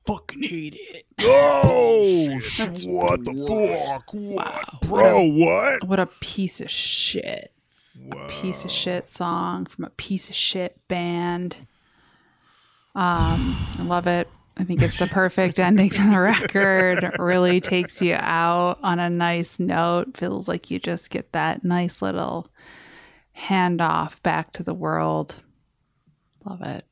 fucking 0.07 0.45
hate 0.45 0.77
it. 0.79 1.05
Oh, 1.23 2.39
shit. 2.39 2.85
what 2.87 3.25
the 3.25 3.35
fuck? 3.35 4.15
What, 4.15 4.47
Wow. 4.47 4.79
bro? 4.83 5.25
What? 5.25 5.83
What 5.89 5.99
a 5.99 6.07
piece 6.07 6.61
of 6.61 6.71
shit. 6.71 7.53
Whoa. 8.01 8.29
Piece 8.29 8.65
of 8.65 8.71
shit 8.71 9.09
song 9.09 9.67
from 9.67 9.87
a 9.87 9.91
piece 9.91 10.31
of 10.31 10.37
shit 10.37 10.79
band. 10.87 11.67
Um, 12.95 13.67
I 13.77 13.83
love 13.83 14.07
it. 14.07 14.29
I 14.59 14.65
think 14.65 14.83
it's 14.83 14.99
the 14.99 15.07
perfect 15.07 15.59
ending 15.59 15.91
to 15.91 16.11
the 16.11 16.19
record. 16.19 17.17
Really 17.19 17.61
takes 17.61 18.03
you 18.03 18.15
out 18.15 18.79
on 18.83 18.99
a 18.99 19.09
nice 19.09 19.59
note. 19.59 20.17
Feels 20.17 20.49
like 20.49 20.71
you 20.71 20.79
just 20.79 21.11
get 21.11 21.33
that 21.33 21.65
nice 21.65 22.03
little 22.03 22.49
handoff 23.37 24.23
back 24.23 24.53
to 24.55 24.63
the 24.63 24.75
world. 24.75 25.43
Love 26.45 26.63
it. 26.63 26.85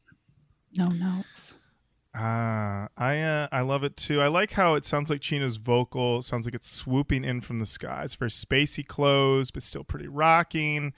No 0.76 0.86
notes. 0.86 1.58
Ah, 2.14 2.88
I 2.96 3.20
uh, 3.20 3.48
I 3.52 3.60
love 3.60 3.84
it 3.84 3.96
too. 3.96 4.20
I 4.20 4.28
like 4.28 4.52
how 4.52 4.74
it 4.74 4.84
sounds 4.84 5.10
like 5.10 5.20
Chino's 5.20 5.56
vocal. 5.56 6.18
It 6.18 6.22
sounds 6.22 6.46
like 6.46 6.54
it's 6.54 6.70
swooping 6.70 7.24
in 7.24 7.40
from 7.40 7.58
the 7.58 7.66
sky. 7.66 8.02
It's 8.04 8.14
very 8.14 8.30
spacey 8.30 8.86
close, 8.86 9.50
but 9.50 9.62
still 9.62 9.84
pretty 9.84 10.08
rocking. 10.08 10.94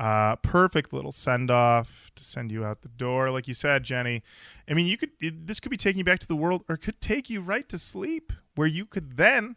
Uh, 0.00 0.34
perfect 0.36 0.94
little 0.94 1.12
send 1.12 1.50
off 1.50 2.10
to 2.14 2.24
send 2.24 2.50
you 2.50 2.64
out 2.64 2.80
the 2.80 2.88
door, 2.88 3.30
like 3.30 3.46
you 3.46 3.52
said, 3.52 3.82
Jenny. 3.82 4.22
I 4.66 4.72
mean, 4.72 4.86
you 4.86 4.96
could 4.96 5.10
it, 5.20 5.46
this 5.46 5.60
could 5.60 5.68
be 5.68 5.76
taking 5.76 5.98
you 5.98 6.04
back 6.04 6.20
to 6.20 6.26
the 6.26 6.36
world, 6.36 6.64
or 6.70 6.76
it 6.76 6.78
could 6.78 7.02
take 7.02 7.28
you 7.28 7.42
right 7.42 7.68
to 7.68 7.76
sleep, 7.76 8.32
where 8.54 8.66
you 8.66 8.86
could 8.86 9.18
then 9.18 9.56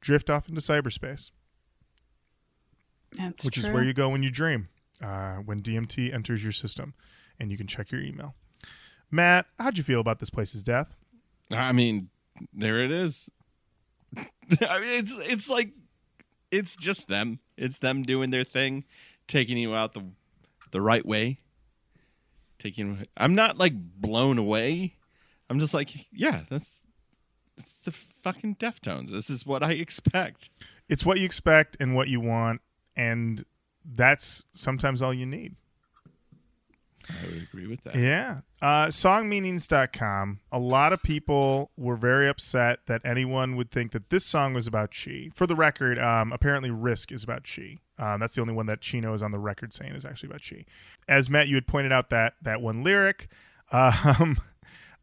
drift 0.00 0.30
off 0.30 0.48
into 0.48 0.60
cyberspace, 0.60 1.32
That's 3.18 3.44
which 3.44 3.58
is 3.58 3.68
where 3.70 3.82
you 3.82 3.92
go 3.92 4.08
when 4.08 4.22
you 4.22 4.30
dream, 4.30 4.68
uh, 5.02 5.38
when 5.38 5.60
DMT 5.60 6.14
enters 6.14 6.44
your 6.44 6.52
system, 6.52 6.94
and 7.40 7.50
you 7.50 7.56
can 7.56 7.66
check 7.66 7.90
your 7.90 8.02
email. 8.02 8.36
Matt, 9.10 9.46
how'd 9.58 9.78
you 9.78 9.84
feel 9.84 9.98
about 9.98 10.20
this 10.20 10.30
place's 10.30 10.62
death? 10.62 10.94
I 11.50 11.72
mean, 11.72 12.08
there 12.52 12.78
it 12.84 12.92
is. 12.92 13.28
I 14.16 14.78
mean, 14.78 14.90
it's 14.90 15.12
it's 15.18 15.48
like 15.48 15.70
it's 16.52 16.76
just 16.76 17.08
them. 17.08 17.40
It's 17.56 17.78
them 17.78 18.04
doing 18.04 18.30
their 18.30 18.44
thing, 18.44 18.84
taking 19.26 19.58
you 19.58 19.74
out 19.74 19.94
the 19.94 20.04
the 20.70 20.80
right 20.80 21.04
way. 21.04 21.38
Taking. 22.58 23.06
I'm 23.16 23.34
not 23.34 23.58
like 23.58 23.74
blown 23.76 24.38
away. 24.38 24.96
I'm 25.50 25.58
just 25.58 25.74
like, 25.74 25.90
yeah, 26.12 26.42
that's 26.48 26.82
it's 27.56 27.80
the 27.80 27.92
fucking 28.22 28.56
Deftones. 28.56 29.10
This 29.10 29.30
is 29.30 29.44
what 29.46 29.62
I 29.62 29.72
expect. 29.72 30.50
It's 30.88 31.04
what 31.04 31.18
you 31.18 31.24
expect 31.24 31.76
and 31.80 31.94
what 31.94 32.08
you 32.08 32.20
want, 32.20 32.60
and 32.96 33.44
that's 33.84 34.42
sometimes 34.54 35.02
all 35.02 35.12
you 35.12 35.26
need. 35.26 35.56
I 37.08 37.26
would 37.26 37.42
agree 37.42 37.66
with 37.66 37.82
that. 37.84 37.96
Yeah. 37.96 38.40
Uh, 38.60 38.86
songmeanings.com. 38.86 40.40
A 40.52 40.58
lot 40.58 40.92
of 40.92 41.02
people 41.02 41.70
were 41.76 41.96
very 41.96 42.28
upset 42.28 42.80
that 42.86 43.02
anyone 43.04 43.56
would 43.56 43.70
think 43.70 43.92
that 43.92 44.10
this 44.10 44.24
song 44.24 44.54
was 44.54 44.66
about 44.66 44.92
Chi. 44.92 45.30
For 45.34 45.46
the 45.46 45.56
record, 45.56 45.98
um, 45.98 46.32
apparently 46.32 46.70
Risk 46.70 47.10
is 47.10 47.24
about 47.24 47.44
Chi. 47.44 47.78
Um, 48.02 48.18
that's 48.18 48.34
the 48.34 48.40
only 48.40 48.52
one 48.54 48.66
that 48.66 48.80
Chino 48.80 49.14
is 49.14 49.22
on 49.22 49.30
the 49.30 49.38
record 49.38 49.72
saying 49.72 49.92
is 49.92 50.04
actually 50.04 50.30
about 50.30 50.42
Chi. 50.48 50.64
As 51.06 51.30
Matt, 51.30 51.46
you 51.46 51.54
had 51.54 51.68
pointed 51.68 51.92
out 51.92 52.10
that 52.10 52.34
that 52.42 52.60
one 52.60 52.82
lyric. 52.82 53.28
Um, 53.74 54.38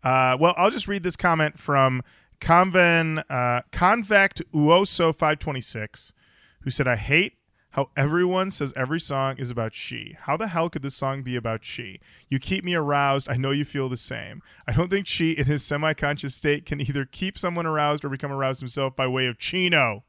uh, 0.03 0.38
well, 0.39 0.53
I'll 0.57 0.69
just 0.69 0.88
read 0.88 1.01
this 1.01 1.15
comment 1.15 1.57
from 1.57 2.03
Conven, 2.39 3.23
uh, 3.31 3.63
Convect 3.71 4.43
Uoso 4.53 5.11
526, 5.11 6.13
who 6.61 6.69
said, 6.69 6.88
I 6.88 6.95
hate 6.95 7.34
how 7.71 7.89
everyone 7.97 8.49
says 8.51 8.73
every 8.76 8.99
song 8.99 9.38
is 9.38 9.49
about 9.49 9.73
Chi. 9.73 10.17
How 10.21 10.38
the 10.38 10.47
hell 10.47 10.69
could 10.69 10.81
this 10.81 10.95
song 10.95 11.23
be 11.23 11.35
about 11.35 11.61
Chi? 11.61 11.99
You 12.30 12.39
keep 12.39 12.63
me 12.63 12.76
aroused. 12.76 13.30
I 13.30 13.38
know 13.38 13.51
you 13.51 13.65
feel 13.65 13.89
the 13.89 13.97
same. 13.97 14.41
I 14.67 14.73
don't 14.73 14.89
think 14.89 15.07
Chi, 15.07 15.35
in 15.38 15.45
his 15.45 15.63
semi 15.63 15.93
conscious 15.93 16.35
state, 16.35 16.65
can 16.65 16.81
either 16.81 17.05
keep 17.05 17.38
someone 17.38 17.65
aroused 17.65 18.03
or 18.03 18.09
become 18.09 18.31
aroused 18.31 18.59
himself 18.59 18.95
by 18.95 19.07
way 19.07 19.27
of 19.27 19.38
Chino. 19.38 20.03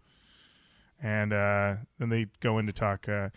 And 1.02 1.32
uh, 1.32 1.76
then 1.98 2.08
they 2.10 2.26
go 2.40 2.58
in 2.58 2.66
to 2.66 2.72
talk 2.72 3.08
uh, 3.08 3.30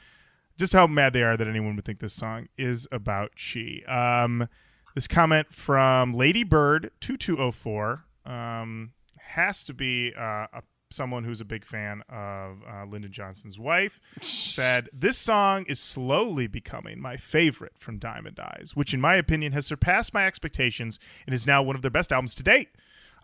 just 0.57 0.73
how 0.73 0.88
mad 0.88 1.14
they 1.14 1.23
are 1.23 1.38
that 1.38 1.48
anyone 1.48 1.76
would 1.76 1.85
think 1.85 1.99
this 1.99 2.14
song 2.14 2.48
is 2.57 2.88
about 2.91 3.31
Chi. 3.35 3.81
Um, 3.88 4.48
this 4.95 5.07
comment 5.07 5.53
from 5.53 6.14
Lady 6.14 6.44
Bird 6.44 6.91
2204 6.99 8.06
um, 8.26 8.91
has 9.18 9.64
to 9.64 9.73
be 9.73 10.14
uh, 10.15 10.48
a, 10.53 10.64
someone 10.91 11.23
who's 11.23 11.41
a 11.41 11.45
big 11.45 11.65
fan 11.65 12.03
of 12.07 12.61
uh, 12.69 12.85
Lyndon 12.85 13.11
Johnson's 13.11 13.57
wife. 13.57 13.99
Said, 14.22 14.90
This 14.94 15.18
song 15.18 15.65
is 15.68 15.80
slowly 15.80 16.48
becoming 16.48 17.02
my 17.02 17.18
favorite 17.18 17.73
from 17.80 17.98
Diamond 17.98 18.40
Eyes, 18.40 18.76
which, 18.76 18.94
in 18.94 19.02
my 19.02 19.15
opinion, 19.15 19.52
has 19.53 19.65
surpassed 19.65 20.14
my 20.14 20.27
expectations 20.27 20.99
and 21.26 21.34
is 21.34 21.48
now 21.48 21.64
one 21.64 21.76
of 21.76 21.81
their 21.81 21.91
best 21.91 22.11
albums 22.11 22.35
to 22.35 22.44
date. 22.44 22.69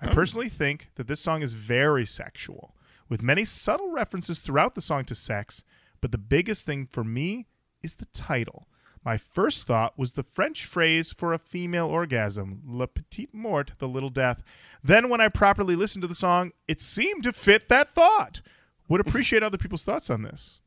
I 0.02 0.08
personally 0.08 0.50
think 0.50 0.90
that 0.96 1.08
this 1.08 1.20
song 1.20 1.42
is 1.42 1.54
very 1.54 2.06
sexual, 2.06 2.74
with 3.10 3.24
many 3.24 3.44
subtle 3.44 3.92
references 3.92 4.40
throughout 4.40 4.76
the 4.76 4.82
song 4.82 5.04
to 5.06 5.16
sex, 5.16 5.64
but 6.00 6.12
the 6.12 6.18
biggest 6.18 6.66
thing 6.66 6.86
for 6.86 7.04
me 7.04 7.48
is 7.82 7.96
the 7.96 8.06
title. 8.06 8.68
My 9.04 9.18
first 9.18 9.66
thought 9.66 9.98
was 9.98 10.14
the 10.14 10.24
French 10.24 10.66
phrase 10.66 11.12
for 11.12 11.34
a 11.34 11.40
female 11.40 11.88
orgasm, 11.88 12.62
le 12.66 12.88
petit 12.88 13.30
mort, 13.32 13.72
the 13.80 13.88
little 13.88 14.10
death. 14.10 14.44
Then, 14.84 15.10
when 15.10 15.22
I 15.22 15.30
properly 15.30 15.76
listened 15.76 16.02
to 16.02 16.08
the 16.08 16.16
song, 16.16 16.52
it 16.68 16.82
seemed 16.82 17.24
to 17.24 17.34
fit 17.34 17.70
that 17.70 17.92
thought. 17.92 18.42
Would 18.88 19.02
appreciate 19.08 19.42
other 19.42 19.58
people's 19.58 19.84
thoughts 19.84 20.10
on 20.10 20.24
this. 20.24 20.60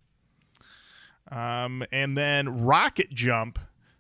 Um, 1.31 1.85
and 1.93 2.17
then 2.17 2.65
Rocket 2.65 3.11
Jump 3.11 3.59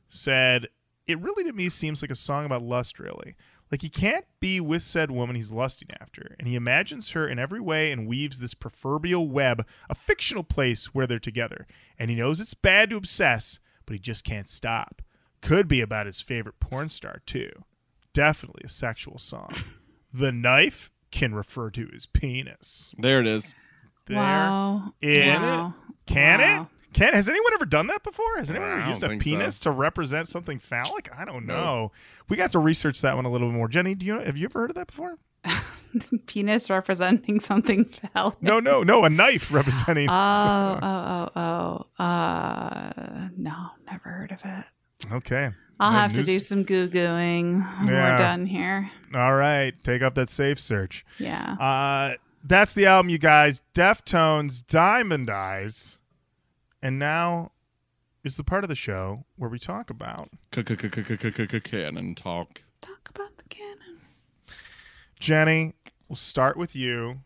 said, 0.08 0.68
It 1.06 1.20
really 1.20 1.44
to 1.44 1.52
me 1.52 1.68
seems 1.68 2.02
like 2.02 2.10
a 2.10 2.16
song 2.16 2.46
about 2.46 2.62
lust, 2.62 2.98
really. 2.98 3.36
Like 3.72 3.80
he 3.80 3.88
can't 3.88 4.26
be 4.38 4.60
with 4.60 4.82
said 4.82 5.10
woman 5.10 5.34
he's 5.34 5.50
lusting 5.50 5.88
after, 5.98 6.36
and 6.38 6.46
he 6.46 6.54
imagines 6.54 7.12
her 7.12 7.26
in 7.26 7.38
every 7.38 7.60
way 7.60 7.90
and 7.90 8.06
weaves 8.06 8.38
this 8.38 8.52
proverbial 8.52 9.28
web, 9.30 9.66
a 9.88 9.94
fictional 9.94 10.44
place 10.44 10.94
where 10.94 11.06
they're 11.06 11.18
together. 11.18 11.66
And 11.98 12.10
he 12.10 12.16
knows 12.16 12.38
it's 12.38 12.52
bad 12.52 12.90
to 12.90 12.96
obsess, 12.96 13.58
but 13.86 13.94
he 13.94 13.98
just 13.98 14.24
can't 14.24 14.46
stop. 14.46 15.00
Could 15.40 15.68
be 15.68 15.80
about 15.80 16.04
his 16.04 16.20
favorite 16.20 16.60
porn 16.60 16.90
star, 16.90 17.22
too. 17.24 17.50
Definitely 18.12 18.62
a 18.66 18.68
sexual 18.68 19.18
song. 19.18 19.54
the 20.12 20.30
knife 20.32 20.90
can 21.10 21.34
refer 21.34 21.70
to 21.70 21.88
his 21.92 22.04
penis. 22.04 22.92
There 22.98 23.20
it 23.20 23.26
is. 23.26 23.54
There 24.06 24.18
wow. 24.18 24.92
in 25.00 25.40
wow. 25.40 25.74
Can 26.06 26.40
Wow. 26.40 26.62
it? 26.62 26.68
Can 26.92 27.14
has 27.14 27.28
anyone 27.28 27.52
ever 27.54 27.64
done 27.66 27.86
that 27.88 28.02
before? 28.02 28.36
Has 28.38 28.50
anyone 28.50 28.70
ever 28.80 28.88
used 28.90 29.02
a 29.02 29.08
penis 29.18 29.56
so. 29.56 29.64
to 29.64 29.70
represent 29.70 30.28
something 30.28 30.58
phallic? 30.58 31.08
I 31.16 31.24
don't 31.24 31.46
No. 31.46 31.54
know. 31.54 31.92
We 32.28 32.36
got 32.36 32.52
to 32.52 32.58
research 32.58 33.00
that 33.02 33.16
one 33.16 33.24
a 33.24 33.30
little 33.30 33.48
bit 33.48 33.56
more. 33.56 33.68
Jenny, 33.68 33.94
do 33.94 34.06
you 34.06 34.18
have 34.20 34.36
you 34.36 34.46
ever 34.46 34.60
heard 34.60 34.70
of 34.70 34.76
that 34.76 34.86
before? 34.88 35.18
Penis 36.26 36.70
representing 36.70 37.40
something 37.40 37.84
phallic. 37.86 38.40
No, 38.42 38.60
no, 38.60 38.82
no. 38.82 39.04
A 39.04 39.10
knife 39.10 39.52
representing. 39.52 40.08
Oh, 40.10 40.78
oh, 40.82 41.28
oh, 41.36 41.86
oh. 41.98 42.04
Uh, 42.04 43.28
no, 43.36 43.70
never 43.90 44.08
heard 44.08 44.32
of 44.32 44.40
it. 44.44 44.64
okay. 45.12 45.50
I'll 45.80 45.90
That 45.92 45.98
have 45.98 46.12
to 46.14 46.22
do 46.22 46.38
some 46.38 46.64
googling 46.64 47.60
when 47.80 47.88
Yeah. 47.88 48.12
we're 48.12 48.16
done 48.16 48.46
here. 48.46 48.90
All 49.14 49.34
right, 49.34 49.74
take 49.82 50.00
up 50.00 50.14
that 50.14 50.28
safe 50.30 50.58
search. 50.60 51.04
Yeah. 51.18 51.54
Uh, 51.54 52.14
that's 52.44 52.72
the 52.72 52.86
album, 52.86 53.08
you 53.10 53.18
guys. 53.18 53.62
Deftones, 53.74 54.64
Diamond 54.66 55.28
Eyes, 55.28 55.98
and 56.82 56.98
now 56.98 57.52
is 58.24 58.36
the 58.36 58.44
part 58.44 58.64
of 58.64 58.68
the 58.68 58.74
show 58.76 59.24
where 59.36 59.50
we 59.50 59.58
talk 59.58 59.90
about 59.90 60.30
Canon 60.50 62.14
talk. 62.14 62.62
Talk 62.80 63.08
about 63.10 63.36
the 63.36 63.44
canon. 63.48 64.00
Jenny. 65.18 65.74
We'll 66.08 66.16
start 66.16 66.56
with 66.56 66.76
you 66.76 67.20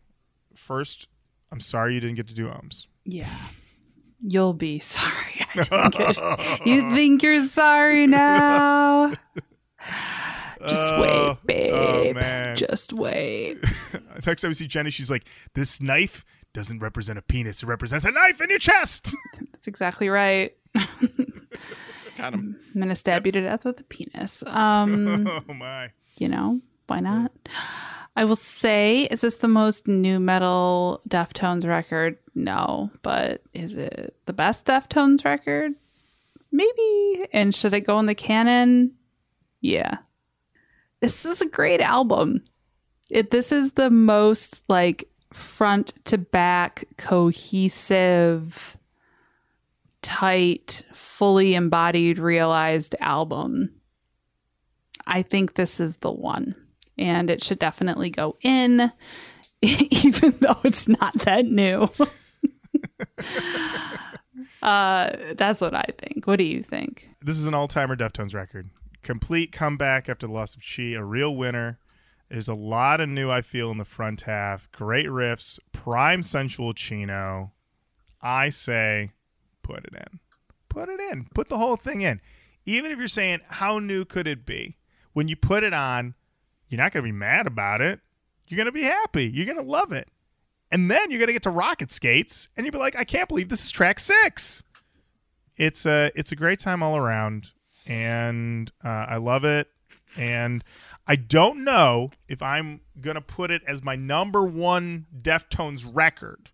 first. 0.55 1.07
I'm 1.51 1.59
sorry 1.59 1.93
you 1.95 1.99
didn't 1.99 2.15
get 2.15 2.27
to 2.27 2.33
do 2.33 2.47
Ohms. 2.47 2.87
Yeah. 3.05 3.29
You'll 4.19 4.53
be 4.53 4.79
sorry. 4.79 5.41
I 5.55 5.61
didn't 5.89 5.93
get 5.97 6.19
You 6.65 6.91
think 6.95 7.21
you're 7.23 7.41
sorry 7.41 8.07
now? 8.07 9.13
Just 10.67 10.91
Oh, 10.93 11.01
wait, 11.01 11.09
oh, 11.11 11.37
babe. 11.45 12.15
man. 12.15 12.55
Just 12.55 12.91
wait. 12.91 13.57
Next 14.25 14.41
time 14.41 14.49
we 14.49 14.55
see 14.55 14.67
Jenny, 14.67 14.89
she's 14.89 15.11
like, 15.11 15.25
"This 15.53 15.79
knife 15.79 16.25
doesn't 16.57 16.79
represent 16.79 17.19
a 17.19 17.21
penis; 17.21 17.61
it 17.61 17.67
represents 17.67 18.03
a 18.03 18.11
knife 18.11 18.41
in 18.41 18.49
your 18.49 18.57
chest." 18.59 19.15
That's 19.51 19.67
exactly 19.67 20.09
right. 20.09 20.57
Got 22.17 22.33
him. 22.33 22.59
I'm 22.73 22.81
gonna 22.81 22.95
stab 22.95 23.27
you 23.27 23.31
to 23.33 23.41
death 23.41 23.63
with 23.63 23.79
a 23.79 23.83
penis. 23.83 24.43
Um, 24.47 25.27
oh 25.49 25.53
my! 25.53 25.91
you 26.17 26.27
know, 26.27 26.59
why 26.87 26.99
not? 26.99 27.31
I 28.15 28.25
will 28.25 28.35
say, 28.35 29.03
is 29.11 29.21
this 29.21 29.37
the 29.37 29.47
most 29.47 29.87
nu 29.87 30.19
metal 30.19 31.01
Deftones 31.07 31.67
record? 31.67 32.17
No, 32.33 32.89
but 33.03 33.43
is 33.53 33.75
it 33.75 34.15
the 34.25 34.33
best 34.33 34.65
Deftones 34.65 35.23
record? 35.23 35.73
Maybe. 36.51 37.27
And 37.33 37.53
should 37.53 37.75
it 37.75 37.81
go 37.81 37.99
in 37.99 38.07
the 38.07 38.15
canon? 38.15 38.95
Yeah. 39.61 39.97
This 41.01 41.25
is 41.25 41.43
a 41.43 41.47
great 41.47 41.81
album. 41.81 42.41
It 43.11 43.29
this 43.29 43.51
is 43.51 43.73
the 43.73 43.91
most 43.91 44.67
like 44.67 45.07
front 45.31 45.93
to 46.05 46.17
back 46.17 46.85
cohesive 46.97 48.77
tight, 50.01 50.83
fully 50.93 51.53
embodied, 51.53 52.17
realized 52.17 52.95
album. 52.99 53.73
I 55.05 55.21
think 55.21 55.55
this 55.55 55.79
is 55.79 55.97
the 55.97 56.11
one. 56.11 56.55
And 56.97 57.29
it 57.29 57.43
should 57.43 57.59
definitely 57.59 58.09
go 58.09 58.37
in, 58.41 58.91
even 59.61 60.33
though 60.39 60.59
it's 60.63 60.87
not 60.87 61.13
that 61.19 61.45
new. 61.45 61.89
uh, 64.61 65.11
that's 65.33 65.61
what 65.61 65.75
I 65.75 65.85
think. 65.97 66.25
What 66.25 66.37
do 66.37 66.45
you 66.45 66.63
think? 66.63 67.09
This 67.21 67.37
is 67.37 67.47
an 67.47 67.53
all-timer 67.53 67.95
Deftones 67.95 68.33
record. 68.33 68.69
Complete 69.03 69.51
comeback 69.51 70.09
after 70.09 70.25
the 70.25 70.33
loss 70.33 70.55
of 70.55 70.61
Chi, 70.61 70.93
a 70.93 71.03
real 71.03 71.35
winner. 71.35 71.79
There's 72.29 72.49
a 72.49 72.53
lot 72.53 72.99
of 72.99 73.09
new 73.09 73.29
I 73.31 73.41
feel 73.41 73.71
in 73.71 73.77
the 73.77 73.85
front 73.85 74.21
half. 74.21 74.69
Great 74.71 75.07
riffs, 75.07 75.59
prime 75.71 76.23
sensual 76.23 76.73
chino. 76.73 77.53
I 78.21 78.49
say, 78.49 79.11
put 79.63 79.85
it 79.85 79.93
in. 79.93 80.19
Put 80.69 80.89
it 80.89 80.99
in. 81.11 81.27
Put 81.33 81.49
the 81.49 81.57
whole 81.57 81.77
thing 81.77 82.01
in. 82.01 82.19
Even 82.65 82.91
if 82.91 82.99
you're 82.99 83.07
saying 83.07 83.39
how 83.47 83.79
new 83.79 84.03
could 84.03 84.27
it 84.27 84.45
be, 84.45 84.77
when 85.13 85.27
you 85.29 85.35
put 85.37 85.63
it 85.63 85.73
on, 85.73 86.15
you're 86.67 86.81
not 86.81 86.91
going 86.91 87.03
to 87.05 87.07
be 87.11 87.17
mad 87.17 87.47
about 87.47 87.79
it. 87.81 88.01
You're 88.47 88.57
going 88.57 88.65
to 88.65 88.71
be 88.73 88.83
happy. 88.83 89.25
You're 89.25 89.45
going 89.45 89.57
to 89.57 89.63
love 89.63 89.93
it. 89.93 90.09
And 90.69 90.91
then 90.91 91.09
you're 91.09 91.19
going 91.19 91.27
to 91.27 91.33
get 91.33 91.43
to 91.43 91.49
Rocket 91.49 91.91
Skates 91.91 92.49
and 92.57 92.65
you'll 92.65 92.73
be 92.73 92.77
like, 92.77 92.97
I 92.97 93.05
can't 93.05 93.29
believe 93.29 93.47
this 93.47 93.63
is 93.63 93.71
track 93.71 93.99
six. 94.01 94.63
it's 95.57 95.85
a 95.85 96.11
it's 96.15 96.31
a 96.31 96.35
great 96.35 96.59
time 96.59 96.83
all 96.83 96.95
around, 96.95 97.51
and 97.85 98.71
uh, 98.83 99.05
I 99.09 99.17
love 99.17 99.43
it. 99.43 99.67
And 100.15 100.63
I 101.07 101.15
don't 101.15 101.63
know 101.63 102.11
if 102.27 102.41
I'm 102.41 102.81
gonna 102.99 103.21
put 103.21 103.49
it 103.51 103.61
as 103.67 103.81
my 103.83 103.95
number 103.95 104.43
one 104.43 105.05
Deftones 105.21 105.83
record, 105.89 106.51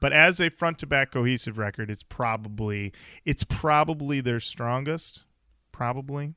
but 0.00 0.12
as 0.12 0.40
a 0.40 0.48
front 0.50 0.78
to 0.78 0.86
back 0.86 1.10
cohesive 1.10 1.58
record, 1.58 1.90
it's 1.90 2.02
probably 2.04 2.92
it's 3.24 3.44
probably 3.44 4.20
their 4.20 4.40
strongest, 4.40 5.24
probably. 5.72 6.34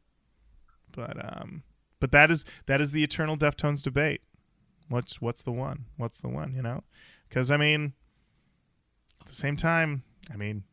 But 0.91 1.17
um, 1.23 1.63
but 1.99 2.11
that 2.11 2.31
is 2.31 2.43
that 2.65 2.81
is 2.81 2.91
the 2.91 3.03
eternal 3.03 3.37
Deftones 3.37 3.83
debate. 3.83 4.21
What's 4.87 5.21
what's 5.21 5.43
the 5.43 5.51
one? 5.51 5.85
What's 5.97 6.19
the 6.19 6.29
one? 6.29 6.53
You 6.55 6.63
know, 6.63 6.83
because 7.27 7.51
I 7.51 7.57
mean, 7.57 7.93
at 9.21 9.27
the 9.27 9.35
same 9.35 9.55
time, 9.55 10.01
I 10.33 10.35
mean, 10.37 10.63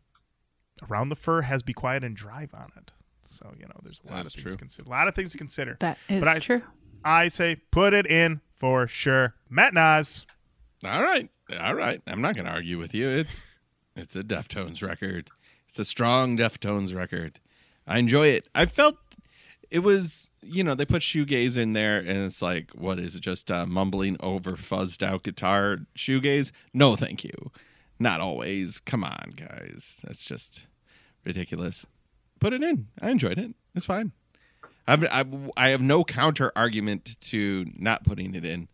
around 0.88 1.10
the 1.10 1.16
fur 1.16 1.42
has 1.42 1.62
"Be 1.62 1.74
Quiet 1.74 2.02
and 2.04 2.16
Drive" 2.16 2.54
on 2.54 2.72
it. 2.78 2.92
So 3.24 3.52
you 3.58 3.66
know, 3.66 3.74
there's 3.82 4.00
a 4.06 4.10
lot 4.10 4.16
That's 4.24 4.28
of 4.28 4.34
things 4.34 4.42
true. 4.44 4.52
to 4.52 4.58
consider. 4.58 4.86
A 4.86 4.90
lot 4.90 5.08
of 5.08 5.14
things 5.14 5.32
to 5.32 5.38
consider. 5.38 5.76
That 5.80 5.98
is 6.08 6.20
But 6.20 6.28
I- 6.28 6.38
true. 6.38 6.62
I 7.06 7.28
say 7.28 7.54
put 7.70 7.94
it 7.94 8.04
in 8.04 8.40
for 8.56 8.88
sure. 8.88 9.34
Matt 9.48 9.74
Nas. 9.74 10.26
All 10.84 11.04
right, 11.04 11.30
all 11.60 11.74
right. 11.74 12.02
I'm 12.04 12.20
not 12.20 12.34
going 12.34 12.46
to 12.46 12.52
argue 12.52 12.78
with 12.78 12.94
you. 12.94 13.08
It's 13.08 13.44
it's 13.94 14.16
a 14.16 14.24
Deftones 14.24 14.82
record. 14.82 15.30
It's 15.68 15.78
a 15.78 15.84
strong 15.84 16.36
Deftones 16.36 16.94
record. 16.94 17.38
I 17.86 17.98
enjoy 17.98 18.28
it. 18.28 18.48
I 18.56 18.66
felt 18.66 18.96
it 19.70 19.78
was 19.80 20.30
you 20.42 20.64
know 20.64 20.74
they 20.74 20.84
put 20.84 21.02
shoegaze 21.02 21.56
in 21.56 21.74
there 21.74 21.98
and 21.98 22.24
it's 22.24 22.42
like 22.42 22.72
what 22.72 22.98
is 22.98 23.14
it 23.14 23.20
just 23.20 23.52
uh, 23.52 23.66
mumbling 23.66 24.16
over 24.18 24.52
fuzzed 24.52 25.04
out 25.04 25.22
guitar 25.22 25.78
shoegaze? 25.96 26.50
No, 26.74 26.96
thank 26.96 27.22
you. 27.22 27.52
Not 28.00 28.20
always. 28.20 28.80
Come 28.80 29.04
on, 29.04 29.34
guys. 29.36 30.00
That's 30.04 30.24
just 30.24 30.66
ridiculous. 31.24 31.86
Put 32.40 32.52
it 32.52 32.64
in. 32.64 32.88
I 33.00 33.10
enjoyed 33.10 33.38
it. 33.38 33.54
It's 33.76 33.86
fine. 33.86 34.10
I've, 34.88 35.04
I've, 35.10 35.50
I 35.56 35.70
have 35.70 35.80
no 35.80 36.04
counter 36.04 36.52
argument 36.54 37.20
to 37.22 37.66
not 37.76 38.04
putting 38.04 38.34
it 38.34 38.44
in, 38.44 38.68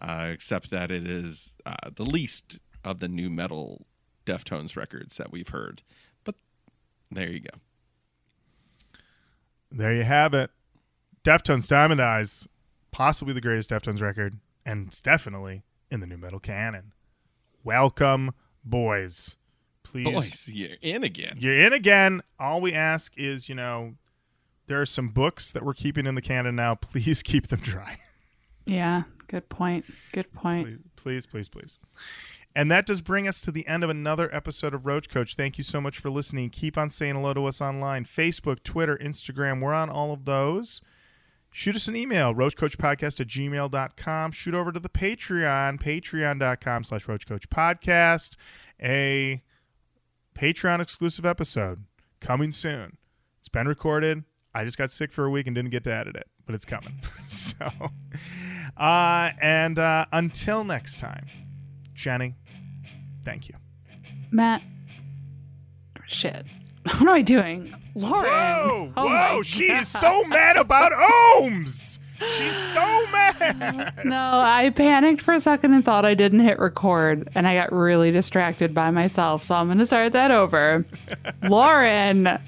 uh, 0.00 0.28
except 0.32 0.70
that 0.70 0.90
it 0.90 1.06
is 1.06 1.54
uh, 1.66 1.90
the 1.94 2.04
least 2.04 2.58
of 2.84 3.00
the 3.00 3.08
nu 3.08 3.28
metal 3.30 3.86
Deftones 4.26 4.76
records 4.76 5.16
that 5.16 5.30
we've 5.32 5.48
heard. 5.48 5.82
But 6.24 6.36
there 7.10 7.28
you 7.30 7.40
go. 7.40 7.58
There 9.70 9.94
you 9.94 10.04
have 10.04 10.34
it. 10.34 10.50
Deftones 11.24 11.68
Diamond 11.68 12.00
Eyes, 12.00 12.48
possibly 12.90 13.32
the 13.34 13.40
greatest 13.40 13.70
Deftones 13.70 14.00
record, 14.00 14.38
and 14.66 14.88
it's 14.88 15.00
definitely 15.00 15.62
in 15.90 16.00
the 16.00 16.06
nu 16.06 16.16
metal 16.16 16.40
canon. 16.40 16.92
Welcome, 17.64 18.32
boys. 18.64 19.36
Please, 19.84 20.04
Boys, 20.04 20.48
you're 20.50 20.76
in 20.80 21.04
again. 21.04 21.36
you're 21.38 21.58
in 21.66 21.72
again. 21.74 22.22
All 22.40 22.62
we 22.62 22.72
ask 22.72 23.12
is, 23.18 23.48
you 23.48 23.54
know, 23.54 23.92
there 24.66 24.80
are 24.80 24.86
some 24.86 25.08
books 25.08 25.50
that 25.52 25.64
we're 25.64 25.74
keeping 25.74 26.06
in 26.06 26.14
the 26.14 26.22
canon 26.22 26.56
now. 26.56 26.74
Please 26.80 27.22
keep 27.22 27.48
them 27.48 27.60
dry. 27.60 27.98
Yeah, 28.64 29.02
good 29.26 29.48
point. 29.48 29.84
Good 30.12 30.32
point. 30.32 30.96
please, 30.96 31.26
please, 31.26 31.48
please, 31.48 31.48
please. 31.48 31.78
And 32.54 32.70
that 32.70 32.86
does 32.86 33.00
bring 33.00 33.26
us 33.26 33.40
to 33.42 33.50
the 33.50 33.66
end 33.66 33.82
of 33.82 33.90
another 33.90 34.32
episode 34.34 34.74
of 34.74 34.84
Roach 34.84 35.08
Koach. 35.08 35.34
Thank 35.34 35.56
you 35.56 35.64
so 35.64 35.80
much 35.80 35.98
for 35.98 36.10
listening. 36.10 36.50
Keep 36.50 36.76
on 36.76 36.90
saying 36.90 37.14
hello 37.14 37.32
to 37.32 37.46
us 37.46 37.60
online 37.60 38.04
Facebook, 38.04 38.62
Twitter, 38.62 38.98
Instagram. 38.98 39.60
We're 39.60 39.72
on 39.72 39.88
all 39.88 40.12
of 40.12 40.26
those. 40.26 40.82
Shoot 41.50 41.76
us 41.76 41.88
an 41.88 41.96
email, 41.96 42.34
roachkoachpodcast 42.34 43.20
at 43.20 43.26
gmail.com. 43.26 44.32
Shoot 44.32 44.54
over 44.54 44.72
to 44.72 44.80
the 44.80 44.88
Patreon, 44.88 45.80
patreon.com 45.82 46.84
slash 46.84 47.06
roachkoachpodcast. 47.06 48.36
A 48.82 49.42
Patreon 50.34 50.80
exclusive 50.80 51.26
episode 51.26 51.84
coming 52.20 52.52
soon. 52.52 52.96
It's 53.38 53.48
been 53.48 53.68
recorded. 53.68 54.24
I 54.54 54.64
just 54.64 54.76
got 54.78 54.90
sick 54.90 55.12
for 55.12 55.24
a 55.24 55.30
week 55.30 55.46
and 55.46 55.54
didn't 55.56 55.70
get 55.70 55.84
to 55.84 55.92
edit 55.92 56.16
it, 56.16 56.26
but 56.46 56.54
it's 56.54 56.64
coming. 56.64 56.94
so, 57.28 57.68
uh, 58.76 59.30
and 59.40 59.78
uh, 59.78 60.06
until 60.12 60.64
next 60.64 60.98
time, 61.00 61.26
Jenny, 61.94 62.34
thank 63.24 63.48
you. 63.48 63.54
Matt. 64.30 64.62
Shit. 66.06 66.44
What 66.84 67.00
am 67.02 67.08
I 67.10 67.22
doing? 67.22 67.72
Lorin. 67.94 68.24
Whoa, 68.24 68.92
Oh 68.96 69.06
whoa, 69.06 69.42
she 69.44 69.68
God. 69.68 69.82
is 69.82 69.88
so 69.88 70.24
mad 70.24 70.56
about 70.56 70.90
ohms. 70.90 72.00
She's 72.18 72.56
so 72.56 73.06
mad. 73.12 74.04
No, 74.04 74.16
I 74.44 74.70
panicked 74.70 75.20
for 75.20 75.32
a 75.32 75.40
second 75.40 75.74
and 75.74 75.84
thought 75.84 76.04
I 76.04 76.14
didn't 76.14 76.40
hit 76.40 76.58
record, 76.58 77.28
and 77.36 77.46
I 77.46 77.54
got 77.54 77.72
really 77.72 78.10
distracted 78.10 78.74
by 78.74 78.90
myself. 78.90 79.42
So 79.44 79.54
I'm 79.54 79.66
going 79.68 79.78
to 79.78 79.86
start 79.86 80.12
that 80.12 80.30
over. 80.32 80.84
Lorin, 81.48 82.40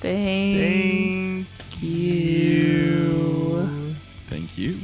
thank 0.00 1.46
thank 1.46 1.82
you. 1.82 3.68
Thank 4.28 4.56
you. 4.58 4.78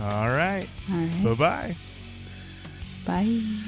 All 0.00 0.28
right. 0.28 0.68
All 0.90 0.96
right. 0.96 1.24
Bye 1.24 1.34
bye. 1.34 1.76
Bye. 3.06 3.58